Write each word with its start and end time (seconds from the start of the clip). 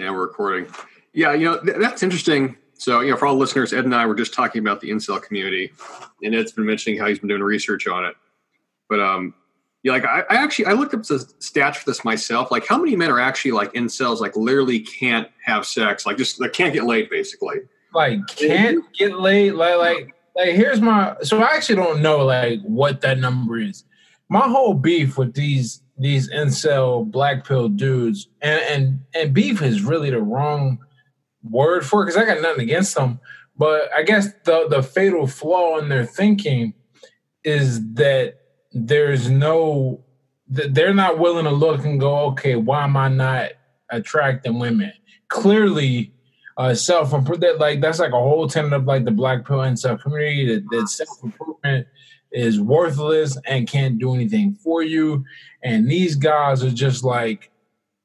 And 0.00 0.14
we're 0.14 0.22
recording. 0.22 0.66
Yeah, 1.12 1.34
you 1.34 1.44
know, 1.44 1.60
th- 1.60 1.76
that's 1.78 2.02
interesting. 2.02 2.56
So, 2.78 3.00
you 3.00 3.10
know, 3.10 3.18
for 3.18 3.26
all 3.26 3.36
listeners, 3.36 3.74
Ed 3.74 3.84
and 3.84 3.94
I 3.94 4.06
were 4.06 4.14
just 4.14 4.32
talking 4.32 4.60
about 4.60 4.80
the 4.80 4.90
incel 4.90 5.20
community, 5.22 5.72
and 6.22 6.34
Ed's 6.34 6.52
been 6.52 6.64
mentioning 6.64 6.98
how 6.98 7.06
he's 7.06 7.18
been 7.18 7.28
doing 7.28 7.42
research 7.42 7.86
on 7.86 8.06
it. 8.06 8.14
But, 8.88 9.00
um, 9.00 9.34
yeah, 9.82 9.92
like 9.92 10.06
I, 10.06 10.20
I 10.30 10.36
actually 10.36 10.66
I 10.66 10.72
looked 10.72 10.94
up 10.94 11.02
the 11.02 11.16
stats 11.40 11.76
for 11.76 11.90
this 11.90 12.02
myself. 12.02 12.50
Like, 12.50 12.66
how 12.66 12.78
many 12.78 12.96
men 12.96 13.10
are 13.10 13.20
actually 13.20 13.52
like 13.52 13.74
incels? 13.74 14.20
Like, 14.20 14.36
literally 14.36 14.80
can't 14.80 15.28
have 15.44 15.66
sex. 15.66 16.06
Like, 16.06 16.16
just 16.16 16.40
like 16.40 16.54
can't 16.54 16.72
get 16.72 16.84
laid, 16.84 17.10
basically. 17.10 17.58
Like, 17.92 18.26
can't 18.26 18.82
get 18.94 19.18
laid. 19.18 19.52
Like, 19.52 19.76
like, 19.76 20.14
like. 20.34 20.54
Here's 20.54 20.80
my. 20.80 21.16
So 21.22 21.42
I 21.42 21.56
actually 21.56 21.76
don't 21.76 22.00
know 22.00 22.24
like 22.24 22.60
what 22.62 23.02
that 23.02 23.18
number 23.18 23.58
is. 23.58 23.84
My 24.30 24.48
whole 24.48 24.74
beef 24.74 25.18
with 25.18 25.34
these 25.34 25.82
these 26.00 26.30
incel 26.30 27.08
black 27.08 27.46
pill 27.46 27.68
dudes, 27.68 28.28
and 28.40 28.60
and 28.62 29.00
and 29.14 29.34
beef 29.34 29.60
is 29.60 29.82
really 29.82 30.10
the 30.10 30.22
wrong 30.22 30.78
word 31.42 31.84
for 31.84 32.02
it 32.02 32.06
because 32.06 32.16
I 32.16 32.24
got 32.24 32.40
nothing 32.40 32.62
against 32.62 32.94
them. 32.94 33.20
But 33.56 33.90
I 33.96 34.02
guess 34.02 34.28
the 34.44 34.66
the 34.68 34.82
fatal 34.82 35.26
flaw 35.26 35.78
in 35.78 35.90
their 35.90 36.06
thinking 36.06 36.72
is 37.44 37.92
that 37.94 38.36
there's 38.72 39.28
no 39.28 40.02
that 40.48 40.74
they're 40.74 40.94
not 40.94 41.18
willing 41.18 41.44
to 41.44 41.50
look 41.50 41.84
and 41.84 42.00
go, 42.00 42.18
okay, 42.30 42.56
why 42.56 42.84
am 42.84 42.96
I 42.96 43.08
not 43.08 43.50
attracting 43.90 44.58
women? 44.58 44.92
Clearly, 45.28 46.12
uh, 46.56 46.74
self 46.74 47.12
improvement 47.12 47.58
like 47.58 47.82
that's 47.82 47.98
like 47.98 48.12
a 48.12 48.18
whole 48.18 48.48
tenet 48.48 48.72
of 48.72 48.84
like 48.84 49.04
the 49.04 49.10
black 49.10 49.46
pill 49.46 49.58
incel 49.58 50.00
community 50.00 50.46
that, 50.54 50.64
that 50.70 50.88
self 50.88 51.22
improvement 51.22 51.86
is 52.32 52.60
worthless 52.60 53.36
and 53.46 53.68
can't 53.68 53.98
do 53.98 54.14
anything 54.14 54.54
for 54.54 54.82
you. 54.82 55.24
And 55.62 55.90
these 55.90 56.14
guys 56.14 56.62
are 56.62 56.70
just 56.70 57.04
like, 57.04 57.50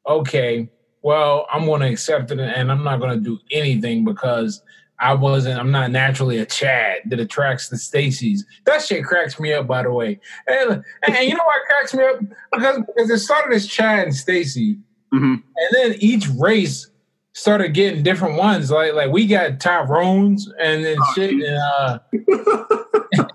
okay, 0.07 0.69
well, 1.01 1.47
I'm 1.51 1.65
going 1.65 1.81
to 1.81 1.87
accept 1.87 2.31
it 2.31 2.39
and 2.39 2.71
I'm 2.71 2.83
not 2.83 2.99
going 2.99 3.11
to 3.11 3.23
do 3.23 3.39
anything 3.51 4.03
because 4.03 4.63
I 4.99 5.13
wasn't, 5.13 5.59
I'm 5.59 5.71
not 5.71 5.91
naturally 5.91 6.37
a 6.39 6.45
Chad 6.45 7.01
that 7.05 7.19
attracts 7.19 7.69
the 7.69 7.77
Stacy's. 7.77 8.45
That 8.65 8.81
shit 8.81 9.03
cracks 9.03 9.39
me 9.39 9.53
up, 9.53 9.67
by 9.67 9.83
the 9.83 9.91
way. 9.91 10.19
And, 10.47 10.83
and 11.03 11.17
you 11.27 11.35
know 11.35 11.43
why 11.43 11.59
it 11.61 11.67
cracks 11.67 11.93
me 11.93 12.03
up? 12.03 12.19
Because, 12.51 12.81
because 12.87 13.09
it 13.09 13.19
started 13.19 13.53
as 13.53 13.67
Chad 13.67 14.05
and 14.05 14.15
Stacy. 14.15 14.79
Mm-hmm. 15.13 15.33
And 15.33 15.69
then 15.73 15.95
each 15.99 16.27
race 16.29 16.89
started 17.33 17.73
getting 17.73 18.01
different 18.01 18.37
ones. 18.37 18.71
Like, 18.71 18.93
like 18.93 19.11
we 19.11 19.27
got 19.27 19.59
Tyrones 19.59 20.51
and 20.59 20.83
then 20.83 20.97
oh, 20.99 21.13
shit. 21.13 21.31
And, 21.31 21.57
uh, 21.57 21.99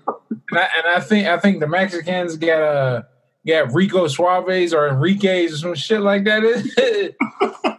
and 0.51 0.59
I, 0.59 0.69
and 0.77 0.87
I 0.87 0.99
think 0.99 1.27
I 1.27 1.37
think 1.37 1.59
the 1.59 1.67
Mexicans 1.67 2.37
got 2.37 2.61
uh 2.61 3.03
got 3.47 3.73
Rico 3.73 4.05
Suaves 4.05 4.73
or 4.73 4.87
Enrique's 4.87 5.53
or 5.53 5.57
some 5.57 5.75
shit 5.75 6.01
like 6.01 6.23
that. 6.25 6.43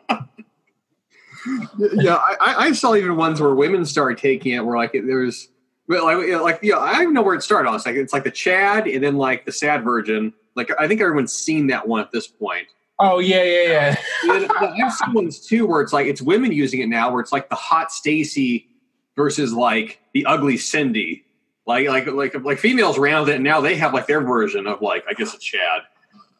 yeah, 1.94 2.16
I, 2.16 2.66
I, 2.66 2.72
saw 2.72 2.94
even 2.94 3.16
ones 3.16 3.40
where 3.40 3.54
women 3.54 3.84
started 3.84 4.18
taking 4.18 4.52
it. 4.52 4.64
Where 4.64 4.76
like 4.76 4.92
there 4.92 5.18
was, 5.18 5.48
like 5.88 6.28
like 6.40 6.60
yeah, 6.62 6.78
I 6.78 7.02
don't 7.02 7.14
know 7.14 7.22
where 7.22 7.34
it 7.34 7.42
started. 7.42 7.72
It's 7.72 7.86
like 7.86 7.96
it's 7.96 8.12
like 8.12 8.24
the 8.24 8.30
Chad 8.30 8.86
and 8.86 9.02
then 9.02 9.16
like 9.16 9.44
the 9.44 9.52
Sad 9.52 9.84
Virgin. 9.84 10.32
Like 10.54 10.70
I 10.78 10.88
think 10.88 11.00
everyone's 11.00 11.32
seen 11.32 11.68
that 11.68 11.88
one 11.88 12.00
at 12.00 12.12
this 12.12 12.26
point. 12.26 12.68
Oh 12.98 13.18
yeah, 13.18 13.42
yeah, 13.42 13.96
yeah. 14.24 14.48
I 14.60 14.74
have 14.78 14.92
seen 14.92 15.12
ones 15.12 15.40
too 15.40 15.66
where 15.66 15.80
it's 15.80 15.92
like 15.92 16.06
it's 16.06 16.22
women 16.22 16.52
using 16.52 16.80
it 16.80 16.88
now, 16.88 17.10
where 17.10 17.20
it's 17.20 17.32
like 17.32 17.48
the 17.48 17.56
hot 17.56 17.90
Stacy 17.90 18.68
versus 19.16 19.52
like 19.52 20.00
the 20.14 20.24
ugly 20.26 20.56
Cindy. 20.56 21.24
Like 21.66 21.86
like 21.88 22.06
like 22.06 22.34
like 22.42 22.58
females 22.58 22.98
around 22.98 23.28
it, 23.28 23.36
and 23.36 23.44
now 23.44 23.60
they 23.60 23.76
have 23.76 23.94
like 23.94 24.06
their 24.06 24.20
version 24.20 24.66
of 24.66 24.82
like 24.82 25.04
I 25.08 25.12
guess 25.12 25.34
a 25.34 25.38
Chad. 25.38 25.82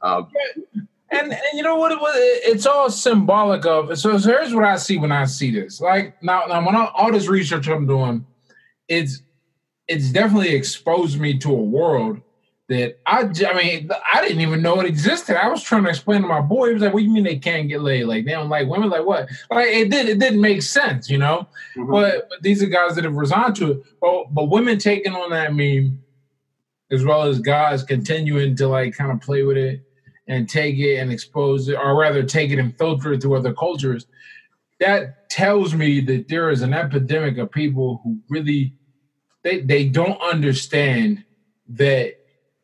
Um, 0.03 0.29
and, 1.12 1.31
and 1.31 1.41
you 1.53 1.62
know 1.62 1.77
what? 1.77 1.92
It 1.92 2.01
was, 2.01 2.14
it's 2.17 2.67
all 2.67 2.91
symbolic 2.91 3.67
of. 3.67 3.97
So, 3.98 4.17
so 4.19 4.31
here's 4.31 4.55
what 4.55 4.64
I 4.64 4.77
see 4.77 4.97
when 4.97 5.12
I 5.12 5.27
see 5.27 5.51
this. 5.51 5.81
Like 5.81 6.20
now, 6.23 6.47
now 6.47 6.64
when 6.64 6.75
I, 6.75 6.91
all 6.95 7.12
this 7.12 7.29
research 7.29 7.69
I'm 7.69 7.87
doing, 7.87 8.27
it's 8.89 9.23
it's 9.89 10.11
definitely 10.11 10.55
exposed 10.55 11.20
me 11.20 11.39
to 11.39 11.51
a 11.51 11.62
world 11.62 12.20
that 12.68 12.98
I, 13.06 13.23
I 13.23 13.56
mean, 13.56 13.90
I 14.12 14.20
didn't 14.23 14.40
even 14.40 14.62
know 14.62 14.80
it 14.80 14.86
existed. 14.86 15.36
I 15.36 15.48
was 15.48 15.62
trying 15.62 15.84
to 15.84 15.90
explain 15.90 16.23
to 16.23 16.28
my 16.28 16.40
boy. 16.40 16.68
He 16.68 16.74
was 16.74 16.83
like, 16.83 16.95
"What 16.95 17.00
do 17.00 17.05
you 17.05 17.11
mean 17.11 17.24
they 17.24 17.39
can't 17.39 17.68
get 17.68 17.83
laid? 17.83 18.05
Like 18.05 18.24
they 18.24 18.33
don't 18.33 18.48
like 18.48 18.68
women? 18.68 18.89
Like 18.89 19.05
what? 19.05 19.28
Like 19.50 19.68
it 19.68 19.90
did. 19.90 20.08
It 20.08 20.18
didn't 20.18 20.40
make 20.40 20.62
sense, 20.62 21.11
you 21.11 21.18
know. 21.18 21.48
Mm-hmm. 21.77 21.90
But, 21.90 22.28
but, 22.28 22.42
these 22.42 22.62
are 22.62 22.67
guys 22.67 22.95
that 22.95 23.05
have 23.05 23.17
resigned 23.17 23.56
to 23.56 23.72
it. 23.72 23.83
But 24.01 24.33
but 24.33 24.45
women 24.45 24.78
taking 24.78 25.12
on 25.12 25.30
that 25.30 25.55
meme, 25.55 26.02
as 26.90 27.05
well 27.05 27.24
as 27.24 27.40
guys 27.40 27.83
continuing 27.83 28.56
to 28.56 28.68
like 28.68 28.96
kind 28.96 29.11
of 29.11 29.20
play 29.20 29.42
with 29.42 29.56
it 29.56 29.83
and 30.28 30.48
take 30.48 30.77
it 30.77 30.98
and 30.98 31.12
expose 31.12 31.68
it, 31.68 31.77
or 31.77 31.96
rather 31.96 32.22
take 32.22 32.51
it 32.51 32.58
and 32.58 32.77
filter 32.78 33.12
it 33.12 33.22
through 33.22 33.36
other 33.36 33.52
cultures. 33.52 34.06
That 34.78 35.28
tells 35.30 35.74
me 35.74 36.01
that 36.01 36.28
there 36.28 36.51
is 36.51 36.62
an 36.62 36.74
epidemic 36.74 37.39
of 37.39 37.51
people 37.51 38.01
who 38.05 38.18
really 38.28 38.72
they 39.42 39.61
they 39.61 39.89
don't 39.89 40.20
understand 40.22 41.24
that 41.68 42.14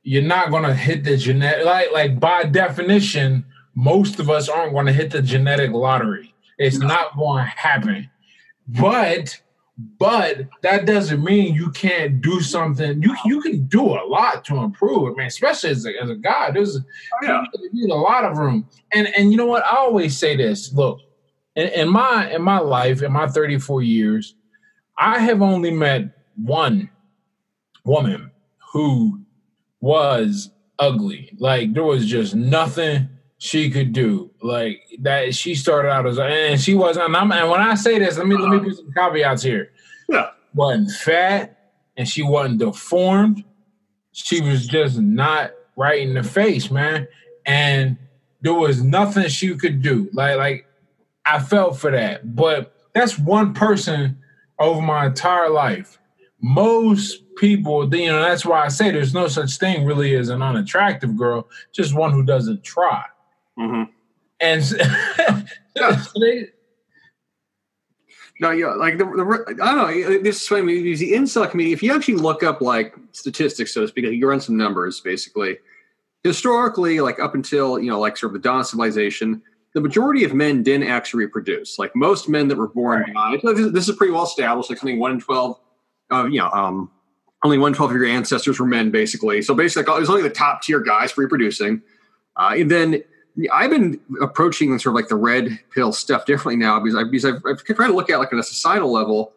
you're 0.09 0.23
not 0.23 0.51
going 0.51 0.63
to 0.63 0.75
hit 0.75 1.05
the 1.05 1.17
genetic 1.17 1.67
like 1.67 1.93
like 1.93 2.19
by 2.19 2.45
definition 2.45 3.45
most 3.75 4.19
of 4.19 4.31
us 4.31 4.49
aren't 4.49 4.73
going 4.73 4.87
to 4.87 4.93
hit 4.93 5.11
the 5.11 5.23
genetic 5.23 5.71
lottery. 5.71 6.35
It's 6.57 6.79
not 6.79 7.17
going 7.17 7.45
to 7.45 7.51
happen. 7.51 8.11
But 8.67 9.41
but 9.99 10.49
that 10.63 10.87
doesn't 10.87 11.23
mean 11.23 11.55
you 11.55 11.71
can't 11.71 12.21
do 12.23 12.41
something. 12.41 13.03
You 13.03 13.15
you 13.27 13.43
can 13.43 13.67
do 13.67 13.83
a 13.83 14.03
lot 14.07 14.45
to 14.47 14.57
improve 14.57 15.09
it 15.09 15.17
man 15.17 15.27
especially 15.27 15.71
as 15.71 15.85
a, 15.85 16.03
as 16.03 16.11
a 16.11 16.17
guy. 16.17 16.53
There's 16.53 16.77
oh, 16.77 16.83
yeah. 17.23 17.45
a 17.93 17.95
lot 17.95 18.25
of 18.25 18.39
room. 18.39 18.67
And 18.93 19.09
and 19.09 19.31
you 19.31 19.37
know 19.37 19.47
what? 19.47 19.65
I 19.65 19.77
always 19.77 20.17
say 20.17 20.37
this. 20.37 20.73
Look 20.73 21.01
in, 21.55 21.69
in 21.69 21.89
my 21.89 22.33
in 22.33 22.41
my 22.41 22.61
life 22.61 23.03
in 23.03 23.13
my 23.13 23.27
34 23.27 23.83
years 23.83 24.37
i 24.97 25.19
have 25.19 25.43
only 25.43 25.73
met 25.73 26.03
one 26.37 26.89
woman 27.85 28.31
who 28.73 29.21
was 29.81 30.51
ugly. 30.79 31.31
Like 31.39 31.73
there 31.73 31.85
was 31.85 32.07
just 32.07 32.35
nothing 32.35 33.09
she 33.39 33.71
could 33.71 33.93
do. 33.93 34.31
Like 34.43 34.83
that 35.01 35.35
she 35.35 35.55
started 35.55 35.91
out 35.91 36.07
as 36.07 36.19
and 36.19 36.61
she 36.61 36.75
wasn't 36.75 37.07
and, 37.07 37.17
I'm, 37.17 37.33
and 37.33 37.51
when 37.51 37.61
I 37.61 37.75
say 37.75 37.99
this, 37.99 38.19
let 38.19 38.27
me 38.27 38.37
let 38.37 38.49
me 38.49 38.57
uh-huh. 38.57 38.67
put 38.67 38.77
some 38.77 38.93
caveats 38.93 39.43
here. 39.43 39.71
Yeah. 40.09 40.31
Wasn't 40.55 40.91
fat 40.91 41.73
and 41.97 42.09
she 42.09 42.23
wasn't 42.23 42.59
deformed. 42.59 43.45
She 44.13 44.41
was 44.41 44.67
just 44.67 44.99
not 44.99 45.53
right 45.77 46.01
in 46.01 46.15
the 46.15 46.23
face, 46.23 46.71
man. 46.71 47.07
And 47.47 47.97
there 48.41 48.55
was 48.55 48.83
nothing 48.83 49.29
she 49.29 49.55
could 49.57 49.83
do. 49.83 50.09
Like 50.13 50.37
like 50.37 50.67
I 51.25 51.41
felt 51.41 51.79
for 51.79 51.91
that. 51.91 52.35
But 52.35 52.75
that's 52.95 53.19
one 53.19 53.55
person 53.55 54.19
over 54.59 54.81
my 54.81 55.07
entire 55.07 55.51
life. 55.51 55.99
Most 56.41 57.35
people, 57.37 57.93
you 57.95 58.07
know, 58.07 58.23
that's 58.23 58.45
why 58.45 58.65
I 58.65 58.69
say 58.69 58.91
there's 58.91 59.15
no 59.15 59.29
such 59.29 59.57
thing 59.59 59.85
really 59.85 60.15
as 60.15 60.29
an 60.29 60.43
unattractive 60.43 61.17
girl, 61.17 61.49
just 61.73 61.95
one 61.95 62.13
who 62.13 62.23
doesn't 62.23 62.63
try. 62.63 63.05
Mm-hmm. 63.59 63.91
And 64.41 64.63
yeah. 65.77 66.43
no, 68.41 68.51
yeah, 68.51 68.69
like 68.75 68.99
the, 68.99 69.05
the 69.05 69.57
I 69.63 69.75
don't 69.75 70.11
know. 70.11 70.23
This 70.23 70.43
is 70.43 70.49
funny. 70.49 70.95
The 70.95 71.13
incel 71.13 71.51
community. 71.51 71.73
If 71.73 71.83
you 71.83 71.95
actually 71.95 72.15
look 72.15 72.43
up 72.43 72.61
like 72.61 72.95
statistics, 73.13 73.75
so 73.75 73.83
to 73.83 73.89
speak, 73.89 74.05
you 74.05 74.29
run 74.29 74.41
some 74.41 74.57
numbers. 74.57 75.01
Basically, 75.01 75.59
historically, 76.23 77.01
like 77.01 77.19
up 77.19 77.35
until 77.35 77.81
you 77.81 77.91
know, 77.91 77.99
like 77.99 78.17
sort 78.17 78.31
of 78.31 78.35
the 78.41 78.49
dawn 78.49 78.61
of 78.61 78.67
civilization, 78.67 79.43
the 79.75 79.81
majority 79.81 80.23
of 80.23 80.35
men 80.35 80.63
didn't 80.63 80.89
actually 80.89 81.25
reproduce. 81.25 81.81
Like 81.81 81.95
most 81.97 82.29
men 82.29 82.47
that 82.49 82.57
were 82.57 82.69
born 82.69 83.03
right. 83.15 83.43
died. 83.43 83.73
This 83.73 83.89
is 83.89 83.97
pretty 83.97 84.13
well 84.13 84.25
established. 84.25 84.71
Like 84.71 84.79
something 84.79 85.01
one 85.01 85.13
in 85.13 85.21
twelve, 85.21 85.59
uh, 86.11 86.25
you 86.25 86.39
know, 86.39 86.51
um, 86.51 86.91
only 87.45 87.59
one 87.59 87.73
twelfth 87.73 87.93
of 87.93 87.97
your 87.97 88.07
ancestors 88.07 88.59
were 88.59 88.67
men, 88.67 88.91
basically. 88.91 89.43
So 89.43 89.55
basically, 89.55 89.95
it 89.95 90.01
was 90.01 90.11
only 90.11 90.23
the 90.23 90.31
top 90.31 90.63
tier 90.63 90.81
guys 90.81 91.17
reproducing. 91.17 91.83
Uh, 92.37 92.55
and 92.57 92.71
then 92.71 93.03
I've 93.53 93.71
been 93.71 94.01
approaching 94.21 94.77
sort 94.79 94.93
of 94.93 94.95
like 94.95 95.09
the 95.09 95.17
red 95.17 95.59
pill 95.73 95.93
stuff 95.93 96.27
differently 96.27 96.57
now 96.57 96.81
because, 96.81 96.97
I, 96.97 97.05
because 97.05 97.25
I've, 97.25 97.43
I've 97.49 97.63
tried 97.65 97.89
to 97.89 97.93
look 97.93 98.11
at 98.11 98.19
like 98.19 98.33
on 98.33 98.39
a 98.39 98.43
societal 98.43 98.93
level, 98.93 99.33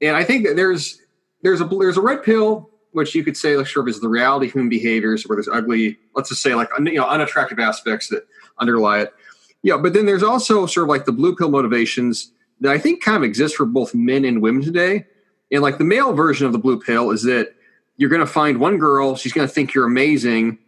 and 0.00 0.16
I 0.16 0.24
think 0.24 0.46
that 0.46 0.56
there's 0.56 1.00
there's 1.42 1.60
a 1.60 1.64
there's 1.64 1.96
a 1.96 2.02
red 2.02 2.22
pill 2.22 2.70
which 2.92 3.14
you 3.14 3.22
could 3.22 3.36
say 3.36 3.56
like 3.56 3.68
sort 3.68 3.84
of 3.84 3.94
is 3.94 4.00
the 4.00 4.08
reality 4.08 4.46
of 4.46 4.52
human 4.52 4.68
behaviors 4.68 5.22
where 5.28 5.36
there's 5.36 5.48
ugly, 5.48 5.96
let's 6.16 6.28
just 6.28 6.42
say 6.42 6.54
like 6.54 6.68
you 6.80 6.94
know 6.94 7.08
unattractive 7.08 7.58
aspects 7.58 8.08
that 8.08 8.26
underlie 8.58 9.00
it. 9.00 9.14
Yeah, 9.62 9.76
but 9.76 9.92
then 9.92 10.06
there's 10.06 10.22
also 10.22 10.66
sort 10.66 10.84
of 10.84 10.88
like 10.88 11.04
the 11.04 11.12
blue 11.12 11.36
pill 11.36 11.50
motivations 11.50 12.32
that 12.60 12.72
I 12.72 12.78
think 12.78 13.02
kind 13.02 13.16
of 13.16 13.22
exist 13.22 13.56
for 13.56 13.66
both 13.66 13.94
men 13.94 14.24
and 14.24 14.42
women 14.42 14.62
today 14.62 15.06
and 15.50 15.62
like 15.62 15.78
the 15.78 15.84
male 15.84 16.12
version 16.12 16.46
of 16.46 16.52
the 16.52 16.58
blue 16.58 16.80
pill 16.80 17.10
is 17.10 17.22
that 17.24 17.54
you're 17.96 18.10
going 18.10 18.20
to 18.20 18.26
find 18.26 18.58
one 18.58 18.78
girl, 18.78 19.16
she's 19.16 19.32
going 19.32 19.46
to 19.46 19.52
think 19.52 19.74
you're 19.74 19.86
amazing. 19.86 20.58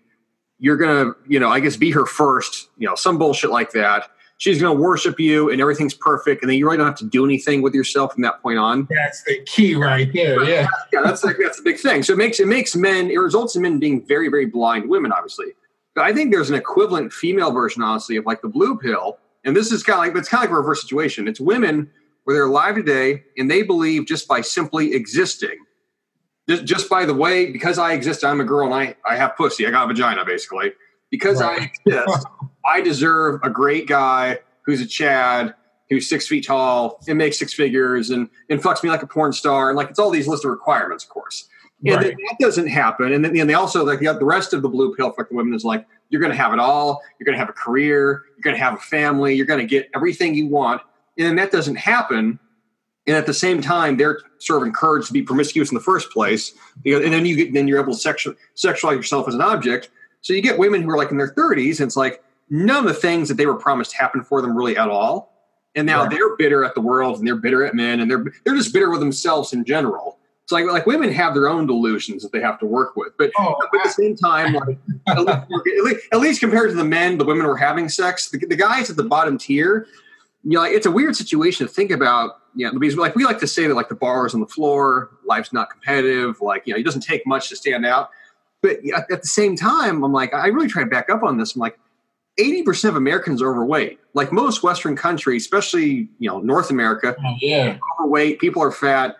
You're 0.59 0.77
going 0.77 1.07
to, 1.07 1.17
you 1.27 1.41
know, 1.41 1.49
I 1.49 1.61
guess 1.61 1.77
be 1.77 1.91
her 1.91 2.07
first, 2.07 2.69
you 2.77 2.87
know, 2.87 2.95
some 2.95 3.19
bullshit 3.19 3.51
like 3.51 3.73
that. 3.73 4.11
She's 4.39 4.61
going 4.61 4.77
to 4.77 4.83
worship 4.83 5.21
you 5.21 5.51
and 5.51 5.61
everything's 5.61 5.95
perfect. 5.95 6.43
And 6.43 6.51
then 6.51 6.59
you 6.59 6.67
really 6.67 6.77
don't 6.77 6.87
have 6.87 6.97
to 6.97 7.07
do 7.07 7.25
anything 7.25 7.63
with 7.63 7.75
yourself 7.75 8.13
from 8.13 8.23
that 8.23 8.43
point 8.43 8.59
on. 8.59 8.89
That's 8.91 9.23
the 9.25 9.41
key 9.47 9.77
right 9.77 10.13
there. 10.13 10.43
Yeah. 10.45 10.67
yeah. 10.93 11.01
That's 11.03 11.23
like, 11.23 11.37
that's 11.41 11.61
a 11.61 11.63
big 11.63 11.79
thing. 11.79 12.03
So 12.03 12.13
it 12.13 12.17
makes, 12.17 12.41
it 12.41 12.49
makes 12.49 12.75
men, 12.75 13.11
it 13.11 13.17
results 13.19 13.57
in 13.57 13.63
men 13.63 13.79
being 13.79 14.05
very, 14.05 14.29
very 14.29 14.47
blind 14.47 14.91
women, 14.91 15.13
obviously. 15.13 15.47
But 15.95 16.05
I 16.05 16.13
think 16.13 16.33
there's 16.33 16.51
an 16.51 16.57
equivalent 16.57 17.13
female 17.13 17.53
version, 17.53 17.83
honestly, 17.83 18.17
of 18.17 18.27
like 18.27 18.43
the 18.43 18.49
blue 18.49 18.79
pill 18.79 19.19
And 19.45 19.57
this 19.57 19.73
is 19.73 19.83
kind 19.83 19.99
of 19.99 20.15
like 20.15 20.21
it's 20.21 20.29
kind 20.29 20.45
of 20.45 20.51
like 20.51 20.57
a 20.57 20.61
reverse 20.61 20.83
situation. 20.83 21.29
It's 21.29 21.41
women 21.41 21.91
where 22.25 22.35
they're 22.35 22.47
alive 22.47 22.75
today 22.77 23.25
and 23.37 23.51
they 23.51 23.63
believe 23.63 24.07
just 24.07 24.29
by 24.29 24.41
simply 24.41 24.95
existing, 24.95 25.59
just, 26.49 26.65
just 26.65 26.89
by 26.89 27.05
the 27.05 27.15
way, 27.15 27.51
because 27.51 27.79
I 27.79 27.93
exist, 27.93 28.25
I'm 28.25 28.41
a 28.41 28.45
girl 28.45 28.67
and 28.67 28.75
I, 28.75 28.97
I 29.09 29.17
have 29.17 29.37
pussy, 29.37 29.67
I 29.67 29.71
got 29.71 29.85
a 29.85 29.89
vagina 29.89 30.25
basically. 30.25 30.73
Because 31.11 31.43
right. 31.43 31.71
I 31.87 31.91
exist, 31.91 32.27
I 32.67 32.81
deserve 32.81 33.41
a 33.43 33.51
great 33.51 33.87
guy 33.87 34.39
who's 34.63 34.81
a 34.81 34.87
Chad, 34.87 35.55
who's 35.91 36.09
six 36.09 36.27
feet 36.27 36.47
tall 36.47 36.99
and 37.07 37.19
makes 37.19 37.39
six 37.39 37.53
figures 37.53 38.11
and, 38.11 38.31
and 38.49 38.63
fucks 38.63 38.83
me 38.83 38.89
like 38.89 39.03
a 39.03 39.07
porn 39.07 39.33
star. 39.33 39.69
And 39.69 39.77
like 39.77 39.91
it's 39.91 39.99
all 39.99 40.11
these 40.11 40.27
list 40.27 40.45
of 40.45 40.51
requirements, 40.51 41.05
of 41.05 41.11
course. 41.11 41.49
And 41.85 41.97
right. 41.97 42.17
that 42.17 42.37
doesn't 42.41 42.69
happen. 42.69 43.13
And 43.13 43.25
then 43.25 43.37
and 43.37 43.51
they 43.51 43.55
also 43.55 43.85
like 43.85 43.99
the 44.01 44.25
rest 44.25 44.53
of 44.53 44.63
the 44.63 44.69
blue 44.69 44.95
pill 44.95 45.11
for 45.11 45.27
the 45.29 45.35
women 45.35 45.53
is 45.53 45.65
like, 45.65 45.85
you're 46.11 46.21
going 46.21 46.31
to 46.31 46.39
have 46.39 46.53
it 46.53 46.59
all. 46.61 47.03
You're 47.19 47.25
going 47.25 47.35
to 47.35 47.39
have 47.39 47.49
a 47.49 47.55
career. 47.55 48.25
You're 48.37 48.43
going 48.43 48.55
to 48.55 48.63
have 48.63 48.75
a 48.75 48.81
family. 48.81 49.35
You're 49.35 49.47
going 49.47 49.61
to 49.61 49.67
get 49.67 49.91
everything 49.95 50.35
you 50.35 50.47
want. 50.47 50.83
And 51.19 51.27
then 51.27 51.37
that 51.37 51.51
doesn't 51.51 51.77
happen. 51.77 52.39
And 53.07 53.17
at 53.17 53.27
the 53.27 53.35
same 53.35 53.61
time, 53.61 53.97
they're 53.97 54.21
sort 54.39 54.63
of 54.63 54.67
encouraged 54.67 55.09
to 55.09 55.13
be 55.13 55.23
promiscuous 55.23 55.71
in 55.71 55.75
the 55.75 55.83
first 55.83 56.11
place. 56.11 56.53
Because, 56.83 57.05
and 57.05 57.13
then 57.13 57.27
you 57.27 57.37
get, 57.37 57.53
then 57.53 57.67
you're 57.67 57.81
able 57.81 57.93
to 57.93 57.99
sexual, 57.99 58.35
sexualize 58.57 58.97
yourself 58.97 59.29
as 59.29 59.35
an 59.35 59.43
object. 59.43 59.91
So 60.21 60.33
you 60.33 60.41
get 60.41 60.59
women 60.59 60.83
who 60.83 60.91
are 60.91 60.97
like 60.97 61.11
in 61.11 61.19
their 61.19 61.33
30s, 61.33 61.81
and 61.81 61.89
it's 61.89 61.97
like 61.97 62.23
none 62.49 62.85
of 62.85 62.85
the 62.85 62.99
things 62.99 63.29
that 63.29 63.37
they 63.37 63.47
were 63.47 63.57
promised 63.57 63.93
happen 63.93 64.23
for 64.23 64.41
them 64.41 64.57
really 64.57 64.77
at 64.77 64.89
all. 64.89 65.33
And 65.75 65.87
now 65.87 66.03
right. 66.03 66.11
they're 66.11 66.37
bitter 66.37 66.65
at 66.65 66.75
the 66.75 66.81
world 66.81 67.19
and 67.19 67.27
they're 67.27 67.37
bitter 67.37 67.65
at 67.65 67.75
men 67.75 68.01
and 68.01 68.11
they're 68.11 68.27
they're 68.45 68.55
just 68.55 68.75
bitter 68.75 68.91
with 68.91 69.01
themselves 69.01 69.55
in 69.55 69.65
general. 69.65 70.19
It's 70.43 70.53
like 70.53 70.67
like 70.67 70.87
women 70.87 71.11
have 71.13 71.33
their 71.35 71.49
own 71.49 71.67
delusions 71.67 72.23
that 72.23 72.31
they 72.31 72.41
have 72.41 72.59
to 72.59 72.67
work 72.67 72.95
with, 72.95 73.17
but, 73.17 73.31
oh, 73.39 73.55
but 73.73 73.81
at 73.81 73.85
the 73.85 73.91
same 73.91 74.17
time, 74.17 74.53
like 74.53 74.79
at, 75.09 75.19
least, 75.19 76.09
at, 76.13 76.21
least, 76.21 76.41
compared 76.41 76.71
to 76.71 76.77
the 76.77 76.85
men, 76.85 77.17
the 77.17 77.25
women 77.25 77.47
were 77.47 77.57
having 77.57 77.89
sex. 77.89 78.29
The, 78.29 78.39
the 78.39 78.57
guys 78.57 78.91
at 78.91 78.97
the 78.97 79.05
bottom 79.05 79.39
tier, 79.39 79.87
you 80.45 80.59
know, 80.59 80.65
it's 80.65 80.87
a 80.87 80.91
weird 80.91 81.17
situation 81.17 81.67
to 81.67 81.73
think 81.73 81.91
about. 81.91 82.39
You 82.55 82.67
know, 82.67 82.79
because 82.79 82.97
like 82.97 83.17
we 83.17 83.25
like 83.25 83.39
to 83.39 83.47
say 83.47 83.67
that 83.67 83.75
like 83.75 83.89
the 83.89 83.95
bar 83.95 84.27
is 84.27 84.35
on 84.35 84.41
the 84.41 84.47
floor, 84.47 85.11
life's 85.25 85.55
not 85.55 85.71
competitive. 85.71 86.41
Like 86.41 86.67
you 86.67 86.75
know, 86.75 86.79
it 86.79 86.83
doesn't 86.83 87.01
take 87.01 87.27
much 87.27 87.49
to 87.49 87.57
stand 87.57 87.87
out. 87.87 88.11
But 88.63 88.79
at, 88.95 89.09
the 89.09 89.27
same 89.27 89.57
time, 89.57 90.05
I'm 90.05 90.13
like, 90.13 90.33
I 90.33 90.47
really 90.47 90.69
try 90.69 90.85
to 90.85 90.89
back 90.89 91.11
up 91.11 91.23
on 91.23 91.37
this. 91.37 91.57
I'm 91.57 91.61
like, 91.61 91.79
80% 92.39 92.91
of 92.91 92.97
Americans 92.97 93.43
are 93.43 93.51
overweight. 93.51 93.99
Like 94.15 94.33
most 94.33 94.63
Western 94.63 94.95
countries, 94.97 95.43
especially, 95.43 96.09
you 96.19 96.31
know, 96.31 96.39
North 96.39 96.71
America, 96.71 97.17
oh, 97.19 97.35
yeah. 97.41 97.79
overweight, 97.99 98.39
people 98.39 98.63
are 98.63 98.71
fat. 98.71 99.17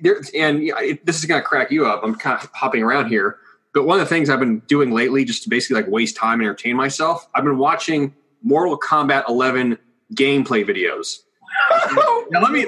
There, 0.00 0.20
and 0.34 0.62
it, 0.62 1.04
this 1.04 1.18
is 1.18 1.26
going 1.26 1.40
to 1.40 1.46
crack 1.46 1.70
you 1.70 1.86
up. 1.86 2.02
I'm 2.02 2.14
kind 2.14 2.42
of 2.42 2.50
hopping 2.54 2.82
around 2.82 3.08
here. 3.08 3.38
But 3.74 3.84
one 3.84 4.00
of 4.00 4.08
the 4.08 4.12
things 4.12 4.30
I've 4.30 4.40
been 4.40 4.60
doing 4.60 4.90
lately, 4.90 5.24
just 5.24 5.42
to 5.44 5.50
basically 5.50 5.82
like 5.82 5.90
waste 5.90 6.16
time 6.16 6.40
and 6.40 6.48
entertain 6.48 6.74
myself, 6.74 7.28
I've 7.34 7.44
been 7.44 7.58
watching 7.58 8.14
Mortal 8.42 8.78
Kombat 8.78 9.28
11 9.28 9.78
gameplay 10.14 10.64
videos. 10.64 11.20
now 12.30 12.40
let 12.40 12.52
me. 12.52 12.66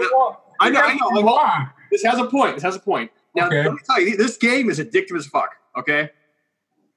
I 0.61 0.71
know. 0.71 0.81
I 0.81 0.94
know. 0.94 1.69
this 1.91 2.03
has 2.05 2.19
a 2.19 2.25
point. 2.27 2.55
This 2.55 2.62
has 2.62 2.77
a 2.77 2.81
point. 2.81 3.11
Now 3.35 3.47
okay. 3.47 3.65
let 3.65 3.73
me 3.73 3.79
tell 3.87 4.00
you, 4.00 4.17
this 4.17 4.37
game 4.37 4.71
is 4.71 4.79
addictive 4.79 5.17
as 5.17 5.27
fuck. 5.27 5.55
Okay. 5.77 6.11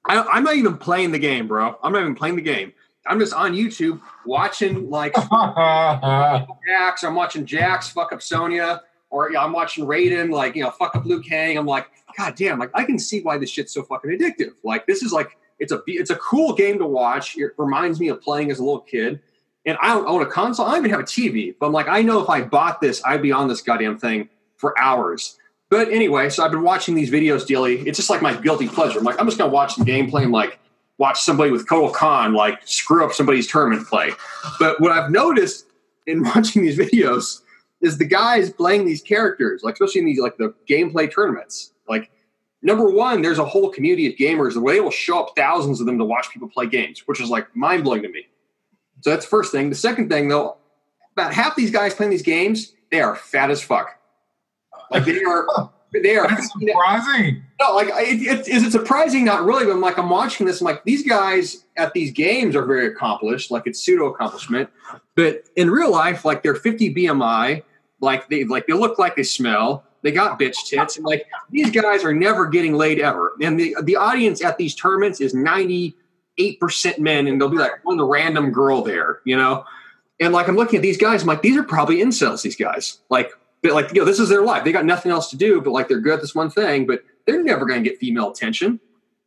I, 0.08 0.38
am 0.38 0.44
not 0.44 0.56
even 0.56 0.78
playing 0.78 1.12
the 1.12 1.20
game, 1.20 1.48
bro. 1.48 1.78
I'm 1.82 1.92
not 1.92 2.02
even 2.02 2.16
playing 2.16 2.36
the 2.36 2.42
game. 2.42 2.74
I'm 3.08 3.20
just 3.20 3.34
on 3.34 3.54
YouTube 3.54 4.02
watching 4.26 4.90
like 4.90 5.14
Jax. 6.68 7.04
I'm 7.04 7.16
watching 7.16 7.46
Jax 7.46 7.90
fuck 7.90 8.12
up 8.12 8.22
Sonya, 8.22 8.82
or 9.10 9.36
I'm 9.36 9.54
watching 9.54 9.86
Raiden 9.86 10.32
like 10.32 10.56
you 10.56 10.64
know 10.64 10.72
fuck 10.72 10.96
up 10.96 11.06
Liu 11.06 11.22
Kang. 11.22 11.58
I'm 11.58 11.68
like, 11.68 11.88
God 12.18 12.36
damn, 12.36 12.60
like 12.60 12.72
I 12.74 12.84
can 12.84 12.98
see 12.98 13.22
why 13.22 13.38
this 13.38 13.50
shit's 13.50 13.74
so 13.74 13.84
fucking 13.84 14.12
addictive. 14.12 14.54
Like 14.64 14.88
this 14.88 15.04
is 15.04 15.12
like 15.12 15.38
it's 15.60 15.72
a 15.72 15.82
it's 15.88 16.10
a 16.10 16.16
cool 16.16 16.54
game 16.54 16.80
to 16.80 16.86
watch. 16.88 17.38
It 17.38 17.52
reminds 17.58 18.00
me 18.00 18.10
of 18.10 18.22
playing 18.22 18.52
as 18.52 18.60
a 18.60 18.64
little 18.64 18.82
kid. 18.82 19.20
And 19.66 19.78
I 19.82 19.94
don't 19.94 20.08
own 20.08 20.22
a 20.22 20.26
console. 20.26 20.66
I 20.66 20.76
don't 20.76 20.86
even 20.86 20.92
have 20.92 21.00
a 21.00 21.04
TV. 21.04 21.56
But 21.60 21.68
I'm 21.68 21.74
like, 21.74 21.88
I 21.88 22.02
know 22.02 22.22
if 22.22 22.30
I 22.30 22.42
bought 22.42 22.82
this, 22.82 23.02
I'd 23.04 23.22
be 23.22 23.32
on 23.32 23.48
this 23.48 23.62
goddamn 23.62 23.98
thing 23.98 24.30
for 24.58 24.78
hours. 24.80 25.38
But 25.70 25.90
anyway, 25.90 26.30
so 26.30 26.44
I've 26.44 26.52
been 26.52 26.62
watching 26.62 26.96
these 26.96 27.10
videos 27.10 27.46
daily. 27.46 27.80
It's 27.88 27.98
just 27.98 28.10
like 28.10 28.22
my 28.22 28.36
guilty 28.36 28.68
pleasure. 28.68 29.00
I'm 29.00 29.06
like, 29.06 29.20
I'm 29.20 29.26
just 29.26 29.38
gonna 29.38 29.52
watch 29.52 29.76
the 29.76 29.84
gameplay 29.84 30.24
and 30.24 30.32
like 30.32 30.60
watch 30.98 31.22
somebody 31.22 31.52
with 31.52 31.68
Kotal 31.68 31.92
Khan 31.92 32.34
like 32.34 32.60
screw 32.66 33.04
up 33.04 33.12
somebody's 33.12 33.48
tournament 33.48 33.88
play. 33.88 34.12
But 34.60 34.80
what 34.80 34.92
I've 34.92 35.10
noticed 35.10 35.66
in 36.08 36.24
watching 36.36 36.62
these 36.62 36.78
videos 36.78 37.42
is 37.82 37.98
the 37.98 38.06
guys 38.06 38.52
playing 38.52 38.86
these 38.86 39.02
characters, 39.02 39.64
like 39.64 39.74
especially 39.74 40.02
in 40.02 40.06
these 40.06 40.20
like 40.20 40.38
the 40.38 40.54
gameplay 40.70 41.12
tournaments. 41.12 41.74
Like 41.90 42.12
number 42.62 42.90
one, 42.90 43.22
there's 43.22 43.40
a 43.40 43.46
whole 43.46 43.70
community 43.70 44.08
of 44.08 44.14
gamers 44.16 44.54
the 44.54 44.62
they 44.62 44.80
will 44.80 44.92
show 44.92 45.20
up 45.20 45.34
thousands 45.36 45.80
of 45.80 45.88
them 45.88 45.98
to 45.98 46.06
watch 46.06 46.30
people 46.32 46.48
play 46.48 46.68
games, 46.68 47.04
which 47.08 47.20
is 47.20 47.30
like 47.30 47.54
mind 47.56 47.84
blowing 47.84 48.04
to 48.04 48.10
me. 48.10 48.28
So 49.06 49.12
that's 49.12 49.24
the 49.24 49.30
first 49.30 49.52
thing. 49.52 49.70
The 49.70 49.76
second 49.76 50.10
thing, 50.10 50.30
though, 50.30 50.58
about 51.12 51.32
half 51.32 51.56
these 51.56 51.70
guys 51.70 51.94
playing 51.94 52.10
these 52.10 52.24
games, 52.24 52.74
they 52.90 53.02
are 53.02 53.16
fat 53.16 53.52
as 53.52 53.62
fuck. 53.62 54.00
Like 54.90 55.06
they 55.06 55.24
are, 55.24 55.46
they 55.94 56.18
are. 56.18 56.28
That's 56.28 56.52
surprising. 56.52 57.44
No, 57.62 57.76
like 57.76 57.90
it, 57.90 58.24
it, 58.24 58.48
is 58.48 58.64
it 58.64 58.72
surprising? 58.72 59.24
Not 59.24 59.46
really. 59.46 59.66
But 59.66 59.74
I'm 59.74 59.82
like, 59.82 60.00
I'm 60.00 60.10
watching 60.10 60.48
this. 60.48 60.60
I'm 60.60 60.66
like, 60.66 60.84
these 60.86 61.08
guys 61.08 61.66
at 61.78 61.94
these 61.94 62.10
games 62.10 62.56
are 62.56 62.66
very 62.66 62.88
accomplished. 62.88 63.52
Like 63.52 63.68
it's 63.68 63.80
pseudo 63.80 64.08
accomplishment, 64.08 64.72
but 65.14 65.44
in 65.56 65.70
real 65.70 65.92
life, 65.92 66.26
like 66.26 66.42
they're 66.42 66.56
50 66.56 66.96
BMI. 66.96 67.62
Like 68.02 68.28
they 68.30 68.44
like 68.44 68.66
they 68.66 68.74
look 68.74 68.98
like 68.98 69.16
they 69.16 69.22
smell. 69.22 69.84
They 70.02 70.14
got 70.14 70.40
bitch 70.40 70.66
tits. 70.68 70.98
And 70.98 71.06
like 71.06 71.28
these 71.52 71.70
guys 71.70 72.04
are 72.04 72.14
never 72.14 72.48
getting 72.48 72.74
laid 72.74 73.00
ever. 73.00 73.34
And 73.40 73.60
the 73.60 73.76
the 73.84 73.98
audience 73.98 74.44
at 74.44 74.58
these 74.58 74.74
tournaments 74.74 75.22
is 75.22 75.36
90 75.36 75.96
8% 76.40 77.00
men 77.00 77.28
and 77.28 77.40
there'll 77.40 77.52
be 77.52 77.58
like 77.58 77.84
one 77.84 78.02
random 78.02 78.52
girl 78.52 78.82
there, 78.82 79.20
you 79.26 79.36
know? 79.36 79.66
And 80.20 80.34
like 80.34 80.48
I'm 80.48 80.56
looking 80.56 80.78
at 80.78 80.82
these 80.82 80.98
guys, 80.98 81.22
I'm 81.22 81.28
like, 81.28 81.42
these 81.42 81.58
are 81.58 81.64
probably 81.64 81.98
incels, 81.98 82.42
these 82.42 82.56
guys. 82.56 83.00
Like, 83.10 83.32
like, 83.64 83.94
you 83.94 84.02
know, 84.02 84.06
this 84.06 84.20
is 84.20 84.30
their 84.30 84.44
life. 84.44 84.64
They 84.64 84.72
got 84.72 84.86
nothing 84.86 85.12
else 85.12 85.30
to 85.32 85.38
do, 85.38 85.62
but 85.62 85.72
like 85.72 85.88
they're 85.88 86.00
good 86.00 86.16
at 86.16 86.22
this 86.22 86.36
one 86.36 86.50
thing, 86.50 86.86
but 86.86 87.04
they're 87.26 87.44
never 87.44 87.66
gonna 87.66 87.82
get 87.82 87.98
female 87.98 88.32
attention. 88.32 88.80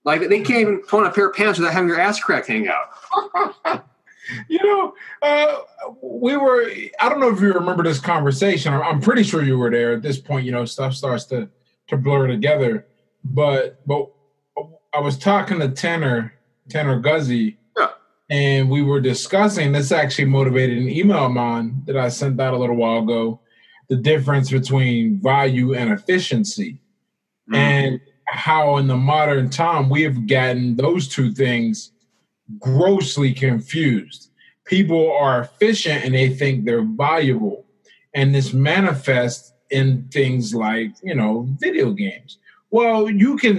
Like 0.04 0.20
they 0.28 0.40
can't 0.40 0.60
even 0.60 0.78
put 0.82 1.00
on 1.00 1.06
a 1.06 1.12
pair 1.12 1.28
of 1.28 1.34
pants 1.34 1.58
without 1.58 1.74
having 1.74 1.88
their 1.88 2.00
ass 2.00 2.20
crack 2.20 2.46
hang 2.46 2.68
out. 2.68 3.84
you 4.48 4.58
know, 4.62 4.94
uh, 5.22 5.58
we 6.02 6.36
were, 6.36 6.70
I 7.00 7.08
don't 7.08 7.20
know 7.20 7.30
if 7.30 7.40
you 7.40 7.52
remember 7.52 7.82
this 7.82 8.00
conversation. 8.00 8.72
I'm 8.72 9.00
pretty 9.00 9.22
sure 9.22 9.42
you 9.42 9.58
were 9.58 9.70
there 9.70 9.92
at 9.92 10.02
this 10.02 10.18
point, 10.18 10.46
you 10.46 10.52
know, 10.52 10.64
stuff 10.64 10.94
starts 10.94 11.24
to, 11.26 11.48
to 11.88 11.96
blur 11.96 12.26
together, 12.26 12.86
but, 13.24 13.84
but 13.86 14.10
I 14.94 15.00
was 15.00 15.18
talking 15.18 15.58
to 15.60 15.68
Tanner 15.68 16.37
tanner 16.68 17.00
Guzy. 17.00 17.56
Yeah. 17.76 17.88
and 18.30 18.70
we 18.70 18.82
were 18.82 19.00
discussing 19.00 19.72
this 19.72 19.92
actually 19.92 20.26
motivated 20.26 20.78
an 20.78 20.88
email 20.88 21.26
of 21.26 21.32
mine 21.32 21.82
that 21.86 21.96
i 21.96 22.08
sent 22.08 22.40
out 22.40 22.54
a 22.54 22.58
little 22.58 22.76
while 22.76 23.02
ago 23.02 23.40
the 23.88 23.96
difference 23.96 24.50
between 24.50 25.20
value 25.22 25.74
and 25.74 25.90
efficiency. 25.90 26.80
Mm-hmm. 27.48 27.54
and 27.54 28.00
how 28.26 28.76
in 28.76 28.88
the 28.88 28.96
modern 28.96 29.48
time 29.48 29.88
we 29.88 30.02
have 30.02 30.26
gotten 30.26 30.76
those 30.76 31.08
two 31.08 31.32
things 31.32 31.92
grossly 32.58 33.32
confused. 33.32 34.30
People 34.66 35.16
are 35.18 35.40
efficient 35.40 36.04
and 36.04 36.14
they 36.14 36.28
think 36.28 36.66
they're 36.66 36.82
valuable. 36.82 37.64
And 38.14 38.34
this 38.34 38.52
manifests 38.52 39.54
in 39.70 40.08
things 40.12 40.54
like 40.54 40.92
you 41.02 41.14
know 41.14 41.46
video 41.58 41.92
games 41.92 42.36
well 42.70 43.10
you 43.10 43.36
can 43.36 43.58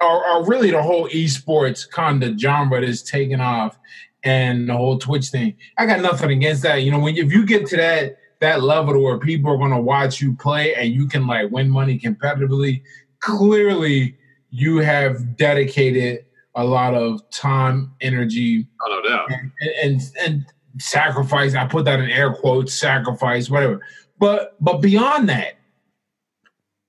or, 0.00 0.26
or 0.28 0.46
really 0.46 0.70
the 0.70 0.82
whole 0.82 1.08
esports 1.08 1.88
kind 1.88 2.22
of 2.22 2.38
genre 2.38 2.80
that 2.80 2.88
is 2.88 3.02
taking 3.02 3.40
off 3.40 3.78
and 4.24 4.68
the 4.68 4.76
whole 4.76 4.98
twitch 4.98 5.28
thing 5.28 5.54
i 5.78 5.86
got 5.86 6.00
nothing 6.00 6.30
against 6.30 6.62
that 6.62 6.82
you 6.82 6.90
know 6.90 6.98
when 6.98 7.16
if 7.16 7.32
you 7.32 7.44
get 7.44 7.66
to 7.66 7.76
that 7.76 8.16
that 8.40 8.62
level 8.62 8.94
to 8.94 9.00
where 9.00 9.18
people 9.18 9.50
are 9.50 9.56
going 9.56 9.70
to 9.70 9.80
watch 9.80 10.20
you 10.20 10.34
play 10.34 10.74
and 10.74 10.92
you 10.92 11.08
can 11.08 11.26
like 11.26 11.50
win 11.50 11.70
money 11.70 11.98
competitively, 11.98 12.82
clearly 13.20 14.16
you 14.50 14.78
have 14.78 15.36
dedicated 15.36 16.24
a 16.54 16.64
lot 16.64 16.94
of 16.94 17.28
time, 17.30 17.92
energy, 18.00 18.66
oh, 18.82 19.00
no 19.02 19.08
doubt. 19.08 19.30
And, 19.30 19.52
and, 19.82 20.12
and 20.24 20.46
sacrifice. 20.78 21.54
I 21.54 21.66
put 21.66 21.84
that 21.86 22.00
in 22.00 22.10
air 22.10 22.32
quotes, 22.32 22.74
sacrifice, 22.74 23.50
whatever. 23.50 23.80
But 24.18 24.56
but 24.60 24.80
beyond 24.80 25.28
that, 25.28 25.58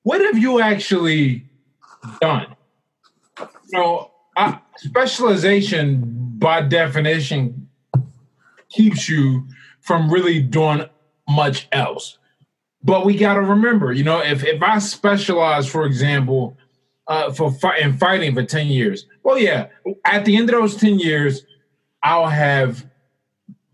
what 0.03 0.21
have 0.21 0.37
you 0.37 0.61
actually 0.61 1.45
done? 2.21 2.55
Know, 3.71 4.11
I, 4.35 4.59
specialization 4.77 6.03
by 6.37 6.61
definition 6.61 7.69
keeps 8.69 9.09
you 9.09 9.47
from 9.81 10.11
really 10.11 10.41
doing 10.41 10.85
much 11.27 11.67
else. 11.71 12.17
But 12.83 13.05
we 13.05 13.17
got 13.17 13.33
to 13.33 13.41
remember, 13.41 13.91
you 13.91 14.03
know, 14.03 14.19
if 14.19 14.43
if 14.43 14.61
I 14.61 14.79
specialize, 14.79 15.67
for 15.67 15.85
example, 15.85 16.55
uh, 17.07 17.33
for 17.33 17.51
fi- 17.51 17.77
in 17.77 17.97
fighting 17.97 18.33
for 18.33 18.43
ten 18.43 18.67
years, 18.67 19.05
well, 19.23 19.37
yeah, 19.37 19.67
at 20.05 20.25
the 20.25 20.37
end 20.37 20.49
of 20.49 20.55
those 20.59 20.75
ten 20.75 20.99
years, 20.99 21.43
I'll 22.03 22.27
have, 22.27 22.85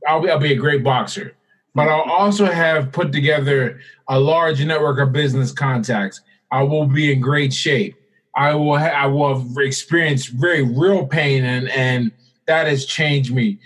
I'll 0.08 0.22
be, 0.22 0.30
I'll 0.30 0.40
be 0.40 0.54
a 0.54 0.58
great 0.58 0.84
boxer, 0.84 1.36
but 1.76 1.90
I'll 1.90 2.10
also 2.10 2.46
have 2.46 2.92
put 2.92 3.12
together 3.12 3.80
a 4.08 4.20
large 4.20 4.64
network 4.66 5.00
of 5.00 5.12
business 5.12 5.52
contacts. 5.52 6.22
I 6.52 6.64
will 6.64 6.88
be 6.88 7.12
in 7.12 7.20
great 7.20 7.54
shape. 7.54 7.96
I 8.36 8.56
will 8.56 8.78
ha- 8.78 8.86
I 8.86 9.06
will 9.08 9.40
have 9.40 9.58
experienced 9.58 10.30
very 10.30 10.64
real 10.64 11.06
pain 11.06 11.44
and 11.44 11.70
and 11.70 12.12
that 12.46 12.68
has 12.68 12.86
changed 12.86 13.34
me 13.34 13.60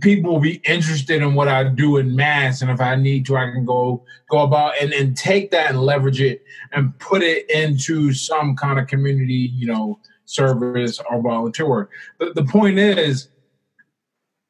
people 0.00 0.32
will 0.32 0.40
be 0.40 0.60
interested 0.64 1.22
in 1.22 1.34
what 1.34 1.48
I 1.48 1.64
do 1.64 1.98
in 1.98 2.14
mass, 2.14 2.62
and 2.62 2.70
if 2.70 2.80
I 2.80 2.96
need 2.96 3.26
to, 3.26 3.36
I 3.36 3.50
can 3.50 3.64
go 3.64 4.04
go 4.30 4.40
about 4.40 4.74
and, 4.80 4.92
and 4.92 5.16
take 5.16 5.50
that 5.52 5.70
and 5.70 5.80
leverage 5.80 6.20
it 6.20 6.42
and 6.72 6.96
put 6.98 7.22
it 7.22 7.48
into 7.50 8.12
some 8.12 8.56
kind 8.56 8.78
of 8.78 8.86
community, 8.86 9.50
you 9.54 9.66
know, 9.66 9.98
service 10.24 11.00
or 11.10 11.22
volunteer 11.22 11.66
work. 11.66 11.90
But 12.18 12.34
the 12.34 12.44
point 12.44 12.78
is, 12.78 13.28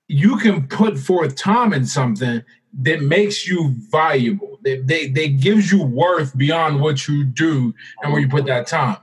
you 0.09 0.37
can 0.39 0.67
put 0.67 0.99
forth 0.99 1.37
time 1.37 1.73
in 1.73 1.87
something 1.87 2.43
that 2.81 3.03
makes 3.03 3.47
you 3.47 3.75
valuable. 3.91 4.59
That 4.63 4.87
they, 4.87 5.09
they 5.09 5.29
gives 5.29 5.71
you 5.71 5.83
worth 5.83 6.37
beyond 6.37 6.81
what 6.81 7.07
you 7.07 7.25
do 7.25 7.75
and 8.03 8.13
where 8.13 8.21
you 8.21 8.29
put 8.29 8.47
that 8.47 8.67
time. 8.67 8.97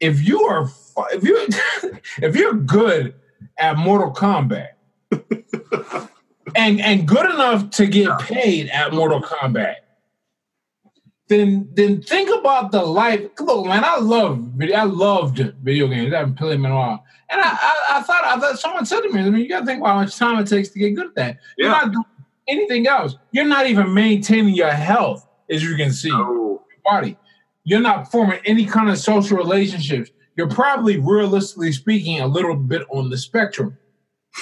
If 0.00 0.26
you 0.26 0.42
are 0.42 0.70
if 1.12 1.24
you 1.24 1.48
if 2.22 2.36
you're 2.36 2.54
good 2.54 3.14
at 3.58 3.76
Mortal 3.76 4.12
Kombat 4.12 4.68
and 6.54 6.80
and 6.80 7.06
good 7.06 7.30
enough 7.30 7.70
to 7.70 7.86
get 7.86 8.18
paid 8.20 8.68
at 8.68 8.92
Mortal 8.92 9.20
Kombat, 9.20 9.76
then 11.28 11.68
then 11.74 12.02
think 12.02 12.30
about 12.30 12.72
the 12.72 12.82
life. 12.82 13.28
Look, 13.40 13.66
man, 13.66 13.84
I 13.84 13.98
love 13.98 14.48
I 14.74 14.84
loved 14.84 15.38
video 15.62 15.88
games. 15.88 16.12
I 16.12 16.18
haven't 16.18 16.36
played 16.36 16.54
them 16.54 16.66
in 16.66 16.72
a 16.72 16.74
while, 16.74 17.04
and 17.30 17.40
I, 17.40 17.48
I, 17.50 17.74
I 17.98 18.02
thought 18.02 18.24
I 18.24 18.40
thought 18.40 18.58
someone 18.58 18.86
said 18.86 19.00
to 19.02 19.10
me, 19.10 19.20
I 19.20 19.30
mean, 19.30 19.42
you 19.42 19.48
got 19.48 19.60
to 19.60 19.66
think 19.66 19.80
about 19.80 19.94
how 19.94 20.00
much 20.00 20.16
time 20.16 20.38
it 20.38 20.48
takes 20.48 20.70
to 20.70 20.78
get 20.78 20.94
good 20.94 21.08
at 21.08 21.14
that. 21.16 21.38
Yeah. 21.56 21.66
You're 21.66 21.70
not 21.70 21.92
doing 21.92 22.04
anything 22.48 22.86
else. 22.86 23.16
You're 23.32 23.44
not 23.44 23.66
even 23.66 23.92
maintaining 23.92 24.54
your 24.54 24.70
health, 24.70 25.26
as 25.50 25.62
you 25.62 25.76
can 25.76 25.92
see, 25.92 26.08
your 26.08 26.60
body. 26.84 27.18
You're 27.68 27.80
not 27.82 28.10
forming 28.10 28.40
any 28.46 28.64
kind 28.64 28.88
of 28.88 28.96
social 28.96 29.36
relationships. 29.36 30.10
You're 30.36 30.48
probably, 30.48 30.96
realistically 30.98 31.72
speaking, 31.72 32.18
a 32.18 32.26
little 32.26 32.56
bit 32.56 32.80
on 32.88 33.10
the 33.10 33.18
spectrum. 33.18 33.76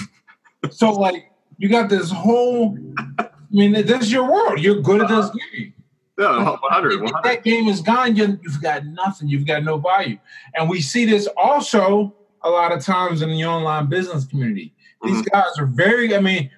so, 0.70 0.92
like, 0.92 1.32
you 1.58 1.68
got 1.68 1.88
this 1.90 2.08
whole. 2.08 2.78
I 3.18 3.28
mean, 3.50 3.72
this 3.72 4.02
is 4.02 4.12
your 4.12 4.30
world. 4.30 4.60
You're 4.60 4.80
good 4.80 5.02
at 5.02 5.08
this 5.08 5.30
game. 5.30 5.74
No, 6.16 6.56
100, 6.60 7.02
100. 7.02 7.02
If 7.02 7.22
that 7.24 7.42
game 7.42 7.66
is 7.66 7.80
gone, 7.80 8.14
you, 8.14 8.38
you've 8.44 8.62
got 8.62 8.86
nothing. 8.86 9.28
You've 9.28 9.46
got 9.46 9.64
no 9.64 9.76
value. 9.76 10.18
And 10.54 10.70
we 10.70 10.80
see 10.80 11.04
this 11.04 11.26
also 11.36 12.14
a 12.42 12.48
lot 12.48 12.70
of 12.70 12.80
times 12.84 13.22
in 13.22 13.30
the 13.30 13.44
online 13.44 13.88
business 13.88 14.24
community. 14.24 14.72
These 15.02 15.16
mm-hmm. 15.16 15.36
guys 15.36 15.58
are 15.58 15.66
very, 15.66 16.14
I 16.14 16.20
mean, 16.20 16.48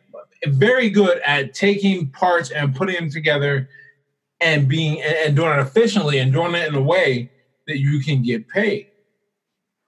very 0.48 0.90
good 0.90 1.18
at 1.24 1.54
taking 1.54 2.10
parts 2.10 2.50
and 2.50 2.76
putting 2.76 2.96
them 2.96 3.10
together 3.10 3.70
and 4.40 4.68
being 4.68 5.02
and 5.02 5.34
doing 5.36 5.58
it 5.58 5.60
efficiently 5.60 6.18
and 6.18 6.32
doing 6.32 6.54
it 6.54 6.68
in 6.68 6.74
a 6.74 6.82
way 6.82 7.30
that 7.66 7.78
you 7.78 8.00
can 8.00 8.22
get 8.22 8.48
paid. 8.48 8.88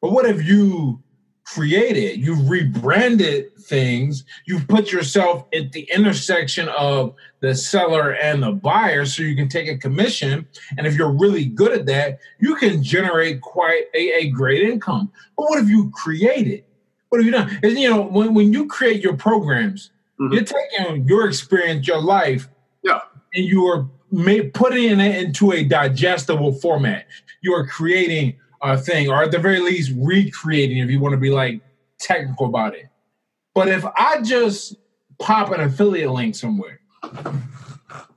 But 0.00 0.12
what 0.12 0.26
if 0.26 0.44
you 0.44 1.02
created, 1.44 2.20
you've 2.20 2.48
rebranded 2.48 3.56
things, 3.58 4.24
you've 4.46 4.68
put 4.68 4.92
yourself 4.92 5.46
at 5.52 5.72
the 5.72 5.88
intersection 5.92 6.68
of 6.70 7.14
the 7.40 7.54
seller 7.54 8.12
and 8.12 8.42
the 8.42 8.52
buyer 8.52 9.04
so 9.04 9.22
you 9.22 9.34
can 9.34 9.48
take 9.48 9.68
a 9.68 9.76
commission. 9.76 10.46
And 10.78 10.86
if 10.86 10.94
you're 10.94 11.12
really 11.12 11.46
good 11.46 11.72
at 11.72 11.86
that, 11.86 12.18
you 12.38 12.54
can 12.56 12.82
generate 12.82 13.40
quite 13.40 13.84
a, 13.94 14.12
a 14.12 14.30
great 14.30 14.62
income. 14.62 15.10
But 15.36 15.44
what 15.44 15.58
have 15.58 15.68
you 15.68 15.90
created? 15.90 16.64
What 17.08 17.18
have 17.18 17.26
you 17.26 17.32
done? 17.32 17.58
And, 17.62 17.78
you 17.78 17.90
know, 17.90 18.02
when, 18.02 18.34
when 18.34 18.52
you 18.52 18.66
create 18.66 19.02
your 19.02 19.16
programs, 19.16 19.90
mm-hmm. 20.20 20.32
you're 20.32 20.44
taking 20.44 21.08
your 21.08 21.26
experience, 21.26 21.86
your 21.86 22.00
life, 22.00 22.48
yeah, 22.82 23.00
and 23.34 23.44
you 23.44 23.64
are 23.66 23.88
putting 24.10 25.00
it 25.00 25.16
into 25.16 25.52
a 25.52 25.64
digestible 25.64 26.52
format. 26.52 27.06
You 27.42 27.54
are 27.54 27.66
creating 27.66 28.36
a 28.62 28.76
thing, 28.76 29.08
or 29.08 29.22
at 29.22 29.30
the 29.30 29.38
very 29.38 29.60
least, 29.60 29.92
recreating 29.96 30.78
if 30.78 30.90
you 30.90 31.00
want 31.00 31.12
to 31.12 31.18
be 31.18 31.30
like 31.30 31.60
technical 31.98 32.46
about 32.46 32.74
it. 32.74 32.86
But 33.54 33.68
if 33.68 33.84
I 33.96 34.20
just 34.22 34.76
pop 35.18 35.50
an 35.52 35.60
affiliate 35.60 36.10
link 36.10 36.34
somewhere 36.34 36.80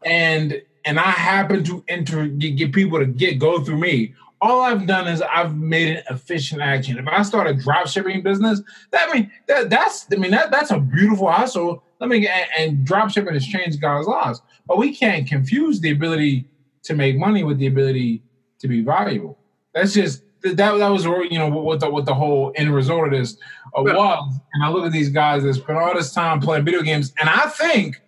and 0.06 0.62
and 0.86 1.00
I 1.00 1.12
happen 1.12 1.64
to 1.66 1.84
enter 1.88 2.28
get, 2.28 2.74
people 2.74 3.00
to 3.00 3.06
get 3.06 3.40
go 3.40 3.64
through 3.64 3.78
me, 3.78 4.14
all 4.42 4.62
I've 4.62 4.86
done 4.86 5.08
is 5.08 5.22
I've 5.22 5.56
made 5.56 5.98
an 5.98 6.04
efficient 6.10 6.62
action. 6.62 6.98
If 6.98 7.08
I 7.08 7.22
start 7.24 7.48
a 7.48 7.54
drop 7.54 7.88
shipping 7.88 8.22
business, 8.22 8.62
that 8.92 9.10
mean 9.12 9.32
that 9.48 9.70
that's 9.70 10.06
I 10.12 10.18
mean 10.18 10.32
that 10.32 10.52
that's 10.52 10.72
a 10.72 10.80
beautiful 10.80 11.32
hustle. 11.32 11.84
Let 12.04 12.10
me 12.10 12.28
and, 12.28 12.50
and 12.58 12.86
drop 12.86 13.12
shipping 13.12 13.34
has 13.34 13.48
changed 13.48 13.80
God's 13.80 14.10
laws, 14.10 14.42
but 14.68 14.78
we 14.78 14.94
can't 14.94 15.26
confuse 15.26 15.80
the 15.80 15.92
ability 15.92 16.46
to 16.84 16.96
make 16.96 17.16
money 17.16 17.46
with 17.46 17.60
the 17.60 17.68
ability 17.68 18.22
to 18.60 18.68
be 18.68 18.82
valuable. 18.82 19.40
That's 19.74 19.94
just 19.94 20.22
that 20.42 20.58
that 20.58 20.90
was 20.90 21.06
you 21.06 21.40
know 21.40 21.48
what 21.48 21.80
the 21.80 21.90
what 21.90 22.06
the 22.06 22.14
whole 22.14 22.52
end 22.58 22.76
result 22.76 23.06
of 23.06 23.12
this 23.12 23.38
uh, 23.74 23.84
was. 23.84 24.38
And 24.54 24.66
I 24.66 24.68
look 24.68 24.86
at 24.86 24.92
these 24.92 25.08
guys 25.08 25.44
that 25.44 25.54
spend 25.54 25.80
all 25.80 25.96
this 25.96 26.12
time 26.12 26.42
playing 26.42 26.66
video 26.66 26.82
games, 26.82 27.14
and 27.22 27.30
I 27.30 27.48
think, 27.48 28.02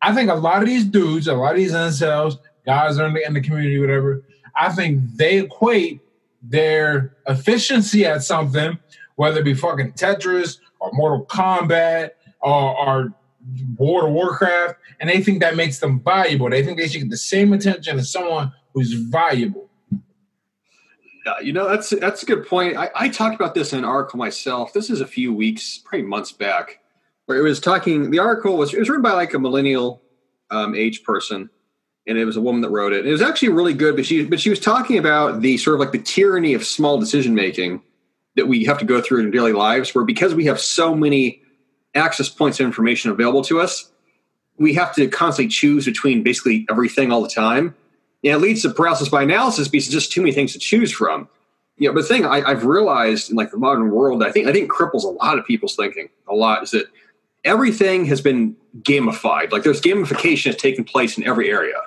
I 0.00 0.14
think 0.14 0.30
a 0.30 0.34
lot 0.34 0.62
of 0.62 0.66
these 0.66 0.86
dudes, 0.86 1.28
a 1.28 1.34
lot 1.34 1.52
of 1.52 1.58
these 1.58 1.72
incels, 1.72 2.38
guys 2.64 2.98
are 2.98 3.08
in 3.08 3.12
the, 3.12 3.26
in 3.26 3.34
the 3.34 3.42
community, 3.42 3.78
whatever. 3.78 4.24
I 4.56 4.70
think 4.70 5.02
they 5.16 5.40
equate 5.40 6.00
their 6.40 7.14
efficiency 7.26 8.06
at 8.06 8.22
something, 8.22 8.78
whether 9.16 9.40
it 9.40 9.44
be 9.44 9.52
fucking 9.52 9.92
Tetris 9.92 10.60
or 10.80 10.88
Mortal 10.94 11.26
Kombat 11.26 12.12
or, 12.42 12.78
or 12.78 13.14
World 13.76 14.08
of 14.08 14.12
Warcraft, 14.12 14.76
and 15.00 15.10
they 15.10 15.22
think 15.22 15.40
that 15.40 15.56
makes 15.56 15.78
them 15.78 16.00
valuable. 16.00 16.48
They 16.48 16.64
think 16.64 16.78
they 16.78 16.88
should 16.88 17.02
get 17.02 17.10
the 17.10 17.16
same 17.16 17.52
attention 17.52 17.98
as 17.98 18.10
someone 18.10 18.52
who's 18.72 18.92
valuable. 18.92 19.68
Yeah, 21.24 21.38
you 21.40 21.52
know 21.52 21.68
that's 21.68 21.90
that's 21.90 22.22
a 22.22 22.26
good 22.26 22.46
point. 22.46 22.76
I, 22.76 22.90
I, 22.94 23.08
talked 23.08 23.36
about 23.36 23.54
this 23.54 23.72
in 23.72 23.78
an 23.78 23.84
article 23.84 24.18
myself. 24.18 24.72
This 24.72 24.90
is 24.90 25.00
a 25.00 25.06
few 25.06 25.32
weeks, 25.32 25.78
probably 25.78 26.06
months 26.06 26.32
back, 26.32 26.80
where 27.26 27.38
it 27.38 27.42
was 27.42 27.60
talking. 27.60 28.10
The 28.10 28.18
article 28.18 28.56
was 28.56 28.74
it 28.74 28.80
was 28.80 28.88
written 28.88 29.02
by 29.02 29.12
like 29.12 29.32
a 29.32 29.38
millennial 29.38 30.02
um, 30.50 30.74
age 30.74 31.04
person, 31.04 31.48
and 32.08 32.18
it 32.18 32.24
was 32.24 32.36
a 32.36 32.40
woman 32.40 32.60
that 32.62 32.70
wrote 32.70 32.92
it. 32.92 33.00
And 33.00 33.08
it 33.08 33.12
was 33.12 33.22
actually 33.22 33.50
really 33.50 33.74
good, 33.74 33.94
but 33.94 34.04
she 34.04 34.24
but 34.24 34.40
she 34.40 34.50
was 34.50 34.58
talking 34.58 34.98
about 34.98 35.42
the 35.42 35.58
sort 35.58 35.74
of 35.74 35.80
like 35.80 35.92
the 35.92 35.98
tyranny 35.98 36.54
of 36.54 36.64
small 36.64 36.98
decision 36.98 37.34
making 37.34 37.82
that 38.34 38.48
we 38.48 38.64
have 38.64 38.78
to 38.78 38.84
go 38.84 39.00
through 39.00 39.20
in 39.20 39.30
daily 39.30 39.52
lives, 39.52 39.94
where 39.94 40.04
because 40.04 40.34
we 40.34 40.46
have 40.46 40.60
so 40.60 40.94
many 40.94 41.41
access 41.94 42.28
points 42.28 42.58
of 42.60 42.66
information 42.66 43.10
available 43.10 43.42
to 43.44 43.60
us, 43.60 43.90
we 44.58 44.74
have 44.74 44.94
to 44.94 45.08
constantly 45.08 45.50
choose 45.50 45.84
between 45.84 46.22
basically 46.22 46.66
everything 46.70 47.12
all 47.12 47.22
the 47.22 47.28
time 47.28 47.74
and 48.24 48.34
it 48.34 48.38
leads 48.38 48.62
to 48.62 48.70
paralysis 48.70 49.08
by 49.08 49.22
analysis 49.22 49.68
because 49.68 49.88
there's 49.88 50.04
just 50.04 50.12
too 50.12 50.20
many 50.20 50.32
things 50.32 50.52
to 50.52 50.58
choose 50.58 50.92
from. 50.92 51.28
You 51.78 51.88
know, 51.88 51.94
but 51.94 52.02
the 52.02 52.08
thing 52.08 52.24
I, 52.24 52.48
have 52.48 52.64
realized 52.64 53.30
in 53.30 53.36
like 53.36 53.50
the 53.50 53.56
modern 53.56 53.90
world, 53.90 54.22
I 54.22 54.30
think 54.30 54.46
I 54.46 54.52
think 54.52 54.70
cripples 54.70 55.02
a 55.02 55.08
lot 55.08 55.38
of 55.38 55.44
people's 55.44 55.74
thinking 55.74 56.08
a 56.28 56.34
lot 56.34 56.62
is 56.62 56.70
that 56.70 56.86
everything 57.44 58.04
has 58.04 58.20
been 58.20 58.56
gamified. 58.82 59.50
Like 59.50 59.64
there's 59.64 59.80
gamification 59.80 60.46
has 60.46 60.56
taken 60.56 60.84
place 60.84 61.18
in 61.18 61.24
every 61.24 61.50
area. 61.50 61.78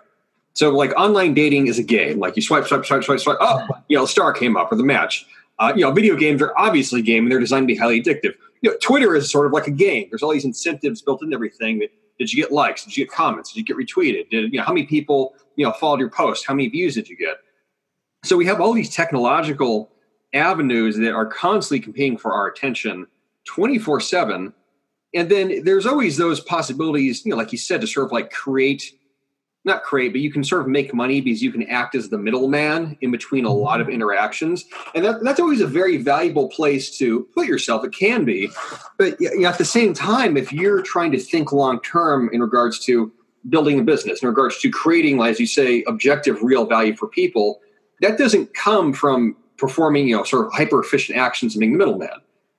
So 0.54 0.72
like 0.72 0.92
online 0.98 1.34
dating 1.34 1.68
is 1.68 1.80
a 1.80 1.84
game. 1.84 2.20
Like 2.20 2.36
you 2.36 2.42
swipe, 2.42 2.66
swipe, 2.68 2.86
swipe, 2.86 3.04
swipe, 3.04 3.20
swipe. 3.20 3.38
Oh, 3.40 3.68
you 3.88 3.98
know, 3.98 4.04
the 4.04 4.10
star 4.10 4.34
came 4.34 4.58
up 4.58 4.72
or 4.72 4.76
the 4.76 4.84
match. 4.84 5.26
Uh, 5.58 5.74
you 5.76 5.82
know, 5.82 5.92
video 5.92 6.16
games 6.16 6.42
are 6.42 6.54
obviously 6.58 7.02
game 7.02 7.24
and 7.24 7.32
they're 7.32 7.40
designed 7.40 7.68
to 7.68 7.74
be 7.74 7.78
highly 7.78 8.02
addictive. 8.02 8.34
You 8.62 8.72
know, 8.72 8.78
Twitter 8.82 9.16
is 9.16 9.32
sort 9.32 9.46
of 9.46 9.54
like 9.54 9.68
a 9.68 9.72
game. 9.72 10.08
There's 10.10 10.24
all 10.24 10.32
these 10.32 10.46
incentives 10.46 11.02
built 11.02 11.24
into 11.24 11.36
everything. 11.36 11.80
that 11.80 11.90
Did 12.20 12.34
you 12.34 12.42
get 12.42 12.52
likes? 12.52 12.84
Did 12.84 12.98
you 12.98 13.06
get 13.06 13.14
comments? 13.14 13.54
Did 13.54 13.60
you 13.60 13.66
get 13.66 13.78
retweeted? 13.78 14.30
Did 14.30 14.52
you 14.52 14.60
know 14.60 14.66
how 14.66 14.74
many 14.74 14.86
people 14.86 15.36
you 15.56 15.66
know 15.66 15.72
followed 15.72 16.00
your 16.00 16.10
post 16.10 16.46
how 16.46 16.54
many 16.54 16.68
views 16.70 16.96
did 16.96 17.10
you 17.10 17.18
get 17.18 17.38
so 18.24 18.38
we 18.38 18.46
have 18.46 18.62
all 18.62 18.74
these 18.74 18.94
technological 18.94 19.92
avenues 20.34 20.98
that 20.98 21.14
are 21.14 21.26
constantly 21.26 21.80
competing 21.80 22.18
for 22.18 22.34
our 22.34 22.48
attention 22.48 23.08
24 23.46 24.00
7 24.00 24.54
and 25.14 25.30
then 25.30 25.64
there's 25.64 25.86
always 25.86 26.18
those 26.18 26.40
possibilities 26.40 27.26
you 27.26 27.32
know 27.32 27.38
like 27.38 27.52
you 27.52 27.58
said 27.58 27.82
to 27.82 27.88
sort 27.88 28.06
of 28.06 28.12
like 28.12 28.32
create 28.32 28.94
not 29.66 29.84
create 29.84 30.12
but 30.12 30.22
you 30.22 30.32
can 30.32 30.44
sort 30.44 30.62
of 30.62 30.68
make 30.68 30.94
money 30.94 31.22
because 31.22 31.42
you 31.42 31.52
can 31.52 31.64
act 31.64 31.96
as 31.96 32.10
the 32.10 32.18
middleman 32.18 32.98
in 33.02 33.12
between 33.12 33.46
a 33.46 33.52
lot 33.52 33.82
of 33.82 33.88
mm-hmm. 33.88 33.96
interactions. 33.96 34.66
And 34.94 35.04
that, 35.06 35.24
that's 35.24 35.40
always 35.40 35.62
a 35.62 35.68
very 35.68 35.98
valuable 35.98 36.50
place 36.50 36.96
to 36.98 37.28
put 37.34 37.48
yourself. 37.48 37.84
It 37.84 37.92
can 37.92 38.26
be. 38.26 38.50
But 38.98 39.20
you 39.20 39.42
know, 39.42 39.50
at 39.50 39.58
the 39.58 39.66
same 39.66 39.94
time 39.94 40.38
if 40.38 40.54
you're 40.54 40.82
trying 40.82 41.12
to 41.12 41.20
think 41.20 41.52
long 41.52 41.82
term 41.82 42.30
in 42.32 42.42
regards 42.42 42.80
to 42.86 43.12
building 43.50 43.80
a 43.80 43.84
business, 43.84 44.22
in 44.22 44.28
regards 44.28 44.60
to 44.60 44.70
creating, 44.70 45.22
as 45.22 45.40
you 45.40 45.46
say, 45.46 45.84
objective, 45.88 46.42
real 46.42 46.66
value 46.66 46.96
for 46.96 47.08
people, 47.08 47.60
that 48.02 48.18
doesn't 48.18 48.54
come 48.54 48.94
from 48.94 49.36
performing, 49.58 50.08
you 50.08 50.18
know, 50.18 50.24
sort 50.24 50.46
of 50.46 50.54
hyper 50.54 50.80
efficient 50.80 51.18
actions 51.18 51.56
and 51.56 51.60
being 51.60 51.74
the 51.74 51.78
middleman. 51.78 52.10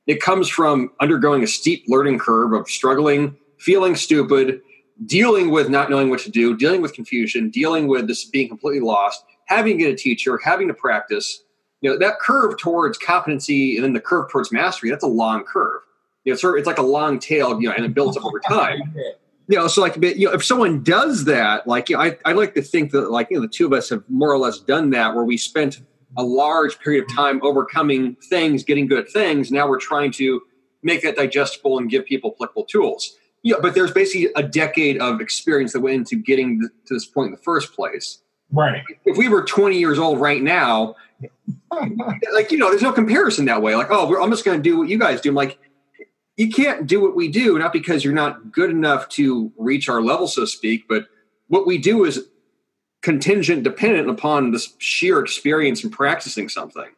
It 0.07 0.21
comes 0.21 0.49
from 0.49 0.93
undergoing 1.01 1.43
a 1.43 1.47
steep 1.47 1.85
learning 1.89 2.19
curve 2.19 2.53
of 2.53 2.69
struggling, 2.69 3.37
feeling 3.59 3.97
stupid, 3.97 4.61
dealing 5.05 5.51
with 5.51 5.69
not 5.69 5.91
knowing 5.91 6.09
what 6.09 6.21
to 6.21 6.31
do, 6.31 6.57
dealing 6.57 6.81
with 6.81 6.95
confusion, 6.95 7.51
dealing 7.51 7.87
with 7.87 8.09
this 8.09 8.25
being 8.25 8.49
completely 8.49 8.81
lost, 8.81 9.25
having 9.45 9.77
to 9.79 9.85
get 9.85 9.93
a 9.93 9.97
teacher, 9.97 10.39
having 10.39 10.69
to 10.69 10.75
practice. 10.75 11.43
You 11.83 11.91
know, 11.91 11.99
that 11.99 12.19
curve 12.19 12.57
towards 12.59 12.97
competency 12.97 13.77
and 13.77 13.85
then 13.85 13.93
the 13.93 14.01
curve 14.01 14.31
towards 14.31 14.51
mastery, 14.51 14.91
that's 14.91 15.05
a 15.05 15.09
long 15.09 15.45
curve. 15.45 15.83
You 16.25 16.33
know, 16.33 16.35
it's, 16.35 16.43
it's 16.43 16.67
like 16.67 16.79
a 16.79 16.83
long 16.83 17.19
tail, 17.19 17.61
you 17.61 17.69
know, 17.69 17.75
and 17.75 17.85
it 17.85 17.95
builds 17.95 18.17
up 18.17 18.25
over 18.25 18.41
time 18.41 18.81
you 19.49 19.57
know, 19.57 19.69
so 19.69 19.81
like, 19.81 19.97
you 19.97 20.27
know, 20.27 20.33
if 20.33 20.45
someone 20.45 20.83
does 20.83 21.25
that, 21.25 21.67
like, 21.67 21.89
you 21.89 21.97
know, 21.97 22.03
I, 22.03 22.19
I 22.25 22.33
like 22.33 22.55
to 22.55 22.63
think 22.63 22.91
that, 22.93 23.11
like, 23.11 23.29
you 23.31 23.37
know, 23.37 23.43
the 23.43 23.49
two 23.49 23.67
of 23.67 23.73
us 23.73 23.91
have 23.91 24.03
more 24.09 24.31
or 24.31 24.39
less 24.39 24.59
done 24.59 24.91
that, 24.91 25.15
where 25.15 25.25
we 25.25 25.37
spent 25.37 25.83
a 26.17 26.23
large 26.23 26.79
period 26.81 27.05
of 27.05 27.15
time 27.15 27.41
overcoming 27.43 28.17
things, 28.29 28.65
getting 28.65 28.87
good 28.87 29.07
at 29.07 29.11
things. 29.11 29.53
Now 29.53 29.69
we're 29.69 29.79
trying 29.79 30.11
to 30.13 30.43
make 30.83 31.03
that 31.03 31.17
digestible 31.17 31.79
and 31.79 31.89
give 31.89 32.07
people 32.07 32.33
applicable 32.35 32.65
tools. 32.65 33.17
Yeah, 33.43 33.57
but 33.63 33.75
there's 33.75 33.93
basically 33.93 34.31
a 34.35 34.43
decade 34.43 34.99
of 34.99 35.21
experience 35.21 35.73
that 35.73 35.81
went 35.81 35.97
into 35.97 36.17
getting 36.17 36.61
to 36.61 36.95
this 36.95 37.07
point 37.07 37.27
in 37.27 37.33
the 37.33 37.43
first 37.43 37.75
place. 37.75 38.19
Right. 38.51 38.83
If 39.05 39.17
we 39.17 39.29
were 39.29 39.45
20 39.45 39.79
years 39.79 39.99
old 39.99 40.21
right 40.21 40.43
now, 40.43 40.97
like 42.33 42.51
you 42.51 42.59
know, 42.59 42.71
there's 42.71 42.83
no 42.83 42.93
comparison 42.93 43.45
that 43.47 43.63
way. 43.63 43.75
Like, 43.75 43.89
oh, 43.91 44.21
I'm 44.21 44.31
just 44.31 44.45
going 44.45 44.59
to 44.59 44.63
do 44.63 44.79
what 44.79 44.89
you 44.89 44.99
guys 44.99 45.21
do. 45.21 45.31
I'm 45.31 45.35
like, 45.35 45.59
you 46.37 46.51
can't 46.51 46.87
do 46.87 47.01
what 47.01 47.17
we 47.17 47.29
do, 47.29 47.59
not 47.59 47.73
because 47.73 48.05
you're 48.05 48.15
not 48.15 48.53
good 48.53 48.71
enough 48.71 49.09
to 49.11 49.53
reach 49.57 49.89
our 49.89 50.03
level, 50.03 50.27
so 50.27 50.43
to 50.43 50.47
speak, 50.47 50.87
but 50.89 51.07
what 51.49 51.67
we 51.67 51.79
do 51.79 52.05
is 52.05 52.27
contingent 53.03 53.63
dependent 53.63 54.11
upon 54.11 54.51
this 54.51 54.75
sheer 54.79 55.21
experience 55.21 55.83
in 55.85 55.91
practicing 55.91 56.49
something. 56.49 56.89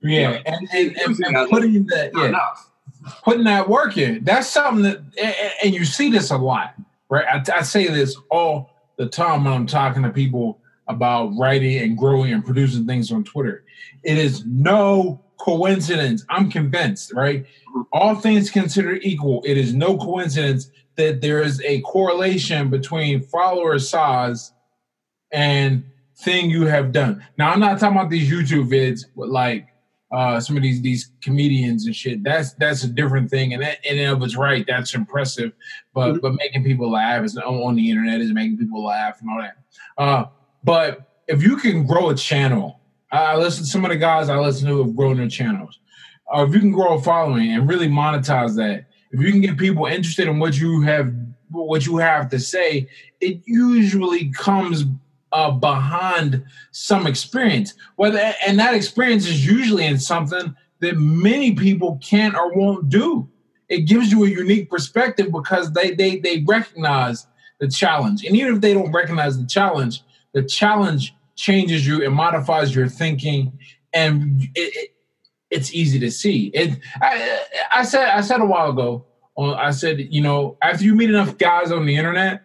Yeah, 0.00 0.40
and, 0.44 0.68
and, 0.72 0.96
and, 0.96 1.18
and 1.20 1.50
putting 1.50 1.86
that 1.86 2.10
yeah, 2.14 2.26
enough. 2.26 2.70
Putting 3.24 3.44
that 3.44 3.68
work 3.68 3.96
in. 3.96 4.24
That's 4.24 4.48
something 4.48 4.82
that, 4.82 5.56
and 5.62 5.74
you 5.74 5.84
see 5.84 6.10
this 6.10 6.30
a 6.30 6.36
lot, 6.36 6.74
right? 7.08 7.26
I, 7.26 7.58
I 7.58 7.62
say 7.62 7.88
this 7.88 8.16
all 8.30 8.70
the 8.96 9.06
time 9.06 9.44
when 9.44 9.52
I'm 9.52 9.66
talking 9.66 10.02
to 10.02 10.10
people 10.10 10.60
about 10.88 11.32
writing 11.38 11.78
and 11.78 11.96
growing 11.96 12.32
and 12.32 12.44
producing 12.44 12.86
things 12.86 13.10
on 13.10 13.24
Twitter. 13.24 13.64
It 14.02 14.18
is 14.18 14.44
no 14.46 15.22
coincidence. 15.38 16.24
I'm 16.28 16.50
convinced, 16.50 17.12
right? 17.14 17.46
All 17.92 18.14
things 18.14 18.50
considered 18.50 19.00
equal, 19.02 19.42
it 19.44 19.56
is 19.56 19.74
no 19.74 19.96
coincidence 19.96 20.70
that 20.96 21.20
there 21.20 21.42
is 21.42 21.60
a 21.62 21.80
correlation 21.80 22.70
between 22.70 23.22
follower 23.22 23.78
size 23.78 24.52
and 25.32 25.84
thing 26.18 26.48
you 26.48 26.66
have 26.66 26.92
done. 26.92 27.24
Now, 27.36 27.50
I'm 27.50 27.60
not 27.60 27.80
talking 27.80 27.96
about 27.96 28.10
these 28.10 28.30
YouTube 28.30 28.68
vids, 28.68 29.04
but 29.16 29.28
like 29.28 29.68
uh, 30.14 30.38
some 30.38 30.56
of 30.56 30.62
these 30.62 30.80
these 30.80 31.10
comedians 31.20 31.86
and 31.86 31.96
shit. 31.96 32.22
That's 32.22 32.52
that's 32.54 32.84
a 32.84 32.88
different 32.88 33.30
thing, 33.30 33.52
and 33.52 33.62
that 33.62 33.78
and 33.88 33.98
of 34.00 34.22
it's 34.22 34.36
right. 34.36 34.64
That's 34.64 34.94
impressive, 34.94 35.52
but 35.92 36.12
mm-hmm. 36.12 36.18
but 36.20 36.34
making 36.34 36.62
people 36.62 36.92
laugh 36.92 37.24
is 37.24 37.36
on 37.36 37.74
the 37.74 37.90
internet 37.90 38.20
is 38.20 38.32
making 38.32 38.58
people 38.58 38.84
laugh 38.84 39.20
and 39.20 39.30
all 39.30 39.42
that. 39.42 39.56
Uh, 39.98 40.26
but 40.62 41.18
if 41.26 41.42
you 41.42 41.56
can 41.56 41.84
grow 41.84 42.10
a 42.10 42.14
channel, 42.14 42.80
I 43.10 43.36
listen 43.36 43.64
to 43.64 43.70
some 43.70 43.84
of 43.84 43.90
the 43.90 43.96
guys 43.96 44.28
I 44.28 44.38
listen 44.38 44.68
to 44.68 44.84
have 44.84 44.94
grown 44.94 45.16
their 45.16 45.28
channels. 45.28 45.80
Or 46.26 46.46
if 46.46 46.54
you 46.54 46.60
can 46.60 46.70
grow 46.70 46.96
a 46.96 47.02
following 47.02 47.50
and 47.50 47.68
really 47.68 47.88
monetize 47.88 48.54
that, 48.56 48.86
if 49.10 49.20
you 49.20 49.32
can 49.32 49.40
get 49.40 49.58
people 49.58 49.86
interested 49.86 50.28
in 50.28 50.38
what 50.38 50.56
you 50.56 50.80
have 50.82 51.12
what 51.50 51.86
you 51.86 51.96
have 51.96 52.28
to 52.30 52.38
say, 52.38 52.88
it 53.20 53.40
usually 53.46 54.30
comes 54.30 54.84
uh, 55.34 55.50
behind 55.50 56.44
some 56.70 57.06
experience. 57.06 57.74
Whether 57.96 58.32
and 58.46 58.58
that 58.60 58.72
experience 58.72 59.26
is 59.26 59.44
usually 59.44 59.84
in 59.84 59.98
something 59.98 60.54
that 60.78 60.96
many 60.96 61.52
people 61.52 61.98
can't 62.02 62.36
or 62.36 62.54
won't 62.54 62.88
do. 62.88 63.28
It 63.68 63.80
gives 63.80 64.12
you 64.12 64.24
a 64.24 64.28
unique 64.28 64.70
perspective 64.70 65.32
because 65.32 65.72
they 65.72 65.90
they 65.90 66.20
they 66.20 66.44
recognize 66.46 67.26
the 67.58 67.68
challenge, 67.68 68.24
and 68.24 68.36
even 68.36 68.54
if 68.54 68.60
they 68.60 68.72
don't 68.72 68.92
recognize 68.92 69.36
the 69.38 69.46
challenge, 69.46 70.02
the 70.32 70.42
challenge 70.42 71.14
changes 71.34 71.86
you 71.86 72.04
and 72.04 72.14
modifies 72.14 72.74
your 72.74 72.88
thinking, 72.88 73.58
and 73.92 74.42
it, 74.54 74.72
it, 74.76 74.90
it's 75.50 75.74
easy 75.74 75.98
to 75.98 76.10
see. 76.10 76.46
It. 76.54 76.78
I, 77.00 77.40
I 77.72 77.84
said 77.84 78.08
I 78.08 78.20
said 78.20 78.40
a 78.40 78.46
while 78.46 78.70
ago. 78.70 79.06
I 79.36 79.72
said 79.72 79.98
you 79.98 80.20
know 80.20 80.58
after 80.62 80.84
you 80.84 80.94
meet 80.94 81.10
enough 81.10 81.38
guys 81.38 81.72
on 81.72 81.86
the 81.86 81.96
internet, 81.96 82.42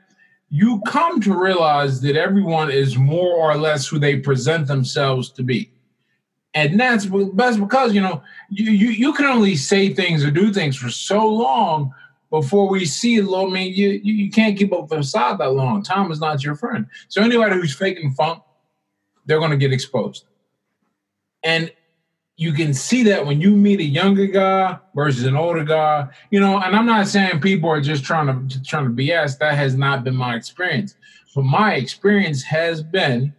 you 0.49 0.81
come 0.87 1.21
to 1.21 1.39
realize 1.39 2.01
that 2.01 2.15
everyone 2.15 2.71
is 2.71 2.97
more 2.97 3.35
or 3.35 3.55
less 3.55 3.87
who 3.87 3.99
they 3.99 4.17
present 4.17 4.67
themselves 4.67 5.29
to 5.31 5.43
be. 5.43 5.71
And 6.55 6.79
that's 6.79 7.05
best 7.05 7.59
because 7.59 7.93
you 7.93 8.01
know 8.01 8.23
you, 8.49 8.71
you 8.71 8.89
you 8.89 9.13
can 9.13 9.25
only 9.25 9.55
say 9.55 9.93
things 9.93 10.23
or 10.23 10.31
do 10.31 10.51
things 10.51 10.75
for 10.75 10.89
so 10.89 11.27
long 11.27 11.93
before 12.31 12.67
we 12.67 12.85
see 12.85 13.17
it. 13.17 13.25
I 13.25 13.45
mean, 13.45 13.73
you, 13.73 13.89
you, 14.03 14.13
you 14.13 14.31
can't 14.31 14.57
keep 14.57 14.73
up 14.73 14.87
the 14.87 14.97
facade 14.97 15.39
that 15.39 15.53
long. 15.53 15.83
Time 15.83 16.11
is 16.11 16.19
not 16.19 16.43
your 16.43 16.55
friend. 16.55 16.87
So 17.07 17.21
anybody 17.21 17.55
who's 17.55 17.75
faking 17.75 18.13
funk, 18.13 18.43
they're 19.25 19.39
going 19.39 19.51
to 19.51 19.57
get 19.57 19.73
exposed. 19.73 20.25
And 21.43 21.71
you 22.39 22.53
can 22.53 22.73
see 22.73 23.03
that 23.03 23.25
when 23.25 23.41
you 23.41 23.53
meet 23.53 23.81
a 23.81 23.83
younger 23.83 24.25
guy 24.25 24.79
versus 24.95 25.25
an 25.25 25.35
older 25.35 25.65
guy, 25.65 26.07
you 26.31 26.39
know. 26.39 26.57
And 26.61 26.73
I'm 26.73 26.85
not 26.85 27.09
saying 27.09 27.41
people 27.41 27.69
are 27.69 27.81
just 27.81 28.05
trying 28.05 28.47
to 28.47 28.63
trying 28.63 28.85
to 28.85 28.91
BS. 28.91 29.37
That 29.39 29.55
has 29.55 29.75
not 29.75 30.05
been 30.05 30.15
my 30.15 30.35
experience. 30.35 30.95
But 31.35 31.43
my 31.43 31.73
experience 31.73 32.41
has 32.43 32.81
been 32.81 33.33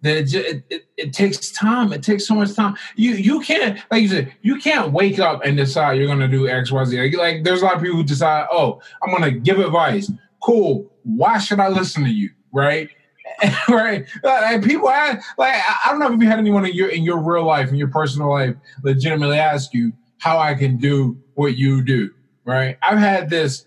that 0.00 0.16
it, 0.16 0.34
it, 0.34 0.64
it, 0.70 0.82
it, 0.96 1.12
takes 1.12 1.52
time. 1.52 1.92
It 1.92 2.02
takes 2.02 2.26
so 2.26 2.34
much 2.34 2.54
time. 2.54 2.76
You 2.96 3.10
you 3.10 3.40
can't 3.40 3.78
like 3.90 4.00
you 4.00 4.08
said 4.08 4.32
you 4.40 4.56
can't 4.58 4.90
wake 4.92 5.18
up 5.18 5.44
and 5.44 5.54
decide 5.54 5.98
you're 5.98 6.06
gonna 6.06 6.28
do 6.28 6.48
X 6.48 6.72
Y 6.72 6.82
Z. 6.86 6.98
Like, 6.98 7.16
like 7.18 7.44
there's 7.44 7.60
a 7.60 7.66
lot 7.66 7.76
of 7.76 7.82
people 7.82 7.98
who 7.98 8.04
decide, 8.04 8.46
oh, 8.50 8.80
I'm 9.02 9.12
gonna 9.12 9.32
give 9.32 9.58
advice. 9.58 10.10
Cool. 10.42 10.90
Why 11.02 11.36
should 11.36 11.60
I 11.60 11.68
listen 11.68 12.04
to 12.04 12.10
you? 12.10 12.30
Right. 12.54 12.88
right. 13.68 14.06
Like, 14.22 14.62
people 14.62 14.88
ask, 14.88 15.26
like 15.38 15.54
I 15.84 15.90
don't 15.90 15.98
know 15.98 16.12
if 16.12 16.20
you 16.20 16.26
had 16.26 16.38
anyone 16.38 16.64
in 16.64 16.74
your 16.74 16.88
in 16.88 17.02
your 17.02 17.18
real 17.18 17.44
life, 17.44 17.68
in 17.68 17.76
your 17.76 17.88
personal 17.88 18.30
life, 18.30 18.54
legitimately 18.82 19.38
ask 19.38 19.74
you 19.74 19.92
how 20.18 20.38
I 20.38 20.54
can 20.54 20.76
do 20.76 21.16
what 21.34 21.56
you 21.56 21.82
do. 21.82 22.10
Right. 22.44 22.78
I've 22.82 22.98
had 22.98 23.30
this 23.30 23.66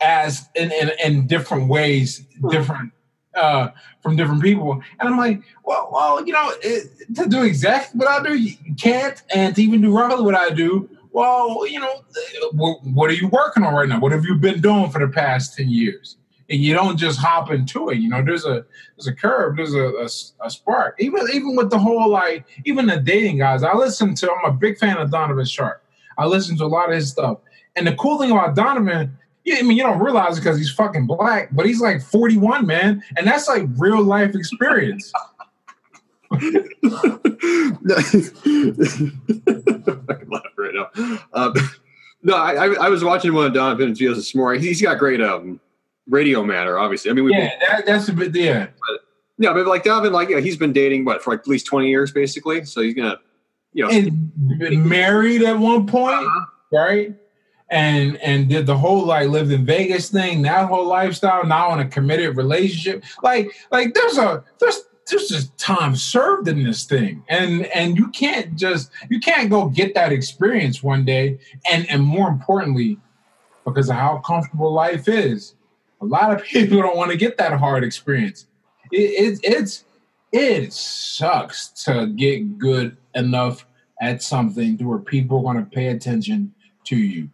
as 0.00 0.48
in 0.54 0.72
in, 0.72 0.92
in 1.04 1.26
different 1.26 1.68
ways, 1.68 2.24
different 2.50 2.92
uh, 3.34 3.68
from 4.02 4.16
different 4.16 4.42
people. 4.42 4.80
And 4.98 5.08
I'm 5.08 5.18
like, 5.18 5.42
well, 5.64 5.88
well, 5.92 6.24
you 6.26 6.32
know, 6.32 6.52
it, 6.62 6.88
to 7.16 7.28
do 7.28 7.42
exactly 7.42 7.98
what 7.98 8.08
I 8.08 8.22
do, 8.22 8.36
you 8.36 8.56
can't, 8.76 9.20
and 9.34 9.54
to 9.54 9.62
even 9.62 9.82
do 9.82 9.96
roughly 9.96 10.24
what 10.24 10.34
I 10.34 10.50
do, 10.50 10.88
well, 11.12 11.66
you 11.66 11.80
know, 11.80 12.02
what, 12.52 12.84
what, 12.84 13.10
are 13.10 13.14
you 13.14 13.28
working 13.28 13.64
on 13.64 13.74
right 13.74 13.88
now? 13.88 13.98
What 13.98 14.12
have 14.12 14.24
you 14.24 14.36
been 14.36 14.60
doing 14.60 14.90
for 14.90 15.04
the 15.04 15.12
past 15.12 15.56
ten 15.56 15.68
years? 15.68 16.16
And 16.50 16.60
you 16.60 16.74
don't 16.74 16.96
just 16.96 17.18
hop 17.18 17.50
into 17.50 17.90
it. 17.90 17.98
You 17.98 18.08
know, 18.08 18.24
there's 18.24 18.44
a 18.44 18.64
there's 18.96 19.06
a 19.06 19.14
curve, 19.14 19.56
there's 19.56 19.74
a, 19.74 19.86
a, 19.86 20.46
a 20.46 20.50
spark. 20.50 20.96
Even 20.98 21.22
even 21.32 21.54
with 21.54 21.70
the 21.70 21.78
whole 21.78 22.10
like 22.10 22.44
even 22.64 22.86
the 22.86 22.98
dating 22.98 23.38
guys, 23.38 23.62
I 23.62 23.74
listen 23.74 24.14
to. 24.16 24.32
I'm 24.32 24.52
a 24.52 24.54
big 24.56 24.78
fan 24.78 24.98
of 24.98 25.10
Donovan 25.10 25.46
Sharpe. 25.46 25.82
I 26.18 26.26
listen 26.26 26.58
to 26.58 26.64
a 26.64 26.66
lot 26.66 26.88
of 26.88 26.96
his 26.96 27.10
stuff. 27.10 27.38
And 27.76 27.86
the 27.86 27.94
cool 27.94 28.18
thing 28.18 28.32
about 28.32 28.56
Donovan 28.56 29.16
yeah, 29.44 29.56
I 29.58 29.62
mean, 29.62 29.76
you 29.76 29.82
don't 29.82 30.00
realize 30.00 30.36
it 30.36 30.42
because 30.42 30.58
he's 30.58 30.70
fucking 30.70 31.06
black, 31.06 31.48
but 31.52 31.66
he's 31.66 31.80
like 31.80 32.02
41, 32.02 32.66
man, 32.66 33.02
and 33.16 33.26
that's 33.26 33.48
like 33.48 33.64
real 33.76 34.02
life 34.02 34.34
experience. 34.34 35.12
right 36.30 36.52
now. 40.74 40.90
Um, 41.32 41.54
no, 42.22 42.36
I, 42.36 42.74
I, 42.74 42.88
was 42.88 43.02
watching 43.02 43.32
one 43.32 43.46
of 43.46 43.54
Donovan's 43.54 43.98
videos 43.98 44.16
this 44.16 44.34
morning. 44.34 44.62
He's 44.62 44.80
got 44.80 44.98
great 44.98 45.20
um, 45.20 45.58
radio 46.10 46.44
matter, 46.44 46.78
obviously. 46.78 47.10
I 47.10 47.14
mean, 47.14 47.24
we 47.24 47.32
yeah, 47.32 47.50
that, 47.68 47.86
that's 47.86 48.08
a 48.08 48.12
bit 48.12 48.34
yeah. 48.34 48.66
But, 48.66 49.00
yeah, 49.38 49.52
but 49.54 49.66
like 49.66 49.84
Donovan, 49.84 50.12
like 50.12 50.28
yeah, 50.28 50.40
he's 50.40 50.56
been 50.56 50.72
dating 50.72 51.04
what 51.04 51.22
for 51.22 51.30
like 51.30 51.40
at 51.40 51.48
least 51.48 51.66
twenty 51.66 51.88
years, 51.88 52.12
basically. 52.12 52.64
So 52.64 52.82
he's 52.82 52.94
gonna, 52.94 53.18
you 53.72 53.84
know, 53.84 53.90
and 53.90 54.58
been 54.58 54.86
married 54.86 55.42
at 55.42 55.58
one 55.58 55.86
point, 55.86 56.26
uh-huh. 56.26 56.46
right? 56.72 57.14
and 57.70 58.16
and 58.16 58.48
did 58.48 58.66
the 58.66 58.76
whole 58.76 59.06
like 59.06 59.28
lived 59.28 59.52
in 59.52 59.64
Vegas 59.64 60.10
thing, 60.10 60.42
that 60.42 60.68
whole 60.68 60.86
lifestyle, 60.86 61.46
now 61.46 61.72
in 61.72 61.80
a 61.80 61.88
committed 61.88 62.36
relationship. 62.36 63.04
Like 63.22 63.52
like 63.70 63.94
there's 63.94 64.18
a 64.18 64.44
there's 64.58 64.82
there's 65.08 65.28
just 65.28 65.56
time 65.58 65.96
served 65.96 66.48
in 66.48 66.62
this 66.62 66.84
thing. 66.84 67.22
And 67.28 67.66
and 67.66 67.96
you 67.96 68.08
can't 68.08 68.56
just 68.56 68.90
you 69.08 69.20
can't 69.20 69.50
go 69.50 69.68
get 69.68 69.94
that 69.94 70.12
experience 70.12 70.82
one 70.82 71.04
day. 71.04 71.38
And 71.70 71.88
and 71.88 72.02
more 72.02 72.28
importantly, 72.28 72.98
because 73.64 73.88
of 73.88 73.96
how 73.96 74.18
comfortable 74.18 74.72
life 74.72 75.08
is, 75.08 75.54
a 76.00 76.04
lot 76.04 76.32
of 76.32 76.42
people 76.44 76.80
don't 76.80 76.96
want 76.96 77.10
to 77.10 77.16
get 77.16 77.38
that 77.38 77.52
hard 77.52 77.84
experience. 77.84 78.46
It, 78.92 79.40
it 79.42 79.56
it's 79.56 79.84
it 80.32 80.72
sucks 80.72 81.68
to 81.84 82.06
get 82.06 82.58
good 82.58 82.96
enough 83.14 83.66
at 84.00 84.22
something 84.22 84.78
to 84.78 84.84
where 84.84 84.98
people 84.98 85.38
are 85.38 85.42
going 85.42 85.64
to 85.64 85.70
pay 85.70 85.88
attention 85.88 86.54
to 86.84 86.96
you 86.96 87.28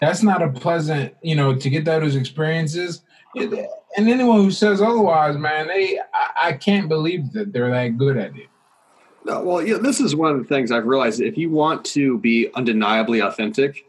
that's 0.00 0.22
not 0.22 0.42
a 0.42 0.48
pleasant, 0.50 1.14
you 1.22 1.34
know, 1.34 1.54
to 1.54 1.70
get 1.70 1.84
those 1.84 2.16
experiences. 2.16 3.02
and 3.34 3.68
anyone 3.96 4.42
who 4.42 4.50
says 4.50 4.80
otherwise, 4.80 5.36
man, 5.36 5.68
they 5.68 5.98
I, 6.12 6.48
I, 6.48 6.52
can't 6.52 6.88
believe 6.88 7.32
that 7.32 7.52
they're 7.52 7.70
that 7.70 7.98
good 7.98 8.16
at 8.16 8.36
it. 8.36 8.48
No, 9.24 9.42
well, 9.42 9.66
yeah, 9.66 9.78
this 9.78 10.00
is 10.00 10.14
one 10.14 10.32
of 10.32 10.38
the 10.38 10.44
things 10.44 10.70
I've 10.70 10.86
realized. 10.86 11.20
If 11.20 11.38
you 11.38 11.50
want 11.50 11.84
to 11.86 12.18
be 12.18 12.50
undeniably 12.54 13.20
authentic, 13.20 13.86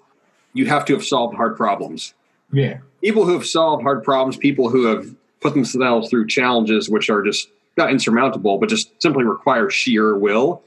you 0.53 0.65
have 0.67 0.85
to 0.85 0.93
have 0.93 1.03
solved 1.03 1.35
hard 1.35 1.57
problems. 1.57 2.13
Yeah. 2.51 2.79
People 3.05 3.25
who 3.25 3.33
have 3.33 3.45
solved 3.45 3.83
hard 3.83 4.03
problems, 4.03 4.35
people 4.35 4.69
who 4.69 4.85
have 4.85 5.15
put 5.41 5.53
themselves 5.53 6.09
through 6.09 6.27
challenges 6.27 6.89
which 6.89 7.09
are 7.09 7.21
just 7.21 7.49
not 7.77 7.91
insurmountable, 7.91 8.57
but 8.57 8.69
just 8.69 8.89
simply 9.01 9.23
require 9.23 9.69
sheer 9.69 10.17
will. 10.17 10.63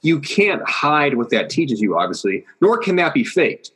You 0.00 0.20
can't 0.20 0.62
hide 0.68 1.16
what 1.16 1.30
that 1.30 1.50
teaches 1.50 1.80
you, 1.80 1.98
obviously, 1.98 2.44
nor 2.60 2.78
can 2.78 2.96
that 2.96 3.14
be 3.14 3.24
faked 3.24 3.72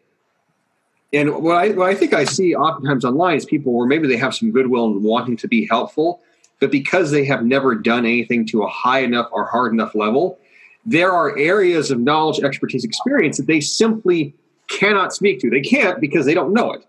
and 1.13 1.43
what 1.43 1.57
I, 1.57 1.69
what 1.71 1.89
I 1.89 1.95
think 1.95 2.13
I 2.13 2.25
see 2.25 2.55
oftentimes 2.55 3.05
online 3.05 3.37
is 3.37 3.45
people 3.45 3.73
where 3.73 3.87
maybe 3.87 4.09
they 4.09 4.17
have 4.17 4.35
some 4.35 4.51
goodwill 4.51 4.87
and 4.87 5.03
wanting 5.03 5.37
to 5.39 5.49
be 5.49 5.67
helpful, 5.67 6.21
but 6.61 6.71
because 6.71 7.11
they 7.11 7.25
have 7.25 7.45
never 7.45 7.75
done 7.75 8.05
anything 8.05 8.47
to 8.49 8.63
a 8.63 8.69
high 8.69 9.01
enough 9.01 9.29
or 9.33 9.47
hard 9.47 9.73
enough 9.73 9.95
level, 9.95 10.39
there 10.85 11.13
are 11.13 11.37
areas 11.39 11.91
of 11.91 12.01
knowledge, 12.01 12.43
expertise, 12.43 12.85
experience 12.85 13.37
that 13.37 13.47
they 13.47 13.61
simply 13.61 14.35
cannot 14.69 15.13
speak 15.13 15.41
to. 15.41 15.51
They 15.51 15.61
can't 15.61 16.01
because 16.01 16.27
they 16.27 16.35
don't 16.35 16.53
know 16.53 16.73
it. 16.73 16.86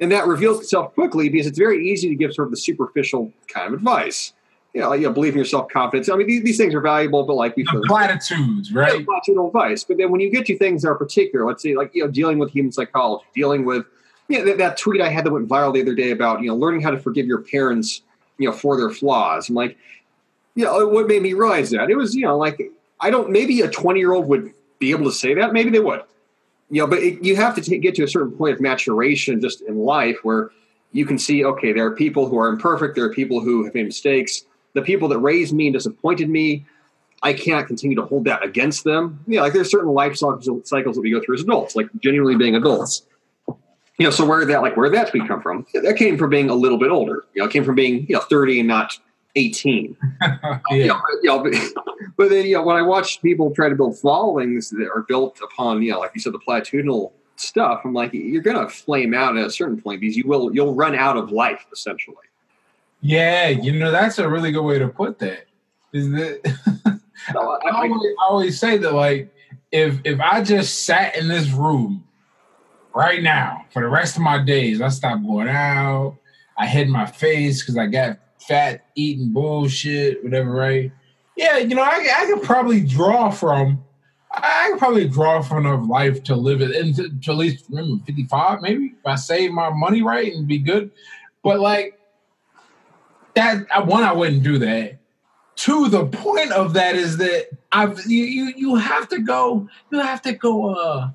And 0.00 0.12
that 0.12 0.26
reveals 0.26 0.60
itself 0.60 0.94
quickly 0.94 1.28
because 1.28 1.46
it's 1.46 1.58
very 1.58 1.88
easy 1.88 2.08
to 2.08 2.14
give 2.14 2.32
sort 2.32 2.46
of 2.48 2.52
the 2.52 2.56
superficial 2.56 3.32
kind 3.48 3.68
of 3.68 3.74
advice. 3.74 4.32
You 4.74 4.82
know, 4.82 4.92
you 4.92 5.08
know 5.08 5.12
believe 5.12 5.32
in 5.32 5.38
yourself, 5.38 5.68
confidence. 5.70 6.08
I 6.08 6.16
mean, 6.16 6.26
these, 6.26 6.44
these 6.44 6.56
things 6.56 6.74
are 6.74 6.80
valuable, 6.80 7.24
but 7.24 7.34
like 7.34 7.54
the 7.54 7.64
platitudes, 7.86 8.72
right? 8.72 9.04
Platitudinal 9.04 9.48
advice. 9.48 9.82
But 9.82 9.96
then 9.96 10.12
when 10.12 10.20
you 10.20 10.30
get 10.30 10.46
to 10.46 10.58
things 10.58 10.82
that 10.82 10.88
are 10.88 10.94
particular, 10.94 11.46
let's 11.46 11.62
say 11.62 11.74
like 11.74 11.94
you 11.94 12.04
know, 12.04 12.10
dealing 12.10 12.38
with 12.38 12.52
human 12.52 12.70
psychology, 12.70 13.24
dealing 13.34 13.64
with 13.64 13.86
you 14.28 14.38
know, 14.38 14.44
that, 14.44 14.58
that 14.58 14.76
tweet 14.76 15.00
I 15.00 15.08
had 15.08 15.24
that 15.24 15.32
went 15.32 15.48
viral 15.48 15.72
the 15.72 15.80
other 15.80 15.94
day 15.94 16.10
about 16.10 16.42
you 16.42 16.48
know 16.48 16.54
learning 16.54 16.82
how 16.82 16.90
to 16.90 16.98
forgive 16.98 17.26
your 17.26 17.40
parents, 17.42 18.02
you 18.36 18.48
know, 18.48 18.54
for 18.54 18.76
their 18.76 18.90
flaws. 18.90 19.48
I'm 19.48 19.54
like, 19.54 19.76
you 20.54 20.64
know, 20.64 20.86
what 20.86 21.08
made 21.08 21.22
me 21.22 21.32
realize 21.32 21.70
that 21.70 21.90
it 21.90 21.96
was 21.96 22.14
you 22.14 22.22
know 22.22 22.36
like 22.36 22.60
I 23.00 23.10
don't 23.10 23.30
maybe 23.30 23.62
a 23.62 23.70
20 23.70 23.98
year 23.98 24.12
old 24.12 24.28
would 24.28 24.52
be 24.78 24.90
able 24.90 25.06
to 25.06 25.12
say 25.12 25.34
that, 25.34 25.52
maybe 25.52 25.70
they 25.70 25.80
would 25.80 26.02
you 26.70 26.82
know, 26.82 26.86
but 26.86 26.98
it, 26.98 27.22
you 27.22 27.36
have 27.36 27.54
to 27.54 27.62
take, 27.62 27.82
get 27.82 27.94
to 27.96 28.04
a 28.04 28.08
certain 28.08 28.32
point 28.32 28.54
of 28.54 28.60
maturation 28.60 29.40
just 29.40 29.62
in 29.62 29.78
life 29.78 30.18
where 30.22 30.50
you 30.92 31.06
can 31.06 31.18
see, 31.18 31.44
okay, 31.44 31.72
there 31.72 31.86
are 31.86 31.94
people 31.94 32.28
who 32.28 32.38
are 32.38 32.48
imperfect. 32.48 32.94
There 32.94 33.04
are 33.04 33.12
people 33.12 33.40
who 33.40 33.64
have 33.64 33.74
made 33.74 33.86
mistakes. 33.86 34.44
The 34.74 34.82
people 34.82 35.08
that 35.08 35.18
raised 35.18 35.54
me 35.54 35.68
and 35.68 35.74
disappointed 35.74 36.28
me, 36.28 36.66
I 37.22 37.32
can't 37.32 37.66
continue 37.66 37.96
to 37.96 38.04
hold 38.04 38.24
that 38.24 38.44
against 38.44 38.84
them. 38.84 39.22
You 39.26 39.36
know, 39.36 39.42
like 39.42 39.52
there's 39.52 39.70
certain 39.70 39.92
life 39.92 40.16
cycles 40.16 40.44
that 40.44 41.00
we 41.00 41.10
go 41.10 41.20
through 41.20 41.36
as 41.36 41.42
adults, 41.42 41.74
like 41.74 41.88
genuinely 42.00 42.36
being 42.36 42.54
adults. 42.54 43.02
You 43.46 44.06
know, 44.06 44.10
so 44.10 44.24
where 44.24 44.44
that 44.44 44.62
like 44.62 44.76
where 44.76 44.88
that 44.90 45.10
tweet 45.10 45.26
come 45.26 45.42
from? 45.42 45.66
That 45.74 45.96
came 45.96 46.16
from 46.16 46.30
being 46.30 46.50
a 46.50 46.54
little 46.54 46.78
bit 46.78 46.90
older. 46.90 47.24
You 47.34 47.42
know, 47.42 47.48
it 47.48 47.52
came 47.52 47.64
from 47.64 47.74
being 47.74 48.06
you 48.08 48.14
know 48.14 48.20
30 48.20 48.60
and 48.60 48.68
not 48.68 48.96
18. 49.38 49.96
yeah. 50.20 50.58
you 50.70 50.86
know, 50.86 51.00
you 51.22 51.28
know, 51.28 51.42
but, 51.42 51.54
but, 52.16 52.28
then, 52.30 52.46
you 52.46 52.54
know, 52.54 52.62
when 52.62 52.76
I 52.76 52.82
watch 52.82 53.22
people 53.22 53.54
try 53.54 53.68
to 53.68 53.74
build 53.74 53.98
followings 53.98 54.70
that 54.70 54.88
are 54.94 55.04
built 55.08 55.40
upon, 55.42 55.82
you 55.82 55.92
know, 55.92 56.00
like 56.00 56.12
you 56.14 56.20
said, 56.20 56.32
the 56.32 56.38
platitudinal 56.38 57.12
stuff, 57.36 57.82
I'm 57.84 57.94
like, 57.94 58.12
you're 58.12 58.42
going 58.42 58.58
to 58.58 58.68
flame 58.68 59.14
out 59.14 59.36
at 59.36 59.46
a 59.46 59.50
certain 59.50 59.80
point 59.80 60.00
because 60.00 60.16
you 60.16 60.26
will, 60.26 60.54
you'll 60.54 60.74
run 60.74 60.94
out 60.94 61.16
of 61.16 61.30
life 61.30 61.64
essentially. 61.72 62.16
Yeah. 63.00 63.48
You 63.48 63.72
know, 63.72 63.90
that's 63.90 64.18
a 64.18 64.28
really 64.28 64.50
good 64.50 64.64
way 64.64 64.78
to 64.78 64.88
put 64.88 65.18
that. 65.20 65.46
Is 65.92 66.10
that 66.10 66.40
no, 67.34 67.40
I, 67.40 67.68
I, 67.68 67.88
always, 67.88 68.02
I 68.20 68.24
always 68.24 68.60
say 68.60 68.76
that, 68.78 68.92
like, 68.92 69.32
if, 69.70 70.00
if 70.04 70.20
I 70.20 70.42
just 70.42 70.84
sat 70.84 71.16
in 71.16 71.28
this 71.28 71.50
room 71.50 72.04
right 72.94 73.22
now 73.22 73.64
for 73.70 73.82
the 73.82 73.88
rest 73.88 74.16
of 74.16 74.22
my 74.22 74.42
days, 74.42 74.80
I 74.80 74.88
stopped 74.88 75.24
going 75.24 75.48
out. 75.48 76.16
I 76.58 76.66
hid 76.66 76.88
my 76.88 77.06
face 77.06 77.62
because 77.62 77.78
I 77.78 77.86
got 77.86 78.18
fat 78.48 78.86
eating 78.94 79.32
bullshit, 79.32 80.24
whatever, 80.24 80.50
right? 80.50 80.90
Yeah, 81.36 81.58
you 81.58 81.74
know, 81.74 81.82
I, 81.82 82.08
I 82.16 82.26
could 82.26 82.42
probably 82.42 82.80
draw 82.80 83.30
from, 83.30 83.84
I 84.32 84.70
could 84.70 84.78
probably 84.78 85.06
draw 85.06 85.42
from 85.42 85.66
enough 85.66 85.88
life 85.88 86.24
to 86.24 86.34
live 86.34 86.62
it 86.62 86.72
into 86.72 87.10
to 87.20 87.30
at 87.30 87.36
least 87.36 87.66
remember 87.68 88.02
55, 88.04 88.62
maybe 88.62 88.94
if 88.98 89.06
I 89.06 89.14
save 89.14 89.52
my 89.52 89.70
money 89.70 90.02
right 90.02 90.32
and 90.32 90.48
be 90.48 90.58
good. 90.58 90.90
But 91.44 91.60
like 91.60 92.00
that, 93.34 93.86
one, 93.86 94.02
I 94.02 94.12
wouldn't 94.12 94.42
do 94.42 94.58
that. 94.58 94.98
Two, 95.54 95.88
the 95.88 96.06
point 96.06 96.52
of 96.52 96.72
that 96.72 96.96
is 96.96 97.18
that 97.18 97.48
I've 97.70 98.04
you 98.06 98.24
you, 98.24 98.52
you 98.56 98.74
have 98.76 99.08
to 99.08 99.18
go, 99.18 99.68
you 99.90 99.98
have 99.98 100.22
to 100.22 100.32
go 100.32 100.74
uh 100.74 101.10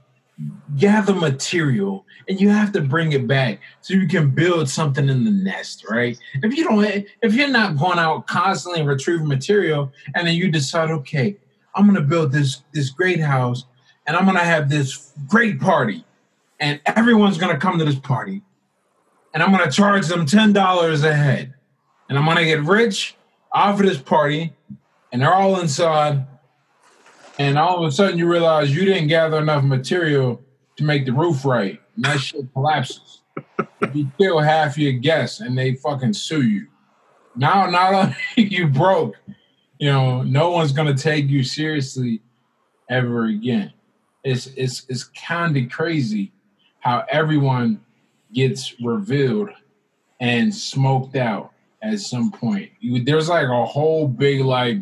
gather 0.77 1.13
material 1.13 2.05
and 2.27 2.39
you 2.39 2.49
have 2.49 2.71
to 2.73 2.81
bring 2.81 3.11
it 3.11 3.27
back 3.27 3.59
so 3.81 3.93
you 3.93 4.07
can 4.07 4.29
build 4.29 4.69
something 4.69 5.09
in 5.09 5.25
the 5.25 5.31
nest, 5.31 5.85
right? 5.89 6.17
If 6.41 6.55
you 6.55 6.63
don't, 6.63 7.05
if 7.21 7.33
you're 7.33 7.49
not 7.49 7.77
going 7.77 7.99
out 7.99 8.27
constantly 8.27 8.79
and 8.79 8.89
retrieving 8.89 9.27
material, 9.27 9.91
and 10.15 10.27
then 10.27 10.35
you 10.35 10.51
decide, 10.51 10.89
okay, 10.91 11.37
I'm 11.75 11.85
gonna 11.85 12.01
build 12.01 12.31
this 12.31 12.63
this 12.73 12.89
great 12.89 13.19
house, 13.19 13.65
and 14.07 14.15
I'm 14.15 14.25
gonna 14.25 14.39
have 14.39 14.69
this 14.69 15.11
great 15.27 15.59
party, 15.59 16.05
and 16.59 16.79
everyone's 16.85 17.37
gonna 17.37 17.57
come 17.57 17.77
to 17.79 17.85
this 17.85 17.99
party, 17.99 18.41
and 19.33 19.41
I'm 19.41 19.51
gonna 19.51 19.71
charge 19.71 20.07
them 20.07 20.25
ten 20.25 20.53
dollars 20.53 21.03
a 21.03 21.13
head, 21.13 21.53
and 22.09 22.17
I'm 22.17 22.25
gonna 22.25 22.45
get 22.45 22.61
rich 22.63 23.15
off 23.51 23.79
of 23.79 23.85
this 23.85 23.97
party, 23.97 24.53
and 25.11 25.21
they're 25.21 25.33
all 25.33 25.59
inside, 25.59 26.25
and 27.39 27.57
all 27.57 27.83
of 27.83 27.89
a 27.89 27.91
sudden 27.91 28.17
you 28.17 28.27
realize 28.27 28.75
you 28.75 28.85
didn't 28.85 29.07
gather 29.07 29.37
enough 29.37 29.63
material 29.63 30.41
to 30.77 30.83
make 30.83 31.05
the 31.05 31.13
roof 31.13 31.45
right 31.45 31.79
and 31.95 32.05
that 32.05 32.19
shit 32.19 32.51
collapses. 32.53 33.21
you 33.93 34.09
kill 34.17 34.39
half 34.39 34.77
your 34.77 34.93
guests 34.93 35.39
and 35.39 35.57
they 35.57 35.75
fucking 35.75 36.13
sue 36.13 36.43
you. 36.43 36.67
Now, 37.35 37.69
not 37.69 37.93
only 37.93 38.15
you 38.35 38.67
broke, 38.67 39.15
you 39.79 39.89
know, 39.89 40.23
no 40.23 40.51
one's 40.51 40.71
gonna 40.71 40.95
take 40.95 41.27
you 41.27 41.43
seriously 41.43 42.21
ever 42.89 43.25
again. 43.25 43.73
It's 44.23 44.47
it's 44.55 44.85
it's 44.87 45.03
kind 45.03 45.57
of 45.57 45.69
crazy 45.69 46.31
how 46.79 47.05
everyone 47.09 47.81
gets 48.33 48.79
revealed 48.81 49.49
and 50.19 50.53
smoked 50.53 51.15
out 51.15 51.51
at 51.81 51.99
some 51.99 52.31
point. 52.31 52.71
You, 52.79 53.03
there's 53.03 53.29
like 53.29 53.47
a 53.47 53.65
whole 53.65 54.07
big 54.07 54.41
like 54.41 54.77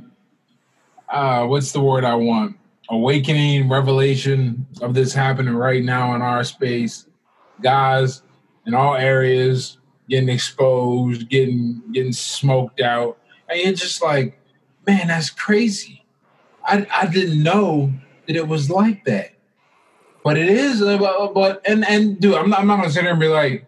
uh 1.09 1.45
what's 1.45 1.71
the 1.71 1.81
word 1.81 2.03
I 2.03 2.15
want? 2.15 2.57
Awakening, 2.91 3.69
revelation 3.69 4.67
of 4.81 4.93
this 4.93 5.13
happening 5.13 5.55
right 5.55 5.83
now 5.83 6.13
in 6.13 6.21
our 6.21 6.43
space. 6.43 7.07
Guys 7.61 8.21
in 8.65 8.73
all 8.73 8.95
areas 8.95 9.77
getting 10.09 10.29
exposed, 10.29 11.29
getting 11.29 11.81
getting 11.91 12.13
smoked 12.13 12.81
out. 12.81 13.17
And 13.49 13.59
it's 13.59 13.81
just 13.81 14.03
like, 14.03 14.39
man, 14.85 15.07
that's 15.07 15.29
crazy. 15.29 16.05
I 16.65 16.85
I 16.93 17.07
didn't 17.07 17.41
know 17.41 17.91
that 18.27 18.35
it 18.35 18.47
was 18.47 18.69
like 18.69 19.05
that. 19.05 19.31
But 20.23 20.37
it 20.37 20.49
is, 20.49 20.83
uh, 20.83 20.97
but 21.33 21.61
and 21.67 21.83
and 21.87 22.19
dude, 22.19 22.35
I'm 22.35 22.49
not, 22.49 22.59
I'm 22.59 22.67
not 22.67 22.77
gonna 22.77 22.91
sit 22.91 23.03
there 23.03 23.11
and 23.11 23.19
be 23.19 23.27
like 23.27 23.65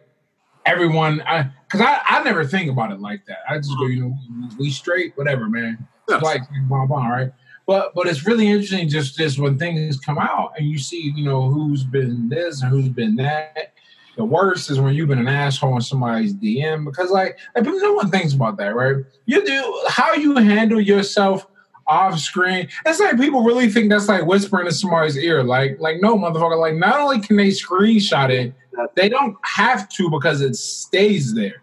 everyone, 0.66 1.22
I 1.22 1.50
because 1.66 1.82
I, 1.82 2.02
I 2.06 2.24
never 2.24 2.46
think 2.46 2.70
about 2.70 2.92
it 2.92 3.00
like 3.00 3.26
that. 3.26 3.40
I 3.50 3.58
just 3.58 3.76
go, 3.80 3.86
you 3.86 4.02
know, 4.02 4.50
we 4.60 4.70
straight, 4.70 5.18
whatever, 5.18 5.50
man. 5.50 5.88
Yes. 6.08 6.22
Like 6.22 6.42
blah 6.68 6.86
blah, 6.86 7.08
right? 7.08 7.32
But 7.66 7.94
but 7.96 8.08
it's 8.08 8.26
really 8.26 8.48
interesting 8.48 8.90
just 8.90 9.18
just 9.18 9.40
when 9.40 9.58
things 9.58 10.00
come 10.00 10.18
out 10.18 10.54
and 10.58 10.68
you 10.68 10.78
see 10.78 11.14
you 11.16 11.24
know 11.24 11.50
who's 11.50 11.84
been 11.84 12.30
this 12.30 12.62
and 12.62 12.72
who's 12.72 12.90
been 12.90 13.16
that. 13.18 13.74
The 14.16 14.24
worst 14.24 14.70
is 14.70 14.80
when 14.80 14.94
you've 14.94 15.08
been 15.08 15.18
an 15.18 15.28
asshole 15.28 15.76
in 15.76 15.82
somebody's 15.82 16.36
DM 16.36 16.86
because 16.86 17.10
like, 17.10 17.40
like 17.56 17.66
no 17.66 17.94
one 17.94 18.12
thinks 18.12 18.34
about 18.34 18.58
that, 18.58 18.76
right? 18.76 18.98
You 19.26 19.44
do 19.44 19.84
how 19.88 20.14
you 20.14 20.36
handle 20.36 20.80
yourself 20.80 21.48
off 21.88 22.20
screen. 22.20 22.70
It's 22.86 23.00
like 23.00 23.18
people 23.18 23.44
really 23.44 23.70
think 23.70 23.90
that's 23.90 24.08
like 24.08 24.26
whispering 24.26 24.68
in 24.68 24.72
somebody's 24.72 25.18
ear. 25.18 25.44
Like, 25.44 25.80
like 25.80 26.02
no 26.02 26.18
motherfucker. 26.18 26.60
Like, 26.60 26.76
not 26.76 27.00
only 27.00 27.22
can 27.22 27.38
they 27.38 27.50
screenshot 27.50 28.30
it, 28.30 28.54
they 28.96 29.10
don't 29.10 29.36
have 29.44 29.90
to 29.90 30.10
because 30.10 30.42
it 30.42 30.56
stays 30.56 31.34
there. 31.34 31.62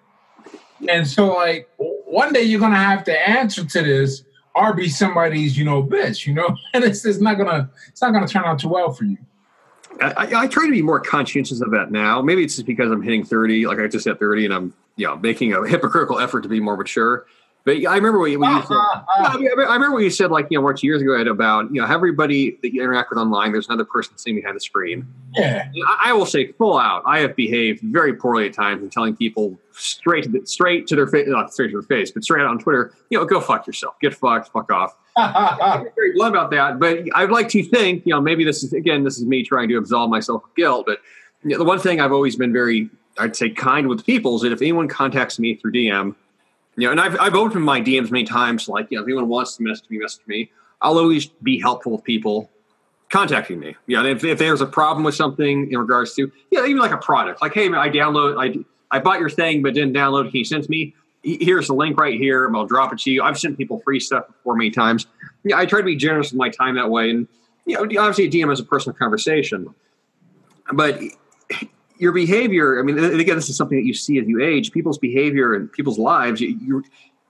And 0.89 1.07
so, 1.07 1.35
like, 1.35 1.69
one 1.77 2.33
day 2.33 2.43
you're 2.43 2.61
gonna 2.61 2.77
have 2.77 3.05
to 3.05 3.29
answer 3.29 3.65
to 3.65 3.83
this 3.83 4.25
or 4.61 4.75
be 4.75 4.89
somebody's, 4.89 5.57
you 5.57 5.65
know, 5.65 5.83
bitch, 5.83 6.27
you 6.27 6.35
know, 6.35 6.57
and 6.75 6.85
it's, 6.85 7.05
it's 7.05 7.21
not 7.21 7.39
gonna 7.39 7.71
it's 7.89 8.03
not 8.03 8.13
gonna 8.13 8.29
turn 8.29 8.45
out 8.45 8.59
too 8.59 8.69
well 8.69 8.93
for 8.93 9.05
you. 9.05 9.19
I, 10.01 10.29
I, 10.35 10.47
try 10.47 10.65
to 10.65 10.73
be 10.73 10.81
more 10.81 11.01
conscientious 11.01 11.61
of 11.61 11.73
that 11.73 11.91
now. 11.91 12.23
Maybe 12.23 12.43
it's 12.43 12.55
just 12.55 12.67
because 12.67 12.91
I'm 12.91 13.03
hitting 13.03 13.23
30, 13.23 13.67
like 13.67 13.81
I 13.81 13.87
just 13.87 14.07
hit 14.07 14.19
30, 14.19 14.47
and 14.47 14.55
I'm 14.55 14.75
you 14.97 15.07
know 15.07 15.17
making 15.17 15.53
a 15.53 15.67
hypocritical 15.67 16.19
effort 16.19 16.43
to 16.43 16.49
be 16.49 16.61
more 16.61 16.77
mature. 16.77 17.27
But 17.65 17.87
I 17.87 17.95
remember 17.97 18.19
what 18.19 18.31
you, 18.31 18.41
what 18.41 18.51
you 18.51 18.63
said. 18.63 18.77
Uh, 18.77 19.03
uh, 19.09 19.39
uh. 19.39 19.63
I 19.69 19.75
remember 19.75 19.93
what 19.93 20.03
you 20.03 20.11
said, 20.11 20.31
like 20.31 20.47
you 20.51 20.59
know, 20.59 20.65
what 20.65 20.83
years 20.83 21.03
ago, 21.03 21.15
about 21.15 21.73
you 21.73 21.81
know, 21.81 21.87
everybody 21.87 22.59
that 22.63 22.73
you 22.73 22.83
interact 22.83 23.11
with 23.11 23.19
online, 23.19 23.53
there's 23.53 23.67
another 23.67 23.85
person 23.85 24.17
sitting 24.17 24.37
behind 24.37 24.57
the 24.57 24.61
screen. 24.61 25.07
Yeah. 25.35 25.69
I, 25.87 26.11
I, 26.11 26.13
will 26.13 26.27
say, 26.27 26.53
full 26.53 26.79
out, 26.79 27.03
I 27.07 27.21
have 27.21 27.37
behaved 27.37 27.81
very 27.83 28.15
poorly 28.15 28.47
at 28.47 28.55
times 28.55 28.83
in 28.83 28.91
telling 28.91 29.15
people 29.15 29.59
straight 29.73 30.25
to 30.25 30.31
the, 30.31 30.47
straight 30.47 30.87
to 30.89 30.97
their 30.97 31.07
face, 31.07 31.27
not 31.29 31.53
straight 31.53 31.69
to 31.69 31.81
their 31.81 31.83
face, 31.83 32.11
but 32.11 32.25
straight 32.25 32.43
out 32.43 32.49
on 32.49 32.59
Twitter, 32.59 32.93
you 33.11 33.19
know, 33.19 33.25
go 33.25 33.41
fuck 33.41 33.67
yourself, 33.67 33.95
get 34.01 34.15
fucked, 34.15 34.51
fuck 34.53 34.71
off. 34.73 34.97
I'm 35.17 35.87
very 35.95 36.13
blunt 36.15 36.35
about 36.35 36.51
that, 36.53 36.79
but 36.79 37.01
I'd 37.15 37.31
like 37.31 37.49
to 37.51 37.63
think, 37.63 38.07
you 38.07 38.15
know, 38.15 38.21
maybe 38.21 38.45
this 38.45 38.63
is 38.63 38.73
again, 38.73 39.05
this 39.05 39.19
is 39.19 39.27
me 39.27 39.43
trying 39.43 39.69
to 39.69 39.77
absolve 39.77 40.09
myself 40.09 40.45
of 40.45 40.55
guilt. 40.55 40.87
But 40.87 41.01
you 41.43 41.51
know, 41.51 41.59
the 41.59 41.65
one 41.65 41.79
thing 41.79 42.01
I've 42.01 42.13
always 42.13 42.37
been 42.37 42.53
very, 42.53 42.89
I'd 43.19 43.37
say, 43.37 43.51
kind 43.51 43.89
with 43.89 44.07
people 44.07 44.37
is 44.37 44.43
that 44.43 44.53
if 44.53 44.63
anyone 44.63 44.89
contacts 44.89 45.39
me 45.39 45.57
through 45.57 45.73
DM 45.73 46.15
you 46.81 46.89
know, 46.89 46.93
and 46.93 47.01
I've, 47.01 47.19
I've 47.21 47.35
opened 47.35 47.65
my 47.65 47.81
DMs 47.81 48.11
many 48.11 48.25
times. 48.25 48.69
Like, 48.69 48.89
you 48.91 48.97
know, 48.97 49.03
if 49.03 49.09
anyone 49.09 49.29
wants 49.29 49.57
to 49.57 49.63
message 49.63 49.89
me, 49.91 49.99
message 49.99 50.27
me. 50.27 50.51
I'll 50.81 50.99
always 50.99 51.27
be 51.27 51.61
helpful 51.61 51.93
with 51.93 52.05
people 52.05 52.51
contacting 53.11 53.59
me. 53.59 53.77
Yeah, 53.87 54.05
if, 54.05 54.25
if 54.25 54.39
there's 54.39 54.61
a 54.61 54.67
problem 54.67 55.05
with 55.05 55.15
something 55.15 55.71
in 55.71 55.79
regards 55.79 56.15
to, 56.15 56.31
yeah, 56.51 56.65
even 56.65 56.79
like 56.79 56.93
a 56.93 56.97
product, 56.97 57.43
like, 57.43 57.53
hey, 57.53 57.67
I 57.67 57.91
download, 57.91 58.37
I, 58.39 58.65
I 58.97 59.01
bought 59.01 59.21
your 59.21 59.29
thing, 59.29 59.63
but 59.63 59.75
didn't 59.75 59.95
download. 59.95 60.31
Can 60.31 60.39
you 60.39 60.45
send 60.45 60.69
me? 60.69 60.95
Here's 61.23 61.67
the 61.67 61.75
link 61.75 62.01
right 62.01 62.19
here. 62.19 62.51
I'll 62.55 62.65
drop 62.65 62.95
it 62.95 63.01
to 63.01 63.11
you. 63.11 63.23
I've 63.23 63.39
sent 63.39 63.59
people 63.59 63.81
free 63.81 64.01
stuff 64.01 64.27
before 64.29 64.57
many 64.57 64.71
times. 64.71 65.07
Yeah, 65.45 65.59
I 65.59 65.67
try 65.67 65.81
to 65.81 65.85
be 65.85 65.97
generous 65.97 66.33
with 66.33 66.39
my 66.39 66.49
time 66.49 66.77
that 66.77 66.89
way. 66.89 67.11
And, 67.11 67.29
you 67.67 67.75
know, 67.75 67.83
obviously 68.01 68.25
a 68.25 68.31
DM 68.31 68.51
is 68.51 68.59
a 68.59 68.65
personal 68.65 68.97
conversation. 68.97 69.75
But 70.73 70.99
your 72.01 72.13
behavior, 72.13 72.81
I 72.81 72.83
mean, 72.83 72.99
again, 72.99 73.37
this 73.37 73.51
is 73.51 73.57
something 73.57 73.77
that 73.79 73.85
you 73.85 73.93
see 73.93 74.19
as 74.19 74.27
you 74.27 74.43
age. 74.43 74.73
People's 74.73 74.99
behavior 74.99 75.55
and 75.55 75.71
people's 75.71 75.99
lives, 75.99 76.41
you, 76.41 76.83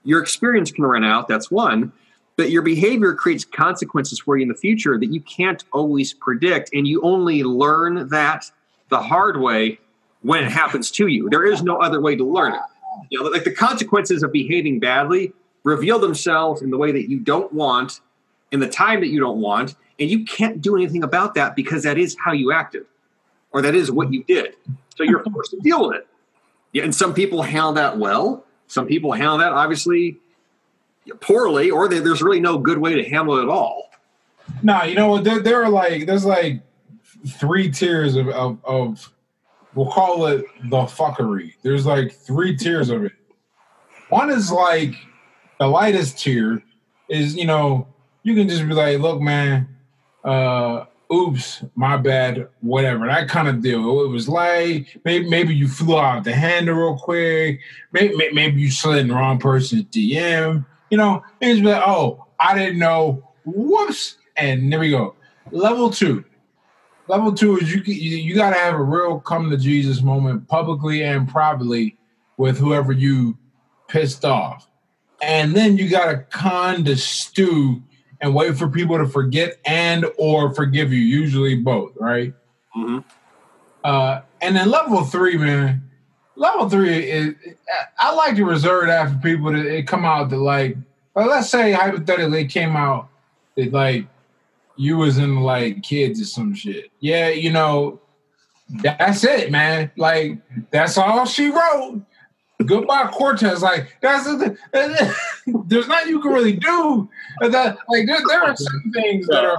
your 0.03 0.21
experience 0.21 0.71
can 0.71 0.85
run 0.85 1.03
out. 1.03 1.27
That's 1.27 1.51
one. 1.51 1.91
But 2.37 2.51
your 2.51 2.61
behavior 2.61 3.13
creates 3.13 3.43
consequences 3.43 4.19
for 4.19 4.37
you 4.37 4.43
in 4.43 4.47
the 4.47 4.55
future 4.55 4.97
that 4.97 5.11
you 5.11 5.19
can't 5.21 5.63
always 5.73 6.13
predict. 6.13 6.73
And 6.73 6.87
you 6.87 7.01
only 7.01 7.43
learn 7.43 8.07
that 8.09 8.49
the 8.89 9.01
hard 9.01 9.41
way 9.41 9.77
when 10.21 10.43
it 10.43 10.51
happens 10.51 10.89
to 10.91 11.07
you. 11.07 11.29
There 11.29 11.45
is 11.45 11.61
no 11.61 11.77
other 11.77 11.99
way 11.99 12.15
to 12.15 12.23
learn 12.23 12.53
it. 12.53 12.61
You 13.09 13.21
know, 13.21 13.29
like 13.29 13.43
the 13.43 13.53
consequences 13.53 14.23
of 14.23 14.31
behaving 14.31 14.79
badly 14.79 15.33
reveal 15.63 15.99
themselves 15.99 16.61
in 16.61 16.69
the 16.69 16.77
way 16.77 16.91
that 16.93 17.09
you 17.09 17.19
don't 17.19 17.51
want, 17.51 17.99
in 18.51 18.61
the 18.61 18.69
time 18.69 19.01
that 19.01 19.07
you 19.07 19.19
don't 19.19 19.39
want, 19.39 19.75
and 19.99 20.09
you 20.09 20.23
can't 20.23 20.61
do 20.61 20.75
anything 20.75 21.03
about 21.03 21.35
that 21.35 21.55
because 21.55 21.83
that 21.83 21.97
is 21.97 22.15
how 22.23 22.31
you 22.31 22.51
acted, 22.51 22.85
or 23.51 23.61
that 23.61 23.75
is 23.75 23.91
what 23.91 24.11
you 24.11 24.23
did. 24.23 24.55
So 24.95 25.03
you're 25.03 25.23
forced 25.23 25.51
to 25.51 25.59
deal 25.59 25.87
with 25.87 25.97
it. 25.97 26.07
Yeah, 26.73 26.83
and 26.83 26.95
some 26.95 27.13
people 27.13 27.41
handle 27.41 27.73
that 27.73 27.97
well. 27.97 28.45
Some 28.67 28.87
people 28.87 29.11
handle 29.11 29.37
that 29.39 29.51
obviously 29.51 30.17
poorly, 31.19 31.69
or 31.69 31.87
they, 31.87 31.99
there's 31.99 32.21
really 32.21 32.39
no 32.39 32.57
good 32.57 32.77
way 32.77 32.95
to 32.95 33.09
handle 33.09 33.37
it 33.39 33.43
at 33.43 33.49
all. 33.49 33.89
Nah, 34.63 34.83
you 34.83 34.95
know 34.95 35.09
what? 35.09 35.23
There, 35.23 35.41
there 35.41 35.63
are 35.63 35.69
like 35.69 36.05
there's 36.05 36.25
like 36.25 36.61
three 37.27 37.69
tiers 37.69 38.15
of, 38.15 38.29
of, 38.29 38.63
of 38.63 39.11
we'll 39.75 39.91
call 39.91 40.25
it 40.27 40.45
the 40.63 40.83
fuckery. 40.83 41.53
There's 41.61 41.85
like 41.85 42.11
three 42.11 42.55
tiers 42.55 42.89
of 42.89 43.03
it. 43.03 43.13
One 44.09 44.29
is 44.29 44.51
like 44.51 44.93
the 45.59 45.67
lightest 45.67 46.19
tier 46.19 46.63
is 47.09 47.35
you 47.35 47.45
know 47.45 47.87
you 48.23 48.35
can 48.35 48.47
just 48.47 48.67
be 48.67 48.73
like, 48.73 48.99
look, 48.99 49.19
man, 49.19 49.67
uh, 50.23 50.85
oops, 51.11 51.63
my 51.75 51.97
bad, 51.97 52.47
whatever, 52.61 53.05
that 53.07 53.27
kind 53.27 53.47
of 53.47 53.61
deal. 53.61 54.01
It 54.01 54.07
was 54.07 54.29
like 54.29 54.99
maybe 55.03 55.29
maybe 55.29 55.55
you 55.55 55.67
flew 55.67 55.97
out 55.97 56.23
the 56.23 56.33
handle 56.33 56.75
real 56.75 56.97
quick, 56.97 57.59
maybe 57.91 58.15
maybe 58.33 58.61
you 58.61 58.71
slid 58.71 58.99
in 58.99 59.07
the 59.09 59.15
wrong 59.15 59.39
person's 59.39 59.83
DM. 59.85 60.65
You 60.89 60.97
know, 60.97 61.23
just 61.41 61.63
like, 61.63 61.81
oh, 61.85 62.27
I 62.39 62.57
didn't 62.57 62.79
know. 62.79 63.27
Whoops, 63.45 64.17
and 64.35 64.71
there 64.71 64.79
we 64.79 64.91
go. 64.91 65.15
Level 65.51 65.89
two. 65.89 66.23
Level 67.07 67.33
two 67.33 67.57
is 67.57 67.73
you 67.73 67.81
you, 67.85 68.17
you 68.17 68.35
got 68.35 68.51
to 68.51 68.57
have 68.57 68.75
a 68.75 68.83
real 68.83 69.19
come 69.19 69.49
to 69.49 69.57
Jesus 69.57 70.01
moment 70.01 70.47
publicly 70.47 71.03
and 71.03 71.27
privately 71.27 71.97
with 72.37 72.57
whoever 72.57 72.91
you 72.91 73.37
pissed 73.87 74.23
off, 74.23 74.67
and 75.21 75.53
then 75.53 75.77
you 75.77 75.89
got 75.89 76.11
to 76.11 76.19
con 76.29 76.83
the 76.83 76.95
stew 76.95 77.81
and 78.21 78.35
wait 78.35 78.55
for 78.55 78.67
people 78.67 78.97
to 78.97 79.07
forget 79.07 79.57
and 79.65 80.05
or 80.17 80.53
forgive 80.53 80.93
you. 80.93 80.99
Usually 80.99 81.55
both, 81.55 81.93
right? 81.99 82.33
Mm-hmm. 82.75 82.99
Uh, 83.83 84.21
and 84.41 84.55
then 84.55 84.69
level 84.69 85.03
three, 85.03 85.37
man. 85.37 85.89
Level 86.35 86.69
three 86.69 87.09
is 87.09 87.35
I 87.99 88.13
like 88.13 88.35
to 88.35 88.45
reserve 88.45 88.87
that 88.87 89.11
for 89.11 89.17
people 89.17 89.51
to 89.51 89.83
come 89.83 90.05
out 90.05 90.29
to 90.29 90.37
like. 90.37 90.77
Let's 91.13 91.49
say 91.49 91.73
hypothetically 91.73 92.41
it 92.41 92.47
came 92.47 92.75
out 92.75 93.09
that 93.57 93.73
like 93.73 94.07
you 94.77 94.97
was 94.97 95.17
in 95.17 95.41
like 95.41 95.83
kids 95.83 96.21
or 96.21 96.25
some 96.25 96.53
shit. 96.53 96.89
Yeah, 96.99 97.29
you 97.29 97.51
know, 97.51 97.99
that's 98.81 99.23
it, 99.23 99.51
man. 99.51 99.91
Like 99.97 100.37
that's 100.71 100.97
all 100.97 101.25
she 101.25 101.49
wrote. 101.49 102.01
Goodbye, 102.65 103.07
Cortez. 103.07 103.61
Like 103.61 103.95
that's 104.01 104.25
the, 104.25 104.57
there's 105.67 105.87
nothing 105.87 106.09
you 106.09 106.21
can 106.21 106.31
really 106.31 106.53
do. 106.53 107.09
That 107.41 107.77
like 107.87 108.05
there, 108.07 108.19
there 108.27 108.43
are 108.43 108.55
some 108.55 108.91
things 108.93 109.27
that 109.27 109.43
are 109.43 109.57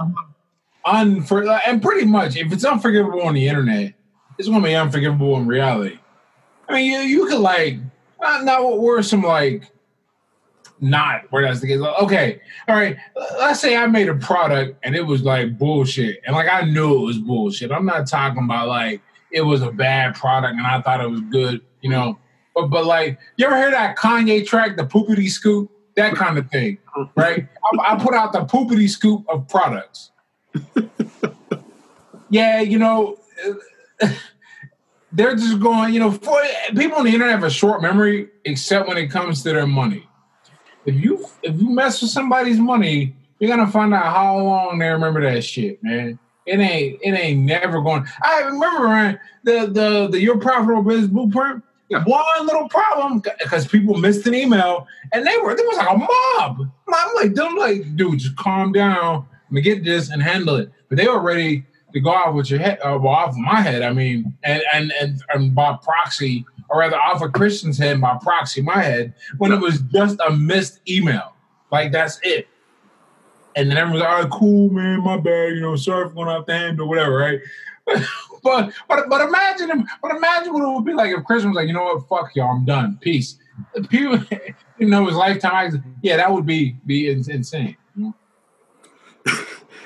unfor 0.85 1.61
and 1.65 1.81
pretty 1.81 2.05
much 2.05 2.35
if 2.35 2.51
it's 2.51 2.65
unforgivable 2.65 3.21
on 3.21 3.33
the 3.33 3.47
internet, 3.47 3.93
it's 4.37 4.47
gonna 4.47 4.63
be 4.63 4.75
unforgivable 4.75 5.35
in 5.37 5.47
reality. 5.47 5.99
I 6.67 6.73
mean, 6.73 6.91
you 6.91 6.99
you 6.99 7.27
could 7.27 7.39
like 7.39 7.77
not 8.21 8.43
not 8.43 8.63
what 8.63 8.79
were 8.79 9.03
some 9.03 9.23
like 9.23 9.69
not 10.79 11.31
where 11.31 11.43
that's 11.43 11.61
the 11.61 11.67
case. 11.67 11.79
Okay, 11.79 12.41
all 12.67 12.75
right. 12.75 12.97
Let's 13.15 13.59
say 13.59 13.75
I 13.75 13.87
made 13.87 14.09
a 14.09 14.15
product 14.15 14.77
and 14.83 14.95
it 14.95 15.05
was 15.05 15.23
like 15.23 15.57
bullshit, 15.57 16.21
and 16.25 16.35
like 16.35 16.49
I 16.49 16.61
knew 16.61 16.95
it 16.95 17.05
was 17.05 17.17
bullshit. 17.17 17.71
I'm 17.71 17.85
not 17.85 18.07
talking 18.07 18.43
about 18.43 18.67
like 18.67 19.01
it 19.31 19.41
was 19.41 19.61
a 19.61 19.71
bad 19.71 20.15
product 20.15 20.55
and 20.57 20.65
I 20.65 20.81
thought 20.81 21.01
it 21.01 21.09
was 21.09 21.21
good, 21.21 21.61
you 21.81 21.89
know. 21.89 22.19
But 22.53 22.67
but 22.67 22.85
like, 22.85 23.19
you 23.37 23.45
ever 23.45 23.57
hear 23.57 23.71
that 23.71 23.97
Kanye 23.97 24.45
track, 24.45 24.77
the 24.77 24.83
poopity 24.83 25.29
scoop, 25.29 25.71
that 25.95 26.15
kind 26.15 26.37
of 26.37 26.49
thing, 26.49 26.77
right? 27.15 27.47
I, 27.79 27.93
I 27.93 28.03
put 28.03 28.13
out 28.13 28.33
the 28.33 28.45
poopity 28.45 28.89
scoop 28.89 29.25
of 29.29 29.47
products. 29.47 30.11
yeah, 32.29 32.61
you 32.61 32.77
know, 32.77 33.17
they're 35.11 35.35
just 35.35 35.59
going. 35.59 35.93
You 35.93 35.99
know, 35.99 36.11
for, 36.11 36.39
people 36.75 36.99
on 36.99 37.05
the 37.05 37.13
internet 37.13 37.35
have 37.35 37.43
a 37.43 37.49
short 37.49 37.81
memory, 37.81 38.29
except 38.45 38.87
when 38.87 38.97
it 38.97 39.07
comes 39.07 39.43
to 39.43 39.53
their 39.53 39.67
money. 39.67 40.07
If 40.85 40.95
you 40.95 41.25
if 41.41 41.59
you 41.59 41.69
mess 41.69 42.01
with 42.01 42.11
somebody's 42.11 42.59
money, 42.59 43.15
you're 43.39 43.49
gonna 43.49 43.71
find 43.71 43.93
out 43.93 44.13
how 44.13 44.37
long 44.37 44.79
they 44.79 44.89
remember 44.89 45.21
that 45.21 45.43
shit, 45.43 45.81
man. 45.81 46.19
It 46.45 46.59
ain't 46.59 46.99
it 47.01 47.11
ain't 47.11 47.39
never 47.45 47.81
going. 47.81 48.05
I 48.21 48.41
remember 48.41 48.87
man, 48.89 49.19
the 49.43 49.67
the 49.67 50.07
the 50.11 50.19
your 50.19 50.37
profitable 50.37 50.83
business 50.83 51.09
blueprint 51.09 51.63
yeah. 51.93 52.03
One 52.05 52.45
little 52.47 52.67
problem 52.69 53.21
because 53.39 53.67
people 53.67 53.97
missed 53.97 54.25
an 54.25 54.33
email 54.33 54.87
and 55.11 55.25
they 55.25 55.37
were 55.37 55.55
there 55.55 55.65
was 55.65 55.77
like 55.77 55.89
a 55.89 55.97
mob. 55.97 56.71
I'm 56.87 57.15
like, 57.15 57.39
I'm 57.39 57.55
like, 57.55 57.95
dude, 57.95 58.19
just 58.19 58.35
calm 58.35 58.71
down. 58.71 59.27
Me 59.51 59.61
get 59.61 59.83
this 59.83 60.09
and 60.09 60.21
handle 60.21 60.55
it. 60.55 60.71
But 60.89 60.97
they 60.97 61.07
were 61.07 61.21
ready 61.21 61.65
to 61.93 61.99
go 61.99 62.09
off 62.09 62.33
with 62.33 62.49
your 62.49 62.59
head, 62.59 62.79
uh, 62.79 62.97
well, 62.99 63.13
off 63.13 63.35
my 63.35 63.61
head. 63.61 63.83
I 63.83 63.93
mean, 63.93 64.35
and 64.43 64.63
and 64.73 64.91
and, 64.99 65.21
and 65.33 65.53
by 65.53 65.77
proxy, 65.83 66.45
or 66.69 66.79
rather, 66.79 66.97
off 66.97 67.21
of 67.21 67.31
Christian's 67.33 67.77
head 67.77 68.01
by 68.01 68.17
proxy, 68.21 68.61
my 68.61 68.81
head, 68.81 69.13
when 69.37 69.51
it 69.51 69.61
was 69.61 69.81
just 69.93 70.19
a 70.27 70.31
missed 70.31 70.79
email. 70.89 71.33
Like 71.71 71.91
that's 71.91 72.19
it. 72.23 72.47
And 73.55 73.69
then 73.69 73.77
everyone's 73.77 74.01
like, 74.01 74.09
all 74.09 74.21
right, 74.23 74.31
cool, 74.31 74.69
man, 74.71 75.03
my 75.03 75.17
bad, 75.17 75.53
you 75.53 75.61
know, 75.61 75.75
sorry 75.75 76.07
for 76.07 76.15
going 76.15 76.27
off 76.27 76.47
the 76.47 76.53
handle, 76.53 76.87
whatever, 76.87 77.17
right? 77.17 77.39
but 78.43 78.73
but 78.87 79.09
but 79.09 79.21
imagine 79.21 79.69
him. 79.69 79.87
But 80.01 80.15
imagine 80.15 80.53
what 80.53 80.63
it 80.63 80.73
would 80.73 80.85
be 80.85 80.93
like 80.93 81.15
if 81.15 81.23
Chris 81.23 81.45
was 81.45 81.55
like, 81.55 81.67
you 81.67 81.73
know 81.73 81.83
what, 81.83 82.07
fuck 82.07 82.35
y'all, 82.35 82.51
I'm 82.51 82.65
done, 82.65 82.97
peace. 83.01 83.37
People, 83.89 84.19
you 84.77 84.87
know, 84.87 85.05
his 85.05 85.15
lifetime. 85.15 85.97
Yeah, 86.01 86.17
that 86.17 86.31
would 86.31 86.45
be 86.45 86.75
be 86.85 87.09
insane. 87.09 87.77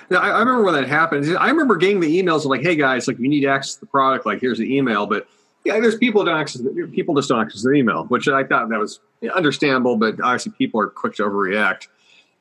Yeah, 0.09 0.19
I, 0.19 0.39
remember 0.39 0.63
when 0.63 0.73
that 0.75 0.87
happened. 0.87 1.37
I 1.37 1.49
remember 1.49 1.75
getting 1.75 1.99
the 1.99 2.23
emails 2.23 2.45
like, 2.45 2.61
"Hey 2.61 2.77
guys, 2.77 3.09
like 3.09 3.19
you 3.19 3.27
need 3.27 3.45
access 3.45 3.73
to 3.73 3.81
the 3.81 3.87
product. 3.87 4.25
Like 4.25 4.39
here's 4.39 4.57
the 4.57 4.73
email." 4.73 5.05
But 5.05 5.27
yeah, 5.65 5.81
there's 5.81 5.97
people 5.97 6.23
don't 6.23 6.39
access. 6.39 6.61
People 6.93 7.13
just 7.15 7.27
don't 7.27 7.41
access 7.41 7.63
their 7.63 7.73
email, 7.73 8.05
which 8.05 8.29
I 8.29 8.45
thought 8.45 8.69
that 8.69 8.79
was 8.79 9.01
understandable. 9.35 9.97
But 9.97 10.21
obviously, 10.21 10.53
people 10.57 10.79
are 10.79 10.87
quick 10.87 11.15
to 11.15 11.23
overreact. 11.23 11.87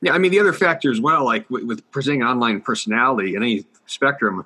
Yeah, 0.01 0.13
I 0.13 0.17
mean 0.17 0.31
the 0.31 0.39
other 0.39 0.53
factor 0.53 0.91
as 0.91 1.01
well, 1.01 1.25
like 1.25 1.49
with, 1.49 1.63
with 1.63 1.91
presenting 1.91 2.23
online 2.23 2.61
personality 2.61 3.35
in 3.35 3.43
any 3.43 3.65
spectrum, 3.85 4.45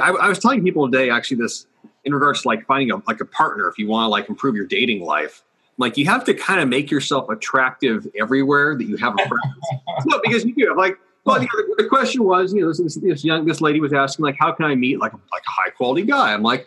I, 0.00 0.10
I, 0.10 0.28
was 0.28 0.38
telling 0.38 0.62
people 0.62 0.90
today 0.90 1.10
actually 1.10 1.38
this 1.38 1.66
in 2.04 2.14
regards 2.14 2.42
to 2.42 2.48
like 2.48 2.66
finding 2.66 2.90
a 2.90 3.02
like 3.06 3.20
a 3.20 3.24
partner 3.24 3.68
if 3.68 3.78
you 3.78 3.86
want 3.88 4.06
to 4.06 4.08
like 4.08 4.28
improve 4.28 4.54
your 4.56 4.66
dating 4.66 5.02
life. 5.02 5.42
Like 5.78 5.96
you 5.96 6.06
have 6.06 6.24
to 6.24 6.34
kind 6.34 6.60
of 6.60 6.68
make 6.68 6.90
yourself 6.90 7.28
attractive 7.28 8.06
everywhere 8.18 8.76
that 8.76 8.84
you 8.84 8.96
have 8.96 9.14
a 9.14 9.28
friend. 9.28 9.42
no, 10.06 10.20
because 10.22 10.44
you 10.44 10.54
do 10.54 10.74
like 10.76 10.98
well, 11.24 11.40
you 11.40 11.48
know, 11.54 11.74
the, 11.76 11.84
the, 11.84 11.88
question 11.88 12.24
was, 12.24 12.52
you 12.52 12.62
know, 12.62 12.72
this, 12.72 12.96
this, 12.96 13.24
young 13.24 13.44
this 13.44 13.60
lady 13.60 13.80
was 13.80 13.92
asking 13.92 14.24
like, 14.24 14.36
how 14.38 14.50
can 14.50 14.64
I 14.64 14.74
meet 14.74 14.98
like 14.98 15.12
like 15.12 15.42
a 15.46 15.50
high 15.50 15.70
quality 15.70 16.02
guy? 16.02 16.32
I'm 16.32 16.42
like, 16.42 16.66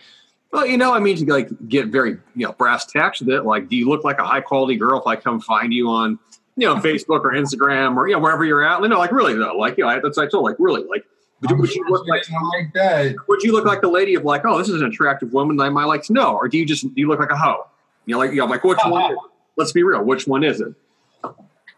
well, 0.52 0.66
you 0.66 0.78
know, 0.78 0.94
I 0.94 1.00
mean 1.00 1.18
to 1.18 1.26
like 1.26 1.50
get 1.68 1.88
very 1.88 2.12
you 2.36 2.46
know 2.46 2.54
brass 2.54 2.86
tacks 2.86 3.20
with 3.20 3.30
it. 3.30 3.44
Like, 3.44 3.68
do 3.68 3.76
you 3.76 3.90
look 3.90 4.04
like 4.04 4.20
a 4.20 4.26
high 4.26 4.42
quality 4.42 4.78
girl 4.78 5.00
if 5.00 5.08
I 5.08 5.18
come 5.18 5.42
find 5.42 5.74
you 5.74 5.90
on 5.90 6.18
you 6.56 6.66
know 6.68 6.76
Facebook 6.76 7.22
or 7.26 7.34
Instagram 7.34 7.98
or 7.98 8.08
you 8.08 8.16
know 8.16 8.20
wherever 8.20 8.46
you're 8.46 8.64
at? 8.64 8.82
You 8.82 8.88
know, 8.88 8.98
like 8.98 9.12
really 9.12 9.34
though, 9.34 9.58
like 9.58 9.78
you 9.78 9.84
know, 9.84 10.00
that's 10.02 10.18
I 10.18 10.28
told 10.28 10.46
like 10.46 10.56
really 10.58 10.84
like 10.86 11.06
would, 11.50 11.60
would 11.60 11.74
you 11.74 11.86
look 11.90 12.08
like, 12.08 12.24
like 12.30 12.74
that? 12.74 13.16
Would 13.28 13.44
you 13.44 13.52
look 13.52 13.66
like 13.66 13.82
the 13.82 13.90
lady 13.90 14.16
of 14.16 14.24
like, 14.24 14.44
oh, 14.46 14.58
this 14.58 14.70
is 14.70 14.82
an 14.82 14.88
attractive 14.88 15.34
woman 15.34 15.58
that 15.58 15.64
I 15.64 15.70
might 15.70 15.86
like 15.86 16.04
to 16.04 16.14
know, 16.14 16.36
or 16.36 16.48
do 16.48 16.58
you 16.58 16.66
just 16.66 16.84
do 16.84 16.94
you 16.96 17.08
look 17.08 17.20
like 17.20 17.32
a 17.32 17.38
hoe? 17.38 17.68
You 18.06 18.16
know, 18.16 18.20
like 18.20 18.32
you 18.32 18.38
know, 18.38 18.46
like 18.46 18.64
which 18.64 18.80
one? 18.86 19.14
Uh-huh. 19.14 19.28
Let's 19.58 19.72
be 19.72 19.84
real, 19.84 20.04
which 20.04 20.28
one 20.28 20.44
is 20.44 20.60
it? 20.60 20.74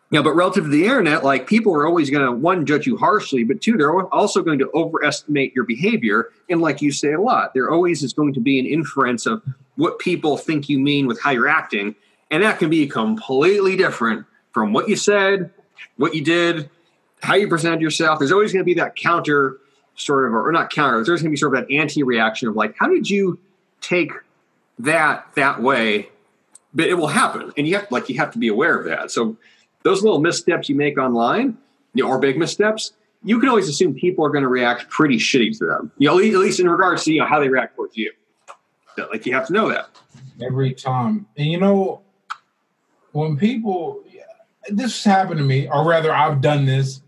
Yeah, 0.09 0.21
but 0.21 0.35
relative 0.35 0.63
to 0.63 0.69
the 0.69 0.85
internet, 0.85 1.25
like 1.25 1.47
people 1.47 1.73
are 1.75 1.85
always 1.85 2.09
going 2.09 2.25
to 2.25 2.31
one 2.31 2.65
judge 2.65 2.87
you 2.87 2.95
harshly, 2.95 3.43
but 3.43 3.61
two, 3.61 3.75
they're 3.75 3.91
also 4.05 4.41
going 4.41 4.57
to 4.59 4.71
overestimate 4.73 5.53
your 5.53 5.65
behavior. 5.65 6.31
And 6.49 6.61
like 6.61 6.81
you 6.81 6.93
say 6.93 7.11
a 7.11 7.19
lot, 7.19 7.53
there 7.53 7.69
always 7.69 8.03
is 8.03 8.13
going 8.13 8.33
to 8.35 8.39
be 8.39 8.57
an 8.57 8.65
inference 8.65 9.25
of 9.25 9.43
what 9.75 9.99
people 9.99 10.37
think 10.37 10.69
you 10.69 10.79
mean 10.79 11.07
with 11.07 11.21
how 11.21 11.31
you're 11.31 11.49
acting, 11.49 11.93
and 12.31 12.41
that 12.41 12.57
can 12.57 12.69
be 12.69 12.87
completely 12.87 13.75
different 13.75 14.25
from 14.53 14.71
what 14.71 14.87
you 14.87 14.95
said, 14.95 15.51
what 15.97 16.15
you 16.15 16.23
did, 16.23 16.69
how 17.21 17.35
you 17.35 17.47
present 17.47 17.81
yourself. 17.81 18.19
There's 18.19 18.31
always 18.31 18.53
going 18.53 18.61
to 18.61 18.65
be 18.65 18.75
that 18.75 18.95
counter 18.95 19.57
sort 19.95 20.27
of, 20.27 20.33
or 20.33 20.51
not 20.51 20.69
counter. 20.69 21.03
There's 21.03 21.21
going 21.21 21.29
to 21.29 21.33
be 21.33 21.37
sort 21.37 21.55
of 21.55 21.67
that 21.67 21.73
anti-reaction 21.73 22.47
of 22.47 22.55
like, 22.55 22.75
how 22.77 22.87
did 22.87 23.09
you 23.09 23.39
take 23.81 24.11
that 24.79 25.27
that 25.35 25.61
way? 25.61 26.09
But 26.73 26.87
it 26.87 26.93
will 26.95 27.07
happen, 27.07 27.51
and 27.57 27.67
you 27.67 27.75
have 27.75 27.91
like 27.91 28.07
you 28.09 28.17
have 28.17 28.31
to 28.31 28.37
be 28.37 28.49
aware 28.49 28.77
of 28.77 28.85
that. 28.85 29.09
So 29.09 29.37
those 29.83 30.03
little 30.03 30.19
missteps 30.19 30.69
you 30.69 30.75
make 30.75 30.97
online, 30.97 31.57
you 31.93 32.03
know, 32.03 32.09
or 32.09 32.19
big 32.19 32.37
missteps, 32.37 32.91
you 33.23 33.39
can 33.39 33.49
always 33.49 33.67
assume 33.67 33.95
people 33.95 34.23
are 34.25 34.29
going 34.29 34.43
to 34.43 34.49
react 34.49 34.89
pretty 34.89 35.17
shitty 35.17 35.57
to 35.57 35.65
them. 35.65 35.91
You 35.97 36.09
know, 36.09 36.19
at 36.19 36.25
least 36.25 36.59
in 36.59 36.69
regards 36.69 37.05
to 37.05 37.13
you 37.13 37.21
know 37.21 37.25
how 37.25 37.39
they 37.39 37.49
react 37.49 37.75
towards 37.75 37.97
you. 37.97 38.11
Like 38.97 39.25
you 39.25 39.33
have 39.33 39.47
to 39.47 39.53
know 39.53 39.69
that 39.69 39.89
every 40.45 40.73
time, 40.73 41.25
and 41.35 41.47
you 41.47 41.59
know 41.59 42.01
when 43.13 43.37
people 43.37 44.03
this 44.69 45.03
happened 45.03 45.39
to 45.39 45.45
me, 45.45 45.67
or 45.69 45.87
rather, 45.87 46.13
I've 46.13 46.41
done 46.41 46.65
this. 46.65 47.01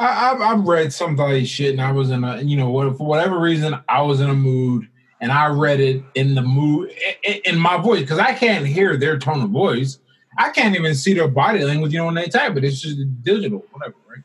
I, 0.00 0.12
have 0.30 0.40
I've 0.40 0.64
read 0.66 0.92
somebody's 0.92 1.48
shit, 1.48 1.72
and 1.72 1.80
I 1.80 1.92
was 1.92 2.10
in 2.10 2.24
a, 2.24 2.40
you 2.40 2.56
know, 2.56 2.94
for 2.94 3.06
whatever 3.06 3.38
reason, 3.38 3.78
I 3.88 4.00
was 4.00 4.20
in 4.20 4.30
a 4.30 4.34
mood, 4.34 4.88
and 5.20 5.30
I 5.30 5.48
read 5.48 5.78
it 5.78 6.02
in 6.14 6.34
the 6.34 6.42
mood 6.42 6.90
in, 7.22 7.40
in 7.44 7.58
my 7.58 7.76
voice 7.76 8.00
because 8.00 8.18
I 8.18 8.32
can't 8.32 8.66
hear 8.66 8.96
their 8.96 9.18
tone 9.18 9.42
of 9.42 9.50
voice. 9.50 9.98
I 10.38 10.50
can't 10.50 10.74
even 10.74 10.94
see 10.94 11.12
their 11.12 11.28
body 11.28 11.64
language, 11.64 11.92
you 11.92 11.98
know, 11.98 12.06
when 12.06 12.14
they 12.14 12.28
type 12.28 12.56
it. 12.56 12.64
It's 12.64 12.80
just 12.80 12.98
digital, 13.22 13.62
whatever, 13.72 13.94
right? 14.08 14.24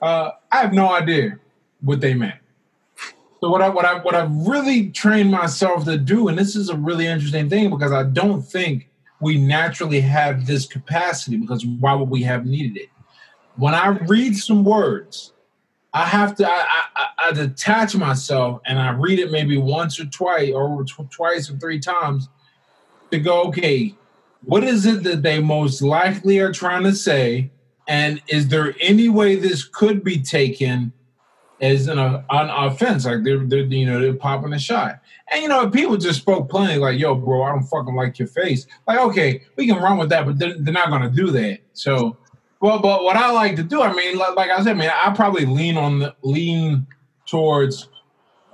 Uh, 0.00 0.30
I 0.50 0.62
have 0.62 0.72
no 0.72 0.90
idea 0.90 1.38
what 1.82 2.00
they 2.00 2.14
meant. 2.14 2.38
So 3.40 3.50
what 3.50 3.60
I 3.60 3.68
what 3.68 3.84
I 3.84 3.98
what 3.98 4.14
I've 4.14 4.34
really 4.34 4.88
trained 4.90 5.30
myself 5.30 5.84
to 5.84 5.98
do, 5.98 6.28
and 6.28 6.38
this 6.38 6.56
is 6.56 6.70
a 6.70 6.76
really 6.76 7.06
interesting 7.06 7.50
thing 7.50 7.68
because 7.68 7.92
I 7.92 8.04
don't 8.04 8.40
think 8.40 8.88
we 9.20 9.36
naturally 9.36 10.00
have 10.00 10.46
this 10.46 10.64
capacity 10.64 11.36
because 11.36 11.66
why 11.66 11.92
would 11.92 12.08
we 12.08 12.22
have 12.22 12.46
needed 12.46 12.80
it? 12.80 12.88
When 13.56 13.74
I 13.74 13.88
read 13.88 14.36
some 14.36 14.64
words, 14.64 15.32
I 15.92 16.06
have 16.06 16.34
to 16.36 16.48
I, 16.48 16.66
I, 16.96 17.06
I 17.28 17.32
detach 17.32 17.94
myself 17.94 18.60
and 18.66 18.78
I 18.78 18.90
read 18.92 19.18
it 19.18 19.30
maybe 19.30 19.58
once 19.58 20.00
or 20.00 20.06
twice 20.06 20.52
or 20.52 20.84
tw- 20.84 21.10
twice 21.10 21.50
or 21.50 21.56
three 21.58 21.78
times 21.78 22.28
to 23.10 23.18
go, 23.18 23.44
okay, 23.44 23.94
what 24.44 24.64
is 24.64 24.86
it 24.86 25.02
that 25.04 25.22
they 25.22 25.38
most 25.38 25.82
likely 25.82 26.38
are 26.38 26.52
trying 26.52 26.82
to 26.84 26.94
say? 26.94 27.50
And 27.86 28.22
is 28.28 28.48
there 28.48 28.74
any 28.80 29.08
way 29.08 29.36
this 29.36 29.64
could 29.64 30.02
be 30.02 30.20
taken 30.22 30.92
as 31.60 31.88
an, 31.88 31.98
an 31.98 32.24
offense? 32.30 33.04
Like 33.04 33.22
they're, 33.22 33.44
they're, 33.44 33.64
you 33.64 33.86
know, 33.86 34.00
they're 34.00 34.14
popping 34.14 34.52
a 34.52 34.58
shot. 34.58 35.00
And 35.30 35.42
you 35.42 35.48
know, 35.48 35.68
people 35.68 35.96
just 35.96 36.20
spoke 36.20 36.50
plainly, 36.50 36.78
like, 36.78 36.98
"Yo, 36.98 37.14
bro, 37.14 37.42
I 37.42 37.50
don't 37.50 37.62
fucking 37.62 37.94
like 37.94 38.18
your 38.18 38.28
face." 38.28 38.66
Like, 38.86 38.98
okay, 38.98 39.42
we 39.56 39.66
can 39.66 39.76
run 39.76 39.96
with 39.96 40.10
that, 40.10 40.26
but 40.26 40.38
they're, 40.38 40.58
they're 40.58 40.74
not 40.74 40.90
gonna 40.90 41.10
do 41.10 41.30
that. 41.30 41.60
So, 41.72 42.18
well, 42.62 42.78
but 42.78 43.02
what 43.02 43.16
I 43.16 43.32
like 43.32 43.56
to 43.56 43.64
do, 43.64 43.82
I 43.82 43.92
mean, 43.92 44.16
like, 44.16 44.36
like 44.36 44.50
I 44.50 44.62
said, 44.62 44.76
man, 44.76 44.92
I 44.94 45.12
probably 45.12 45.44
lean 45.44 45.76
on 45.76 45.98
the 45.98 46.14
lean 46.22 46.86
towards. 47.26 47.88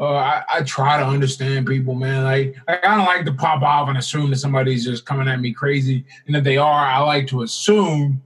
Uh, 0.00 0.14
I, 0.14 0.44
I, 0.48 0.62
try 0.62 0.96
to 0.96 1.04
understand 1.04 1.66
people, 1.66 1.94
man. 1.94 2.24
Like, 2.24 2.56
like 2.66 2.86
I 2.86 2.96
don't 2.96 3.04
like 3.04 3.26
to 3.26 3.34
pop 3.34 3.62
off 3.62 3.88
and 3.88 3.98
assume 3.98 4.30
that 4.30 4.36
somebody's 4.36 4.84
just 4.84 5.04
coming 5.04 5.28
at 5.28 5.40
me 5.40 5.52
crazy, 5.52 6.06
and 6.26 6.34
if 6.34 6.42
they 6.42 6.56
are, 6.56 6.86
I 6.86 7.00
like 7.00 7.26
to 7.28 7.42
assume 7.42 8.22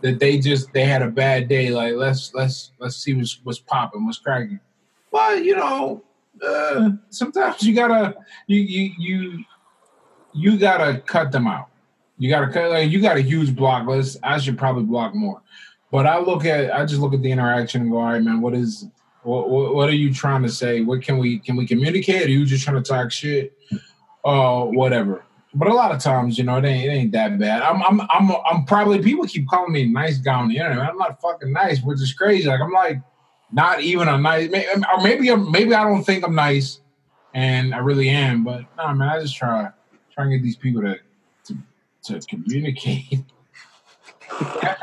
that 0.00 0.18
they 0.18 0.38
just 0.38 0.72
they 0.72 0.86
had 0.86 1.02
a 1.02 1.08
bad 1.08 1.46
day. 1.46 1.70
Like, 1.70 1.94
let's 1.94 2.34
let's 2.34 2.72
let's 2.80 2.96
see 2.96 3.14
what's 3.14 3.40
what's 3.44 3.60
popping, 3.60 4.06
what's 4.06 4.18
cracking. 4.18 4.58
But 5.12 5.44
you 5.44 5.54
know, 5.54 6.02
uh, 6.44 6.90
sometimes 7.10 7.62
you 7.62 7.74
gotta 7.76 8.16
you 8.48 8.58
you 8.60 8.92
you 8.98 9.44
you 10.32 10.58
gotta 10.58 10.98
cut 11.00 11.30
them 11.30 11.46
out. 11.46 11.69
You 12.20 12.28
gotta 12.28 12.52
cut. 12.52 12.70
Like, 12.70 12.90
you 12.90 13.00
got 13.00 13.16
a 13.16 13.22
huge 13.22 13.56
block 13.56 13.88
list. 13.88 14.18
I 14.22 14.38
should 14.38 14.58
probably 14.58 14.84
block 14.84 15.14
more. 15.14 15.40
But 15.90 16.06
I 16.06 16.18
look 16.18 16.44
at 16.44 16.70
I 16.70 16.84
just 16.84 17.00
look 17.00 17.14
at 17.14 17.22
the 17.22 17.32
interaction 17.32 17.80
and 17.80 17.90
go, 17.90 17.96
all 17.96 18.04
right, 18.04 18.22
man, 18.22 18.42
what 18.42 18.54
is 18.54 18.86
what, 19.22 19.48
what, 19.48 19.88
are 19.88 19.94
you 19.94 20.12
trying 20.12 20.42
to 20.42 20.50
say? 20.50 20.82
What 20.82 21.02
can 21.02 21.16
we 21.16 21.38
can 21.38 21.56
we 21.56 21.66
communicate? 21.66 22.26
Are 22.26 22.30
you 22.30 22.44
just 22.44 22.62
trying 22.62 22.82
to 22.82 22.86
talk 22.86 23.10
shit? 23.10 23.56
Uh, 24.22 24.64
whatever. 24.64 25.24
But 25.54 25.68
a 25.68 25.74
lot 25.74 25.92
of 25.92 26.00
times, 26.00 26.36
you 26.36 26.44
know, 26.44 26.58
it 26.58 26.64
ain't, 26.66 26.84
it 26.84 26.92
ain't 26.92 27.12
that 27.12 27.38
bad. 27.38 27.62
I'm, 27.62 27.82
I'm, 27.82 28.00
I'm, 28.02 28.30
I'm 28.48 28.64
probably 28.66 29.02
people 29.02 29.26
keep 29.26 29.48
calling 29.48 29.72
me 29.72 29.86
nice 29.86 30.18
guy 30.18 30.34
on 30.34 30.48
the 30.48 30.58
internet. 30.58 30.90
I'm 30.90 30.98
not 30.98 31.20
fucking 31.22 31.52
nice, 31.52 31.82
which 31.82 32.00
is 32.02 32.12
crazy. 32.12 32.48
Like 32.48 32.60
I'm 32.60 32.70
like, 32.70 33.00
not 33.50 33.80
even 33.80 34.08
a 34.08 34.18
nice, 34.18 34.48
or 34.52 35.02
maybe 35.02 35.34
maybe 35.34 35.74
I 35.74 35.84
don't 35.84 36.04
think 36.04 36.22
I'm 36.22 36.34
nice, 36.34 36.80
and 37.32 37.74
I 37.74 37.78
really 37.78 38.10
am. 38.10 38.44
But 38.44 38.64
nah, 38.76 38.92
man, 38.92 39.08
I 39.08 39.20
just 39.20 39.36
try 39.36 39.70
try 40.12 40.24
and 40.24 40.32
get 40.32 40.42
these 40.42 40.56
people 40.56 40.82
to 40.82 40.98
to, 42.04 42.20
communicate. 42.20 43.24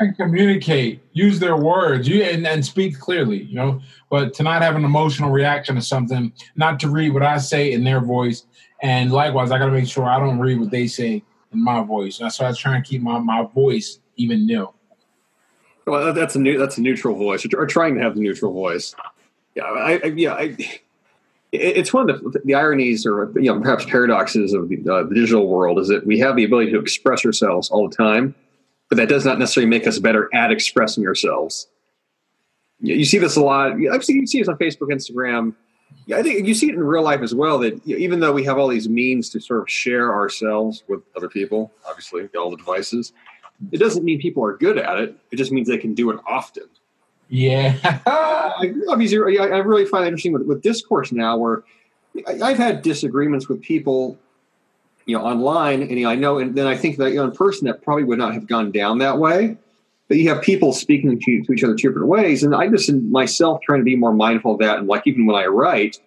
and 0.00 0.16
communicate, 0.16 1.00
use 1.12 1.38
their 1.40 1.56
words, 1.56 2.06
you 2.06 2.22
and, 2.22 2.46
and 2.46 2.64
speak 2.64 2.98
clearly, 2.98 3.42
you 3.44 3.54
know. 3.54 3.80
But 4.10 4.34
to 4.34 4.42
not 4.42 4.62
have 4.62 4.76
an 4.76 4.84
emotional 4.84 5.30
reaction 5.30 5.74
to 5.74 5.82
something, 5.82 6.32
not 6.56 6.78
to 6.80 6.88
read 6.88 7.14
what 7.14 7.22
I 7.22 7.38
say 7.38 7.72
in 7.72 7.84
their 7.84 8.00
voice, 8.00 8.46
and 8.82 9.10
likewise, 9.10 9.50
I 9.50 9.58
got 9.58 9.66
to 9.66 9.72
make 9.72 9.88
sure 9.88 10.04
I 10.04 10.18
don't 10.18 10.38
read 10.38 10.60
what 10.60 10.70
they 10.70 10.86
say 10.86 11.24
in 11.52 11.64
my 11.64 11.82
voice. 11.82 12.18
That's 12.18 12.38
why 12.38 12.48
I 12.48 12.52
try 12.52 12.76
and 12.76 12.84
keep 12.84 13.02
my 13.02 13.18
my 13.18 13.46
voice 13.54 14.00
even 14.16 14.46
nil. 14.46 14.74
Well, 15.86 16.12
that's 16.12 16.36
a 16.36 16.38
new 16.38 16.58
that's 16.58 16.78
a 16.78 16.82
neutral 16.82 17.16
voice, 17.16 17.46
or, 17.52 17.66
trying 17.66 17.94
to 17.94 18.02
have 18.02 18.14
the 18.14 18.20
neutral 18.20 18.52
voice. 18.52 18.94
Yeah, 19.54 19.64
I, 19.64 20.00
I 20.04 20.06
yeah, 20.08 20.34
I, 20.34 20.56
it's 21.52 21.92
one 21.92 22.08
of 22.08 22.20
the, 22.20 22.40
the 22.44 22.54
ironies, 22.54 23.06
or 23.06 23.32
you 23.36 23.52
know, 23.52 23.60
perhaps 23.60 23.84
paradoxes 23.86 24.52
of 24.52 24.68
the, 24.68 24.76
uh, 24.88 25.04
the 25.04 25.14
digital 25.14 25.48
world, 25.48 25.78
is 25.78 25.88
that 25.88 26.06
we 26.06 26.18
have 26.18 26.36
the 26.36 26.44
ability 26.44 26.70
to 26.72 26.78
express 26.78 27.24
ourselves 27.24 27.70
all 27.70 27.88
the 27.88 27.96
time, 27.96 28.34
but 28.88 28.96
that 28.96 29.08
does 29.08 29.24
not 29.24 29.38
necessarily 29.38 29.68
make 29.68 29.86
us 29.86 29.98
better 29.98 30.28
at 30.34 30.50
expressing 30.50 31.06
ourselves. 31.06 31.68
You 32.80 33.04
see 33.04 33.18
this 33.18 33.36
a 33.36 33.40
lot. 33.40 33.72
I've 33.92 34.04
seen 34.04 34.20
you 34.20 34.26
see 34.26 34.38
this 34.38 34.48
on 34.48 34.56
Facebook, 34.56 34.88
Instagram. 34.92 35.54
I 36.14 36.22
think 36.22 36.46
you 36.46 36.54
see 36.54 36.68
it 36.68 36.74
in 36.74 36.80
real 36.80 37.02
life 37.02 37.22
as 37.22 37.34
well. 37.34 37.58
That 37.58 37.84
even 37.86 38.20
though 38.20 38.32
we 38.32 38.44
have 38.44 38.58
all 38.58 38.68
these 38.68 38.88
means 38.88 39.30
to 39.30 39.40
sort 39.40 39.60
of 39.60 39.70
share 39.70 40.14
ourselves 40.14 40.84
with 40.86 41.00
other 41.16 41.28
people, 41.28 41.72
obviously 41.88 42.28
all 42.38 42.50
the 42.50 42.56
devices, 42.56 43.12
it 43.72 43.78
doesn't 43.78 44.04
mean 44.04 44.20
people 44.20 44.44
are 44.44 44.56
good 44.56 44.78
at 44.78 44.98
it. 44.98 45.16
It 45.32 45.36
just 45.36 45.50
means 45.50 45.66
they 45.66 45.78
can 45.78 45.94
do 45.94 46.10
it 46.10 46.20
often. 46.26 46.64
Yeah. 47.28 47.76
I, 48.06 48.72
obviously, 48.88 49.38
I 49.38 49.58
really 49.58 49.84
find 49.84 50.04
it 50.04 50.08
interesting 50.08 50.32
with, 50.32 50.42
with 50.42 50.62
discourse 50.62 51.12
now, 51.12 51.36
where 51.36 51.62
I've 52.26 52.56
had 52.56 52.82
disagreements 52.82 53.48
with 53.48 53.62
people, 53.62 54.18
you 55.06 55.16
know, 55.16 55.24
online, 55.24 55.82
and 55.82 55.90
you 55.90 56.04
know, 56.04 56.10
I 56.10 56.14
know, 56.14 56.38
and 56.38 56.54
then 56.54 56.66
I 56.66 56.76
think 56.76 56.96
that 56.98 57.10
you 57.10 57.16
know, 57.16 57.24
in 57.24 57.32
person 57.32 57.66
that 57.66 57.82
probably 57.82 58.04
would 58.04 58.18
not 58.18 58.34
have 58.34 58.46
gone 58.46 58.72
down 58.72 58.98
that 58.98 59.18
way. 59.18 59.56
But 60.08 60.16
you 60.16 60.30
have 60.30 60.40
people 60.40 60.72
speaking 60.72 61.20
to, 61.20 61.42
to 61.42 61.52
each 61.52 61.62
other 61.62 61.74
two 61.74 61.88
different 61.88 62.08
ways, 62.08 62.42
and 62.42 62.54
I 62.54 62.68
just 62.68 62.90
myself 62.90 63.60
trying 63.62 63.80
to 63.80 63.84
be 63.84 63.94
more 63.94 64.12
mindful 64.12 64.54
of 64.54 64.60
that. 64.60 64.78
And 64.78 64.88
like 64.88 65.06
even 65.06 65.26
when 65.26 65.36
I 65.36 65.46
write, 65.46 65.98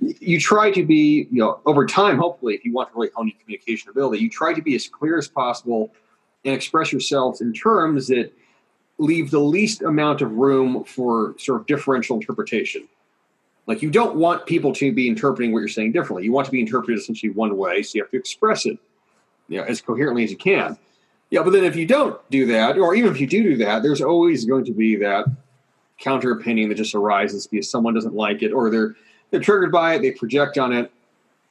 you 0.00 0.40
try 0.40 0.70
to 0.70 0.84
be, 0.84 1.28
you 1.30 1.40
know, 1.40 1.60
over 1.66 1.86
time, 1.86 2.18
hopefully, 2.18 2.54
if 2.54 2.64
you 2.64 2.72
want 2.72 2.90
to 2.90 2.94
really 2.98 3.10
hone 3.14 3.28
your 3.28 3.36
communication 3.40 3.90
ability, 3.90 4.22
you 4.22 4.30
try 4.30 4.54
to 4.54 4.62
be 4.62 4.74
as 4.74 4.88
clear 4.88 5.18
as 5.18 5.28
possible 5.28 5.92
and 6.46 6.54
express 6.54 6.92
yourselves 6.92 7.42
in 7.42 7.52
terms 7.52 8.06
that 8.08 8.32
leave 8.98 9.30
the 9.30 9.40
least 9.40 9.82
amount 9.82 10.22
of 10.22 10.32
room 10.32 10.84
for 10.84 11.34
sort 11.38 11.60
of 11.60 11.66
differential 11.66 12.16
interpretation. 12.16 12.88
Like 13.66 13.82
you 13.82 13.90
don't 13.90 14.16
want 14.16 14.46
people 14.46 14.72
to 14.74 14.92
be 14.92 15.08
interpreting 15.08 15.52
what 15.52 15.58
you're 15.58 15.68
saying 15.68 15.92
differently. 15.92 16.24
You 16.24 16.32
want 16.32 16.46
to 16.46 16.52
be 16.52 16.60
interpreted 16.60 16.98
essentially 16.98 17.30
one 17.30 17.56
way, 17.56 17.82
so 17.82 17.96
you 17.96 18.02
have 18.02 18.10
to 18.12 18.16
express 18.16 18.64
it, 18.64 18.78
you 19.48 19.58
know, 19.58 19.64
as 19.64 19.80
coherently 19.80 20.24
as 20.24 20.30
you 20.30 20.36
can. 20.36 20.78
Yeah, 21.30 21.42
but 21.42 21.50
then 21.50 21.64
if 21.64 21.74
you 21.74 21.86
don't 21.86 22.18
do 22.30 22.46
that, 22.46 22.78
or 22.78 22.94
even 22.94 23.10
if 23.10 23.20
you 23.20 23.26
do 23.26 23.42
do 23.42 23.56
that, 23.56 23.82
there's 23.82 24.00
always 24.00 24.44
going 24.44 24.64
to 24.66 24.72
be 24.72 24.94
that 24.96 25.26
counter 25.98 26.30
opinion 26.30 26.68
that 26.68 26.76
just 26.76 26.94
arises 26.94 27.46
because 27.48 27.68
someone 27.68 27.94
doesn't 27.94 28.14
like 28.14 28.42
it, 28.42 28.52
or 28.52 28.70
they're 28.70 28.94
they're 29.30 29.40
triggered 29.40 29.72
by 29.72 29.94
it, 29.94 30.02
they 30.02 30.12
project 30.12 30.56
on 30.56 30.72
it. 30.72 30.92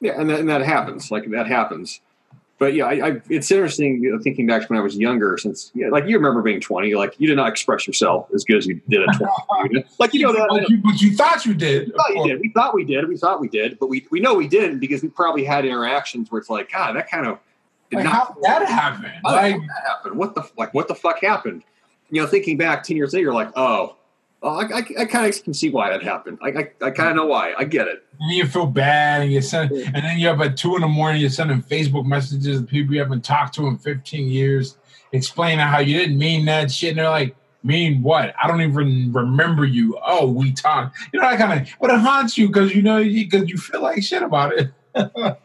Yeah, 0.00 0.18
and 0.18 0.30
that, 0.30 0.40
and 0.40 0.48
that 0.48 0.62
happens. 0.62 1.10
Like 1.10 1.30
that 1.30 1.46
happens 1.46 2.00
but 2.58 2.72
yeah, 2.72 2.86
I, 2.86 3.08
I, 3.08 3.20
it's 3.28 3.50
interesting 3.50 4.02
you 4.02 4.12
know, 4.12 4.18
thinking 4.18 4.46
back 4.46 4.62
to 4.62 4.68
when 4.68 4.78
I 4.78 4.82
was 4.82 4.96
younger. 4.96 5.36
Since 5.36 5.70
yeah, 5.74 5.88
like 5.88 6.06
you 6.06 6.16
remember 6.16 6.40
being 6.40 6.60
twenty, 6.60 6.94
like 6.94 7.14
you 7.18 7.28
did 7.28 7.36
not 7.36 7.48
express 7.48 7.86
yourself 7.86 8.28
as 8.34 8.44
good 8.44 8.56
as 8.56 8.66
you 8.66 8.80
did 8.88 9.02
at 9.02 9.14
twenty. 9.16 9.84
like 9.98 10.14
you 10.14 10.22
know 10.22 10.32
that, 10.32 10.46
but 10.48 10.68
you, 10.70 10.78
but 10.78 11.00
you 11.02 11.14
thought 11.14 11.44
you 11.44 11.52
did. 11.52 11.88
We 11.88 11.92
thought 11.92 12.14
you 12.14 12.28
did. 12.28 12.40
We 12.40 12.48
thought 12.50 12.74
we 12.74 12.84
did. 12.84 13.08
We 13.08 13.16
thought 13.18 13.40
we 13.40 13.48
did, 13.48 13.78
but 13.78 13.88
we 13.88 14.06
we 14.10 14.20
know 14.20 14.34
we 14.34 14.48
didn't 14.48 14.78
because 14.78 15.02
we 15.02 15.08
probably 15.08 15.44
had 15.44 15.66
interactions 15.66 16.30
where 16.30 16.38
it's 16.38 16.48
like, 16.48 16.72
God, 16.72 16.96
that 16.96 17.10
kind 17.10 17.26
of 17.26 17.38
did 17.90 17.96
like 17.96 18.04
not. 18.04 18.14
How 18.14 18.36
that 18.42 18.66
happen? 18.66 19.12
Like 19.22 19.58
that 19.58 19.86
happened. 19.86 20.16
What 20.16 20.34
the 20.34 20.48
like? 20.56 20.72
What 20.72 20.88
the 20.88 20.94
fuck 20.94 21.20
happened? 21.20 21.62
You 22.08 22.22
know, 22.22 22.26
thinking 22.26 22.56
back 22.56 22.84
ten 22.84 22.96
years 22.96 23.12
later, 23.12 23.24
you're 23.24 23.34
like, 23.34 23.52
oh, 23.54 23.95
Oh, 24.42 24.60
I, 24.60 24.78
I, 24.78 24.86
I 25.00 25.04
kind 25.06 25.26
of 25.26 25.42
can 25.42 25.54
see 25.54 25.70
why 25.70 25.90
that 25.90 26.02
happened. 26.02 26.38
I, 26.42 26.48
I, 26.48 26.70
I 26.82 26.90
kind 26.90 27.10
of 27.10 27.16
know 27.16 27.26
why. 27.26 27.54
I 27.56 27.64
get 27.64 27.88
it. 27.88 28.04
And 28.20 28.32
you 28.32 28.46
feel 28.46 28.66
bad, 28.66 29.22
and 29.22 29.32
you 29.32 29.40
send, 29.40 29.70
and 29.72 29.96
then 29.96 30.18
you 30.18 30.28
have 30.28 30.40
at 30.40 30.56
two 30.56 30.74
in 30.76 30.82
the 30.82 30.88
morning, 30.88 31.20
you're 31.20 31.30
sending 31.30 31.62
Facebook 31.62 32.04
messages 32.04 32.60
to 32.60 32.66
people 32.66 32.94
you 32.94 33.00
haven't 33.00 33.24
talked 33.24 33.54
to 33.54 33.66
in 33.66 33.78
15 33.78 34.28
years, 34.28 34.76
explaining 35.12 35.58
how 35.58 35.78
you 35.78 35.98
didn't 35.98 36.18
mean 36.18 36.44
that 36.46 36.70
shit. 36.70 36.90
And 36.90 36.98
they're 36.98 37.10
like, 37.10 37.34
"Mean 37.62 38.02
what? 38.02 38.34
I 38.40 38.46
don't 38.46 38.60
even 38.60 39.12
remember 39.12 39.64
you." 39.64 39.98
Oh, 40.06 40.30
we 40.30 40.52
talked. 40.52 40.96
You 41.12 41.20
know 41.20 41.28
that 41.30 41.38
kind 41.38 41.60
of. 41.62 41.68
But 41.80 41.90
it 41.90 41.98
haunts 41.98 42.36
you 42.36 42.48
because 42.48 42.74
you 42.74 42.82
know 42.82 43.02
because 43.02 43.48
you 43.48 43.56
feel 43.56 43.82
like 43.82 44.02
shit 44.02 44.22
about 44.22 44.52
it. 44.52 44.70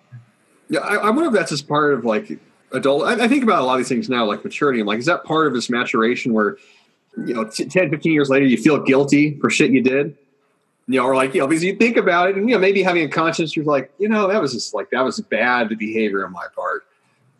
yeah, 0.69 0.79
I, 0.81 0.95
I 0.95 1.09
wonder 1.09 1.27
if 1.27 1.33
that's 1.33 1.51
just 1.51 1.67
part 1.67 1.93
of 1.93 2.03
like 2.03 2.39
adult. 2.73 3.03
I, 3.03 3.23
I 3.23 3.27
think 3.29 3.43
about 3.43 3.61
a 3.61 3.65
lot 3.65 3.73
of 3.73 3.79
these 3.79 3.89
things 3.89 4.09
now, 4.09 4.25
like 4.25 4.43
maturity. 4.43 4.81
I'm 4.81 4.85
like, 4.87 4.99
is 4.99 5.05
that 5.05 5.23
part 5.23 5.47
of 5.47 5.53
this 5.53 5.69
maturation 5.69 6.33
where? 6.33 6.57
You 7.17 7.33
know, 7.33 7.45
10, 7.45 7.69
15 7.69 8.11
years 8.11 8.29
later, 8.29 8.45
you 8.45 8.57
feel 8.57 8.79
guilty 8.81 9.37
for 9.39 9.49
shit 9.49 9.71
you 9.71 9.81
did. 9.81 10.17
You 10.87 10.99
know, 10.99 11.05
or 11.05 11.15
like, 11.15 11.33
you 11.33 11.41
know, 11.41 11.47
because 11.47 11.63
you 11.63 11.75
think 11.75 11.95
about 11.95 12.29
it 12.29 12.37
and, 12.37 12.49
you 12.49 12.55
know, 12.55 12.59
maybe 12.59 12.83
having 12.83 13.03
a 13.03 13.07
conscience, 13.07 13.55
you're 13.55 13.65
like, 13.65 13.93
you 13.97 14.09
know, 14.09 14.27
that 14.27 14.41
was 14.41 14.53
just 14.53 14.73
like, 14.73 14.89
that 14.91 15.01
was 15.01 15.19
bad 15.19 15.69
behavior 15.77 16.25
on 16.25 16.31
my 16.31 16.47
part. 16.55 16.85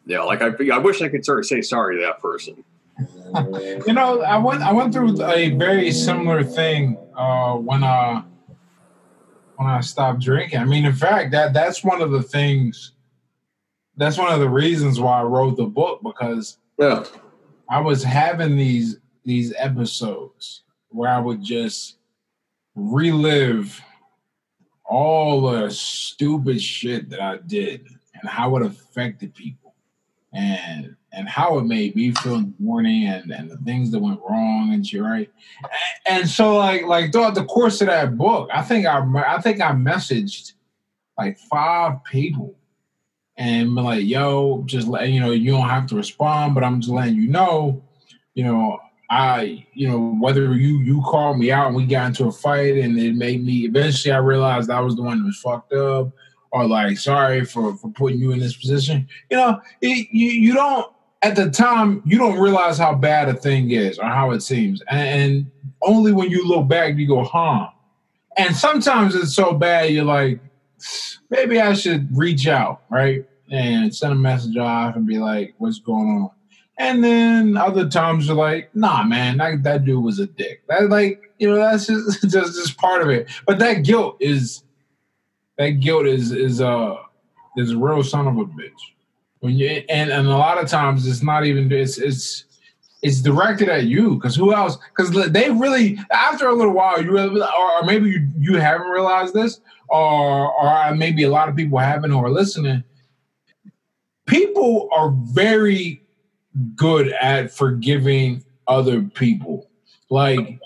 You 0.05 0.15
know, 0.15 0.25
like 0.25 0.41
I, 0.41 0.51
I 0.73 0.77
wish 0.77 1.01
I 1.01 1.09
could 1.09 1.25
sort 1.25 1.39
of 1.39 1.45
say 1.45 1.61
sorry 1.61 1.97
to 1.97 2.01
that 2.03 2.21
person. 2.21 2.63
you 3.87 3.93
know, 3.93 4.21
I 4.21 4.37
went, 4.37 4.61
I 4.61 4.71
went 4.71 4.93
through 4.93 5.21
a 5.23 5.49
very 5.49 5.91
similar 5.91 6.43
thing 6.43 6.97
uh, 7.15 7.55
when, 7.55 7.83
uh, 7.83 8.23
when 9.57 9.69
I 9.69 9.81
stopped 9.81 10.21
drinking. 10.21 10.59
I 10.59 10.65
mean, 10.65 10.85
in 10.85 10.93
fact, 10.93 11.31
that 11.31 11.53
that's 11.53 11.83
one 11.83 12.01
of 12.01 12.11
the 12.11 12.23
things. 12.23 12.93
That's 13.97 14.17
one 14.17 14.33
of 14.33 14.39
the 14.39 14.49
reasons 14.49 14.99
why 14.99 15.19
I 15.19 15.23
wrote 15.23 15.57
the 15.57 15.65
book 15.65 16.01
because 16.03 16.57
yeah. 16.79 17.03
I 17.69 17.81
was 17.81 18.03
having 18.03 18.55
these 18.55 18.97
these 19.23 19.53
episodes 19.57 20.63
where 20.89 21.09
I 21.09 21.19
would 21.19 21.43
just 21.43 21.97
relive 22.75 23.81
all 24.85 25.41
the 25.41 25.69
stupid 25.69 26.61
shit 26.61 27.09
that 27.09 27.21
I 27.21 27.37
did 27.37 27.87
and 28.13 28.29
how 28.29 28.55
it 28.57 28.65
affected 28.65 29.33
people 29.33 29.75
and 30.33 30.95
and 31.13 31.27
how 31.27 31.57
it 31.57 31.63
made 31.63 31.93
me 31.93 32.11
feel 32.11 32.35
in 32.35 32.53
the 32.57 32.63
morning 32.63 33.05
and, 33.05 33.31
and 33.31 33.51
the 33.51 33.57
things 33.57 33.91
that 33.91 33.99
went 33.99 34.21
wrong 34.29 34.73
and 34.73 34.85
shit, 34.87 35.01
right? 35.01 35.29
And, 35.61 36.21
and 36.21 36.29
so 36.29 36.57
like 36.57 36.83
like 36.83 37.11
throughout 37.11 37.35
the 37.35 37.45
course 37.45 37.81
of 37.81 37.87
that 37.87 38.17
book, 38.17 38.49
I 38.53 38.61
think 38.61 38.85
I 38.85 39.01
I 39.27 39.41
think 39.41 39.61
I 39.61 39.71
messaged 39.71 40.53
like 41.17 41.37
five 41.37 42.03
people 42.05 42.55
and 43.37 43.75
like, 43.75 44.05
yo, 44.05 44.63
just 44.65 44.87
you 44.87 45.19
know, 45.19 45.31
you 45.31 45.51
don't 45.51 45.69
have 45.69 45.87
to 45.87 45.95
respond, 45.95 46.53
but 46.53 46.63
I'm 46.63 46.79
just 46.79 46.93
letting 46.93 47.15
you 47.15 47.27
know, 47.27 47.83
you 48.33 48.43
know, 48.43 48.79
I, 49.11 49.67
you 49.73 49.89
know, 49.89 50.15
whether 50.21 50.55
you 50.55 50.79
you 50.79 51.01
called 51.01 51.37
me 51.37 51.51
out 51.51 51.67
and 51.67 51.75
we 51.75 51.85
got 51.85 52.07
into 52.07 52.27
a 52.27 52.31
fight 52.31 52.77
and 52.77 52.97
it 52.97 53.13
made 53.13 53.43
me 53.43 53.65
eventually 53.65 54.13
I 54.13 54.19
realized 54.19 54.69
I 54.69 54.79
was 54.79 54.95
the 54.95 55.01
one 55.01 55.19
that 55.19 55.25
was 55.25 55.37
fucked 55.37 55.73
up, 55.73 56.13
or 56.51 56.65
like 56.65 56.97
sorry 56.97 57.43
for 57.43 57.75
for 57.75 57.89
putting 57.89 58.19
you 58.19 58.31
in 58.31 58.39
this 58.39 58.55
position. 58.55 59.09
You 59.29 59.35
know, 59.35 59.61
it, 59.81 60.07
you 60.11 60.31
you 60.31 60.53
don't 60.53 60.93
at 61.23 61.35
the 61.35 61.51
time 61.51 62.01
you 62.05 62.17
don't 62.17 62.39
realize 62.39 62.77
how 62.77 62.95
bad 62.95 63.27
a 63.27 63.33
thing 63.33 63.71
is 63.71 63.99
or 63.99 64.05
how 64.05 64.31
it 64.31 64.43
seems, 64.43 64.81
and, 64.89 65.09
and 65.21 65.51
only 65.81 66.13
when 66.13 66.29
you 66.29 66.47
look 66.47 66.69
back 66.69 66.95
you 66.95 67.05
go, 67.05 67.25
huh. 67.25 67.67
And 68.37 68.55
sometimes 68.55 69.13
it's 69.13 69.35
so 69.35 69.53
bad 69.53 69.89
you're 69.89 70.05
like, 70.05 70.39
maybe 71.29 71.59
I 71.59 71.73
should 71.73 72.17
reach 72.17 72.47
out, 72.47 72.83
right, 72.89 73.25
and 73.49 73.93
send 73.93 74.13
a 74.13 74.15
message 74.15 74.55
off 74.55 74.95
and 74.95 75.05
be 75.05 75.19
like, 75.19 75.53
what's 75.57 75.79
going 75.79 76.07
on 76.07 76.29
and 76.81 77.03
then 77.03 77.57
other 77.57 77.87
times 77.87 78.25
you're 78.25 78.35
like, 78.35 78.75
nah, 78.75 79.03
man, 79.03 79.37
that, 79.37 79.61
that 79.61 79.85
dude 79.85 80.03
was 80.03 80.17
a 80.17 80.25
dick. 80.25 80.63
That 80.67 80.89
like, 80.89 81.21
you 81.37 81.47
know, 81.47 81.55
that's 81.55 81.85
just, 81.85 82.21
just 82.29 82.55
just 82.55 82.77
part 82.77 83.03
of 83.03 83.09
it. 83.09 83.29
But 83.45 83.59
that 83.59 83.83
guilt 83.83 84.17
is 84.19 84.63
that 85.59 85.79
guilt 85.79 86.07
is 86.07 86.31
is 86.31 86.59
uh 86.59 86.95
is 87.55 87.71
a 87.71 87.77
real 87.77 88.01
son 88.01 88.27
of 88.27 88.35
a 88.37 88.45
bitch. 88.45 88.71
When 89.41 89.53
you 89.53 89.83
and, 89.89 90.09
and 90.09 90.27
a 90.27 90.37
lot 90.37 90.57
of 90.57 90.69
times 90.69 91.07
it's 91.07 91.21
not 91.21 91.45
even 91.45 91.71
it's 91.71 91.99
it's 91.99 92.45
it's 93.03 93.21
directed 93.21 93.69
at 93.69 93.85
you 93.85 94.15
because 94.15 94.35
who 94.35 94.51
else? 94.51 94.79
Because 94.89 95.31
they 95.31 95.51
really 95.51 95.99
after 96.11 96.47
a 96.47 96.53
little 96.53 96.73
while 96.73 96.99
you 96.99 97.11
really, 97.11 97.41
or, 97.41 97.71
or 97.73 97.83
maybe 97.83 98.09
you 98.09 98.27
you 98.39 98.57
haven't 98.57 98.87
realized 98.87 99.35
this, 99.35 99.61
or 99.87 100.51
or 100.51 100.95
maybe 100.95 101.23
a 101.23 101.29
lot 101.29 101.47
of 101.47 101.55
people 101.55 101.77
haven't 101.77 102.09
who 102.09 102.25
are 102.25 102.31
listening. 102.31 102.83
People 104.25 104.89
are 104.91 105.11
very 105.11 106.00
good 106.75 107.09
at 107.13 107.51
forgiving 107.51 108.43
other 108.67 109.01
people. 109.01 109.69
Like 110.09 110.59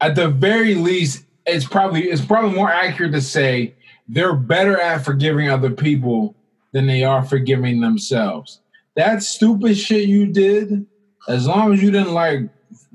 at 0.00 0.14
the 0.14 0.28
very 0.28 0.74
least, 0.74 1.24
it's 1.46 1.64
probably 1.64 2.04
it's 2.04 2.24
probably 2.24 2.54
more 2.54 2.70
accurate 2.70 3.12
to 3.12 3.20
say 3.20 3.74
they're 4.08 4.34
better 4.34 4.80
at 4.80 5.04
forgiving 5.04 5.48
other 5.48 5.70
people 5.70 6.34
than 6.72 6.86
they 6.86 7.04
are 7.04 7.24
forgiving 7.24 7.80
themselves. 7.80 8.60
That 8.96 9.22
stupid 9.22 9.78
shit 9.78 10.08
you 10.08 10.26
did, 10.26 10.86
as 11.28 11.46
long 11.46 11.72
as 11.72 11.82
you 11.82 11.90
didn't 11.90 12.14
like 12.14 12.48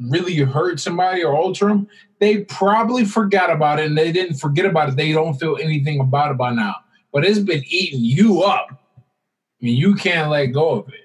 really 0.09 0.35
hurt 0.37 0.79
somebody 0.79 1.23
or 1.23 1.35
alter 1.35 1.67
them, 1.67 1.87
they 2.19 2.39
probably 2.45 3.05
forgot 3.05 3.51
about 3.51 3.79
it 3.79 3.85
and 3.85 3.97
they 3.97 4.11
didn't 4.11 4.35
forget 4.35 4.65
about 4.65 4.89
it. 4.89 4.95
They 4.95 5.11
don't 5.11 5.35
feel 5.35 5.57
anything 5.61 5.99
about 5.99 6.31
it 6.31 6.37
by 6.37 6.53
now. 6.53 6.75
But 7.11 7.25
it's 7.25 7.39
been 7.39 7.63
eating 7.67 7.99
you 8.01 8.41
up. 8.41 8.67
I 8.71 9.65
mean, 9.65 9.77
you 9.77 9.95
can't 9.95 10.29
let 10.29 10.47
go 10.47 10.71
of 10.71 10.89
it. 10.89 11.03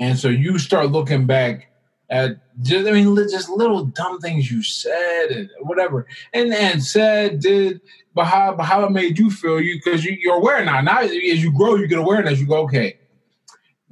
And 0.00 0.18
so 0.18 0.28
you 0.28 0.58
start 0.58 0.90
looking 0.90 1.26
back 1.26 1.70
at 2.08 2.38
just 2.62 2.88
I 2.88 2.90
mean 2.90 3.14
just 3.28 3.48
little 3.48 3.84
dumb 3.84 4.18
things 4.18 4.50
you 4.50 4.62
said 4.62 5.26
and 5.30 5.50
whatever, 5.60 6.06
and 6.32 6.52
and 6.52 6.82
said 6.82 7.40
did, 7.40 7.80
but 8.14 8.24
how 8.24 8.54
but 8.54 8.64
how 8.64 8.84
it 8.84 8.90
made 8.90 9.18
you 9.18 9.30
feel 9.30 9.60
you 9.60 9.76
because 9.76 10.04
you, 10.04 10.16
you're 10.20 10.36
aware 10.36 10.64
now. 10.64 10.80
Now 10.80 10.98
as 10.98 11.12
you 11.12 11.52
grow, 11.52 11.76
you 11.76 11.86
get 11.86 11.98
awareness. 11.98 12.40
You 12.40 12.46
go 12.46 12.62
okay. 12.62 12.96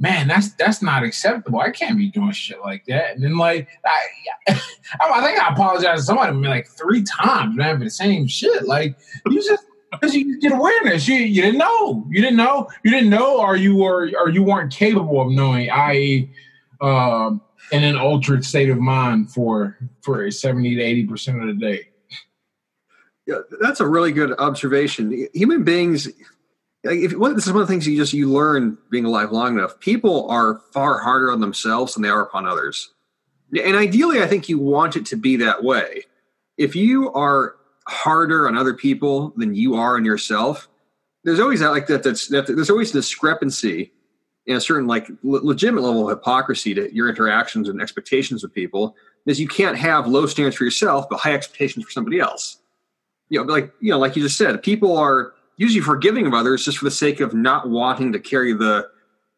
Man, 0.01 0.29
that's 0.29 0.53
that's 0.55 0.81
not 0.81 1.03
acceptable. 1.03 1.61
I 1.61 1.71
can't 1.71 1.99
be 1.99 2.11
doing 2.11 2.33
shit 2.33 2.61
like 2.61 2.87
that. 2.87 3.15
And 3.15 3.23
then 3.23 3.37
like 3.37 3.69
I, 3.85 4.53
I 5.01 5.23
think 5.23 5.39
I 5.39 5.53
apologized 5.53 6.03
to 6.03 6.07
somebody 6.07 6.33
like 6.33 6.69
three 6.69 7.03
times, 7.03 7.57
man, 7.57 7.79
for 7.79 7.85
the 7.85 7.91
same 7.91 8.27
shit. 8.27 8.67
Like 8.67 8.97
you 9.27 9.43
just 9.43 9.65
because 9.91 10.15
you 10.15 10.39
get 10.41 10.53
awareness. 10.53 11.09
You 11.09 11.17
you 11.17 11.43
didn't 11.43 11.59
know. 11.59 12.07
You 12.11 12.21
didn't 12.21 12.37
know. 12.37 12.69
You 12.85 12.91
didn't 12.91 13.11
know, 13.11 13.41
or 13.41 13.57
you 13.57 13.77
were, 13.77 14.11
or 14.21 14.29
you 14.29 14.43
weren't 14.43 14.73
capable 14.73 15.21
of 15.21 15.31
knowing. 15.31 15.71
I.e., 15.71 16.31
um, 16.81 17.41
in 17.73 17.85
an 17.85 17.97
altered 17.97 18.45
state 18.45 18.71
of 18.71 18.79
mind 18.79 19.31
for 19.33 19.77
for 20.03 20.25
a 20.25 20.33
seventy 20.33 20.75
to 20.77 20.83
eighty 20.83 21.07
percent 21.07 21.41
of 21.41 21.47
the 21.47 21.55
day. 21.55 21.89
Yeah, 23.27 23.41
that's 23.61 23.81
a 23.81 23.87
really 23.87 24.13
good 24.13 24.33
observation. 24.39 25.29
Human 25.35 25.63
beings, 25.63 26.09
if 26.83 27.11
this 27.11 27.47
is 27.47 27.53
one 27.53 27.61
of 27.61 27.69
the 27.69 27.73
things 27.73 27.87
you 27.87 27.97
just 27.97 28.15
you 28.15 28.31
learn 28.31 28.79
being 28.91 29.05
alive 29.05 29.33
long 29.33 29.59
enough. 29.59 29.79
People 29.81 30.31
are 30.31 30.63
far 30.73 30.99
harder 30.99 31.31
on 31.31 31.41
themselves 31.41 31.95
than 31.95 32.03
they 32.03 32.09
are 32.09 32.23
upon 32.23 32.47
others, 32.47 32.91
and 33.53 33.77
ideally, 33.77 34.23
I 34.23 34.27
think 34.27 34.49
you 34.49 34.59
want 34.59 34.97
it 34.97 35.07
to 35.07 35.17
be 35.17 35.37
that 35.37 35.63
way. 35.63 36.05
If 36.57 36.75
you 36.75 37.13
are 37.13 37.58
harder 37.89 38.47
on 38.47 38.57
other 38.57 38.75
people 38.75 39.33
than 39.37 39.55
you 39.55 39.75
are 39.75 39.97
on 39.97 40.05
yourself, 40.05 40.69
there's 41.25 41.41
always 41.41 41.61
that 41.61 41.71
like 41.71 41.87
that. 41.89 42.03
That's 42.03 42.29
that. 42.29 42.47
There's 42.47 42.71
always 42.71 42.91
a 42.91 42.95
discrepancy 42.95 43.93
in 44.47 44.57
a 44.57 44.61
certain 44.61 44.87
like 44.87 45.09
legitimate 45.23 45.83
level 45.83 46.09
of 46.09 46.17
hypocrisy 46.17 46.75
to 46.75 46.95
your 46.95 47.09
interactions 47.09 47.69
and 47.69 47.81
expectations 47.81 48.43
with 48.43 48.55
people. 48.55 48.95
Is 49.27 49.41
you 49.41 49.49
can't 49.49 49.77
have 49.77 50.07
low 50.07 50.27
standards 50.27 50.57
for 50.57 50.65
yourself 50.65 51.07
but 51.11 51.19
high 51.19 51.35
expectations 51.35 51.85
for 51.85 51.91
somebody 51.91 52.19
else. 52.19 52.59
You 53.29 53.45
know, 53.45 53.53
like 53.53 53.73
you 53.81 53.91
know, 53.91 53.99
like 53.99 54.17
you 54.17 54.23
just 54.23 54.39
said, 54.39 54.63
people 54.63 54.97
are 54.97 55.33
usually 55.57 55.83
forgiving 55.83 56.27
of 56.27 56.35
others 56.35 56.65
just 56.65 56.79
for 56.79 56.85
the 56.85 56.91
sake 56.91 57.21
of 57.21 57.35
not 57.35 57.69
wanting 57.69 58.13
to 58.13 58.19
carry 58.19 58.53
the 58.55 58.89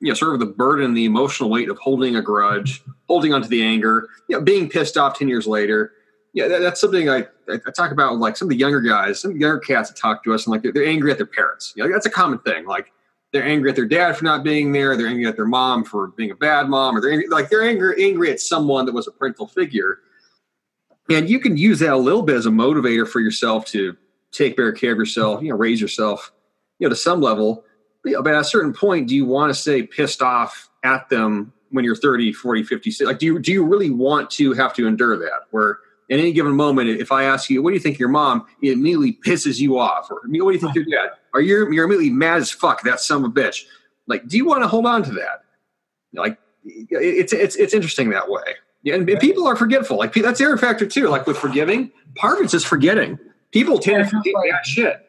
you 0.01 0.09
know 0.09 0.15
sort 0.15 0.35
of 0.35 0.41
the 0.41 0.47
burden 0.47 0.95
the 0.95 1.05
emotional 1.05 1.51
weight 1.51 1.69
of 1.69 1.79
holding 1.79 2.17
a 2.17 2.23
grudge 2.23 2.83
holding 3.09 3.33
onto 3.33 3.49
the 3.49 3.63
anger 3.63 4.09
you 4.29 4.37
know 4.37 4.43
being 4.43 4.69
pissed 4.69 4.97
off 4.97 5.19
10 5.19 5.29
years 5.29 5.47
later 5.47 5.93
yeah, 6.33 6.49
that, 6.49 6.61
that's 6.61 6.81
something 6.81 7.09
I, 7.09 7.27
I 7.49 7.59
talk 7.77 7.91
about. 7.91 8.19
Like 8.19 8.37
some 8.37 8.47
of 8.47 8.51
the 8.51 8.57
younger 8.57 8.81
guys, 8.81 9.21
some 9.21 9.33
younger 9.33 9.59
cats 9.59 9.91
that 9.91 9.97
talk 9.97 10.23
to 10.25 10.35
us, 10.35 10.47
and 10.47 10.53
like 10.53 10.63
they're, 10.63 10.73
they're 10.73 10.87
angry 10.87 11.11
at 11.11 11.17
their 11.17 11.27
parents. 11.27 11.73
You 11.77 11.85
know, 11.85 11.93
that's 11.93 12.07
a 12.07 12.11
common 12.11 12.39
thing. 12.41 12.67
Like 12.67 12.93
they're 13.33 13.45
angry 13.45 13.71
at 13.71 13.77
their 13.77 13.87
dad 13.87 14.17
for 14.17 14.25
not 14.25 14.45
being 14.45 14.73
there. 14.73 14.97
They're 14.97 15.09
angry 15.09 15.27
at 15.27 15.37
their 15.37 15.47
mom 15.47 15.85
for 15.85 16.09
being 16.09 16.31
a 16.31 16.37
bad 16.37 16.69
mom, 16.69 16.97
or 16.97 17.01
they're 17.01 17.11
angry, 17.11 17.29
like 17.29 17.49
they're 17.49 17.63
angry 17.63 18.05
angry 18.05 18.31
at 18.31 18.41
someone 18.41 18.87
that 18.87 18.93
was 18.93 19.09
a 19.09 19.13
parental 19.13 19.47
figure. 19.47 19.99
And 21.09 21.29
you 21.29 21.41
can 21.41 21.57
use 21.57 21.81
that 21.81 21.93
a 21.93 21.97
little 21.97 22.23
bit 22.23 22.37
as 22.37 22.47
a 22.47 22.51
motivator 22.51 23.09
for 23.09 23.21
yourself 23.21 23.65
to 23.67 23.97
take 24.31 24.57
better 24.57 24.73
care 24.73 24.93
of 24.93 24.99
yourself. 24.99 25.43
You 25.43 25.51
know, 25.51 25.57
raise 25.57 25.81
yourself. 25.81 26.33
You 26.79 26.87
know, 26.87 26.91
to 26.91 26.97
some 26.97 27.21
level. 27.21 27.65
But 28.03 28.29
at 28.29 28.41
a 28.41 28.45
certain 28.45 28.73
point, 28.73 29.09
do 29.09 29.15
you 29.15 29.27
want 29.27 29.51
to 29.51 29.55
stay 29.55 29.83
pissed 29.83 30.23
off 30.23 30.71
at 30.85 31.09
them 31.11 31.53
when 31.71 31.85
you're 31.85 31.97
30, 31.97 32.33
40, 32.33 32.63
50? 32.63 33.05
Like, 33.05 33.19
do 33.19 33.27
you 33.27 33.39
do 33.39 33.53
you 33.53 33.65
really 33.65 33.91
want 33.91 34.31
to 34.33 34.53
have 34.55 34.73
to 34.75 34.87
endure 34.87 35.19
that? 35.19 35.47
Where 35.51 35.81
at 36.11 36.19
any 36.19 36.33
given 36.33 36.53
moment, 36.53 36.89
if 36.89 37.13
I 37.13 37.23
ask 37.23 37.49
you, 37.49 37.63
what 37.63 37.71
do 37.71 37.75
you 37.75 37.81
think 37.81 37.99
your 37.99 38.09
mom, 38.09 38.45
it 38.61 38.73
immediately 38.73 39.19
pisses 39.25 39.61
you 39.61 39.79
off. 39.79 40.11
Or 40.11 40.21
what 40.25 40.33
do 40.33 40.53
you 40.53 40.59
think 40.59 40.75
your 40.75 40.85
dad? 40.85 41.11
Are 41.33 41.41
you 41.41 41.71
you're 41.71 41.85
immediately 41.85 42.11
mad 42.11 42.39
as 42.39 42.51
fuck, 42.51 42.83
that 42.83 43.01
son 43.01 43.25
of 43.25 43.31
a 43.31 43.33
bitch. 43.33 43.65
Like, 44.07 44.27
do 44.27 44.37
you 44.37 44.45
want 44.45 44.63
to 44.63 44.69
hold 44.69 44.87
on 44.87 45.05
to 45.05 45.13
that? 45.13 45.45
Like, 46.13 46.39
it's 46.65 47.33
it's 47.33 47.55
it's 47.57 47.73
interesting 47.73 48.11
that 48.11 48.29
way. 48.29 48.43
Yeah, 48.83 48.95
and, 48.95 49.09
and 49.09 49.21
people 49.21 49.47
are 49.47 49.57
forgetful. 49.57 49.99
Like 49.99 50.13
that's 50.15 50.39
the 50.39 50.47
other 50.47 50.57
factor 50.57 50.87
too. 50.87 51.09
Like 51.09 51.27
with 51.27 51.37
forgiving, 51.37 51.93
part 52.17 52.39
of 52.39 52.45
it's 52.45 52.53
just 52.53 52.67
forgetting. 52.67 53.19
People 53.53 53.79
tend 53.79 54.05
to 54.05 54.11
forget 54.11 54.35
that 54.51 54.67
shit. 54.67 55.07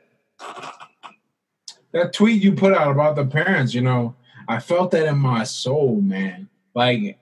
That 1.94 2.14
tweet 2.14 2.42
you 2.42 2.54
put 2.54 2.74
out 2.74 2.92
about 2.92 3.16
the 3.16 3.26
parents, 3.26 3.74
you 3.74 3.82
know, 3.82 4.16
I 4.48 4.60
felt 4.60 4.92
that 4.92 5.06
in 5.06 5.18
my 5.18 5.44
soul, 5.44 6.02
man. 6.02 6.50
Like 6.74 7.18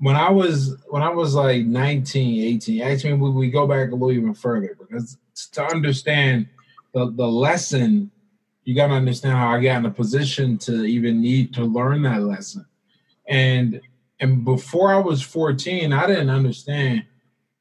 when 0.00 0.16
I 0.16 0.30
was 0.30 0.76
when 0.88 1.02
I 1.02 1.08
was 1.08 1.34
like 1.34 1.64
19, 1.66 2.54
18, 2.54 2.82
actually 2.82 3.14
we, 3.14 3.30
we 3.30 3.50
go 3.50 3.66
back 3.66 3.88
a 3.88 3.92
little 3.92 4.12
even 4.12 4.34
further 4.34 4.76
because 4.78 5.16
to 5.52 5.64
understand 5.64 6.48
the, 6.94 7.10
the 7.10 7.26
lesson, 7.26 8.10
you 8.64 8.74
gotta 8.74 8.94
understand 8.94 9.36
how 9.36 9.48
I 9.48 9.62
got 9.62 9.78
in 9.78 9.86
a 9.86 9.90
position 9.90 10.58
to 10.58 10.84
even 10.84 11.20
need 11.20 11.52
to 11.54 11.64
learn 11.64 12.02
that 12.02 12.22
lesson. 12.22 12.64
And 13.26 13.80
and 14.20 14.44
before 14.44 14.92
I 14.92 14.98
was 14.98 15.22
14, 15.22 15.92
I 15.92 16.06
didn't 16.06 16.30
understand 16.30 17.04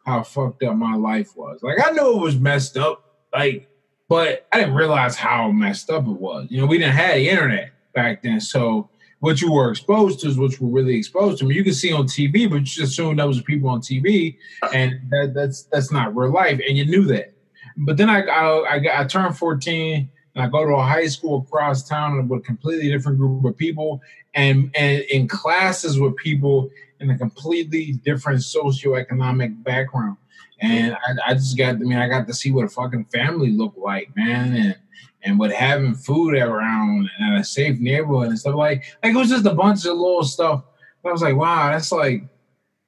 how 0.05 0.23
fucked 0.23 0.63
up 0.63 0.75
my 0.75 0.95
life 0.95 1.35
was. 1.35 1.61
Like 1.61 1.77
I 1.85 1.91
knew 1.91 2.17
it 2.17 2.21
was 2.21 2.39
messed 2.39 2.77
up, 2.77 3.03
like, 3.33 3.67
but 4.07 4.47
I 4.51 4.59
didn't 4.59 4.75
realize 4.75 5.15
how 5.15 5.51
messed 5.51 5.89
up 5.89 6.07
it 6.07 6.11
was. 6.11 6.47
You 6.49 6.61
know, 6.61 6.67
we 6.67 6.77
didn't 6.77 6.95
have 6.95 7.15
the 7.15 7.29
internet 7.29 7.71
back 7.93 8.23
then. 8.23 8.39
So 8.39 8.89
what 9.20 9.41
you 9.41 9.51
were 9.51 9.72
exposed 9.72 10.20
to 10.20 10.28
is 10.28 10.38
what 10.38 10.51
you 10.59 10.68
were 10.68 10.82
really 10.82 10.95
exposed 10.95 11.39
to. 11.39 11.45
I 11.45 11.47
mean, 11.47 11.57
you 11.57 11.63
can 11.63 11.74
see 11.74 11.91
on 11.91 12.05
TV, 12.05 12.49
but 12.49 12.57
you 12.57 12.61
just 12.61 12.91
assume 12.91 13.15
that 13.18 13.28
was 13.28 13.41
people 13.41 13.70
on 13.70 13.82
TV, 13.82 14.38
and 14.74 14.99
that, 15.09 15.34
that's 15.34 15.63
that's 15.63 15.91
not 15.91 16.15
real 16.15 16.32
life, 16.32 16.59
and 16.68 16.78
you 16.78 16.86
knew 16.86 17.05
that. 17.05 17.34
But 17.78 17.97
then 17.97 18.09
I 18.09 18.22
I, 18.22 18.78
I, 18.78 19.01
I 19.01 19.03
turned 19.05 19.38
14 19.38 20.09
and 20.36 20.45
I 20.45 20.49
go 20.49 20.63
to 20.65 20.74
a 20.74 20.84
high 20.84 21.07
school 21.07 21.45
across 21.47 21.88
town 21.88 22.28
with 22.28 22.41
a 22.41 22.43
completely 22.43 22.89
different 22.91 23.18
group 23.18 23.43
of 23.43 23.57
people, 23.57 24.01
and 24.36 24.72
and 24.76 25.01
in 25.09 25.28
classes 25.28 25.99
with 25.99 26.15
people 26.18 26.70
in 26.99 27.09
a 27.09 27.18
completely 27.18 27.93
different 28.03 28.39
socioeconomic 28.39 29.63
background. 29.63 30.18
And 30.60 30.95
I, 30.95 31.32
I 31.32 31.34
just 31.34 31.58
got, 31.58 31.76
I 31.76 31.80
mean, 31.80 31.97
I 31.97 32.08
got 32.08 32.28
to 32.28 32.34
see 32.34 32.51
what 32.51 32.66
a 32.66 32.70
fucking 32.70 33.05
family 33.05 33.51
looked 33.51 33.78
like, 33.78 34.16
man, 34.16 34.55
and 34.55 34.76
and 35.24 35.39
with 35.39 35.51
having 35.51 35.93
food 35.93 36.36
around 36.36 37.10
and 37.20 37.38
a 37.38 37.43
safe 37.43 37.80
neighborhood 37.80 38.30
and 38.30 38.39
stuff 38.39 38.55
like, 38.55 38.84
like 39.03 39.14
it 39.14 39.18
was 39.18 39.30
just 39.30 39.45
a 39.45 39.53
bunch 39.53 39.86
of 39.86 39.97
little 39.97 40.24
stuff. 40.24 40.64
I 41.05 41.12
was 41.12 41.22
like, 41.22 41.36
wow, 41.36 41.72
that's 41.72 41.91
like, 41.91 42.24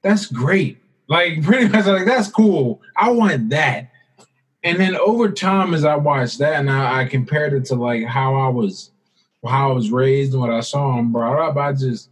that's 0.04 0.26
great. 0.26 0.78
Like 1.08 1.44
pretty 1.44 1.68
much, 1.68 1.86
like 1.86 2.06
that's 2.06 2.30
cool. 2.30 2.82
I 2.96 3.10
want 3.12 3.50
that. 3.50 3.92
And 4.64 4.80
then 4.80 4.96
over 4.96 5.30
time, 5.32 5.74
as 5.74 5.86
I 5.86 5.96
watched 5.96 6.40
that, 6.40 6.60
and 6.60 6.70
I, 6.70 7.02
I 7.02 7.06
compared 7.06 7.54
it 7.54 7.66
to 7.66 7.76
like 7.76 8.06
how 8.06 8.36
I 8.36 8.50
was, 8.50 8.92
how 9.46 9.72
I 9.72 9.74
was 9.74 9.92
raised 9.92 10.34
and 10.34 10.42
what 10.42 10.50
I 10.50 10.60
saw 10.60 10.98
and 11.00 11.12
brought 11.12 11.40
up, 11.40 11.58
I 11.58 11.74
just, 11.74 12.10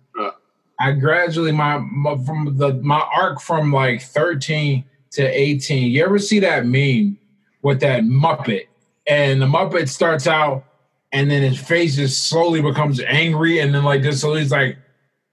I 0.79 0.91
gradually 0.91 1.51
my, 1.51 1.77
my 1.77 2.17
from 2.23 2.57
the 2.57 2.75
my 2.75 2.99
arc 2.99 3.41
from 3.41 3.73
like 3.73 4.01
thirteen 4.01 4.85
to 5.11 5.23
18. 5.23 5.91
You 5.91 6.03
ever 6.03 6.19
see 6.19 6.39
that 6.39 6.65
meme 6.65 7.17
with 7.61 7.79
that 7.81 8.03
Muppet? 8.03 8.67
And 9.07 9.41
the 9.41 9.45
Muppet 9.45 9.87
starts 9.89 10.27
out 10.27 10.67
and 11.11 11.31
then 11.31 11.41
his 11.41 11.59
face 11.59 11.95
just 11.95 12.27
slowly 12.27 12.61
becomes 12.61 12.99
angry 13.01 13.59
and 13.59 13.73
then 13.73 13.83
like 13.83 14.01
this 14.01 14.21
so 14.21 14.33
he's 14.33 14.51
like 14.51 14.77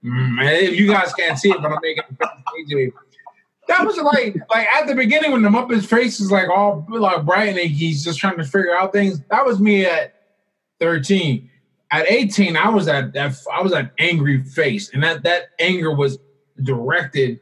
mm, 0.04 0.62
if 0.62 0.76
you 0.76 0.88
guys 0.88 1.12
can't 1.14 1.38
see 1.38 1.50
it 1.50 1.60
but 1.60 1.72
i'm 1.72 1.78
making 1.82 2.02
it 2.78 2.94
that 3.66 3.84
was 3.84 3.96
like 3.96 4.36
like 4.50 4.66
at 4.68 4.86
the 4.86 4.94
beginning 4.94 5.32
when 5.32 5.42
the 5.42 5.48
muppet's 5.48 5.86
face 5.86 6.20
is 6.20 6.30
like 6.30 6.48
all 6.48 6.86
like 6.88 7.24
bright 7.24 7.48
and 7.48 7.58
he's 7.58 8.04
just 8.04 8.18
trying 8.18 8.36
to 8.36 8.44
figure 8.44 8.76
out 8.76 8.92
things 8.92 9.20
that 9.30 9.44
was 9.44 9.58
me 9.58 9.84
at 9.84 10.14
13 10.80 11.50
at 11.90 12.10
18 12.10 12.56
i 12.56 12.68
was 12.68 12.88
at 12.88 13.12
that 13.12 13.36
i 13.52 13.62
was 13.62 13.72
at 13.72 13.92
angry 13.98 14.42
face 14.42 14.92
and 14.92 15.02
that 15.02 15.22
that 15.22 15.50
anger 15.58 15.94
was 15.94 16.18
directed 16.62 17.40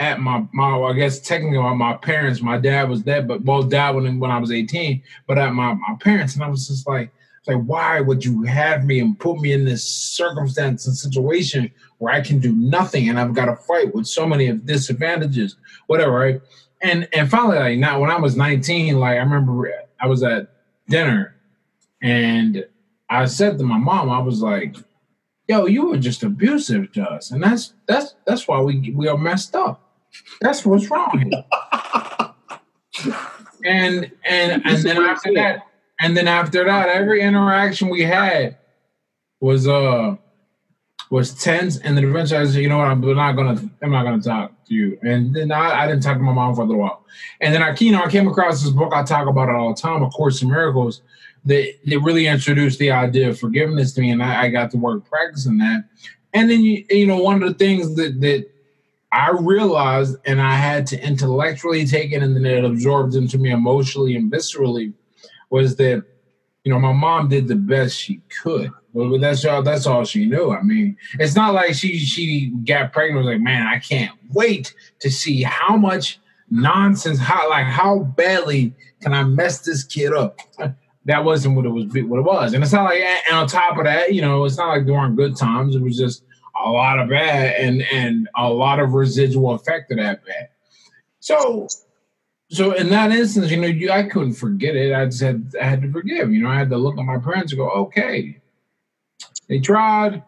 at 0.00 0.18
my 0.18 0.44
my 0.52 0.78
I 0.78 0.94
guess 0.94 1.20
technically 1.20 1.58
my 1.58 1.94
parents. 1.94 2.40
My 2.40 2.56
dad 2.56 2.88
was 2.88 3.02
dead, 3.02 3.28
but 3.28 3.44
both 3.44 3.68
died 3.68 3.94
when 3.94 4.18
when 4.18 4.30
I 4.30 4.38
was 4.38 4.50
18. 4.50 5.02
But 5.28 5.38
at 5.38 5.52
my 5.52 5.74
my 5.74 5.96
parents, 6.00 6.34
and 6.34 6.42
I 6.42 6.48
was 6.48 6.66
just 6.66 6.88
like, 6.88 7.12
like, 7.46 7.62
why 7.64 8.00
would 8.00 8.24
you 8.24 8.42
have 8.42 8.84
me 8.84 9.00
and 9.00 9.18
put 9.18 9.40
me 9.40 9.52
in 9.52 9.64
this 9.64 9.86
circumstance 9.86 10.86
and 10.86 10.96
situation 10.96 11.70
where 11.98 12.14
I 12.14 12.22
can 12.22 12.38
do 12.38 12.56
nothing 12.56 13.08
and 13.08 13.20
I've 13.20 13.34
got 13.34 13.46
to 13.46 13.56
fight 13.56 13.94
with 13.94 14.06
so 14.06 14.26
many 14.26 14.48
of 14.48 14.64
disadvantages, 14.64 15.56
whatever, 15.86 16.12
right? 16.12 16.40
And 16.80 17.06
and 17.12 17.30
finally, 17.30 17.58
like 17.58 17.78
now 17.78 18.00
when 18.00 18.10
I 18.10 18.18
was 18.18 18.36
19, 18.36 18.98
like 18.98 19.16
I 19.16 19.18
remember 19.18 19.70
I 20.00 20.06
was 20.06 20.22
at 20.22 20.48
dinner 20.88 21.36
and 22.02 22.66
I 23.10 23.26
said 23.26 23.58
to 23.58 23.64
my 23.64 23.76
mom, 23.76 24.08
I 24.08 24.18
was 24.18 24.40
like, 24.40 24.76
yo, 25.46 25.66
you 25.66 25.88
were 25.88 25.98
just 25.98 26.22
abusive 26.22 26.90
to 26.92 27.02
us. 27.02 27.32
And 27.32 27.42
that's 27.42 27.74
that's 27.86 28.14
that's 28.24 28.48
why 28.48 28.62
we 28.62 28.92
we 28.92 29.08
are 29.08 29.18
messed 29.18 29.54
up. 29.54 29.89
That's 30.40 30.64
what's 30.64 30.90
wrong 30.90 31.32
and 33.64 34.10
and 34.24 34.62
and 34.64 34.82
then 34.82 34.98
after 34.98 35.34
that, 35.34 35.66
and 36.00 36.16
then 36.16 36.28
after 36.28 36.64
that, 36.64 36.88
every 36.88 37.22
interaction 37.22 37.88
we 37.88 38.02
had 38.02 38.58
was 39.40 39.66
uh 39.66 40.16
was 41.10 41.34
tense, 41.34 41.78
and 41.78 41.96
then 41.96 42.04
eventually 42.04 42.40
I 42.40 42.46
said, 42.46 42.62
you 42.62 42.68
know 42.68 42.78
what, 42.78 42.86
I'm 42.86 43.00
not 43.00 43.32
gonna, 43.32 43.60
I'm 43.82 43.90
not 43.90 44.04
gonna 44.04 44.22
talk 44.22 44.52
to 44.66 44.74
you. 44.74 44.96
And 45.02 45.34
then 45.34 45.50
I, 45.50 45.82
I 45.82 45.86
didn't 45.88 46.04
talk 46.04 46.16
to 46.18 46.22
my 46.22 46.32
mom 46.32 46.54
for 46.54 46.62
a 46.62 46.64
little 46.64 46.82
while, 46.82 47.04
and 47.40 47.54
then 47.54 47.62
I, 47.62 47.74
you 47.78 47.92
know, 47.92 48.02
I 48.02 48.10
came 48.10 48.28
across 48.28 48.62
this 48.62 48.72
book. 48.72 48.92
I 48.92 49.02
talk 49.02 49.28
about 49.28 49.48
it 49.48 49.54
all 49.54 49.74
the 49.74 49.80
time, 49.80 50.02
A 50.02 50.10
Course 50.10 50.42
in 50.42 50.48
Miracles. 50.48 51.02
That 51.46 51.72
that 51.86 52.00
really 52.00 52.26
introduced 52.26 52.78
the 52.78 52.90
idea 52.90 53.30
of 53.30 53.38
forgiveness 53.38 53.92
to 53.94 54.02
me, 54.02 54.10
and 54.10 54.22
I, 54.22 54.44
I 54.44 54.48
got 54.50 54.70
to 54.72 54.76
work 54.76 55.08
practicing 55.08 55.58
that. 55.58 55.84
And 56.32 56.50
then 56.50 56.60
you, 56.60 56.84
you 56.90 57.06
know, 57.06 57.16
one 57.16 57.42
of 57.42 57.48
the 57.48 57.54
things 57.54 57.96
that 57.96 58.20
that 58.20 58.46
I 59.12 59.30
realized, 59.32 60.16
and 60.24 60.40
I 60.40 60.54
had 60.54 60.86
to 60.88 61.04
intellectually 61.04 61.84
take 61.84 62.12
it, 62.12 62.22
and 62.22 62.36
then 62.36 62.46
it 62.46 62.64
absorbed 62.64 63.14
into 63.14 63.38
me 63.38 63.50
emotionally 63.50 64.14
and 64.14 64.30
viscerally, 64.30 64.92
was 65.50 65.76
that 65.76 66.04
you 66.64 66.72
know 66.72 66.78
my 66.78 66.92
mom 66.92 67.28
did 67.28 67.48
the 67.48 67.56
best 67.56 67.98
she 67.98 68.20
could. 68.42 68.70
But 68.94 69.18
that's 69.18 69.44
all. 69.44 69.62
That's 69.62 69.86
all 69.86 70.04
she 70.04 70.26
knew. 70.26 70.50
I 70.52 70.62
mean, 70.62 70.96
it's 71.18 71.34
not 71.34 71.54
like 71.54 71.74
she 71.74 71.98
she 71.98 72.50
got 72.64 72.92
pregnant. 72.92 73.24
Was 73.24 73.32
like, 73.32 73.40
man, 73.40 73.66
I 73.66 73.78
can't 73.78 74.16
wait 74.32 74.74
to 75.00 75.10
see 75.10 75.42
how 75.42 75.76
much 75.76 76.20
nonsense, 76.50 77.18
how 77.18 77.48
like 77.48 77.66
how 77.66 78.00
badly 78.00 78.74
can 79.00 79.14
I 79.14 79.24
mess 79.24 79.60
this 79.60 79.84
kid 79.84 80.12
up. 80.12 80.38
That 81.06 81.24
wasn't 81.24 81.56
what 81.56 81.64
it 81.64 81.70
was. 81.70 81.86
What 81.86 82.18
it 82.18 82.24
was, 82.24 82.52
and 82.52 82.62
it's 82.62 82.74
not 82.74 82.84
like. 82.84 83.00
And 83.00 83.34
on 83.34 83.46
top 83.46 83.78
of 83.78 83.84
that, 83.84 84.12
you 84.12 84.20
know, 84.20 84.44
it's 84.44 84.58
not 84.58 84.68
like 84.68 84.84
during 84.84 85.16
good 85.16 85.34
times. 85.34 85.74
It 85.74 85.80
was 85.80 85.96
just 85.96 86.22
a 86.64 86.70
lot 86.70 86.98
of 86.98 87.08
bad 87.08 87.54
and 87.56 87.82
and 87.92 88.28
a 88.36 88.48
lot 88.48 88.80
of 88.80 88.92
residual 88.92 89.52
effect 89.52 89.90
of 89.90 89.98
that 89.98 90.24
bad. 90.24 90.48
So 91.20 91.68
so 92.50 92.72
in 92.72 92.88
that 92.88 93.12
instance, 93.12 93.50
you 93.50 93.58
know, 93.58 93.68
you, 93.68 93.90
I 93.92 94.02
couldn't 94.04 94.34
forget 94.34 94.74
it. 94.74 94.92
I 94.92 95.04
just 95.06 95.20
had 95.20 95.54
I 95.60 95.64
had 95.64 95.82
to 95.82 95.92
forgive. 95.92 96.32
You 96.32 96.42
know, 96.42 96.50
I 96.50 96.58
had 96.58 96.70
to 96.70 96.76
look 96.76 96.98
at 96.98 97.04
my 97.04 97.18
parents 97.18 97.52
and 97.52 97.58
go, 97.58 97.70
okay, 97.70 98.40
they 99.48 99.60
tried. 99.60 100.22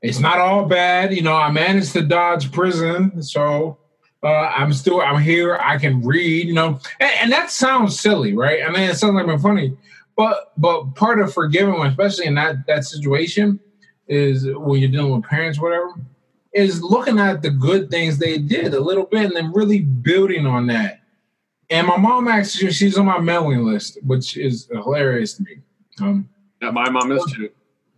It's 0.00 0.20
not 0.20 0.38
all 0.38 0.66
bad. 0.66 1.12
You 1.12 1.22
know, 1.22 1.34
I 1.34 1.50
managed 1.50 1.92
to 1.94 2.02
dodge 2.02 2.52
prison, 2.52 3.20
so 3.22 3.78
uh, 4.22 4.28
I'm 4.28 4.72
still 4.72 5.00
I'm 5.00 5.20
here. 5.20 5.58
I 5.60 5.78
can 5.78 6.00
read. 6.02 6.46
You 6.46 6.54
know, 6.54 6.80
and, 7.00 7.10
and 7.22 7.32
that 7.32 7.50
sounds 7.50 7.98
silly, 7.98 8.34
right? 8.34 8.62
I 8.64 8.70
mean, 8.70 8.88
it 8.88 8.96
sounds 8.96 9.14
like 9.14 9.40
funny, 9.40 9.76
but 10.16 10.52
but 10.56 10.94
part 10.94 11.20
of 11.20 11.34
forgiving, 11.34 11.74
especially 11.84 12.26
in 12.26 12.36
that 12.36 12.66
that 12.68 12.84
situation, 12.84 13.58
is 14.08 14.46
when 14.46 14.80
you're 14.80 14.90
dealing 14.90 15.14
with 15.14 15.24
parents, 15.24 15.60
whatever, 15.60 15.92
is 16.52 16.82
looking 16.82 17.18
at 17.18 17.42
the 17.42 17.50
good 17.50 17.90
things 17.90 18.18
they 18.18 18.38
did 18.38 18.74
a 18.74 18.80
little 18.80 19.04
bit 19.04 19.26
and 19.26 19.36
then 19.36 19.52
really 19.52 19.80
building 19.80 20.46
on 20.46 20.66
that. 20.66 21.00
And 21.70 21.86
my 21.86 21.96
mom 21.96 22.28
actually, 22.28 22.72
she's 22.72 22.96
on 22.96 23.06
my 23.06 23.18
mailing 23.18 23.64
list, 23.64 23.98
which 24.02 24.36
is 24.36 24.68
hilarious 24.72 25.34
to 25.34 25.42
me. 25.42 25.58
Um, 26.00 26.28
yeah, 26.62 26.70
my 26.70 26.88
mom 26.88 27.12
is 27.12 27.24
too. 27.32 27.50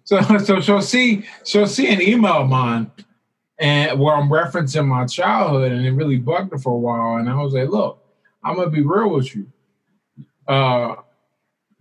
So, 0.04 0.20
so 0.38 0.60
she'll 0.60 0.82
see, 0.82 1.24
she'll 1.44 1.68
see 1.68 1.92
an 1.92 2.02
email 2.02 2.42
of 2.42 2.48
mine, 2.48 2.90
and 3.58 3.98
where 4.00 4.16
I'm 4.16 4.28
referencing 4.28 4.86
my 4.86 5.06
childhood, 5.06 5.70
and 5.70 5.86
it 5.86 5.92
really 5.92 6.16
bugged 6.16 6.50
her 6.52 6.58
for 6.58 6.72
a 6.72 6.78
while. 6.78 7.16
And 7.16 7.28
I 7.28 7.34
was 7.36 7.52
like, 7.52 7.68
"Look, 7.68 8.02
I'm 8.42 8.56
gonna 8.56 8.70
be 8.70 8.82
real 8.82 9.10
with 9.10 9.34
you. 9.36 9.46
Uh, 10.48 10.96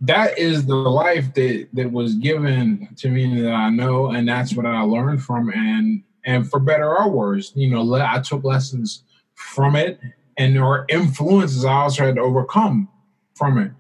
that 0.02 0.38
is 0.38 0.66
the 0.66 0.76
life 0.76 1.34
that 1.34 1.68
that 1.74 1.92
was 1.92 2.16
given 2.16 2.88
to 2.98 3.10
me 3.10 3.42
that 3.42 3.52
I 3.52 3.70
know, 3.70 4.08
and 4.08 4.28
that's 4.28 4.56
what 4.56 4.66
I 4.66 4.82
learned 4.82 5.24
from. 5.24 5.50
And 5.50 6.04
and 6.26 6.50
for 6.50 6.60
better 6.60 6.98
or 6.98 7.10
worse, 7.10 7.52
you 7.56 7.70
know, 7.70 7.94
I 7.96 8.20
took 8.20 8.44
lessons 8.44 9.04
from 9.36 9.76
it, 9.76 10.00
and 10.38 10.56
there 10.56 10.66
were 10.66 10.86
influences 10.90 11.66
I 11.66 11.74
also 11.74 12.06
had 12.06 12.16
to 12.16 12.22
overcome 12.22 12.88
from 13.36 13.58
it. 13.58 13.72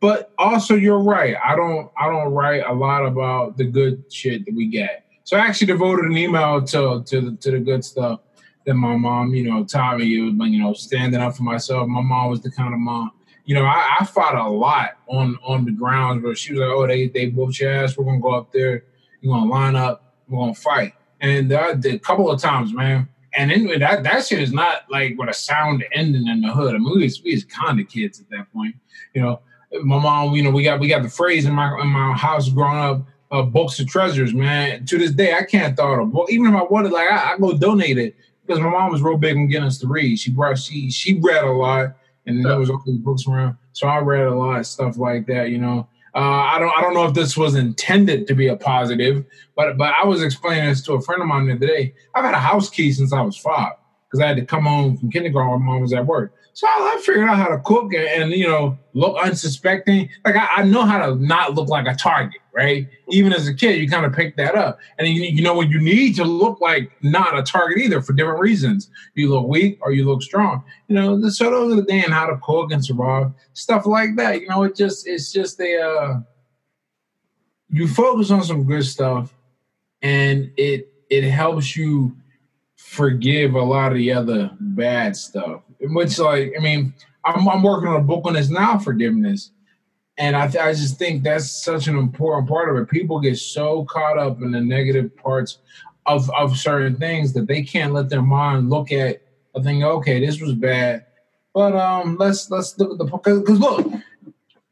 But 0.00 0.32
also, 0.38 0.74
you're 0.74 1.02
right. 1.02 1.36
I 1.44 1.54
don't 1.54 1.90
I 1.96 2.06
don't 2.06 2.32
write 2.32 2.64
a 2.66 2.72
lot 2.72 3.06
about 3.06 3.56
the 3.56 3.64
good 3.64 4.12
shit 4.12 4.46
that 4.46 4.54
we 4.54 4.66
get. 4.66 5.04
So 5.24 5.36
I 5.36 5.40
actually 5.40 5.66
devoted 5.68 6.06
an 6.06 6.16
email 6.16 6.62
to 6.62 7.04
to 7.04 7.20
the, 7.20 7.36
to 7.36 7.50
the 7.52 7.60
good 7.60 7.84
stuff 7.84 8.20
that 8.66 8.74
my 8.74 8.96
mom, 8.96 9.34
you 9.34 9.48
know, 9.48 9.64
taught 9.64 9.98
me. 9.98 10.06
You 10.06 10.32
know, 10.32 10.72
standing 10.72 11.20
up 11.20 11.36
for 11.36 11.44
myself. 11.44 11.86
My 11.86 12.02
mom 12.02 12.30
was 12.30 12.40
the 12.40 12.50
kind 12.50 12.74
of 12.74 12.80
mom 12.80 13.12
you 13.48 13.54
know, 13.54 13.64
I, 13.64 13.96
I, 14.00 14.04
fought 14.04 14.34
a 14.34 14.46
lot 14.46 14.98
on 15.06 15.38
on 15.42 15.64
the 15.64 15.70
grounds 15.70 16.22
where 16.22 16.34
she 16.34 16.52
was 16.52 16.60
like, 16.60 16.68
"Oh, 16.68 16.86
they 16.86 17.08
they 17.08 17.28
whooped 17.28 17.58
your 17.58 17.72
ass. 17.72 17.96
We're 17.96 18.04
gonna 18.04 18.20
go 18.20 18.34
up 18.34 18.52
there. 18.52 18.84
You're 19.22 19.32
gonna 19.32 19.50
line 19.50 19.74
up. 19.74 20.16
We're 20.28 20.40
gonna 20.40 20.54
fight." 20.54 20.92
And 21.22 21.50
I 21.54 21.72
did 21.72 21.94
a 21.94 21.98
couple 21.98 22.30
of 22.30 22.38
times, 22.42 22.74
man. 22.74 23.08
And 23.32 23.50
anyway, 23.50 23.78
that 23.78 24.02
that 24.02 24.26
shit 24.26 24.42
is 24.42 24.52
not 24.52 24.82
like 24.90 25.16
with 25.16 25.30
a 25.30 25.32
sound 25.32 25.82
ending 25.92 26.28
in 26.28 26.42
the 26.42 26.52
hood. 26.52 26.74
I 26.74 26.78
mean, 26.78 26.92
we 26.94 27.04
was, 27.04 27.22
we 27.22 27.32
was 27.32 27.44
kind 27.44 27.80
of 27.80 27.88
kids 27.88 28.20
at 28.20 28.28
that 28.28 28.52
point. 28.52 28.74
You 29.14 29.22
know, 29.22 29.40
my 29.82 29.98
mom. 29.98 30.34
You 30.34 30.42
know, 30.42 30.50
we 30.50 30.62
got 30.62 30.78
we 30.78 30.86
got 30.86 31.02
the 31.02 31.08
phrase 31.08 31.46
in 31.46 31.54
my 31.54 31.74
in 31.80 31.86
my 31.86 32.12
house 32.12 32.50
growing 32.50 32.76
up. 32.78 33.06
Uh, 33.30 33.42
books 33.42 33.80
of 33.80 33.86
treasures, 33.88 34.34
man. 34.34 34.84
To 34.84 34.98
this 34.98 35.12
day, 35.12 35.32
I 35.32 35.44
can't 35.44 35.74
thought 35.74 36.00
of 36.00 36.12
book. 36.12 36.30
Even 36.30 36.54
if 36.54 36.54
I 36.54 36.64
wanted, 36.64 36.92
like, 36.92 37.10
I, 37.10 37.32
I 37.32 37.38
go 37.38 37.52
donate 37.52 37.98
it 37.98 38.14
because 38.46 38.60
my 38.60 38.70
mom 38.70 38.90
was 38.90 39.02
real 39.02 39.18
big 39.18 39.36
on 39.36 39.48
getting 39.48 39.66
us 39.66 39.78
to 39.78 39.86
read. 39.86 40.18
She 40.18 40.30
brought 40.30 40.58
she 40.58 40.90
she 40.90 41.18
read 41.18 41.44
a 41.44 41.50
lot 41.50 41.97
and 42.28 42.44
there 42.44 42.58
was 42.58 42.70
all 42.70 42.82
these 42.84 42.98
books 42.98 43.26
around. 43.26 43.56
So 43.72 43.88
I 43.88 43.98
read 43.98 44.26
a 44.26 44.34
lot 44.34 44.60
of 44.60 44.66
stuff 44.66 44.98
like 44.98 45.26
that. 45.26 45.50
You 45.50 45.58
know, 45.58 45.88
uh, 46.14 46.18
I 46.18 46.58
don't 46.58 46.72
I 46.76 46.80
don't 46.80 46.94
know 46.94 47.06
if 47.06 47.14
this 47.14 47.36
was 47.36 47.54
intended 47.54 48.26
to 48.26 48.34
be 48.34 48.48
a 48.48 48.56
positive, 48.56 49.24
but 49.56 49.76
but 49.76 49.94
I 50.00 50.04
was 50.04 50.22
explaining 50.22 50.68
this 50.68 50.82
to 50.82 50.94
a 50.94 51.00
friend 51.00 51.22
of 51.22 51.28
mine 51.28 51.46
the 51.46 51.54
other 51.54 51.66
day. 51.66 51.94
I've 52.14 52.24
had 52.24 52.34
a 52.34 52.38
house 52.38 52.70
key 52.70 52.92
since 52.92 53.12
I 53.12 53.20
was 53.20 53.36
five 53.36 53.72
because 54.06 54.22
I 54.22 54.26
had 54.26 54.36
to 54.36 54.44
come 54.44 54.64
home 54.64 54.96
from 54.96 55.10
kindergarten. 55.10 55.64
My 55.64 55.72
mom 55.72 55.82
was 55.82 55.92
at 55.92 56.06
work. 56.06 56.34
So 56.54 56.66
I 56.66 57.00
figured 57.04 57.28
out 57.28 57.36
how 57.36 57.48
to 57.48 57.58
cook 57.58 57.94
and, 57.94 58.06
and 58.06 58.32
you 58.32 58.48
know 58.48 58.78
look 58.94 59.16
unsuspecting. 59.22 60.08
Like 60.24 60.36
I, 60.36 60.48
I, 60.56 60.62
know 60.64 60.82
how 60.82 61.06
to 61.06 61.14
not 61.14 61.54
look 61.54 61.68
like 61.68 61.86
a 61.86 61.94
target, 61.94 62.40
right? 62.58 62.88
Even 63.08 63.32
as 63.32 63.46
a 63.46 63.54
kid, 63.54 63.80
you 63.80 63.88
kind 63.88 64.04
of 64.04 64.12
pick 64.12 64.36
that 64.36 64.56
up, 64.56 64.80
and 64.98 65.06
you, 65.06 65.22
you 65.22 65.42
know 65.42 65.54
when 65.54 65.70
you 65.70 65.80
need 65.80 66.16
to 66.16 66.24
look 66.24 66.60
like 66.60 66.90
not 67.02 67.38
a 67.38 67.42
target 67.44 67.78
either 67.78 68.02
for 68.02 68.12
different 68.12 68.40
reasons. 68.40 68.90
You 69.14 69.30
look 69.30 69.46
weak 69.46 69.78
or 69.80 69.92
you 69.92 70.04
look 70.04 70.22
strong. 70.22 70.64
You 70.88 70.96
know, 70.96 71.28
so 71.28 71.50
those 71.50 71.72
are 71.72 71.76
the 71.76 71.84
things 71.84 72.08
how 72.08 72.26
to 72.26 72.36
cook 72.38 72.72
and 72.72 72.84
survive 72.84 73.30
stuff 73.52 73.86
like 73.86 74.16
that. 74.16 74.40
You 74.40 74.48
know, 74.48 74.64
it 74.64 74.74
just 74.74 75.06
it's 75.06 75.30
just 75.30 75.60
a 75.60 75.80
uh, 75.80 76.20
you 77.70 77.86
focus 77.86 78.32
on 78.32 78.42
some 78.42 78.64
good 78.64 78.84
stuff, 78.84 79.32
and 80.02 80.50
it 80.56 80.92
it 81.08 81.22
helps 81.30 81.76
you 81.76 82.16
forgive 82.76 83.54
a 83.54 83.62
lot 83.62 83.92
of 83.92 83.98
the 83.98 84.12
other 84.12 84.50
bad 84.58 85.14
stuff. 85.14 85.62
Which, 85.80 86.18
like, 86.18 86.54
I 86.58 86.60
mean, 86.60 86.92
I'm, 87.24 87.48
I'm 87.48 87.62
working 87.62 87.88
on 87.88 88.00
a 88.00 88.04
book 88.04 88.26
on 88.26 88.32
this 88.32 88.48
now, 88.48 88.78
forgiveness, 88.78 89.52
and 90.18 90.36
I, 90.36 90.44
I 90.44 90.72
just 90.72 90.98
think 90.98 91.22
that's 91.22 91.50
such 91.50 91.86
an 91.86 91.96
important 91.96 92.48
part 92.48 92.68
of 92.68 92.76
it. 92.76 92.90
People 92.90 93.20
get 93.20 93.38
so 93.38 93.84
caught 93.84 94.18
up 94.18 94.42
in 94.42 94.50
the 94.50 94.60
negative 94.60 95.16
parts 95.16 95.58
of 96.06 96.30
of 96.30 96.58
certain 96.58 96.96
things 96.96 97.32
that 97.34 97.46
they 97.46 97.62
can't 97.62 97.92
let 97.92 98.08
their 98.08 98.22
mind 98.22 98.68
look 98.68 98.92
at 98.92 99.22
a 99.54 99.62
thing. 99.62 99.84
Okay, 99.84 100.24
this 100.24 100.40
was 100.40 100.54
bad, 100.54 101.06
but 101.54 101.74
um, 101.74 102.16
let's 102.18 102.50
let's 102.50 102.78
look 102.78 102.92
at 102.92 102.98
the 102.98 103.04
because 103.04 103.60
look, 103.60 103.86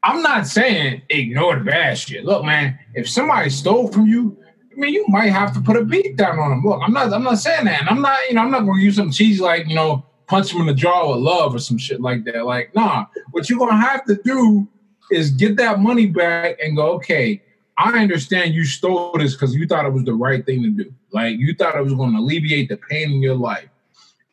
I'm 0.03 0.21
not 0.21 0.47
saying 0.47 1.01
ignore 1.09 1.57
the 1.57 1.65
bad 1.65 1.97
shit. 1.97 2.25
Look, 2.25 2.43
man, 2.43 2.77
if 2.93 3.09
somebody 3.09 3.49
stole 3.49 3.87
from 3.87 4.07
you, 4.07 4.37
I 4.71 4.79
mean, 4.79 4.93
you 4.93 5.05
might 5.07 5.31
have 5.31 5.53
to 5.53 5.61
put 5.61 5.77
a 5.77 5.83
beat 5.83 6.17
down 6.17 6.39
on 6.39 6.49
them. 6.49 6.63
Look, 6.63 6.81
I'm 6.83 6.93
not, 6.93 7.11
I'm 7.11 7.23
not 7.23 7.39
saying 7.39 7.65
that. 7.65 7.81
And 7.81 7.89
I'm 7.89 8.01
not, 8.01 8.19
you 8.27 8.35
know, 8.35 8.41
I'm 8.41 8.51
not 8.51 8.63
going 8.65 8.77
to 8.77 8.83
use 8.83 8.95
some 8.95 9.11
cheesy 9.11 9.41
like, 9.41 9.67
you 9.67 9.75
know, 9.75 10.05
punch 10.27 10.51
them 10.51 10.61
in 10.61 10.67
the 10.67 10.73
jaw 10.73 11.11
with 11.11 11.23
love 11.23 11.55
or 11.55 11.59
some 11.59 11.77
shit 11.77 11.99
like 11.99 12.25
that. 12.25 12.45
Like, 12.45 12.75
nah. 12.75 13.05
What 13.31 13.49
you're 13.49 13.59
gonna 13.59 13.81
have 13.81 14.05
to 14.05 14.15
do 14.23 14.67
is 15.11 15.31
get 15.31 15.57
that 15.57 15.79
money 15.79 16.07
back 16.07 16.57
and 16.61 16.75
go, 16.75 16.91
okay, 16.93 17.41
I 17.77 17.99
understand 17.99 18.53
you 18.53 18.65
stole 18.65 19.17
this 19.17 19.33
because 19.33 19.53
you 19.53 19.67
thought 19.67 19.85
it 19.85 19.93
was 19.93 20.03
the 20.03 20.13
right 20.13 20.45
thing 20.45 20.63
to 20.63 20.69
do. 20.69 20.93
Like 21.11 21.37
you 21.37 21.53
thought 21.53 21.75
it 21.75 21.83
was 21.83 21.93
going 21.93 22.13
to 22.13 22.19
alleviate 22.19 22.69
the 22.69 22.77
pain 22.77 23.11
in 23.11 23.21
your 23.21 23.35
life. 23.35 23.69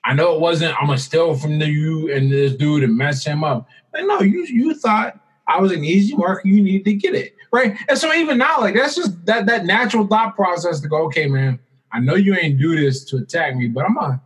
I 0.05 0.13
know 0.13 0.35
it 0.35 0.41
wasn't. 0.41 0.77
I'm 0.81 0.87
gonna 0.87 0.99
steal 0.99 1.35
from 1.35 1.59
the, 1.59 1.67
you 1.67 2.13
and 2.13 2.31
this 2.31 2.53
dude 2.55 2.83
and 2.83 2.97
mess 2.97 3.25
him 3.25 3.43
up. 3.43 3.67
But 3.91 4.03
no, 4.03 4.21
you 4.21 4.45
you 4.45 4.75
thought 4.75 5.19
I 5.49 5.59
was 5.61 5.73
an 5.73 5.83
easy 5.83 6.15
mark. 6.15 6.45
You 6.45 6.63
needed 6.63 6.85
to 6.85 6.95
get 6.95 7.15
it 7.15 7.35
right. 7.53 7.77
And 7.89 7.97
so 7.97 8.13
even 8.13 8.37
now, 8.37 8.61
like 8.61 8.75
that's 8.75 8.97
just 8.97 9.25
that 9.25 9.47
that 9.47 9.65
natural 9.65 10.07
thought 10.07 10.37
process 10.37 10.81
to 10.81 10.89
go. 10.89 11.05
Okay, 11.07 11.27
man. 11.27 11.59
I 11.91 12.01
know 12.01 12.17
you 12.17 12.37
ain't 12.37 12.59
do 12.59 12.79
this 12.79 13.05
to 13.07 13.19
attack 13.19 13.57
me, 13.57 13.69
but 13.69 13.87
I'm 13.87 13.95
gonna 13.95 14.21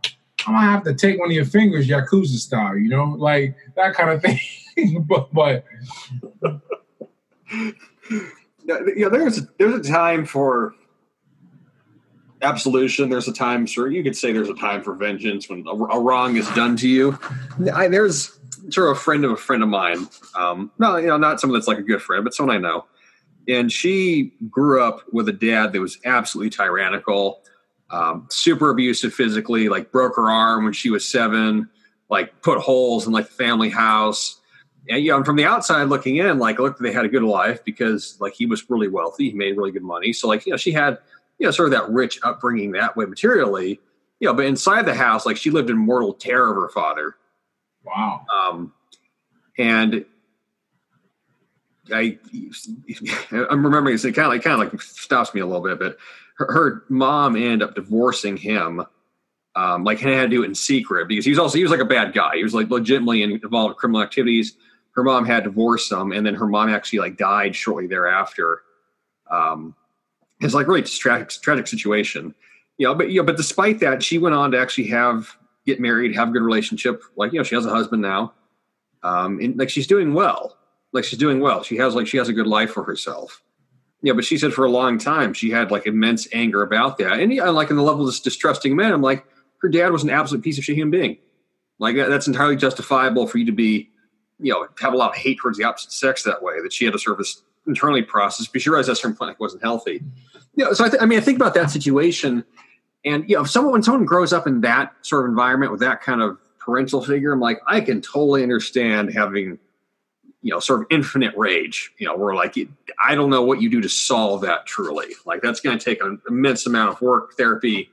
I'm 0.47 0.53
gonna 0.53 0.71
have 0.71 0.83
to 0.83 0.93
take 0.93 1.19
one 1.19 1.29
of 1.29 1.35
your 1.35 1.45
fingers, 1.45 1.87
Yakuza 1.87 2.37
style. 2.37 2.77
You 2.77 2.89
know, 2.89 3.05
like 3.05 3.55
that 3.75 3.93
kind 3.93 4.09
of 4.09 4.21
thing. 4.23 4.39
but 5.07 5.33
but 5.33 5.63
yeah, 8.95 9.09
there's 9.09 9.41
there's 9.57 9.87
a 9.87 9.91
time 9.91 10.25
for 10.25 10.73
absolution. 12.41 13.09
There's 13.09 13.27
a 13.27 13.33
time, 13.33 13.67
sir. 13.67 13.89
You 13.89 14.03
could 14.03 14.15
say 14.15 14.31
there's 14.31 14.49
a 14.49 14.55
time 14.55 14.83
for 14.83 14.93
vengeance 14.93 15.49
when 15.49 15.65
a, 15.67 15.71
a 15.71 15.99
wrong 15.99 16.37
is 16.37 16.49
done 16.51 16.75
to 16.77 16.87
you. 16.87 17.17
I, 17.73 17.87
there's 17.87 18.37
sort 18.69 18.91
of 18.91 18.97
a 18.97 18.99
friend 18.99 19.25
of 19.25 19.31
a 19.31 19.37
friend 19.37 19.63
of 19.63 19.69
mine. 19.69 20.07
Um, 20.35 20.71
no, 20.79 20.97
you 20.97 21.07
know, 21.07 21.17
not 21.17 21.39
someone 21.39 21.59
that's 21.59 21.67
like 21.67 21.79
a 21.79 21.83
good 21.83 22.01
friend, 22.01 22.23
but 22.23 22.33
someone 22.33 22.55
I 22.55 22.59
know. 22.59 22.85
And 23.47 23.71
she 23.71 24.33
grew 24.49 24.83
up 24.83 25.01
with 25.11 25.27
a 25.27 25.33
dad 25.33 25.73
that 25.73 25.79
was 25.79 25.97
absolutely 26.05 26.51
tyrannical, 26.51 27.41
um, 27.89 28.27
super 28.29 28.69
abusive 28.69 29.13
physically. 29.13 29.69
Like 29.69 29.91
broke 29.91 30.15
her 30.17 30.29
arm 30.29 30.65
when 30.65 30.73
she 30.73 30.89
was 30.89 31.07
seven. 31.07 31.69
Like 32.09 32.41
put 32.41 32.59
holes 32.59 33.07
in 33.07 33.13
like 33.13 33.27
the 33.27 33.33
family 33.33 33.69
house. 33.69 34.38
And 34.87 35.03
you 35.03 35.11
know, 35.11 35.23
from 35.23 35.35
the 35.35 35.45
outside 35.45 35.83
looking 35.83 36.17
in, 36.17 36.39
like 36.39 36.59
look, 36.59 36.79
they 36.79 36.91
had 36.91 37.05
a 37.05 37.09
good 37.09 37.23
life 37.23 37.63
because 37.63 38.17
like 38.19 38.33
he 38.33 38.45
was 38.45 38.69
really 38.69 38.87
wealthy. 38.87 39.29
He 39.29 39.35
made 39.35 39.57
really 39.57 39.71
good 39.71 39.83
money. 39.83 40.13
So 40.13 40.27
like 40.27 40.45
you 40.45 40.51
know, 40.51 40.57
she 40.57 40.71
had 40.71 40.99
you 41.39 41.47
know, 41.47 41.51
sort 41.51 41.67
of 41.67 41.71
that 41.71 41.89
rich 41.89 42.19
upbringing 42.21 42.73
that 42.73 42.95
way 42.95 43.05
materially, 43.05 43.79
you 44.19 44.27
know, 44.27 44.33
but 44.33 44.45
inside 44.45 44.85
the 44.85 44.93
house, 44.93 45.25
like 45.25 45.37
she 45.37 45.49
lived 45.49 45.69
in 45.69 45.77
mortal 45.77 46.13
terror 46.13 46.49
of 46.49 46.55
her 46.57 46.69
father. 46.69 47.15
Wow. 47.83 48.25
Um, 48.31 48.73
and 49.57 50.05
I, 51.91 52.19
I'm 53.31 53.65
remembering 53.65 53.95
it 53.95 54.01
kind 54.01 54.17
of 54.19 54.27
like, 54.27 54.43
kind 54.43 54.61
of 54.61 54.71
like 54.71 54.81
stops 54.81 55.33
me 55.33 55.41
a 55.41 55.45
little 55.45 55.61
bit, 55.61 55.79
but 55.79 55.97
her, 56.37 56.51
her 56.51 56.83
mom 56.89 57.35
ended 57.35 57.63
up 57.63 57.75
divorcing 57.75 58.37
him. 58.37 58.85
Um, 59.55 59.83
like 59.83 59.99
he 59.99 60.05
had 60.05 60.23
to 60.23 60.27
do 60.27 60.43
it 60.43 60.45
in 60.45 60.55
secret 60.55 61.07
because 61.07 61.25
he 61.25 61.31
was 61.31 61.39
also 61.39 61.57
he 61.57 61.63
was 61.63 61.71
like 61.71 61.79
a 61.79 61.85
bad 61.85 62.13
guy. 62.13 62.35
He 62.35 62.43
was 62.43 62.53
like 62.53 62.69
legitimately 62.69 63.23
involved 63.23 63.71
in 63.71 63.75
criminal 63.75 64.01
activities. 64.01 64.55
Her 64.99 65.03
mom 65.03 65.23
had 65.23 65.45
divorced 65.45 65.89
him, 65.89 66.11
and 66.11 66.25
then 66.25 66.35
her 66.35 66.45
mom 66.45 66.67
actually 66.67 66.99
like 66.99 67.15
died 67.15 67.55
shortly 67.55 67.87
thereafter. 67.87 68.63
Um, 69.31 69.73
it's 70.41 70.53
like 70.53 70.67
really 70.67 70.81
tragic, 70.81 71.29
tragic 71.41 71.67
situation. 71.67 72.35
You 72.77 72.87
know, 72.87 72.95
but 72.95 73.09
you 73.09 73.21
know, 73.21 73.25
but 73.25 73.37
despite 73.37 73.79
that, 73.79 74.03
she 74.03 74.17
went 74.17 74.35
on 74.35 74.51
to 74.51 74.59
actually 74.59 74.87
have 74.87 75.37
get 75.65 75.79
married, 75.79 76.13
have 76.17 76.27
a 76.27 76.31
good 76.31 76.41
relationship. 76.41 77.01
Like 77.15 77.31
you 77.31 77.39
know, 77.39 77.43
she 77.43 77.55
has 77.55 77.65
a 77.65 77.69
husband 77.69 78.01
now, 78.01 78.33
um, 79.01 79.39
and 79.39 79.57
like 79.57 79.69
she's 79.69 79.87
doing 79.87 80.13
well. 80.13 80.57
Like 80.91 81.05
she's 81.05 81.17
doing 81.17 81.39
well. 81.39 81.63
She 81.63 81.77
has 81.77 81.95
like 81.95 82.05
she 82.05 82.17
has 82.17 82.27
a 82.27 82.33
good 82.33 82.47
life 82.47 82.71
for 82.71 82.83
herself. 82.83 83.41
Yeah, 84.01 84.11
but 84.11 84.25
she 84.25 84.37
said 84.37 84.51
for 84.51 84.65
a 84.65 84.69
long 84.69 84.97
time 84.97 85.33
she 85.33 85.49
had 85.49 85.71
like 85.71 85.87
immense 85.87 86.27
anger 86.33 86.61
about 86.61 86.97
that, 86.97 87.21
and 87.21 87.33
yeah, 87.33 87.47
like 87.51 87.69
in 87.69 87.77
the 87.77 87.83
level 87.83 88.01
of 88.01 88.07
this 88.07 88.19
distrusting 88.19 88.75
man, 88.75 88.91
I'm 88.91 89.01
like, 89.01 89.25
her 89.59 89.69
dad 89.69 89.93
was 89.93 90.03
an 90.03 90.09
absolute 90.09 90.43
piece 90.43 90.57
of 90.57 90.65
shit 90.65 90.75
human 90.75 90.91
being. 90.91 91.17
Like 91.79 91.95
that, 91.95 92.09
that's 92.09 92.27
entirely 92.27 92.57
justifiable 92.57 93.27
for 93.27 93.37
you 93.37 93.45
to 93.45 93.53
be, 93.53 93.91
you 94.39 94.53
know, 94.53 94.67
have 94.79 94.93
a 94.93 94.97
lot 94.97 95.11
of 95.11 95.15
hate 95.15 95.37
towards 95.39 95.57
the 95.57 95.63
opposite 95.63 95.91
sex 95.91 96.23
that 96.23 96.41
way. 96.41 96.61
That 96.61 96.73
she 96.73 96.85
had 96.85 96.93
to 96.93 96.99
sort 96.99 97.19
of 97.19 97.25
internally 97.67 98.01
process, 98.01 98.47
but 98.47 98.61
she 98.61 98.69
realized 98.69 98.89
that 98.89 98.95
certain 98.95 99.15
point 99.15 99.39
wasn't 99.39 99.61
healthy. 99.61 100.01
You 100.55 100.65
know, 100.65 100.73
so 100.73 100.85
I, 100.85 100.89
th- 100.89 101.01
I 101.01 101.05
mean, 101.05 101.19
I 101.19 101.21
think 101.21 101.37
about 101.37 101.53
that 101.53 101.69
situation, 101.69 102.43
and 103.05 103.29
you 103.29 103.35
know, 103.35 103.43
if 103.43 103.49
someone 103.49 103.73
when 103.73 103.83
someone 103.83 104.05
grows 104.05 104.33
up 104.33 104.47
in 104.47 104.61
that 104.61 104.93
sort 105.01 105.25
of 105.25 105.29
environment 105.29 105.71
with 105.71 105.81
that 105.81 106.01
kind 106.01 106.21
of 106.21 106.37
parental 106.59 107.03
figure, 107.03 107.31
I'm 107.31 107.39
like, 107.39 107.59
I 107.67 107.81
can 107.81 108.01
totally 108.01 108.43
understand 108.43 109.13
having, 109.13 109.59
you 110.41 110.53
know, 110.53 110.59
sort 110.59 110.81
of 110.81 110.87
infinite 110.89 111.33
rage. 111.37 111.91
You 111.97 112.07
know, 112.07 112.17
where 112.17 112.33
like, 112.35 112.55
I 113.03 113.15
don't 113.15 113.29
know 113.29 113.43
what 113.43 113.61
you 113.61 113.69
do 113.69 113.81
to 113.81 113.89
solve 113.89 114.41
that. 114.41 114.65
Truly, 114.65 115.07
like 115.25 115.41
that's 115.41 115.59
going 115.59 115.77
to 115.77 115.83
take 115.83 116.03
an 116.03 116.21
immense 116.27 116.65
amount 116.65 116.91
of 116.91 117.01
work, 117.01 117.35
therapy, 117.37 117.89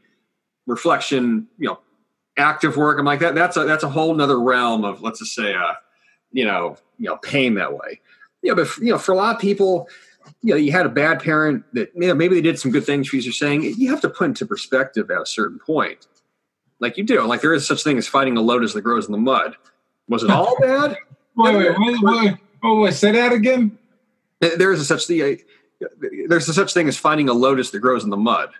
reflection. 0.66 1.48
You 1.58 1.68
know, 1.68 1.78
active 2.36 2.76
work. 2.76 2.98
I'm 2.98 3.04
like 3.04 3.20
that. 3.20 3.34
That's 3.34 3.56
a 3.56 3.64
that's 3.64 3.84
a 3.84 3.88
whole 3.88 4.14
nother 4.14 4.40
realm 4.40 4.84
of 4.84 5.02
let's 5.02 5.20
just 5.20 5.34
say, 5.34 5.54
uh, 5.54 5.74
you 6.36 6.44
know, 6.44 6.76
you 6.98 7.08
know, 7.08 7.16
pain 7.16 7.54
that 7.54 7.72
way. 7.72 7.98
Yeah, 8.42 8.52
but 8.52 8.68
you 8.76 8.92
know, 8.92 8.98
for 8.98 9.12
a 9.12 9.16
lot 9.16 9.34
of 9.34 9.40
people, 9.40 9.88
you 10.42 10.52
know, 10.52 10.56
you 10.56 10.70
had 10.70 10.84
a 10.84 10.90
bad 10.90 11.20
parent 11.20 11.64
that 11.72 11.90
you 11.94 12.08
know 12.08 12.14
maybe 12.14 12.34
they 12.34 12.42
did 12.42 12.58
some 12.58 12.70
good 12.70 12.84
things. 12.84 13.08
For 13.08 13.16
You're 13.16 13.32
saying 13.32 13.62
you 13.62 13.90
have 13.90 14.02
to 14.02 14.10
put 14.10 14.26
into 14.26 14.44
perspective 14.44 15.10
at 15.10 15.20
a 15.20 15.26
certain 15.26 15.58
point, 15.58 16.06
like 16.78 16.98
you 16.98 17.04
do. 17.04 17.22
Like 17.22 17.40
there 17.40 17.54
is 17.54 17.66
such 17.66 17.82
thing 17.82 17.96
as 17.96 18.06
fighting 18.06 18.36
a 18.36 18.42
lotus 18.42 18.74
that 18.74 18.82
grows 18.82 19.06
in 19.06 19.12
the 19.12 19.18
mud. 19.18 19.56
Was 20.08 20.22
it 20.22 20.30
all 20.30 20.56
bad? 20.60 20.98
wait, 21.36 21.56
wait, 21.56 21.74
wait, 21.78 22.02
wait, 22.02 22.34
oh, 22.62 22.82
wait, 22.82 22.92
say 22.92 23.12
that 23.12 23.32
again. 23.32 23.78
There 24.40 24.72
is 24.72 24.80
a 24.80 24.84
such 24.84 25.06
thing. 25.06 25.38
There's 26.28 26.48
a 26.48 26.54
such 26.54 26.74
thing 26.74 26.86
as 26.86 26.98
finding 26.98 27.30
a 27.30 27.32
lotus 27.32 27.70
that 27.70 27.80
grows 27.80 28.04
in 28.04 28.10
the 28.10 28.16
mud. 28.18 28.50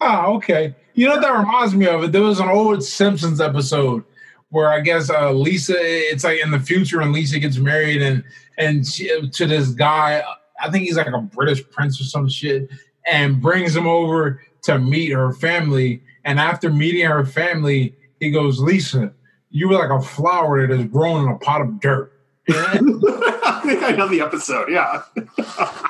Oh, 0.00 0.36
okay. 0.36 0.74
You 0.94 1.06
know 1.06 1.14
what 1.14 1.22
that 1.22 1.36
reminds 1.36 1.74
me 1.74 1.86
of? 1.88 2.04
It? 2.04 2.12
There 2.12 2.22
was 2.22 2.40
an 2.40 2.48
old 2.48 2.82
Simpsons 2.82 3.40
episode 3.40 4.04
where 4.50 4.70
I 4.70 4.80
guess 4.80 5.10
uh, 5.10 5.32
Lisa, 5.32 5.74
it's 5.78 6.24
like 6.24 6.40
in 6.40 6.50
the 6.50 6.60
future, 6.60 7.00
and 7.00 7.12
Lisa 7.12 7.38
gets 7.38 7.58
married, 7.58 8.02
and 8.02 8.24
and 8.56 8.86
she, 8.86 9.08
to 9.30 9.46
this 9.46 9.70
guy, 9.70 10.22
I 10.60 10.70
think 10.70 10.84
he's 10.84 10.96
like 10.96 11.06
a 11.06 11.18
British 11.18 11.68
prince 11.70 12.00
or 12.00 12.04
some 12.04 12.28
shit, 12.28 12.70
and 13.06 13.40
brings 13.40 13.76
him 13.76 13.86
over 13.86 14.42
to 14.62 14.78
meet 14.78 15.12
her 15.12 15.32
family. 15.32 16.02
And 16.24 16.38
after 16.38 16.70
meeting 16.70 17.06
her 17.06 17.24
family, 17.24 17.94
he 18.20 18.30
goes, 18.30 18.60
Lisa, 18.60 19.12
you 19.50 19.68
were 19.68 19.74
like 19.76 19.90
a 19.90 20.02
flower 20.02 20.66
that 20.66 20.74
is 20.74 20.84
grown 20.86 21.24
in 21.24 21.30
a 21.32 21.38
pot 21.38 21.60
of 21.60 21.80
dirt. 21.80 22.12
I 22.50 22.78
think 23.64 23.82
I 23.82 23.92
know 23.92 24.08
the 24.08 24.20
episode. 24.20 24.70
Yeah. 24.70 25.02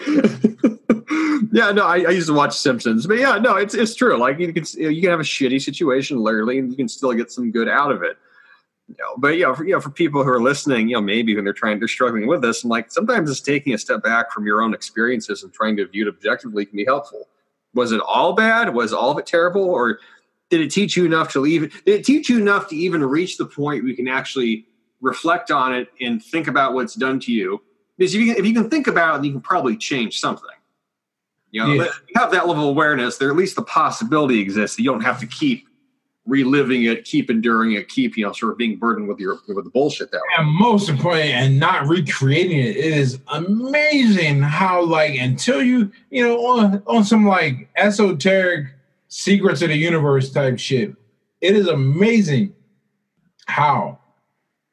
yeah, 1.52 1.72
no, 1.72 1.84
I, 1.84 2.04
I, 2.06 2.10
used 2.10 2.28
to 2.28 2.34
watch 2.34 2.56
Simpsons, 2.56 3.06
but 3.06 3.18
yeah, 3.18 3.36
no, 3.36 3.56
it's 3.56 3.74
it's 3.74 3.94
true. 3.94 4.16
Like 4.16 4.38
you 4.38 4.50
can 4.52 4.64
you 4.78 5.02
can 5.02 5.10
have 5.10 5.20
a 5.20 5.24
shitty 5.24 5.60
situation 5.60 6.18
literally, 6.18 6.58
and 6.58 6.70
you 6.70 6.76
can 6.76 6.88
still 6.88 7.12
get 7.12 7.30
some 7.30 7.50
good 7.50 7.68
out 7.68 7.92
of 7.92 8.02
it. 8.02 8.16
You 8.88 8.96
know, 8.98 9.14
but 9.18 9.36
yeah, 9.36 9.54
for, 9.54 9.64
you 9.64 9.72
know, 9.72 9.80
for 9.80 9.90
people 9.90 10.24
who 10.24 10.30
are 10.30 10.40
listening, 10.40 10.88
you 10.88 10.94
know, 10.94 11.02
maybe 11.02 11.34
when 11.34 11.44
they're 11.44 11.52
trying, 11.52 11.78
they're 11.78 11.88
struggling 11.88 12.26
with 12.26 12.40
this, 12.40 12.64
and 12.64 12.70
like 12.70 12.90
sometimes 12.90 13.30
it's 13.30 13.40
taking 13.40 13.74
a 13.74 13.78
step 13.78 14.02
back 14.02 14.32
from 14.32 14.46
your 14.46 14.62
own 14.62 14.72
experiences 14.72 15.42
and 15.42 15.52
trying 15.52 15.76
to 15.76 15.86
view 15.86 16.06
it 16.06 16.08
objectively 16.08 16.64
can 16.64 16.76
be 16.76 16.84
helpful. 16.86 17.28
Was 17.74 17.92
it 17.92 18.00
all 18.00 18.32
bad? 18.32 18.74
Was 18.74 18.94
all 18.94 19.10
of 19.10 19.18
it 19.18 19.26
terrible, 19.26 19.64
or 19.64 19.98
did 20.48 20.62
it 20.62 20.70
teach 20.70 20.96
you 20.96 21.04
enough 21.04 21.30
to 21.32 21.40
leave? 21.40 21.72
Did 21.84 22.00
it 22.00 22.04
teach 22.06 22.30
you 22.30 22.38
enough 22.38 22.68
to 22.68 22.76
even 22.76 23.04
reach 23.04 23.36
the 23.36 23.46
point 23.46 23.84
you 23.84 23.94
can 23.94 24.08
actually 24.08 24.66
reflect 25.02 25.50
on 25.50 25.74
it 25.74 25.88
and 26.00 26.22
think 26.22 26.48
about 26.48 26.72
what's 26.72 26.94
done 26.94 27.20
to 27.20 27.32
you? 27.32 27.60
Because 28.00 28.14
if 28.14 28.20
you 28.22 28.28
can, 28.28 28.42
if 28.42 28.46
you 28.46 28.54
can 28.54 28.70
think 28.70 28.86
about 28.86 29.20
it, 29.20 29.26
you 29.26 29.32
can 29.32 29.42
probably 29.42 29.76
change 29.76 30.20
something. 30.20 30.48
You 31.50 31.62
know, 31.62 31.72
yeah. 31.74 31.82
you 32.08 32.14
have 32.16 32.30
that 32.30 32.48
level 32.48 32.62
of 32.62 32.70
awareness. 32.70 33.18
There 33.18 33.28
at 33.28 33.36
least 33.36 33.56
the 33.56 33.62
possibility 33.62 34.40
exists 34.40 34.78
that 34.78 34.82
you 34.82 34.90
don't 34.90 35.02
have 35.02 35.20
to 35.20 35.26
keep 35.26 35.68
reliving 36.24 36.84
it, 36.84 37.04
keep 37.04 37.28
enduring 37.28 37.72
it, 37.72 37.88
keep 37.88 38.16
you 38.16 38.24
know 38.24 38.32
sort 38.32 38.52
of 38.52 38.58
being 38.58 38.78
burdened 38.78 39.06
with 39.06 39.18
your 39.18 39.38
with 39.48 39.64
the 39.64 39.70
bullshit 39.70 40.10
that 40.12 40.16
way. 40.16 40.28
And 40.38 40.48
most 40.48 40.88
importantly, 40.88 41.32
and 41.32 41.60
not 41.60 41.88
recreating 41.88 42.58
it. 42.58 42.74
It 42.74 42.96
is 42.96 43.20
amazing 43.28 44.40
how 44.40 44.82
like 44.82 45.16
until 45.16 45.62
you 45.62 45.92
you 46.08 46.26
know 46.26 46.38
on 46.46 46.82
on 46.86 47.04
some 47.04 47.26
like 47.26 47.68
esoteric 47.76 48.68
secrets 49.08 49.60
of 49.60 49.68
the 49.68 49.76
universe 49.76 50.32
type 50.32 50.58
shit. 50.58 50.94
It 51.42 51.54
is 51.54 51.66
amazing 51.66 52.54
how 53.44 53.99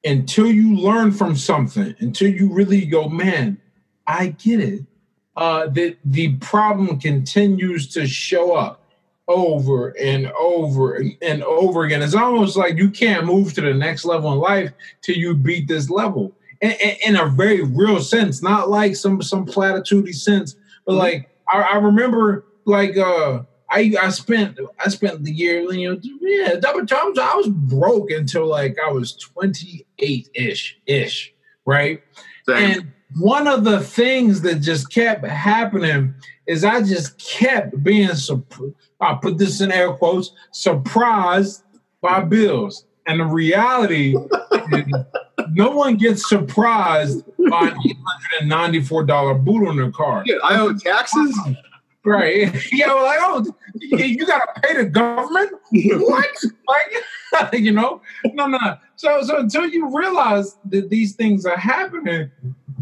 until 0.04 0.48
you 0.48 0.76
learn 0.76 1.12
from 1.12 1.36
something, 1.36 1.96
until 2.00 2.32
you 2.32 2.52
really 2.52 2.86
go, 2.86 3.10
man, 3.10 3.58
I 4.06 4.28
get 4.28 4.60
it 4.60 4.82
uh, 5.36 5.68
the 5.68 5.96
the 6.04 6.36
problem 6.38 7.00
continues 7.00 7.88
to 7.94 8.08
show 8.08 8.56
up. 8.56 8.84
over 9.28 9.90
and 10.00 10.32
over 10.40 11.04
and 11.22 11.44
over 11.44 11.84
again. 11.84 12.02
It's 12.02 12.16
almost 12.16 12.56
like 12.56 12.78
you 12.78 12.90
can't 12.90 13.26
move 13.26 13.54
to 13.56 13.62
the 13.62 13.74
next 13.74 14.06
level 14.06 14.32
in 14.32 14.40
life 14.40 14.72
till 15.02 15.18
you 15.18 15.36
beat 15.36 15.68
this 15.68 15.90
level. 15.90 16.32
In, 16.62 16.72
in, 16.72 16.96
in 17.06 17.16
a 17.18 17.28
very 17.28 17.62
real 17.62 18.00
sense, 18.00 18.42
not 18.42 18.70
like 18.70 18.96
some 18.96 19.22
some 19.22 19.46
platitude 19.46 20.16
sense, 20.16 20.56
but 20.86 20.94
mm-hmm. 20.94 21.00
like 21.00 21.30
I, 21.50 21.62
I 21.62 21.76
remember 21.76 22.46
like 22.66 22.98
uh 22.98 23.44
I 23.70 23.94
I 24.02 24.10
spent 24.10 24.60
I 24.84 24.90
spent 24.90 25.24
the 25.24 25.32
year 25.32 25.62
you 25.74 25.94
know 25.94 26.00
yeah 26.22 26.56
double 26.56 26.86
times 26.86 27.20
I 27.20 27.36
was 27.36 27.50
broke 27.50 28.12
until 28.12 28.46
like 28.46 28.78
I 28.86 28.92
was 28.92 29.14
28 29.14 30.30
ish 30.34 30.80
ish 30.86 31.34
right 31.66 32.02
Same. 32.48 32.72
and 32.72 32.92
one 33.16 33.48
of 33.48 33.64
the 33.64 33.80
things 33.80 34.42
that 34.42 34.56
just 34.56 34.92
kept 34.92 35.26
happening 35.26 36.14
is 36.46 36.64
I 36.64 36.82
just 36.82 37.18
kept 37.20 37.84
being 37.84 38.10
I 39.00 39.14
put 39.16 39.38
this 39.38 39.62
in 39.62 39.72
air 39.72 39.94
quotes 39.94 40.32
surprised 40.52 41.64
by 42.02 42.22
bills 42.22 42.86
and 43.06 43.20
the 43.20 43.26
reality 43.26 44.16
no 45.52 45.72
one 45.72 45.96
gets 45.96 46.28
surprised 46.30 47.24
by 47.50 47.70
an 47.70 48.50
$894 48.50 49.44
boot 49.44 49.68
on 49.68 49.78
their 49.78 49.92
car. 49.92 50.24
Yeah, 50.26 50.36
I 50.44 50.60
owe 50.60 50.74
taxes. 50.74 51.38
Right. 52.08 52.56
Yeah, 52.72 52.88
well, 52.88 53.04
like, 53.04 53.20
oh, 53.22 53.46
you 53.76 54.26
got 54.26 54.40
to 54.40 54.62
pay 54.62 54.78
the 54.78 54.86
government? 54.86 55.52
what? 55.72 56.44
Like, 56.68 57.54
you 57.60 57.72
know? 57.72 58.02
No, 58.34 58.48
no. 58.48 58.78
So, 58.96 59.22
so 59.24 59.40
until 59.40 59.68
you 59.68 59.96
realize 59.98 60.58
that 60.66 60.90
these 60.90 61.16
things 61.16 61.46
are 61.46 61.58
happening, 61.58 62.32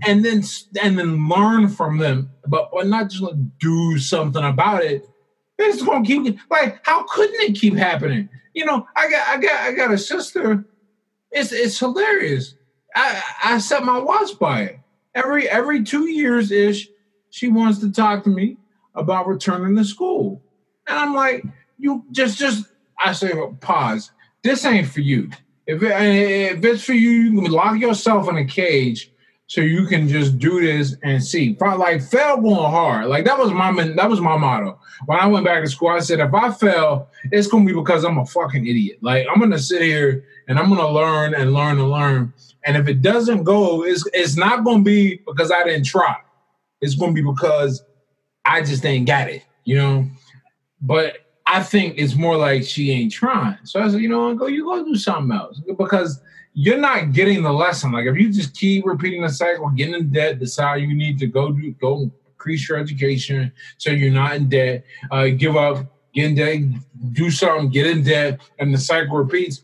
and 0.06 0.24
then 0.24 0.44
and 0.82 1.00
then 1.00 1.28
learn 1.28 1.70
from 1.70 1.98
them, 1.98 2.30
but, 2.48 2.70
but 2.72 2.88
not 2.88 3.10
just 3.10 3.24
like 3.24 3.36
do 3.60 3.98
something 3.98 4.44
about 4.44 4.84
it. 4.84 5.08
It's 5.58 5.82
gonna 5.82 6.06
keep 6.06 6.38
like 6.52 6.80
how 6.84 7.04
couldn't 7.04 7.42
it 7.42 7.56
keep 7.56 7.76
happening? 7.76 8.30
You 8.54 8.66
know, 8.66 8.86
I 8.96 9.10
got 9.10 9.28
I 9.28 9.38
got 9.38 9.62
I 9.62 9.72
got 9.72 9.94
a 9.94 9.98
sister. 9.98 10.66
It's 11.32 11.52
it's 11.54 11.80
hilarious. 11.80 12.56
I 12.96 13.24
I 13.44 13.58
set 13.60 13.84
my 13.84 13.98
watch 13.98 14.38
by 14.38 14.64
it 14.64 14.80
every 15.16 15.50
every 15.50 15.84
two 15.84 16.10
years 16.10 16.52
ish. 16.52 16.90
She 17.30 17.48
wants 17.48 17.80
to 17.80 17.92
talk 17.92 18.24
to 18.26 18.30
me 18.30 18.58
about 18.96 19.28
returning 19.28 19.76
to 19.76 19.86
school. 19.86 20.42
And 20.88 20.98
I'm 20.98 21.14
like, 21.14 21.44
you 21.78 22.06
just, 22.12 22.38
just, 22.38 22.66
I 23.00 23.14
say, 23.14 23.34
pause. 23.60 24.12
This 24.44 24.66
ain't 24.66 24.88
for 24.88 25.02
you. 25.02 25.30
If, 25.68 25.82
if 25.82 26.64
it's 26.64 26.84
for 26.84 26.94
you, 26.94 27.10
you 27.10 27.42
can 27.42 27.52
lock 27.52 27.80
yourself 27.80 28.30
in 28.30 28.38
a 28.38 28.46
cage 28.46 29.12
so 29.48 29.62
you 29.62 29.86
can 29.86 30.08
just 30.08 30.40
do 30.40 30.60
this 30.60 30.96
and 31.04 31.24
see. 31.24 31.56
Like 31.60 32.02
fail 32.02 32.38
going 32.38 32.56
hard. 32.56 33.08
Like 33.08 33.26
that 33.26 33.38
was 33.38 33.52
my 33.52 33.72
that 33.96 34.10
was 34.10 34.20
my 34.20 34.38
motto. 34.38 34.80
When 35.06 35.20
I 35.20 35.28
went 35.28 35.46
back 35.46 35.64
to 35.64 35.70
school, 35.70 35.90
I 35.90 36.00
said 36.00 36.20
if 36.20 36.34
I 36.34 36.52
fail, 36.52 37.10
it's 37.32 37.48
gonna 37.48 37.66
be 37.66 37.74
because 37.74 38.04
I'm 38.04 38.18
a 38.18 38.26
fucking 38.26 38.66
idiot. 38.66 39.00
Like 39.02 39.28
I'm 39.32 39.40
gonna 39.40 39.60
sit 39.60 39.82
here 39.82 40.26
and 40.48 40.58
I'm 40.58 40.70
gonna 40.70 40.90
learn 40.90 41.36
and 41.36 41.54
learn 41.54 41.80
and 41.80 41.90
learn. 41.90 42.34
And 42.66 42.76
if 42.76 42.88
it 42.88 43.02
doesn't 43.02 43.44
go, 43.44 43.84
it's 43.84 44.08
it's 44.14 44.36
not 44.36 44.64
gonna 44.64 44.84
be 44.84 45.22
because 45.28 45.52
I 45.52 45.64
didn't 45.64 45.86
try. 45.86 46.16
It's 46.82 46.96
gonna 46.96 47.14
be 47.14 47.22
because 47.22 47.84
I 48.46 48.62
just 48.62 48.86
ain't 48.86 49.08
got 49.08 49.30
it, 49.30 49.44
you 49.64 49.76
know. 49.76 50.08
But 50.82 51.18
I 51.48 51.64
think 51.64 51.96
it's 51.98 52.16
more 52.16 52.38
like 52.38 52.64
she 52.64 52.92
ain't 52.92 53.12
trying. 53.12 53.58
So 53.64 53.82
I 53.82 53.90
said, 53.90 54.02
you 54.02 54.10
know, 54.10 54.34
go 54.36 54.48
you 54.48 54.64
go 54.64 54.84
do 54.84 54.96
something 54.96 55.36
else 55.36 55.62
because 55.78 56.22
you're 56.54 56.78
not 56.78 57.12
getting 57.12 57.44
the 57.44 57.52
lesson. 57.52 57.92
Like 57.92 58.06
if 58.06 58.16
you 58.16 58.32
just 58.32 58.56
keep 58.56 58.86
repeating 58.86 59.22
the 59.22 59.30
cycle, 59.30 59.70
getting 59.70 59.96
in 59.96 60.12
debt, 60.12 60.40
decide 60.40 60.82
you 60.82 60.96
need 60.96 61.20
to 61.20 61.28
go 61.28 61.52
do 61.52 61.72
go 61.74 62.12
increase 62.28 62.68
your 62.68 62.78
education 62.78 63.52
so 63.78 63.92
you're 63.92 64.12
not 64.12 64.36
in 64.36 64.50
debt. 64.50 64.86
Uh, 65.12 65.28
give 65.28 65.56
up, 65.56 65.86
get 66.14 66.26
in 66.26 66.36
debt, 66.36 66.82
do 67.12 67.30
something, 67.30 67.70
get 67.70 67.88
in 67.88 68.04
debt, 68.04 68.40
and 68.60 68.74
the 68.74 68.78
cycle 68.78 69.18
repeats. 69.18 69.64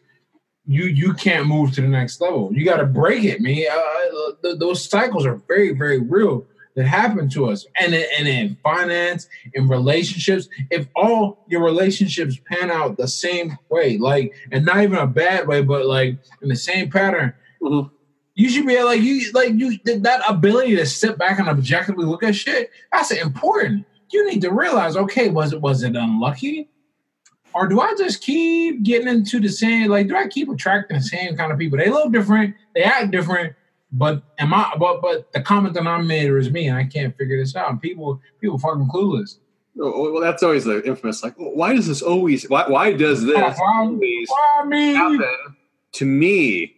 You 0.66 0.84
you 0.86 1.14
can't 1.14 1.48
move 1.48 1.72
to 1.74 1.82
the 1.82 1.88
next 1.88 2.22
level. 2.22 2.52
You 2.54 2.64
got 2.64 2.78
to 2.78 2.86
break 2.86 3.24
it, 3.24 3.42
man. 3.42 3.66
Uh, 3.72 4.32
th- 4.44 4.60
those 4.60 4.88
cycles 4.88 5.26
are 5.26 5.36
very 5.48 5.74
very 5.74 6.00
real 6.00 6.46
that 6.76 6.86
happen 6.86 7.30
to 7.30 7.50
us 7.50 7.66
and, 7.80 7.94
and 7.94 8.28
in 8.28 8.58
finance 8.64 9.28
in 9.54 9.68
relationships 9.68 10.50
if 10.70 10.88
all 10.96 11.44
your 11.48 11.64
relationships 11.64 12.38
pan 12.50 12.72
out 12.72 12.98
the 12.98 13.08
same 13.08 13.58
way 13.70 13.98
like 13.98 14.34
and 14.52 14.66
not 14.66 14.82
even 14.82 14.98
a 14.98 15.08
bad 15.08 15.48
way 15.48 15.62
but 15.62 15.86
like 15.86 16.18
in 16.42 16.50
the 16.50 16.56
same 16.56 16.90
pattern 16.90 17.34
mm-hmm. 17.62 17.88
you 18.36 18.50
should 18.50 18.66
be 18.66 18.82
like 18.84 19.02
you 19.02 19.32
like 19.34 19.54
you 19.54 19.78
that 19.86 20.22
ability 20.28 20.76
to 20.76 20.86
sit 20.86 21.18
back 21.18 21.40
and 21.40 21.50
objectively 21.50 22.06
look 22.06 22.24
at 22.24 22.36
shit 22.36 22.70
that's 22.92 23.12
important 23.12 23.86
you 24.12 24.26
need 24.30 24.42
to 24.42 24.52
realize 24.52 24.96
okay 24.96 25.30
was 25.30 25.54
it 25.54 25.62
was 25.62 25.84
it 25.84 25.96
unlucky 25.96 26.70
or 27.54 27.68
do 27.68 27.82
I 27.82 27.94
just 27.98 28.22
keep 28.22 28.84
getting 28.84 29.08
into 29.08 29.40
the 29.40 29.50
same 29.50 29.90
like 29.90 30.08
do 30.08 30.16
I 30.16 30.28
keep 30.28 30.50
attracting 30.50 30.98
the 30.98 31.04
same 31.04 31.36
kind 31.36 31.52
of 31.52 31.58
people? 31.58 31.78
They 31.78 31.90
look 31.90 32.12
different, 32.12 32.56
they 32.74 32.84
act 32.84 33.12
different, 33.12 33.56
but 33.92 34.24
am 34.38 34.54
I? 34.54 34.74
But 34.80 35.02
but 35.02 35.32
the 35.34 35.42
common 35.42 35.74
denominator 35.74 36.38
is 36.38 36.50
me, 36.50 36.68
and 36.68 36.78
I 36.78 36.86
can't 36.86 37.16
figure 37.18 37.38
this 37.38 37.56
out. 37.56 37.70
And 37.70 37.82
people 37.82 38.22
people 38.40 38.58
fucking 38.58 38.88
clueless. 38.88 39.38
Oh, 39.80 40.12
well, 40.12 40.22
that's 40.22 40.44
always 40.44 40.66
the 40.66 40.86
infamous. 40.86 41.24
Like, 41.24 41.34
why 41.38 41.74
does 41.74 41.88
this 41.88 42.02
always? 42.02 42.50
Why, 42.50 42.68
why 42.68 42.94
does 42.94 43.24
this 43.24 43.58
always 43.60 44.30
why 44.30 44.94
happen 44.94 45.56
to 45.94 46.06
me? 46.06 46.76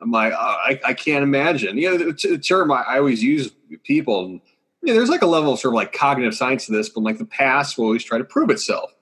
I'm 0.00 0.10
like, 0.10 0.32
uh, 0.32 0.36
I, 0.36 0.80
I 0.84 0.94
can't 0.94 1.22
imagine. 1.22 1.78
You 1.78 1.90
know, 1.90 2.12
the, 2.12 2.38
term 2.38 2.70
I, 2.70 2.82
I, 2.82 2.98
always 2.98 3.22
use 3.22 3.50
people. 3.84 4.26
And, 4.26 4.40
you 4.82 4.88
know, 4.88 4.94
there's 4.94 5.08
like 5.08 5.22
a 5.22 5.26
level 5.26 5.54
of 5.54 5.58
sort 5.58 5.72
of 5.72 5.76
like 5.76 5.92
cognitive 5.92 6.34
science 6.34 6.66
to 6.66 6.72
this, 6.72 6.88
but 6.88 7.02
like 7.02 7.18
the 7.18 7.24
past 7.24 7.78
will 7.78 7.86
always 7.86 8.04
try 8.04 8.18
to 8.18 8.24
prove 8.24 8.50
itself. 8.50 8.92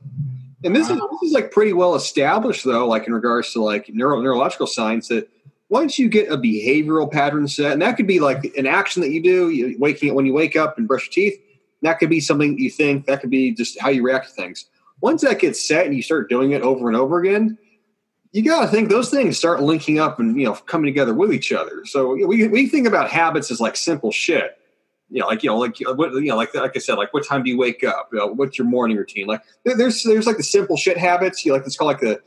And 0.62 0.74
this 0.74 0.88
is 0.88 0.96
this 0.96 1.22
is 1.22 1.32
like 1.32 1.50
pretty 1.50 1.74
well 1.74 1.94
established 1.94 2.64
though, 2.64 2.86
like 2.86 3.06
in 3.06 3.12
regards 3.12 3.52
to 3.52 3.62
like 3.62 3.90
neuro, 3.92 4.22
neurological 4.22 4.66
science 4.66 5.08
that 5.08 5.28
once 5.68 5.98
you 5.98 6.08
get 6.08 6.30
a 6.30 6.36
behavioral 6.36 7.10
pattern 7.10 7.48
set, 7.48 7.72
and 7.72 7.82
that 7.82 7.96
could 7.96 8.06
be 8.06 8.20
like 8.20 8.44
an 8.56 8.66
action 8.66 9.02
that 9.02 9.10
you 9.10 9.22
do, 9.22 9.50
you 9.50 9.76
waking 9.78 10.14
when 10.14 10.26
you 10.26 10.32
wake 10.32 10.56
up 10.56 10.78
and 10.78 10.86
brush 10.86 11.06
your 11.06 11.12
teeth. 11.12 11.40
That 11.82 11.98
could 11.98 12.10
be 12.10 12.20
something 12.20 12.58
you 12.58 12.70
think. 12.70 13.06
That 13.06 13.20
could 13.20 13.30
be 13.30 13.52
just 13.52 13.78
how 13.80 13.90
you 13.90 14.02
react 14.02 14.28
to 14.28 14.32
things. 14.32 14.66
Once 15.00 15.22
that 15.22 15.38
gets 15.38 15.66
set 15.66 15.84
and 15.86 15.94
you 15.94 16.02
start 16.02 16.30
doing 16.30 16.52
it 16.52 16.62
over 16.62 16.88
and 16.88 16.96
over 16.96 17.18
again, 17.18 17.58
you 18.32 18.42
got 18.42 18.62
to 18.62 18.68
think 18.68 18.88
those 18.88 19.10
things 19.10 19.38
start 19.38 19.62
linking 19.62 20.00
up 20.00 20.18
and 20.18 20.38
you 20.38 20.44
know 20.44 20.54
coming 20.54 20.86
together 20.86 21.14
with 21.14 21.32
each 21.32 21.52
other. 21.52 21.84
So 21.84 22.14
we 22.26 22.48
we 22.48 22.66
think 22.66 22.86
about 22.86 23.10
habits 23.10 23.50
as 23.50 23.60
like 23.60 23.76
simple 23.76 24.12
shit. 24.12 24.58
You 25.10 25.20
know, 25.20 25.26
like 25.26 25.42
you 25.42 25.50
know, 25.50 25.58
like 25.58 25.76
what 25.96 26.12
you 26.14 26.26
know, 26.26 26.36
like 26.36 26.54
like 26.54 26.72
I 26.74 26.78
said, 26.80 26.94
like 26.94 27.12
what 27.14 27.26
time 27.26 27.42
do 27.42 27.50
you 27.50 27.58
wake 27.58 27.84
up? 27.84 28.08
You 28.12 28.18
know, 28.18 28.26
what's 28.26 28.58
your 28.58 28.66
morning 28.66 28.96
routine? 28.96 29.26
Like 29.26 29.42
there's 29.64 30.02
there's 30.02 30.26
like 30.26 30.38
the 30.38 30.42
simple 30.42 30.76
shit 30.76 30.98
habits. 30.98 31.44
You 31.44 31.52
know, 31.52 31.58
like 31.58 31.66
it's 31.66 31.76
called 31.76 31.88
like 31.88 32.00
the 32.00 32.20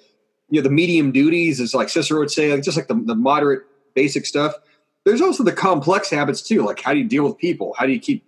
you 0.50 0.60
know 0.60 0.64
the 0.64 0.74
medium 0.74 1.12
duties 1.12 1.60
is 1.60 1.74
like 1.74 1.90
Cicero 1.90 2.20
would 2.20 2.32
say, 2.32 2.52
like 2.52 2.64
just 2.64 2.78
like 2.78 2.88
the, 2.88 2.96
the 2.96 3.16
moderate 3.16 3.64
basic 3.94 4.26
stuff. 4.26 4.54
There's 5.06 5.22
also 5.22 5.44
the 5.44 5.54
complex 5.54 6.10
habits 6.10 6.42
too, 6.42 6.64
like 6.64 6.82
how 6.82 6.94
do 6.94 7.00
you 7.00 7.08
deal 7.08 7.24
with 7.26 7.38
people? 7.38 7.74
How 7.78 7.86
do 7.86 7.92
you 7.92 8.00
keep? 8.00 8.26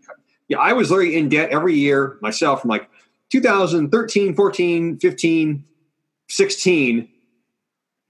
Yeah, 0.47 0.57
I 0.57 0.73
was 0.73 0.89
literally 0.89 1.15
in 1.15 1.29
debt 1.29 1.49
every 1.51 1.75
year 1.75 2.17
myself 2.21 2.61
from 2.61 2.69
like 2.69 2.89
2013, 3.29 4.35
14, 4.35 4.99
15, 4.99 5.63
16. 6.27 7.09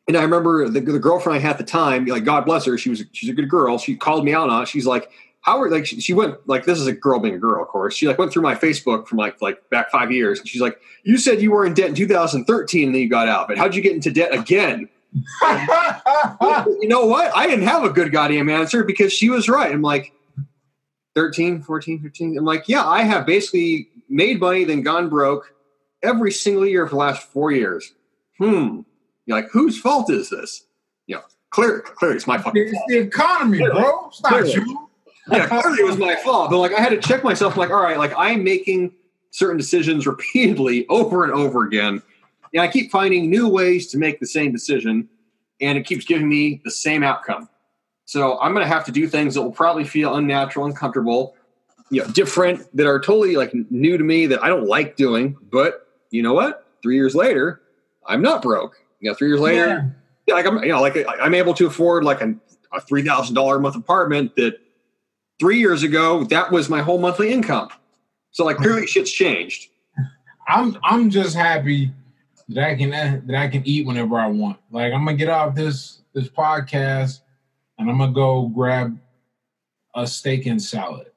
And 0.08 0.18
I 0.18 0.22
remember 0.24 0.70
the, 0.70 0.80
the 0.80 1.00
girlfriend 1.00 1.38
I 1.38 1.42
had 1.42 1.52
at 1.52 1.58
the 1.58 1.64
time, 1.64 2.06
like 2.06 2.24
God 2.24 2.46
bless 2.46 2.66
her, 2.66 2.78
she 2.78 2.90
was 2.90 3.04
she's 3.12 3.30
a 3.30 3.34
good 3.34 3.50
girl. 3.50 3.78
She 3.78 3.96
called 3.96 4.26
me 4.26 4.34
out 4.34 4.50
on 4.50 4.64
it. 4.64 4.68
She's 4.68 4.88
like, 4.88 5.12
how 5.42 5.62
are 5.62 5.70
like 5.70 5.86
she, 5.86 6.14
went 6.14 6.36
like 6.48 6.66
this 6.66 6.80
is 6.80 6.88
a 6.88 6.94
girl 6.94 7.20
being 7.20 7.36
a 7.36 7.40
girl, 7.40 7.62
of 7.62 7.70
course. 7.70 7.96
She 7.96 8.08
like 8.08 8.18
went 8.18 8.32
through 8.32 8.44
my 8.44 8.56
Facebook 8.56 9.08
from 9.08 9.18
like 9.18 9.42
like 9.42 9.70
back 9.70 9.90
five 9.90 10.12
years, 10.12 10.40
and 10.40 10.48
she's 10.48 10.62
like, 10.62 10.80
"You 11.04 11.18
said 11.18 11.42
you 11.42 11.52
were 11.52 11.66
in 11.66 11.74
debt 11.74 11.90
in 11.90 11.96
2013, 11.96 12.88
and 12.88 12.96
then 12.96 13.02
you 13.02 13.10
got 13.10 13.28
out, 13.28 13.48
but 13.48 13.58
how'd 13.58 13.74
you 13.74 13.82
get 13.82 13.94
into 13.94 14.12
debt 14.12 14.34
again?" 14.34 14.90
you 15.42 16.88
know 16.88 17.06
what? 17.06 17.36
I 17.36 17.48
didn't 17.48 17.66
have 17.66 17.84
a 17.84 17.90
good 17.90 18.12
goddamn 18.12 18.50
answer 18.50 18.84
because 18.84 19.12
she 19.12 19.30
was 19.30 19.50
right. 19.50 19.72
I'm 19.72 19.82
like 19.82 20.14
13, 21.16 21.62
14, 21.62 22.02
15. 22.02 22.38
I'm 22.38 22.46
like, 22.46 22.68
yeah, 22.68 22.86
I 22.86 23.02
have 23.02 23.26
basically 23.26 23.90
made 24.08 24.40
money, 24.40 24.66
then 24.66 24.82
gone 24.82 25.10
broke 25.10 25.54
every 26.04 26.32
single 26.32 26.66
year 26.66 26.86
for 26.86 26.92
the 26.92 26.98
last 26.98 27.24
four 27.24 27.52
years. 27.52 27.94
Hmm. 28.38 28.82
You're 29.26 29.38
like, 29.38 29.50
whose 29.52 29.80
fault 29.80 30.12
is 30.12 30.30
this? 30.30 30.66
You 31.08 31.16
know, 31.16 31.22
clear, 31.50 31.82
clearly 31.82 32.18
it's 32.18 32.28
my 32.28 32.38
fucking. 32.38 32.68
It's 32.68 32.80
the 32.88 33.00
economy, 33.00 33.60
bro. 33.60 34.08
It's 34.08 34.22
not 34.22 34.32
clearly. 34.32 34.54
you 34.54 34.89
yeah, 35.32 35.48
clearly 35.48 35.80
it 35.80 35.86
was 35.86 35.98
my 35.98 36.16
fault. 36.16 36.52
But 36.52 36.60
like 36.60 36.74
I 36.74 36.80
had 36.80 36.90
to 36.90 36.98
check 36.98 37.24
myself. 37.24 37.54
I'm 37.54 37.60
like, 37.60 37.72
all 37.72 37.82
right, 37.82 37.98
like 37.98 38.14
I'm 38.18 38.44
making 38.44 38.94
certain 39.32 39.58
decisions 39.58 40.08
repeatedly 40.08 40.88
over 40.88 41.24
and 41.24 41.34
over 41.34 41.66
again. 41.66 42.02
And 42.54 42.62
I 42.62 42.68
keep 42.68 42.92
finding 42.92 43.30
new 43.30 43.48
ways 43.48 43.88
to 43.88 43.98
make 43.98 44.20
the 44.20 44.26
same 44.26 44.52
decision, 44.52 45.08
and 45.62 45.78
it 45.78 45.86
keeps 45.86 46.06
giving 46.06 46.28
me 46.28 46.62
the 46.64 46.72
same 46.72 47.04
outcome. 47.04 47.48
So 48.06 48.40
I'm 48.40 48.54
going 48.54 48.66
to 48.66 48.74
have 48.74 48.86
to 48.86 48.92
do 48.92 49.08
things 49.08 49.36
that 49.36 49.44
will 49.44 49.52
probably 49.52 49.84
feel 49.84 50.16
unnatural, 50.16 50.66
uncomfortable, 50.66 51.36
you 51.92 52.02
know, 52.02 52.08
different, 52.10 52.76
that 52.76 52.88
are 52.88 53.00
totally 53.00 53.36
like 53.36 53.54
new 53.70 54.00
to 54.00 54.04
me 54.04 54.26
that 54.26 54.44
I 54.44 54.48
don't 54.48 54.66
like 54.66 54.96
doing. 54.96 55.38
But 55.52 55.88
you 56.10 56.24
know 56.24 56.34
what? 56.34 56.66
Three 56.82 56.96
years 56.96 57.14
later, 57.14 57.62
I'm 58.08 58.24
not 58.24 58.42
broke. 58.42 58.84
You 59.00 59.12
know, 59.12 59.16
three 59.16 59.28
years 59.28 59.40
later, 59.40 59.68
yeah. 59.68 59.90
yeah 60.26 60.34
like 60.34 60.48
I'm, 60.48 60.64
you 60.64 60.70
know, 60.70 60.82
like 60.82 60.98
I'm 61.22 61.36
able 61.36 61.54
to 61.54 61.68
afford 61.68 62.04
like 62.04 62.22
a, 62.22 62.34
a 62.74 62.82
three 62.82 63.04
thousand 63.04 63.36
dollar 63.36 63.58
a 63.58 63.60
month 63.60 63.76
apartment 63.76 64.36
that 64.38 64.58
three 65.40 65.60
years 65.60 65.84
ago, 65.84 66.24
that 66.26 66.52
was 66.52 66.70
my 66.70 66.82
whole 66.82 67.00
monthly 67.00 67.32
income. 67.32 67.70
So 68.32 68.46
like 68.46 68.58
clearly 68.58 68.88
shit's 68.88 69.12
changed. 69.12 69.70
I'm 70.48 70.78
I'm 70.84 71.10
just 71.10 71.36
happy 71.36 71.92
that 72.50 72.64
I 72.64 72.76
can 72.76 72.90
that 72.90 73.36
I 73.36 73.48
can 73.48 73.66
eat 73.66 73.86
whenever 73.86 74.18
I 74.18 74.28
want. 74.28 74.58
Like 74.72 74.94
I'm 74.94 75.06
gonna 75.06 75.18
get 75.18 75.30
off 75.30 75.56
this 75.56 76.02
this 76.14 76.28
podcast 76.28 77.22
and 77.78 77.90
I'm 77.90 77.98
gonna 77.98 78.12
go 78.12 78.48
grab 78.48 78.98
a 79.96 80.06
steak 80.06 80.46
and 80.46 80.62
salad. 80.62 81.08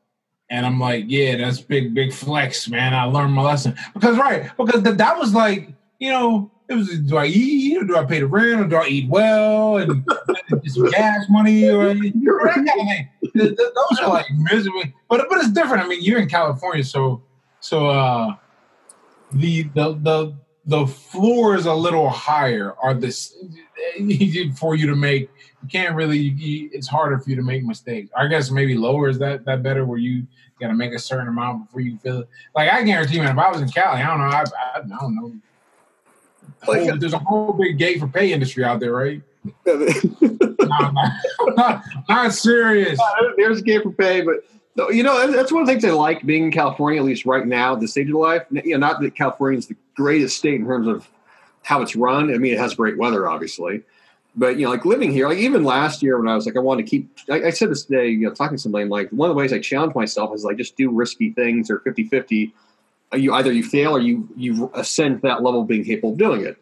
And 0.50 0.66
I'm 0.66 0.78
like, 0.78 1.06
yeah, 1.08 1.36
that's 1.36 1.60
big, 1.60 1.94
big 1.94 2.12
flex, 2.12 2.68
man. 2.68 2.92
I 2.92 3.04
learned 3.04 3.32
my 3.32 3.42
lesson. 3.42 3.74
Because 3.94 4.18
right, 4.18 4.50
because 4.58 4.82
that, 4.82 4.98
that 4.98 5.18
was 5.18 5.32
like, 5.32 5.70
you 5.98 6.10
know, 6.10 6.50
it 6.72 6.76
was 6.76 6.98
do 7.00 7.16
I 7.16 7.26
eat 7.26 7.76
or 7.78 7.84
do 7.84 7.96
I 7.96 8.04
pay 8.04 8.20
the 8.20 8.26
rent 8.26 8.60
or 8.60 8.68
do 8.68 8.76
I 8.76 8.86
eat 8.86 9.08
well 9.08 9.76
and 9.78 10.04
some 10.66 10.90
gas 10.90 11.26
money 11.28 11.68
or 11.68 11.94
that 11.94 12.54
kind 12.54 12.68
of 12.68 12.74
thing. 12.74 13.08
Those 13.34 14.00
are 14.00 14.08
like 14.08 14.26
miserable, 14.36 14.82
but 15.08 15.26
but 15.28 15.38
it's 15.38 15.50
different. 15.50 15.84
I 15.84 15.88
mean, 15.88 16.02
you're 16.02 16.20
in 16.20 16.28
California, 16.28 16.84
so 16.84 17.22
so 17.60 17.88
uh 17.88 18.34
the 19.32 19.64
the 19.74 19.94
the 19.94 20.36
the 20.64 20.86
floor 20.86 21.56
is 21.56 21.66
a 21.66 21.74
little 21.74 22.08
higher. 22.08 22.74
Are 22.82 22.94
this 22.94 23.36
for 24.56 24.74
you 24.74 24.86
to 24.86 24.96
make? 24.96 25.30
You 25.62 25.68
can't 25.68 25.94
really. 25.94 26.18
You, 26.18 26.70
it's 26.72 26.88
harder 26.88 27.18
for 27.18 27.30
you 27.30 27.36
to 27.36 27.42
make 27.42 27.64
mistakes. 27.64 28.10
I 28.16 28.28
guess 28.28 28.50
maybe 28.50 28.76
lower 28.76 29.08
is 29.08 29.18
that 29.18 29.44
that 29.44 29.62
better 29.62 29.84
where 29.84 29.98
you 29.98 30.26
got 30.60 30.68
to 30.68 30.74
make 30.74 30.92
a 30.92 30.98
certain 30.98 31.28
amount 31.28 31.66
before 31.66 31.80
you 31.80 31.98
feel 31.98 32.20
it. 32.20 32.28
Like 32.54 32.70
I 32.70 32.82
guarantee, 32.82 33.18
man, 33.18 33.36
if 33.36 33.38
I 33.38 33.50
was 33.50 33.60
in 33.60 33.68
Cali, 33.68 34.00
I 34.00 34.06
don't 34.06 34.18
know. 34.18 34.24
I, 34.26 34.42
I, 34.42 34.80
I 34.80 35.00
don't 35.00 35.16
know. 35.16 35.34
Like, 36.66 36.82
whole, 36.82 36.92
uh, 36.92 36.96
there's 36.96 37.12
a 37.12 37.18
whole 37.18 37.52
big 37.52 37.78
gate 37.78 38.00
for 38.00 38.06
pay 38.06 38.32
industry 38.32 38.64
out 38.64 38.80
there, 38.80 38.92
right? 38.92 39.22
no, 39.66 39.88
not, 41.56 41.82
not, 42.08 42.32
serious. 42.32 43.00
There's 43.36 43.58
a 43.58 43.62
gate 43.62 43.82
for 43.82 43.90
pay, 43.90 44.20
but 44.22 44.44
you 44.94 45.02
know, 45.02 45.30
that's 45.30 45.52
one 45.52 45.62
of 45.62 45.66
the 45.66 45.72
things 45.72 45.84
I 45.84 45.90
like 45.90 46.24
being 46.24 46.44
in 46.44 46.50
California, 46.52 47.00
at 47.00 47.04
least 47.04 47.26
right 47.26 47.46
now, 47.46 47.74
the 47.74 47.88
stage 47.88 48.08
of 48.08 48.14
life. 48.14 48.42
You 48.50 48.72
know, 48.72 48.86
not 48.86 49.00
that 49.00 49.14
California 49.14 49.58
is 49.58 49.66
the 49.66 49.76
greatest 49.96 50.36
state 50.36 50.54
in 50.54 50.66
terms 50.66 50.86
of 50.86 51.08
how 51.62 51.82
it's 51.82 51.96
run. 51.96 52.32
I 52.32 52.38
mean, 52.38 52.54
it 52.54 52.58
has 52.58 52.74
great 52.74 52.96
weather, 52.96 53.28
obviously. 53.28 53.82
But, 54.34 54.58
you 54.58 54.64
know, 54.64 54.70
like 54.70 54.84
living 54.86 55.12
here, 55.12 55.28
like 55.28 55.38
even 55.38 55.62
last 55.62 56.02
year 56.02 56.18
when 56.18 56.26
I 56.26 56.34
was 56.34 56.46
like, 56.46 56.56
I 56.56 56.60
wanted 56.60 56.86
to 56.86 56.90
keep, 56.90 57.18
I, 57.30 57.44
I 57.44 57.50
said 57.50 57.70
this 57.70 57.84
today, 57.84 58.08
you 58.08 58.26
know, 58.26 58.32
talking 58.32 58.56
to 58.56 58.62
somebody, 58.62 58.84
I'm 58.84 58.88
like, 58.88 59.10
one 59.10 59.28
of 59.28 59.36
the 59.36 59.38
ways 59.38 59.52
I 59.52 59.58
challenge 59.58 59.94
myself 59.94 60.34
is 60.34 60.42
like 60.42 60.56
just 60.56 60.74
do 60.76 60.90
risky 60.90 61.32
things 61.32 61.70
or 61.70 61.80
50 61.80 62.04
50. 62.04 62.54
You 63.14 63.34
either 63.34 63.52
you 63.52 63.62
fail 63.62 63.96
or 63.96 64.00
you 64.00 64.28
you 64.36 64.70
ascend 64.74 65.22
to 65.22 65.28
that 65.28 65.42
level 65.42 65.62
of 65.62 65.68
being 65.68 65.84
capable 65.84 66.12
of 66.12 66.18
doing 66.18 66.44
it. 66.44 66.56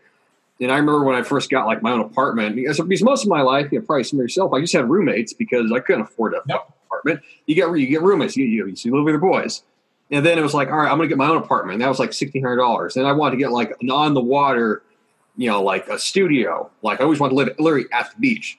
And 0.60 0.70
I 0.70 0.76
remember 0.76 1.04
when 1.04 1.16
I 1.16 1.22
first 1.22 1.48
got 1.48 1.66
like 1.66 1.82
my 1.82 1.92
own 1.92 2.00
apartment, 2.00 2.54
because, 2.54 2.78
because 2.80 3.02
most 3.02 3.22
of 3.22 3.30
my 3.30 3.40
life, 3.40 3.72
you 3.72 3.78
know, 3.78 3.86
probably 3.86 4.04
some 4.04 4.18
of 4.18 4.24
yourself, 4.24 4.52
I 4.52 4.60
just 4.60 4.74
had 4.74 4.90
roommates 4.90 5.32
because 5.32 5.72
I 5.72 5.80
couldn't 5.80 6.02
afford 6.02 6.34
a 6.34 6.42
nope 6.46 6.70
apartment. 6.86 7.20
You 7.46 7.54
get 7.54 7.70
you 7.78 7.86
get 7.86 8.02
roommates. 8.02 8.36
You, 8.36 8.44
you, 8.44 8.66
you 8.66 8.94
live 8.94 9.04
with 9.04 9.12
your 9.12 9.20
boys. 9.20 9.62
And 10.10 10.26
then 10.26 10.38
it 10.38 10.42
was 10.42 10.52
like, 10.52 10.68
all 10.70 10.78
right, 10.78 10.90
I'm 10.90 10.98
gonna 10.98 11.08
get 11.08 11.18
my 11.18 11.28
own 11.28 11.36
apartment. 11.36 11.74
And 11.74 11.82
that 11.82 11.88
was 11.88 11.98
like 11.98 12.12
sixteen 12.12 12.42
hundred 12.42 12.56
dollars. 12.56 12.96
And 12.96 13.06
I 13.06 13.12
wanted 13.12 13.32
to 13.32 13.36
get 13.38 13.52
like 13.52 13.74
an 13.80 13.90
on 13.90 14.12
the 14.12 14.20
water, 14.20 14.82
you 15.36 15.48
know, 15.48 15.62
like 15.62 15.88
a 15.88 15.98
studio. 15.98 16.70
Like 16.82 17.00
I 17.00 17.04
always 17.04 17.20
wanted 17.20 17.30
to 17.30 17.36
live 17.36 17.60
literally 17.60 17.86
at 17.92 18.12
the 18.12 18.20
beach. 18.20 18.58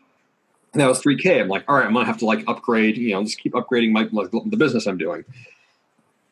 And 0.74 0.82
that 0.82 0.88
was 0.88 1.00
three 1.00 1.18
K. 1.18 1.42
I'm 1.42 1.50
like, 1.50 1.66
all 1.68 1.76
right, 1.76 1.86
I'm 1.86 1.94
gonna 1.94 2.06
have 2.06 2.20
to 2.20 2.26
like 2.26 2.46
upgrade, 2.48 2.98
you 2.98 3.14
know, 3.14 3.24
just 3.24 3.38
keep 3.38 3.54
upgrading 3.54 3.92
my 3.92 4.08
like, 4.12 4.32
the 4.32 4.58
business 4.58 4.88
I'm 4.88 4.98
doing. 4.98 5.26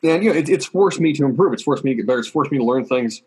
And 0.02 0.24
you 0.24 0.30
know, 0.30 0.36
it, 0.36 0.48
it's 0.48 0.66
forced 0.66 1.00
me 1.00 1.12
to 1.14 1.24
improve. 1.24 1.52
It's 1.52 1.62
forced 1.62 1.84
me 1.84 1.92
to 1.92 1.96
get 1.96 2.06
better. 2.06 2.20
It's 2.20 2.28
forced 2.28 2.50
me 2.50 2.58
to 2.58 2.64
learn 2.64 2.86
things 2.86 3.22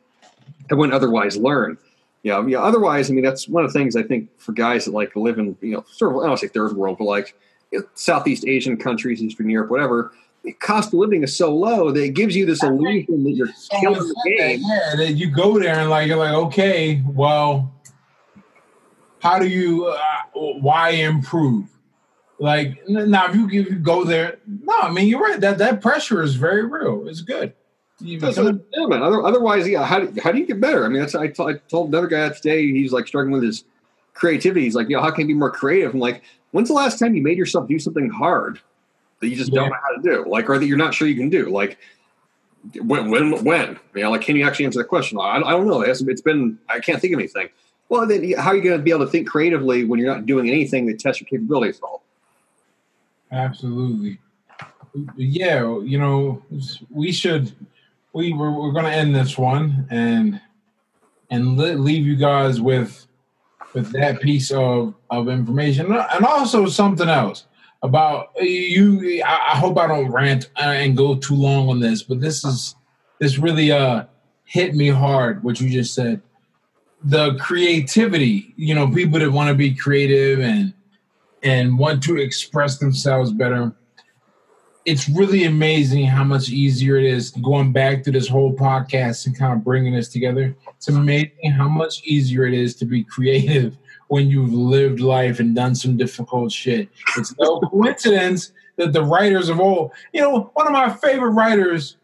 I 0.72 0.76
wouldn't 0.76 0.94
otherwise 0.94 1.38
learn. 1.38 1.78
Yeah, 2.24 2.46
yeah. 2.48 2.62
Otherwise, 2.62 3.10
I 3.10 3.14
mean, 3.14 3.24
that's 3.24 3.48
one 3.48 3.66
of 3.66 3.74
the 3.74 3.78
things 3.78 3.96
I 3.96 4.04
think 4.04 4.30
for 4.40 4.54
guys 4.54 4.86
that 4.86 4.92
like 4.92 5.16
live 5.16 5.38
in, 5.40 5.58
you 5.62 5.72
know, 5.72 5.86
sort 5.92 6.16
of 6.16 6.24
I 6.24 6.28
don't 6.28 6.38
say 6.38 6.48
third 6.48 6.74
world, 6.74 6.98
but 6.98 7.06
like 7.06 7.36
Southeast 7.96 8.46
Asian 8.48 8.78
countries, 8.78 9.22
Eastern 9.22 9.50
Europe, 9.50 9.70
whatever, 9.70 10.14
the 10.44 10.54
cost 10.54 10.90
of 10.90 10.96
living 10.96 11.24
is 11.24 11.36
so 11.36 11.56
low 11.56 11.92
that 11.92 12.04
it 12.04 12.14
gives 12.14 12.36
you 12.36 12.46
this 12.46 12.64
illusion 12.64 13.24
that 13.24 13.32
you're 13.32 13.50
killing 13.80 14.00
the 14.00 14.36
game. 14.38 14.62
Yeah, 14.62 14.96
that 14.98 15.14
you 15.14 15.30
go 15.30 15.60
there 15.60 15.80
and 15.80 15.90
like 15.90 16.08
you're 16.08 16.18
like, 16.18 16.34
okay, 16.34 17.02
well, 17.08 17.74
how 19.20 19.40
do 19.40 19.48
you, 19.48 19.86
uh, 19.88 19.98
why 20.34 20.90
improve? 20.90 21.73
Like 22.44 22.82
now, 22.90 23.28
if 23.28 23.36
you, 23.36 23.46
if 23.48 23.70
you 23.70 23.76
go 23.76 24.04
there, 24.04 24.38
no, 24.46 24.78
I 24.82 24.92
mean 24.92 25.08
you're 25.08 25.22
right. 25.22 25.40
That 25.40 25.58
that 25.60 25.82
pressure 25.82 26.22
is 26.22 26.36
very 26.36 26.66
real. 26.66 27.08
It's 27.08 27.22
good. 27.22 27.54
That's 28.02 28.38
yeah, 28.38 28.86
man. 28.86 29.02
Otherwise, 29.02 29.66
yeah. 29.66 29.86
How 29.86 30.02
do, 30.02 30.22
how 30.22 30.34
do 30.34 30.40
you 30.40 30.46
get 30.46 30.60
better? 30.60 30.84
I 30.84 30.90
mean, 30.90 31.00
that's 31.00 31.16
I, 31.16 31.28
t- 31.28 31.42
I 31.42 31.54
told 31.70 31.88
another 31.88 32.08
guy 32.08 32.28
today. 32.30 32.70
He's 32.70 32.92
like 32.92 33.08
struggling 33.08 33.32
with 33.32 33.44
his 33.44 33.64
creativity. 34.14 34.66
He's 34.66 34.76
like, 34.76 34.90
you 34.90 34.98
know, 34.98 35.02
how 35.02 35.10
can 35.10 35.22
you 35.22 35.36
be 35.36 35.40
more 35.40 35.52
creative? 35.52 35.94
I'm 35.94 36.02
like, 36.02 36.22
When's 36.54 36.68
the 36.68 36.76
last 36.76 37.00
time 37.00 37.16
you 37.16 37.22
made 37.22 37.38
yourself 37.38 37.68
do 37.68 37.80
something 37.80 38.10
hard 38.10 38.60
that 39.20 39.28
you 39.28 39.36
just 39.36 39.52
yeah. 39.52 39.62
don't 39.62 39.70
know 39.70 39.76
how 39.82 39.96
to 39.96 40.02
do? 40.04 40.30
Like, 40.30 40.50
or 40.50 40.60
that 40.60 40.66
you're 40.66 40.78
not 40.78 40.94
sure 40.94 41.08
you 41.08 41.16
can 41.16 41.30
do? 41.30 41.50
Like, 41.50 41.80
when, 42.80 43.10
when, 43.10 43.44
when? 43.44 43.80
You 43.96 44.04
know, 44.04 44.12
like, 44.12 44.22
can 44.22 44.36
you 44.36 44.46
actually 44.46 44.66
answer 44.66 44.78
the 44.78 44.86
question? 44.86 45.18
I, 45.20 45.38
I 45.38 45.50
don't 45.50 45.66
know. 45.66 45.82
It's, 45.82 46.02
it's 46.02 46.22
been, 46.22 46.60
I 46.70 46.80
can't 46.80 47.02
think 47.02 47.12
of 47.12 47.20
anything. 47.20 47.50
Well, 47.90 48.06
then 48.06 48.34
how 48.34 48.52
are 48.52 48.56
you 48.56 48.62
going 48.62 48.78
to 48.78 48.84
be 48.84 48.92
able 48.92 49.04
to 49.04 49.12
think 49.12 49.28
creatively 49.28 49.84
when 49.84 50.00
you're 50.00 50.14
not 50.14 50.28
doing 50.28 50.48
anything 50.48 50.86
that 50.86 51.00
tests 51.00 51.22
your 51.22 51.28
capabilities 51.28 51.78
at 51.78 51.84
all? 51.84 52.04
Absolutely. 53.34 54.20
Yeah, 55.18 55.80
you 55.82 55.98
know, 55.98 56.44
we 56.90 57.12
should, 57.12 57.52
we, 58.14 58.32
we're, 58.32 58.52
we're 58.52 58.72
going 58.72 58.86
to 58.86 58.92
end 58.92 59.16
this 59.16 59.38
one 59.38 59.88
and, 59.90 60.40
and 61.30 61.58
leave 61.58 62.06
you 62.06 62.16
guys 62.16 62.62
with 62.62 63.08
with 63.74 63.92
that 63.92 64.22
piece 64.22 64.52
of, 64.52 64.94
of 65.10 65.28
information. 65.30 65.92
And 65.92 66.26
also 66.26 66.68
something 66.68 67.10
else 67.10 67.46
about 67.82 68.30
you. 68.40 69.24
I, 69.26 69.58
hope 69.58 69.78
I 69.78 69.88
don't 69.88 70.12
rant 70.12 70.50
and 70.58 70.96
go 70.96 71.16
too 71.16 71.36
long 71.36 71.70
on 71.70 71.80
this, 71.80 72.04
but 72.04 72.22
this 72.22 72.46
is 72.46 72.76
this 73.20 73.38
really 73.38 73.72
uh 73.72 74.06
hit 74.46 74.76
me 74.76 74.90
hard 74.90 75.44
what 75.44 75.60
you 75.60 75.70
just 75.70 75.94
said. 75.94 76.22
The 77.04 77.36
creativity, 77.36 78.54
you 78.56 78.76
know, 78.76 78.88
people 78.88 79.20
that 79.20 79.32
want 79.32 79.50
to 79.50 79.56
be 79.56 79.74
creative 79.74 80.40
and 80.40 80.74
and 81.44 81.78
want 81.78 82.02
to 82.04 82.18
express 82.18 82.78
themselves 82.78 83.32
better. 83.32 83.74
It's 84.86 85.08
really 85.08 85.46
amazing 85.46 86.06
how 86.06 86.24
much 86.24 86.50
easier 86.50 86.98
it 86.98 87.06
is 87.06 87.32
going 87.32 87.72
back 87.72 88.04
to 88.04 88.12
this 88.12 88.28
whole 88.28 88.54
podcast 88.54 89.26
and 89.26 89.38
kind 89.38 89.54
of 89.54 89.64
bringing 89.64 89.94
this 89.94 90.10
together. 90.10 90.56
It's 90.76 90.90
amazing 90.90 91.52
how 91.52 91.70
much 91.70 92.04
easier 92.04 92.46
it 92.46 92.54
is 92.54 92.76
to 92.78 92.86
be 92.86 93.04
creative 93.04 93.78
when 94.08 94.30
you've 94.30 94.54
lived 94.54 95.00
life 95.00 95.40
and 95.40 95.56
done 95.56 95.76
some 95.76 95.96
difficult 95.96 96.52
shit. 96.52 96.90
It's 97.18 97.34
no 97.40 97.60
coincidence 97.72 98.52
that 98.76 98.92
the 98.92 99.04
writers 99.04 99.50
of 99.50 99.60
old, 99.60 99.92
you 100.12 100.22
know, 100.22 100.52
one 100.54 100.68
of 100.68 100.74
my 100.74 100.90
favorite 100.90 101.32
writers, 101.32 101.98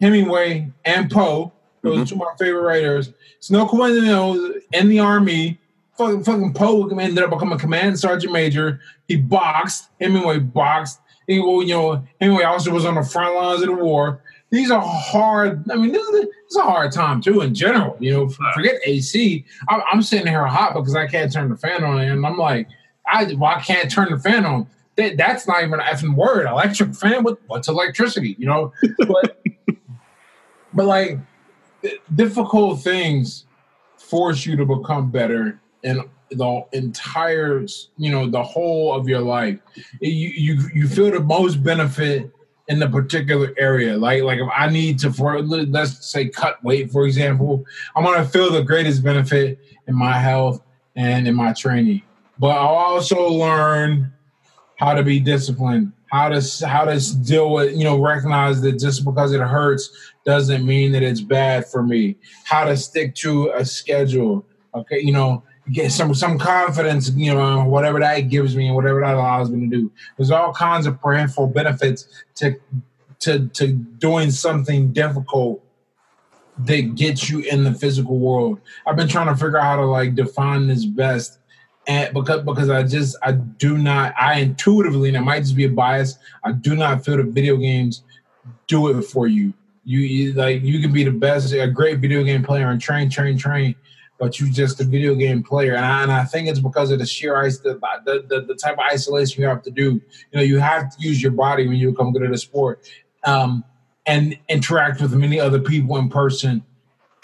Hemingway 0.00 0.70
and 0.84 1.10
Poe, 1.10 1.52
those 1.82 1.96
mm-hmm. 1.96 2.04
two 2.04 2.14
of 2.16 2.20
my 2.20 2.34
favorite 2.38 2.62
writers. 2.62 3.12
It's 3.36 3.50
no 3.50 3.66
coincidence, 3.66 4.06
you 4.06 4.12
know, 4.12 4.54
in 4.72 4.88
the 4.88 4.98
army, 4.98 5.59
fucking, 6.00 6.24
fucking 6.24 6.54
Poe 6.54 6.88
ended 6.88 7.22
up 7.22 7.30
becoming 7.30 7.54
a 7.54 7.58
command 7.58 7.98
sergeant 7.98 8.32
major. 8.32 8.80
He 9.08 9.16
boxed. 9.16 9.88
Hemingway 10.00 10.38
boxed. 10.38 11.00
He, 11.26 11.34
you 11.34 11.66
know, 11.66 12.04
Hemingway 12.20 12.44
also 12.44 12.72
was 12.72 12.84
on 12.84 12.96
the 12.96 13.02
front 13.02 13.34
lines 13.36 13.62
of 13.62 13.68
the 13.68 13.74
war 13.74 14.22
these 14.50 14.70
are 14.70 14.82
hard. 14.82 15.64
I 15.70 15.76
mean, 15.76 15.92
this 15.92 16.02
is, 16.02 16.10
this 16.12 16.28
is 16.50 16.56
a 16.56 16.62
hard 16.62 16.92
time 16.92 17.20
too 17.20 17.40
in 17.40 17.54
general. 17.54 17.96
You 18.00 18.12
know, 18.12 18.28
forget 18.28 18.80
AC. 18.84 19.44
I'm, 19.68 19.80
I'm 19.90 20.02
sitting 20.02 20.26
here 20.26 20.44
hot 20.46 20.74
because 20.74 20.96
I 20.96 21.06
can't 21.06 21.32
turn 21.32 21.48
the 21.48 21.56
fan 21.56 21.84
on, 21.84 22.00
and 22.00 22.26
I'm 22.26 22.36
like, 22.36 22.68
I 23.06 23.32
well, 23.34 23.56
I 23.56 23.60
can't 23.60 23.90
turn 23.90 24.10
the 24.10 24.18
fan 24.18 24.44
on. 24.44 24.66
That, 24.96 25.16
that's 25.16 25.46
not 25.46 25.62
even 25.62 25.74
an 25.74 25.86
effing 25.86 26.14
word. 26.14 26.46
Electric 26.46 26.94
fan. 26.94 27.22
What, 27.22 27.38
what's 27.46 27.68
electricity? 27.68 28.34
You 28.38 28.46
know, 28.46 28.72
but 28.98 29.40
but 30.74 30.86
like 30.86 31.18
difficult 32.14 32.82
things 32.82 33.46
force 33.96 34.44
you 34.44 34.56
to 34.56 34.66
become 34.66 35.10
better 35.10 35.60
in 35.82 36.02
the 36.30 36.64
entire 36.72 37.66
you 37.96 38.10
know 38.10 38.28
the 38.28 38.42
whole 38.42 38.92
of 38.94 39.08
your 39.08 39.20
life 39.20 39.58
you 40.00 40.28
you 40.28 40.70
you 40.72 40.86
feel 40.86 41.10
the 41.10 41.20
most 41.20 41.62
benefit 41.62 42.30
in 42.70 42.78
the 42.78 42.88
particular 42.88 43.52
area. 43.58 43.98
Like 43.98 44.22
like 44.22 44.38
if 44.38 44.48
I 44.56 44.70
need 44.70 45.00
to 45.00 45.12
for 45.12 45.42
let's 45.42 46.06
say 46.06 46.28
cut 46.28 46.62
weight, 46.62 46.92
for 46.92 47.04
example, 47.04 47.64
I'm 47.96 48.04
gonna 48.04 48.24
feel 48.24 48.50
the 48.50 48.62
greatest 48.62 49.02
benefit 49.02 49.58
in 49.88 49.94
my 49.94 50.16
health 50.16 50.62
and 50.94 51.26
in 51.26 51.34
my 51.34 51.52
training. 51.52 52.02
But 52.38 52.50
I'll 52.50 52.76
also 52.76 53.28
learn 53.28 54.12
how 54.76 54.94
to 54.94 55.02
be 55.02 55.18
disciplined, 55.18 55.92
how 56.12 56.28
to 56.28 56.66
how 56.66 56.84
to 56.84 57.16
deal 57.24 57.52
with, 57.52 57.76
you 57.76 57.82
know, 57.82 58.00
recognize 58.00 58.60
that 58.60 58.78
just 58.78 59.04
because 59.04 59.32
it 59.32 59.40
hurts 59.40 60.12
doesn't 60.24 60.64
mean 60.64 60.92
that 60.92 61.02
it's 61.02 61.20
bad 61.20 61.66
for 61.66 61.82
me. 61.82 62.16
How 62.44 62.64
to 62.66 62.76
stick 62.76 63.16
to 63.16 63.50
a 63.50 63.64
schedule. 63.64 64.46
Okay, 64.76 65.00
you 65.00 65.12
know, 65.12 65.42
get 65.72 65.92
some 65.92 66.14
some 66.14 66.38
confidence, 66.38 67.10
you 67.10 67.34
know, 67.34 67.64
whatever 67.64 68.00
that 68.00 68.20
gives 68.22 68.56
me 68.56 68.66
and 68.66 68.76
whatever 68.76 69.00
that 69.00 69.14
allows 69.14 69.50
me 69.50 69.68
to 69.68 69.76
do. 69.76 69.92
There's 70.16 70.30
all 70.30 70.52
kinds 70.52 70.86
of 70.86 71.00
parental 71.00 71.46
benefits 71.46 72.08
to 72.36 72.56
to 73.20 73.48
to 73.48 73.68
doing 73.68 74.30
something 74.30 74.92
difficult 74.92 75.62
that 76.58 76.94
gets 76.94 77.30
you 77.30 77.40
in 77.40 77.64
the 77.64 77.72
physical 77.72 78.18
world. 78.18 78.60
I've 78.86 78.96
been 78.96 79.08
trying 79.08 79.28
to 79.28 79.34
figure 79.34 79.58
out 79.58 79.64
how 79.64 79.76
to 79.76 79.86
like 79.86 80.14
define 80.14 80.66
this 80.66 80.84
best. 80.84 81.38
And 81.86 82.12
because 82.12 82.42
because 82.42 82.68
I 82.68 82.82
just 82.82 83.16
I 83.22 83.32
do 83.32 83.78
not 83.78 84.14
I 84.20 84.40
intuitively 84.40 85.08
and 85.08 85.16
it 85.16 85.22
might 85.22 85.40
just 85.40 85.56
be 85.56 85.64
a 85.64 85.68
bias, 85.68 86.18
I 86.44 86.52
do 86.52 86.76
not 86.76 87.04
feel 87.04 87.16
that 87.16 87.28
video 87.28 87.56
games 87.56 88.02
do 88.66 88.88
it 88.88 89.02
for 89.02 89.26
you. 89.26 89.54
You, 89.84 90.00
you 90.00 90.32
like 90.34 90.62
you 90.62 90.80
can 90.80 90.92
be 90.92 91.04
the 91.04 91.10
best, 91.10 91.52
a 91.52 91.66
great 91.66 91.98
video 91.98 92.22
game 92.22 92.42
player 92.42 92.68
and 92.68 92.80
train, 92.80 93.08
train, 93.08 93.38
train, 93.38 93.74
but 94.20 94.38
you 94.38 94.52
just 94.52 94.78
a 94.80 94.84
video 94.84 95.14
game 95.14 95.42
player. 95.42 95.74
And 95.74 95.84
I, 95.84 96.02
and 96.02 96.12
I 96.12 96.24
think 96.24 96.46
it's 96.46 96.60
because 96.60 96.90
of 96.90 96.98
the 96.98 97.06
sheer 97.06 97.36
ice, 97.36 97.58
the, 97.58 97.80
the, 98.04 98.24
the, 98.28 98.42
the 98.42 98.54
type 98.54 98.74
of 98.74 98.84
isolation 98.92 99.42
you 99.42 99.48
have 99.48 99.62
to 99.62 99.70
do. 99.70 99.94
You 99.94 100.02
know, 100.34 100.42
you 100.42 100.58
have 100.60 100.94
to 100.94 101.02
use 101.02 101.22
your 101.22 101.32
body 101.32 101.66
when 101.66 101.78
you 101.78 101.92
good 101.92 102.22
at 102.22 102.30
a 102.30 102.38
sport 102.38 102.86
um, 103.24 103.64
and 104.06 104.38
interact 104.50 105.00
with 105.00 105.14
many 105.14 105.40
other 105.40 105.58
people 105.58 105.96
in 105.96 106.10
person 106.10 106.62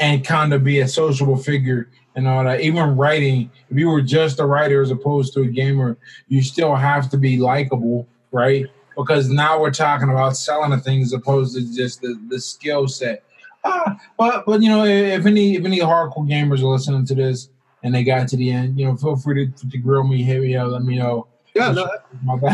and 0.01 0.25
kind 0.25 0.55
of 0.55 0.65
be 0.65 0.81
a 0.81 0.89
sociable 0.89 1.37
figure 1.37 1.91
and 2.15 2.27
all 2.27 2.43
that. 2.45 2.63
Even 2.63 2.97
writing, 2.97 3.51
if 3.69 3.79
you 3.79 3.89
were 3.89 4.01
just 4.01 4.41
a 4.41 4.47
writer 4.47 4.81
as 4.81 4.91
opposed 4.91 5.35
to 5.35 5.43
a 5.43 5.47
gamer, 5.47 5.99
you 6.29 6.43
still 6.43 6.75
have 6.75 7.11
to 7.11 7.19
be 7.19 7.37
likable, 7.37 8.09
right? 8.33 8.67
Because 8.97 9.29
now 9.29 9.61
we're 9.61 9.71
talking 9.71 10.09
about 10.09 10.37
selling 10.39 10.73
a 10.73 10.79
thing 10.79 11.03
as 11.03 11.13
opposed 11.13 11.55
to 11.57 11.75
just 11.75 12.01
the, 12.01 12.19
the 12.31 12.41
skill 12.41 12.89
set. 12.89 13.23
Ah, 13.67 14.01
but 14.19 14.45
but 14.47 14.63
you 14.63 14.69
know, 14.69 14.85
if 14.85 15.27
any 15.27 15.57
if 15.57 15.65
any 15.65 15.81
hardcore 15.81 16.29
gamers 16.29 16.61
are 16.61 16.67
listening 16.67 17.05
to 17.07 17.15
this 17.15 17.51
and 17.83 17.95
they 17.95 18.05
got 18.05 18.29
to 18.29 18.37
the 18.37 18.51
end, 18.51 18.79
you 18.79 18.87
know, 18.87 18.97
feel 18.97 19.17
free 19.17 19.47
to, 19.47 19.69
to 19.69 19.79
grill 19.79 20.05
me, 20.05 20.23
hit 20.23 20.41
me 20.41 20.57
up, 20.57 20.69
let 20.69 20.83
me 20.83 20.97
know. 20.97 21.27
Yeah, 21.55 21.73
no, 21.73 21.89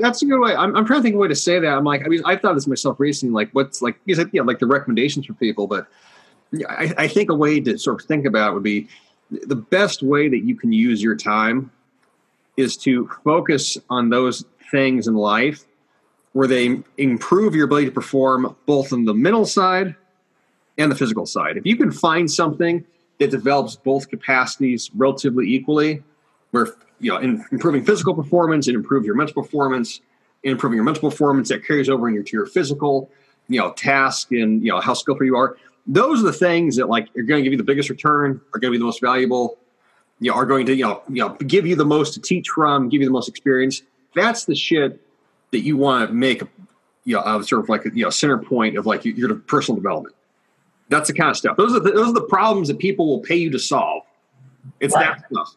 that's 0.00 0.22
a 0.22 0.26
good 0.26 0.40
way. 0.40 0.56
I'm, 0.56 0.76
I'm 0.76 0.84
trying 0.84 0.98
to 0.98 1.02
think 1.04 1.14
of 1.14 1.20
a 1.20 1.22
way 1.22 1.28
to 1.28 1.36
say 1.36 1.60
that. 1.60 1.68
I'm 1.68 1.84
like, 1.84 2.04
I 2.04 2.08
mean, 2.08 2.20
I've 2.24 2.40
thought 2.40 2.54
this 2.54 2.66
myself 2.66 2.98
recently. 2.98 3.32
Like, 3.32 3.50
what's 3.52 3.80
like, 3.80 4.04
because 4.04 4.26
yeah, 4.32 4.42
like 4.42 4.58
the 4.58 4.66
recommendations 4.66 5.26
for 5.26 5.34
people, 5.34 5.68
but 5.68 5.86
I, 6.68 6.92
I 6.98 7.06
think 7.06 7.30
a 7.30 7.34
way 7.34 7.60
to 7.60 7.78
sort 7.78 8.02
of 8.02 8.08
think 8.08 8.26
about 8.26 8.54
would 8.54 8.64
be 8.64 8.88
the 9.30 9.54
best 9.54 10.02
way 10.02 10.28
that 10.28 10.40
you 10.40 10.56
can 10.56 10.72
use 10.72 11.00
your 11.00 11.14
time 11.14 11.70
is 12.56 12.76
to 12.78 13.08
focus 13.24 13.78
on 13.88 14.10
those 14.10 14.44
things 14.70 15.06
in 15.06 15.14
life 15.14 15.64
where 16.32 16.46
they 16.46 16.80
improve 16.96 17.54
your 17.54 17.64
ability 17.64 17.86
to 17.86 17.92
perform 17.92 18.56
both 18.66 18.92
on 18.92 19.04
the 19.04 19.14
mental 19.14 19.44
side 19.44 19.96
and 20.78 20.90
the 20.90 20.96
physical 20.96 21.26
side. 21.26 21.56
If 21.56 21.66
you 21.66 21.76
can 21.76 21.90
find 21.90 22.30
something 22.30 22.84
that 23.18 23.30
develops 23.30 23.76
both 23.76 24.08
capacities 24.08 24.90
relatively 24.94 25.52
equally, 25.52 26.02
where 26.52 26.68
you 27.00 27.12
know, 27.12 27.18
in 27.18 27.44
improving 27.50 27.84
physical 27.84 28.14
performance 28.14 28.66
and 28.66 28.76
improve 28.76 29.04
your 29.04 29.14
mental 29.14 29.42
performance, 29.42 30.00
and 30.44 30.52
improving 30.52 30.76
your 30.76 30.84
mental 30.84 31.10
performance 31.10 31.48
that 31.48 31.64
carries 31.64 31.88
over 31.88 32.08
into 32.08 32.36
your 32.36 32.46
physical, 32.46 33.10
you 33.48 33.58
know, 33.58 33.72
task 33.72 34.32
and 34.32 34.62
you 34.62 34.70
know 34.70 34.80
how 34.80 34.94
skillful 34.94 35.26
you 35.26 35.36
are. 35.36 35.56
Those 35.86 36.20
are 36.20 36.26
the 36.26 36.32
things 36.32 36.76
that 36.76 36.88
like 36.88 37.08
are 37.16 37.22
going 37.22 37.40
to 37.40 37.42
give 37.42 37.52
you 37.52 37.58
the 37.58 37.64
biggest 37.64 37.90
return, 37.90 38.40
are 38.54 38.60
going 38.60 38.72
to 38.72 38.76
be 38.76 38.78
the 38.78 38.84
most 38.84 39.00
valuable, 39.00 39.58
you 40.20 40.30
know, 40.30 40.36
are 40.36 40.46
going 40.46 40.66
to 40.66 40.74
you 40.74 40.84
know, 40.84 41.02
you 41.08 41.26
know, 41.26 41.30
give 41.46 41.66
you 41.66 41.76
the 41.76 41.84
most 41.84 42.14
to 42.14 42.20
teach 42.20 42.48
from, 42.48 42.88
give 42.88 43.00
you 43.00 43.06
the 43.06 43.12
most 43.12 43.28
experience. 43.28 43.82
That's 44.14 44.44
the 44.44 44.54
shit 44.54 45.00
that 45.52 45.60
you 45.60 45.76
want 45.76 46.08
to 46.08 46.14
make, 46.14 46.42
you 47.04 47.16
know, 47.16 47.20
uh, 47.20 47.42
sort 47.42 47.62
of 47.62 47.68
like 47.68 47.86
a 47.86 47.90
you 47.94 48.04
know 48.04 48.10
center 48.10 48.38
point 48.38 48.76
of 48.76 48.86
like 48.86 49.04
your 49.04 49.34
personal 49.34 49.76
development. 49.76 50.14
That's 50.88 51.08
the 51.08 51.14
kind 51.14 51.30
of 51.30 51.36
stuff. 51.36 51.56
Those 51.56 51.74
are 51.74 51.80
the, 51.80 51.92
those 51.92 52.08
are 52.08 52.14
the 52.14 52.22
problems 52.22 52.68
that 52.68 52.78
people 52.78 53.06
will 53.06 53.20
pay 53.20 53.36
you 53.36 53.50
to 53.50 53.58
solve. 53.58 54.02
It's 54.80 54.94
right. 54.94 55.16
that 55.16 55.26
stuff. 55.30 55.56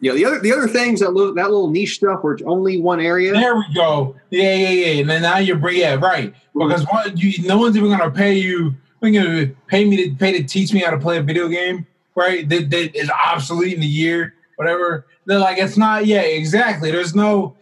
Yeah, 0.00 0.12
the 0.12 0.24
other 0.24 0.38
the 0.38 0.52
other 0.52 0.68
things 0.68 1.00
that 1.00 1.12
little, 1.12 1.34
that 1.34 1.50
little 1.50 1.70
niche 1.70 1.96
stuff 1.96 2.22
where 2.22 2.34
it's 2.34 2.42
only 2.44 2.80
one 2.80 3.00
area. 3.00 3.32
There 3.32 3.56
we 3.56 3.64
go. 3.74 4.14
Yeah, 4.30 4.54
yeah, 4.54 4.68
yeah. 4.68 5.00
And 5.00 5.10
then 5.10 5.22
now 5.22 5.38
you're 5.38 5.70
yeah, 5.70 5.94
right. 5.94 6.32
Because 6.54 6.86
one, 6.86 7.16
you, 7.16 7.42
no 7.46 7.58
one's 7.58 7.76
even 7.76 7.90
gonna 7.90 8.10
pay 8.10 8.34
you. 8.34 8.74
Gonna 9.00 9.46
pay 9.66 9.84
me 9.84 9.96
to 9.96 10.14
pay 10.16 10.32
to 10.32 10.44
teach 10.44 10.72
me 10.72 10.80
how 10.80 10.90
to 10.90 10.98
play 10.98 11.18
a 11.18 11.22
video 11.22 11.48
game, 11.48 11.86
right? 12.14 12.48
That, 12.48 12.70
that 12.70 12.96
is 12.96 13.10
obsolete 13.10 13.76
in 13.76 13.82
a 13.82 13.86
year, 13.86 14.34
whatever. 14.56 15.06
They're 15.24 15.38
like, 15.38 15.58
it's 15.58 15.76
not. 15.76 16.06
Yeah, 16.06 16.20
exactly. 16.20 16.90
There's 16.90 17.14
no. 17.14 17.56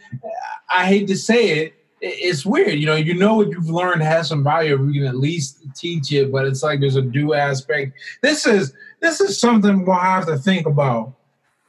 I 0.71 0.87
hate 0.87 1.07
to 1.09 1.17
say 1.17 1.59
it. 1.59 1.75
It's 2.01 2.45
weird, 2.45 2.79
you 2.79 2.87
know. 2.87 2.95
You 2.95 3.14
know 3.14 3.37
what 3.37 3.49
you've 3.49 3.71
learned 3.71 4.03
has 4.03 4.29
some 4.29 4.45
value. 4.45 4.75
if 4.75 4.81
We 4.81 4.95
can 4.95 5.07
at 5.07 5.17
least 5.17 5.59
teach 5.75 6.12
it, 6.12 6.31
but 6.31 6.45
it's 6.47 6.62
like 6.62 6.81
there's 6.81 6.97
a 6.97 7.03
due 7.03 7.33
aspect. 7.33 7.93
This 8.23 8.47
is 8.47 8.75
this 9.01 9.21
is 9.21 9.39
something 9.39 9.85
we'll 9.85 9.97
have 9.97 10.27
to 10.27 10.37
think 10.37 10.67
about 10.67 11.14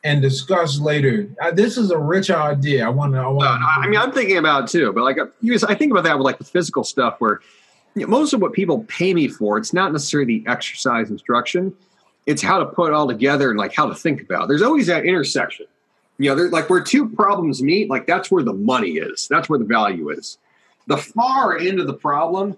and 0.04 0.22
discuss 0.22 0.80
later. 0.80 1.30
Uh, 1.42 1.52
this 1.52 1.78
is 1.78 1.92
a 1.92 1.98
rich 1.98 2.30
idea. 2.30 2.86
I 2.86 2.90
want 2.90 3.14
to. 3.14 3.20
I, 3.20 3.28
wanna, 3.28 3.50
uh, 3.50 3.82
I 3.82 3.88
mean, 3.88 4.00
I'm 4.00 4.12
thinking 4.12 4.38
about 4.38 4.68
too, 4.68 4.92
but 4.94 5.04
like, 5.04 5.18
I 5.18 5.76
think 5.76 5.92
about 5.92 6.04
that 6.04 6.18
with 6.18 6.26
like 6.26 6.38
the 6.38 6.44
physical 6.44 6.84
stuff, 6.84 7.16
where 7.20 7.42
you 7.96 8.02
know, 8.04 8.08
most 8.08 8.34
of 8.34 8.42
what 8.42 8.54
people 8.54 8.84
pay 8.86 9.14
me 9.14 9.28
for, 9.28 9.58
it's 9.58 9.74
not 9.74 9.92
necessarily 9.92 10.40
the 10.40 10.50
exercise 10.50 11.10
instruction. 11.10 11.74
It's 12.26 12.42
how 12.42 12.60
to 12.60 12.66
put 12.66 12.90
it 12.90 12.94
all 12.94 13.08
together 13.08 13.50
and 13.50 13.58
like 13.58 13.74
how 13.74 13.88
to 13.88 13.96
think 13.96 14.22
about. 14.22 14.44
It. 14.44 14.48
There's 14.50 14.62
always 14.62 14.88
that 14.88 15.06
intersection. 15.06 15.66
You 16.18 16.30
know, 16.30 16.36
there's 16.36 16.52
like 16.52 16.70
where 16.70 16.82
two 16.82 17.10
problems 17.10 17.62
meet, 17.62 17.90
like 17.90 18.08
that's 18.08 18.32
where 18.32 18.44
the 18.44 18.54
money 18.54 18.98
is. 18.98 19.28
That's 19.28 19.50
where 19.50 19.60
the 19.60 19.66
value 19.66 20.10
is. 20.10 20.38
The 20.88 20.98
far 20.98 21.58
end 21.58 21.80
of 21.80 21.88
the 21.88 21.94
problem, 21.94 22.58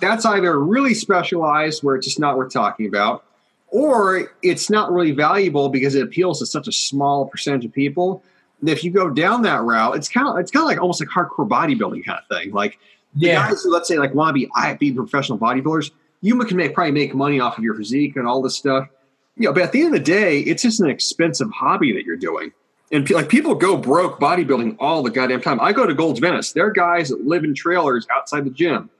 that's 0.00 0.24
either 0.24 0.58
really 0.58 0.94
specialized 0.94 1.82
where 1.82 1.96
it's 1.96 2.06
just 2.06 2.20
not 2.20 2.36
worth 2.36 2.52
talking 2.52 2.86
about, 2.86 3.24
or 3.68 4.30
it's 4.42 4.70
not 4.70 4.92
really 4.92 5.12
valuable 5.12 5.68
because 5.68 5.94
it 5.94 6.02
appeals 6.02 6.38
to 6.38 6.46
such 6.46 6.68
a 6.68 6.72
small 6.72 7.26
percentage 7.26 7.64
of 7.64 7.72
people. 7.72 8.22
And 8.60 8.68
if 8.68 8.84
you 8.84 8.90
go 8.90 9.10
down 9.10 9.42
that 9.42 9.62
route, 9.62 9.96
it's 9.96 10.08
kind 10.08 10.28
of 10.28 10.38
it's 10.38 10.50
kind 10.50 10.62
of 10.62 10.68
like 10.68 10.80
almost 10.80 11.00
like 11.00 11.08
hardcore 11.08 11.48
bodybuilding 11.48 12.04
kind 12.04 12.20
of 12.20 12.28
thing. 12.28 12.52
Like 12.52 12.78
yeah. 13.16 13.48
guys 13.48 13.62
who 13.62 13.72
let's 13.72 13.88
say 13.88 13.98
like 13.98 14.14
want 14.14 14.28
to 14.28 14.32
be 14.34 14.48
be 14.78 14.92
professional 14.92 15.38
bodybuilders, 15.38 15.90
you 16.20 16.38
can 16.38 16.56
make 16.56 16.74
probably 16.74 16.92
make 16.92 17.14
money 17.14 17.40
off 17.40 17.58
of 17.58 17.64
your 17.64 17.74
physique 17.74 18.16
and 18.16 18.28
all 18.28 18.40
this 18.40 18.56
stuff. 18.56 18.88
You 19.36 19.48
know, 19.48 19.52
but 19.52 19.62
at 19.62 19.72
the 19.72 19.80
end 19.80 19.94
of 19.94 20.04
the 20.04 20.04
day, 20.04 20.40
it's 20.40 20.62
just 20.62 20.80
an 20.80 20.90
expensive 20.90 21.50
hobby 21.50 21.92
that 21.94 22.04
you're 22.04 22.16
doing. 22.16 22.52
And 22.92 23.08
like 23.10 23.30
people 23.30 23.54
go 23.54 23.76
broke 23.76 24.20
bodybuilding 24.20 24.76
all 24.78 25.02
the 25.02 25.10
goddamn 25.10 25.40
time. 25.40 25.58
I 25.60 25.72
go 25.72 25.86
to 25.86 25.94
Gold's 25.94 26.20
Venice. 26.20 26.52
There 26.52 26.66
are 26.66 26.70
guys 26.70 27.08
that 27.08 27.26
live 27.26 27.42
in 27.42 27.54
trailers 27.54 28.06
outside 28.14 28.44
the 28.44 28.50
gym 28.50 28.90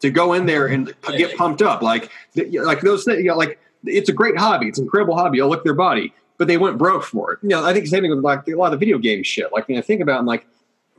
to 0.00 0.10
go 0.10 0.34
in 0.34 0.44
there 0.44 0.66
and 0.66 0.92
get 1.16 1.36
pumped 1.38 1.62
up. 1.62 1.80
Like, 1.80 2.10
like 2.36 2.82
those 2.82 3.04
things, 3.04 3.18
you 3.18 3.28
know, 3.28 3.36
like 3.36 3.58
it's 3.84 4.10
a 4.10 4.12
great 4.12 4.36
hobby. 4.36 4.68
It's 4.68 4.78
an 4.78 4.84
incredible 4.84 5.16
hobby. 5.16 5.40
I'll 5.40 5.48
look 5.48 5.64
their 5.64 5.74
body, 5.74 6.12
but 6.36 6.46
they 6.46 6.58
went 6.58 6.76
broke 6.76 7.04
for 7.04 7.32
it. 7.32 7.38
You 7.42 7.48
know, 7.48 7.64
I 7.64 7.72
think 7.72 7.86
same 7.86 8.02
thing 8.02 8.10
with 8.10 8.22
like 8.22 8.46
a 8.48 8.54
lot 8.54 8.74
of 8.74 8.80
video 8.80 8.98
game 8.98 9.22
shit. 9.22 9.50
Like, 9.50 9.66
you 9.68 9.76
know, 9.76 9.82
think 9.82 10.02
about 10.02 10.20
it, 10.20 10.26
like 10.26 10.46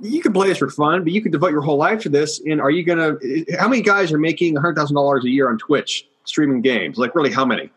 you 0.02 0.22
can 0.22 0.34
play 0.34 0.48
this 0.48 0.58
for 0.58 0.70
fun, 0.70 1.04
but 1.04 1.14
you 1.14 1.22
could 1.22 1.32
devote 1.32 1.52
your 1.52 1.62
whole 1.62 1.78
life 1.78 2.02
to 2.02 2.10
this. 2.10 2.42
And 2.42 2.60
are 2.60 2.72
you 2.72 2.84
gonna? 2.84 3.18
How 3.60 3.68
many 3.68 3.84
guys 3.84 4.12
are 4.12 4.18
making 4.18 4.56
hundred 4.56 4.76
thousand 4.76 4.96
dollars 4.96 5.24
a 5.24 5.30
year 5.30 5.50
on 5.50 5.60
Twitch 5.60 6.08
streaming 6.24 6.62
games? 6.62 6.98
Like, 6.98 7.14
really, 7.14 7.32
how 7.32 7.46
many? 7.46 7.70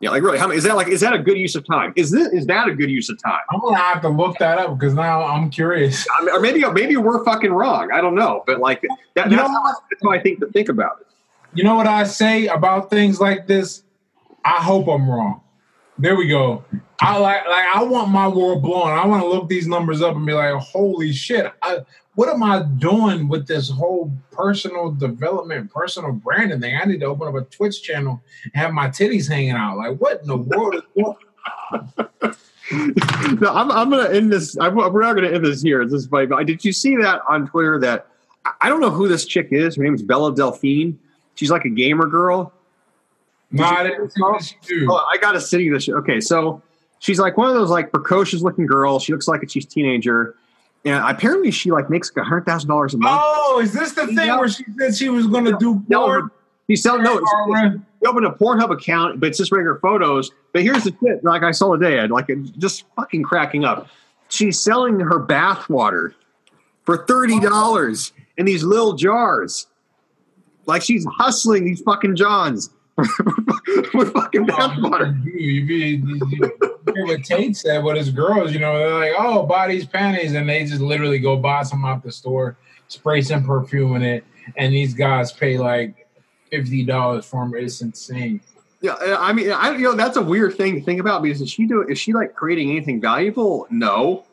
Yeah, 0.00 0.10
like 0.10 0.22
really, 0.22 0.38
how 0.38 0.46
many? 0.46 0.58
Is 0.58 0.64
that 0.64 0.76
like 0.76 0.88
is 0.88 1.00
that 1.00 1.14
a 1.14 1.18
good 1.18 1.38
use 1.38 1.54
of 1.54 1.66
time? 1.66 1.94
Is 1.96 2.10
this 2.10 2.28
is 2.28 2.46
that 2.46 2.68
a 2.68 2.74
good 2.74 2.90
use 2.90 3.08
of 3.08 3.22
time? 3.22 3.40
I'm 3.50 3.60
gonna 3.60 3.78
have 3.78 4.02
to 4.02 4.10
look 4.10 4.36
that 4.38 4.58
up 4.58 4.78
because 4.78 4.92
now 4.92 5.24
I'm 5.24 5.48
curious. 5.48 6.06
I 6.18 6.24
mean, 6.24 6.34
or 6.34 6.40
maybe 6.40 6.70
maybe 6.72 6.96
we're 6.98 7.24
fucking 7.24 7.52
wrong. 7.52 7.90
I 7.90 8.02
don't 8.02 8.14
know, 8.14 8.44
but 8.46 8.60
like 8.60 8.82
that, 8.82 9.30
that's, 9.30 9.34
how, 9.34 9.64
that's 9.90 10.02
how 10.02 10.10
I 10.10 10.20
think 10.20 10.40
to 10.40 10.48
think 10.48 10.68
about 10.68 11.00
it. 11.00 11.06
You 11.54 11.64
know 11.64 11.76
what 11.76 11.86
I 11.86 12.04
say 12.04 12.46
about 12.48 12.90
things 12.90 13.20
like 13.20 13.46
this? 13.46 13.84
I 14.44 14.62
hope 14.62 14.86
I'm 14.86 15.08
wrong. 15.08 15.40
There 15.98 16.14
we 16.14 16.28
go. 16.28 16.62
I 17.00 17.16
like 17.18 17.46
like 17.46 17.66
I 17.74 17.82
want 17.82 18.10
my 18.10 18.28
world 18.28 18.62
blown. 18.62 18.88
I 18.88 19.06
want 19.06 19.22
to 19.22 19.28
look 19.28 19.48
these 19.48 19.66
numbers 19.66 20.02
up 20.02 20.14
and 20.14 20.26
be 20.26 20.34
like, 20.34 20.54
holy 20.56 21.12
shit! 21.12 21.50
I, 21.62 21.78
what 22.16 22.28
am 22.28 22.42
I 22.42 22.62
doing 22.62 23.28
with 23.28 23.46
this 23.46 23.70
whole 23.70 24.12
personal 24.32 24.90
development, 24.90 25.72
personal 25.72 26.12
branding 26.12 26.60
thing? 26.60 26.76
I 26.76 26.84
need 26.84 27.00
to 27.00 27.06
open 27.06 27.28
up 27.28 27.34
a 27.34 27.42
Twitch 27.42 27.82
channel 27.82 28.20
and 28.44 28.52
have 28.54 28.72
my 28.72 28.88
titties 28.88 29.28
hanging 29.28 29.52
out. 29.52 29.76
Like, 29.76 29.98
what 29.98 30.22
in 30.22 30.26
the 30.26 30.36
world 30.36 30.74
is 30.74 30.82
going? 30.96 31.16
no, 33.40 33.54
I'm, 33.54 33.70
I'm 33.70 33.88
going 33.88 34.04
to 34.04 34.14
end 34.14 34.32
this. 34.32 34.58
I'm, 34.58 34.74
we're 34.74 35.02
not 35.02 35.14
going 35.14 35.28
to 35.28 35.34
end 35.34 35.44
this 35.44 35.62
here. 35.62 35.84
This 35.84 36.02
is 36.02 36.06
funny. 36.06 36.26
But 36.26 36.44
did 36.46 36.64
you 36.64 36.72
see 36.72 36.96
that 36.96 37.20
on 37.28 37.46
Twitter? 37.46 37.78
That 37.78 38.08
I 38.60 38.68
don't 38.68 38.80
know 38.80 38.90
who 38.90 39.06
this 39.06 39.24
chick 39.24 39.48
is. 39.52 39.76
Her 39.76 39.84
name 39.84 39.94
is 39.94 40.02
Bella 40.02 40.34
Delphine. 40.34 40.98
She's 41.36 41.50
like 41.50 41.64
a 41.64 41.70
gamer 41.70 42.06
girl 42.06 42.52
no, 43.50 43.64
I 43.64 43.82
didn't 43.84 44.12
oh, 44.20 44.38
oh, 44.88 45.08
I 45.10 45.16
got 45.18 45.32
to 45.32 45.40
see 45.40 45.70
this. 45.70 45.88
Okay, 45.88 46.20
so 46.20 46.62
she's 46.98 47.18
like 47.18 47.36
one 47.36 47.48
of 47.48 47.54
those 47.54 47.70
like 47.70 47.92
precocious 47.92 48.42
looking 48.42 48.66
girls. 48.66 49.04
She 49.04 49.12
looks 49.12 49.28
like 49.28 49.42
a 49.42 49.48
she's 49.48 49.64
a 49.64 49.68
teenager. 49.68 50.36
And 50.86 51.04
apparently 51.04 51.50
she 51.50 51.72
like 51.72 51.90
makes 51.90 52.10
like 52.14 52.24
a 52.24 52.28
hundred 52.28 52.46
thousand 52.46 52.68
dollars 52.68 52.94
a 52.94 52.98
month. 52.98 53.20
Oh, 53.22 53.60
is 53.60 53.72
this 53.72 53.92
the 53.92 54.06
thing 54.06 54.16
yeah. 54.16 54.38
where 54.38 54.48
she 54.48 54.64
said 54.78 54.94
she 54.94 55.08
was 55.08 55.26
going 55.26 55.44
to 55.44 55.56
do 55.58 55.82
porn? 55.90 56.30
He's 56.68 56.82
selling 56.82 57.02
no. 57.02 57.18
He 58.00 58.06
opened 58.06 58.26
a 58.26 58.30
Pornhub 58.30 58.70
account, 58.70 59.18
but 59.18 59.30
it's 59.30 59.38
just 59.38 59.50
regular 59.50 59.78
photos. 59.80 60.30
But 60.52 60.62
here's 60.62 60.84
the 60.84 60.94
shit. 61.02 61.24
Like 61.24 61.42
I 61.42 61.50
saw 61.50 61.74
today, 61.74 61.98
I'd 61.98 62.10
like 62.10 62.28
just 62.58 62.84
fucking 62.94 63.24
cracking 63.24 63.64
up. 63.64 63.88
She's 64.28 64.60
selling 64.60 65.00
her 65.00 65.18
bath 65.18 65.68
water 65.68 66.14
for 66.84 67.04
thirty 67.06 67.40
dollars 67.40 68.12
in 68.36 68.46
these 68.46 68.62
little 68.62 68.92
jars. 68.92 69.66
Like 70.66 70.82
she's 70.82 71.04
hustling 71.18 71.64
these 71.64 71.80
fucking 71.82 72.14
Johns. 72.14 72.70
With 72.96 74.12
fucking. 74.12 74.48
Oh, 74.52 75.14
you, 75.24 75.32
you, 75.32 75.66
you, 75.66 76.20
you 76.94 77.06
what 77.06 77.24
Tate 77.24 77.56
said, 77.56 77.84
but 77.84 77.96
his 77.96 78.10
girls, 78.10 78.52
you 78.52 78.58
know, 78.58 78.78
they're 78.78 78.94
like, 78.94 79.12
oh, 79.18 79.44
buy 79.44 79.68
these 79.68 79.86
panties, 79.86 80.34
and 80.34 80.48
they 80.48 80.64
just 80.64 80.80
literally 80.80 81.18
go 81.18 81.36
buy 81.36 81.62
some 81.62 81.84
off 81.84 82.02
the 82.02 82.12
store, 82.12 82.56
spray 82.88 83.20
some 83.20 83.44
perfume 83.44 83.96
in 83.96 84.02
it, 84.02 84.24
and 84.56 84.72
these 84.72 84.94
guys 84.94 85.32
pay 85.32 85.58
like 85.58 86.06
fifty 86.50 86.84
dollars 86.84 87.26
for 87.26 87.44
them. 87.44 87.54
It's 87.54 87.80
insane. 87.82 88.40
Yeah, 88.80 88.94
I 89.18 89.32
mean, 89.32 89.50
I 89.50 89.72
you 89.72 89.82
know 89.82 89.94
that's 89.94 90.16
a 90.16 90.22
weird 90.22 90.54
thing 90.54 90.76
to 90.76 90.80
think 90.80 91.00
about 91.00 91.22
because 91.22 91.40
is 91.40 91.50
she 91.50 91.66
do 91.66 91.82
is 91.82 91.98
she 91.98 92.12
like 92.12 92.34
creating 92.34 92.70
anything 92.70 93.00
valuable? 93.00 93.66
No, 93.70 94.24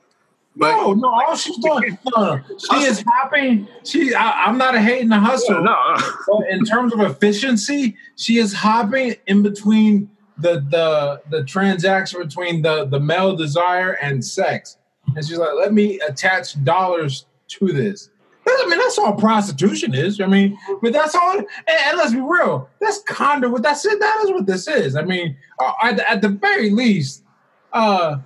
But 0.55 0.71
no, 0.71 0.93
no, 0.93 1.09
all 1.09 1.35
she's 1.35 1.57
doing, 1.57 1.97
no, 2.15 2.35
no, 2.35 2.41
she 2.59 2.77
is 2.83 3.03
hopping. 3.07 3.67
She, 3.83 4.13
I, 4.13 4.45
I'm 4.45 4.57
not 4.57 4.75
a 4.75 4.79
hating 4.79 5.09
the 5.09 5.19
hustle. 5.19 5.61
no, 5.63 5.75
But 6.27 6.49
in 6.49 6.63
terms 6.63 6.93
of 6.93 6.99
efficiency, 7.01 7.95
she 8.17 8.37
is 8.37 8.53
hopping 8.53 9.15
in 9.27 9.41
between 9.41 10.09
the 10.37 10.63
the 10.69 11.21
the 11.29 11.43
transaction 11.45 12.21
between 12.21 12.61
the 12.61 12.85
the 12.85 12.99
male 12.99 13.35
desire 13.35 13.93
and 13.93 14.23
sex, 14.23 14.77
and 15.15 15.25
she's 15.25 15.37
like, 15.37 15.53
"Let 15.55 15.73
me 15.73 15.99
attach 16.01 16.63
dollars 16.63 17.25
to 17.49 17.67
this." 17.67 18.09
That's- 18.45 18.61
I 18.65 18.69
mean, 18.69 18.77
that's 18.79 18.97
all 18.99 19.13
prostitution 19.13 19.93
is. 19.95 20.19
I 20.19 20.25
mean, 20.27 20.57
but 20.81 20.91
that's 20.93 21.15
all. 21.15 21.37
And, 21.37 21.47
and 21.67 21.97
let's 21.97 22.13
be 22.13 22.19
real, 22.19 22.69
that's 22.81 23.01
kind 23.03 23.43
of 23.43 23.51
what 23.51 23.63
that's 23.63 23.85
it. 23.85 23.99
That 23.99 24.21
is 24.25 24.31
what 24.31 24.45
this 24.45 24.67
is. 24.67 24.95
I 24.97 25.01
mean, 25.03 25.37
uh, 25.59 25.71
at, 25.81 25.99
at 25.99 26.21
the 26.21 26.29
very 26.29 26.69
least, 26.69 27.23
uh, 27.71 28.17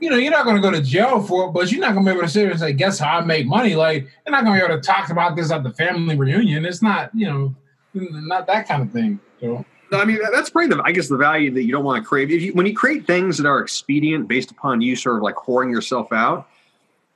you 0.00 0.08
know, 0.10 0.16
you're 0.16 0.30
not 0.32 0.44
going 0.44 0.56
to 0.56 0.62
go 0.62 0.70
to 0.70 0.82
jail 0.82 1.22
for 1.22 1.48
it, 1.48 1.52
but 1.52 1.70
you're 1.70 1.80
not 1.80 1.92
going 1.92 2.04
to 2.04 2.10
be 2.10 2.16
able 2.16 2.26
to 2.26 2.32
sit 2.32 2.40
here 2.40 2.50
and 2.50 2.58
say, 2.58 2.72
"Guess 2.72 2.98
how 2.98 3.18
I 3.18 3.20
make 3.20 3.46
money?" 3.46 3.74
Like, 3.76 4.04
you're 4.26 4.32
not 4.32 4.44
going 4.44 4.58
to 4.58 4.66
be 4.66 4.72
able 4.72 4.80
to 4.80 4.86
talk 4.86 5.10
about 5.10 5.36
this 5.36 5.50
at 5.50 5.62
the 5.62 5.70
family 5.70 6.16
reunion. 6.16 6.64
It's 6.64 6.82
not, 6.82 7.10
you 7.14 7.26
know, 7.26 7.54
not 7.94 8.46
that 8.46 8.66
kind 8.66 8.82
of 8.82 8.90
thing. 8.92 9.20
So, 9.40 9.64
No, 9.92 10.00
I 10.00 10.04
mean 10.04 10.18
that's 10.32 10.50
probably 10.50 10.74
the 10.74 10.82
I 10.84 10.92
guess 10.92 11.08
the 11.08 11.16
value 11.16 11.50
that 11.52 11.64
you 11.64 11.72
don't 11.72 11.84
want 11.84 12.02
to 12.02 12.08
crave. 12.08 12.30
If 12.30 12.42
you, 12.42 12.52
when 12.54 12.66
you 12.66 12.74
create 12.74 13.06
things 13.06 13.36
that 13.38 13.46
are 13.46 13.60
expedient 13.60 14.28
based 14.28 14.50
upon 14.50 14.80
you 14.80 14.96
sort 14.96 15.16
of 15.16 15.22
like 15.22 15.34
whoring 15.34 15.70
yourself 15.70 16.12
out, 16.12 16.48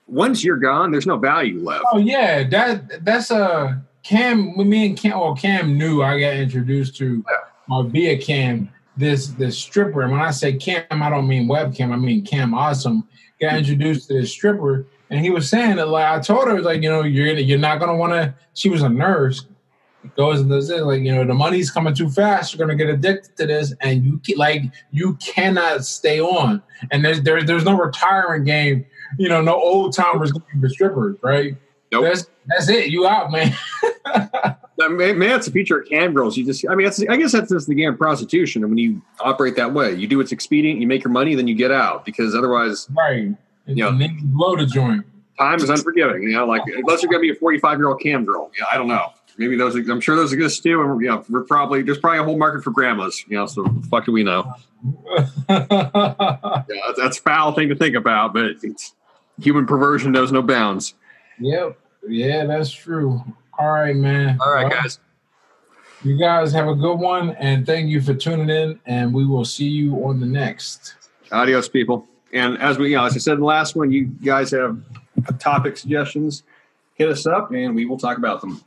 once 0.06 0.44
you're 0.44 0.58
gone, 0.58 0.90
there's 0.90 1.06
no 1.06 1.16
value 1.16 1.62
left. 1.62 1.84
oh 1.92 1.98
yeah, 1.98 2.42
that 2.48 3.04
that's 3.04 3.30
a 3.30 3.82
Cam. 4.02 4.56
When 4.56 4.68
me 4.68 4.86
and 4.86 4.98
Cam, 4.98 5.18
well, 5.18 5.34
Cam 5.34 5.78
knew 5.78 6.02
I 6.02 6.20
got 6.20 6.34
introduced 6.34 6.96
to 6.96 7.24
uh, 7.70 7.82
via 7.84 8.18
Cam 8.18 8.68
this 8.96 9.28
this 9.28 9.58
stripper. 9.58 10.02
And 10.02 10.12
when 10.12 10.20
I 10.20 10.30
say 10.30 10.54
Cam, 10.54 10.84
I 10.90 11.10
don't 11.10 11.28
mean 11.28 11.48
webcam. 11.48 11.92
I 11.92 11.96
mean 11.96 12.24
Cam 12.24 12.54
Awesome. 12.54 13.08
Got 13.40 13.48
mm-hmm. 13.48 13.58
introduced 13.58 14.08
to 14.08 14.14
this 14.14 14.30
stripper, 14.30 14.86
and 15.10 15.20
he 15.20 15.30
was 15.30 15.48
saying 15.48 15.76
that 15.76 15.88
like 15.88 16.06
I 16.06 16.20
told 16.20 16.48
her 16.48 16.60
like 16.60 16.82
you 16.82 16.88
know 16.88 17.02
you're 17.02 17.28
gonna, 17.28 17.40
you're 17.40 17.58
not 17.58 17.80
gonna 17.80 17.96
want 17.96 18.12
to. 18.12 18.34
She 18.54 18.68
was 18.68 18.82
a 18.82 18.88
nurse. 18.88 19.46
Goes 20.16 20.40
and 20.40 20.50
does 20.50 20.68
it 20.68 20.82
like 20.82 21.00
you 21.00 21.14
know 21.14 21.24
the 21.24 21.34
money's 21.34 21.70
coming 21.70 21.94
too 21.94 22.10
fast. 22.10 22.54
You're 22.54 22.66
gonna 22.66 22.76
get 22.76 22.92
addicted 22.92 23.36
to 23.38 23.46
this, 23.46 23.74
and 23.80 24.04
you 24.04 24.36
like 24.36 24.62
you 24.90 25.14
cannot 25.14 25.84
stay 25.84 26.20
on. 26.20 26.62
And 26.90 27.04
there's 27.04 27.22
there, 27.22 27.42
there's 27.42 27.64
no 27.64 27.76
retirement 27.76 28.44
game. 28.44 28.84
You 29.18 29.28
know, 29.28 29.40
no 29.40 29.54
old 29.54 29.94
timers 29.94 30.32
looking 30.32 30.60
for 30.60 30.68
strippers, 30.68 31.16
right? 31.22 31.56
Nope. 31.90 32.04
That's 32.04 32.26
that's 32.46 32.68
it. 32.68 32.88
You 32.90 33.06
out, 33.06 33.32
man. 33.32 33.56
I 34.80 34.88
mean, 34.88 35.18
man, 35.18 35.36
it's 35.36 35.46
a 35.46 35.50
feature 35.52 35.78
of 35.80 35.88
cam 35.88 36.14
girls. 36.14 36.36
You 36.36 36.44
just, 36.44 36.64
I 36.68 36.74
mean, 36.74 36.84
that's, 36.86 37.00
I 37.08 37.16
guess 37.16 37.32
that's 37.32 37.50
just 37.50 37.68
the 37.68 37.74
game 37.74 37.92
of 37.92 37.98
prostitution. 37.98 38.62
And 38.64 38.70
when 38.70 38.78
you 38.78 39.00
operate 39.20 39.54
that 39.56 39.72
way, 39.72 39.92
you 39.94 40.06
do 40.08 40.18
what's 40.18 40.32
expedient, 40.32 40.80
you 40.80 40.86
make 40.86 41.04
your 41.04 41.12
money, 41.12 41.34
then 41.34 41.46
you 41.46 41.54
get 41.54 41.70
out 41.70 42.04
because 42.04 42.34
otherwise, 42.34 42.88
right. 42.96 43.34
And 43.66 43.78
Yeah. 43.78 43.90
then 43.96 44.18
you 44.20 44.24
blow 44.24 44.56
the 44.56 44.66
joint. 44.66 45.04
time 45.38 45.58
is 45.60 45.70
unforgiving. 45.70 46.22
You 46.24 46.32
know, 46.32 46.46
like 46.46 46.62
unless 46.66 47.02
you're 47.02 47.10
going 47.10 47.22
to 47.22 47.32
be 47.32 47.36
a 47.36 47.40
45 47.40 47.78
year 47.78 47.88
old 47.88 48.00
cam 48.00 48.24
girl. 48.24 48.50
Yeah, 48.58 48.66
I 48.72 48.76
don't 48.76 48.88
know. 48.88 49.12
Maybe 49.36 49.56
those. 49.56 49.74
I'm 49.74 50.00
sure 50.00 50.14
those 50.14 50.32
exist 50.32 50.62
too. 50.62 50.80
And 50.80 51.00
you 51.00 51.08
know, 51.08 51.24
we're 51.28 51.42
probably 51.42 51.82
there's 51.82 51.98
probably 51.98 52.20
a 52.20 52.24
whole 52.24 52.38
market 52.38 52.62
for 52.62 52.70
grandmas. 52.70 53.24
You 53.28 53.38
know, 53.38 53.46
so 53.46 53.64
fuck 53.90 54.04
do 54.06 54.12
we 54.12 54.22
know? 54.22 54.52
Yeah, 55.48 55.90
that's, 56.68 56.98
that's 56.98 57.18
a 57.18 57.22
foul 57.22 57.52
thing 57.52 57.68
to 57.68 57.74
think 57.74 57.96
about, 57.96 58.32
but 58.32 58.44
it's, 58.62 58.94
human 59.40 59.66
perversion 59.66 60.12
knows 60.12 60.30
no 60.32 60.42
bounds. 60.42 60.94
Yep. 61.40 61.78
Yeah, 62.08 62.44
that's 62.44 62.70
true. 62.70 63.20
All 63.58 63.70
right, 63.70 63.96
man. 63.96 64.38
All 64.40 64.52
right, 64.52 64.68
Well, 64.68 64.82
guys. 64.82 64.98
You 66.02 66.18
guys 66.18 66.52
have 66.52 66.68
a 66.68 66.74
good 66.74 66.96
one, 66.96 67.30
and 67.36 67.64
thank 67.64 67.88
you 67.88 68.00
for 68.00 68.12
tuning 68.12 68.50
in. 68.50 68.78
And 68.84 69.14
we 69.14 69.24
will 69.24 69.44
see 69.44 69.68
you 69.68 69.94
on 70.04 70.20
the 70.20 70.26
next. 70.26 70.94
Adios, 71.32 71.68
people. 71.68 72.06
And 72.32 72.58
as 72.58 72.78
we, 72.78 72.90
you 72.90 72.96
know, 72.96 73.04
as 73.04 73.14
I 73.14 73.18
said 73.18 73.34
in 73.34 73.40
the 73.40 73.46
last 73.46 73.74
one, 73.74 73.90
you 73.90 74.06
guys 74.06 74.50
have 74.50 74.78
topic 75.38 75.76
suggestions, 75.76 76.42
hit 76.94 77.08
us 77.08 77.26
up, 77.26 77.52
and 77.52 77.74
we 77.74 77.86
will 77.86 77.96
talk 77.96 78.18
about 78.18 78.40
them. 78.40 78.60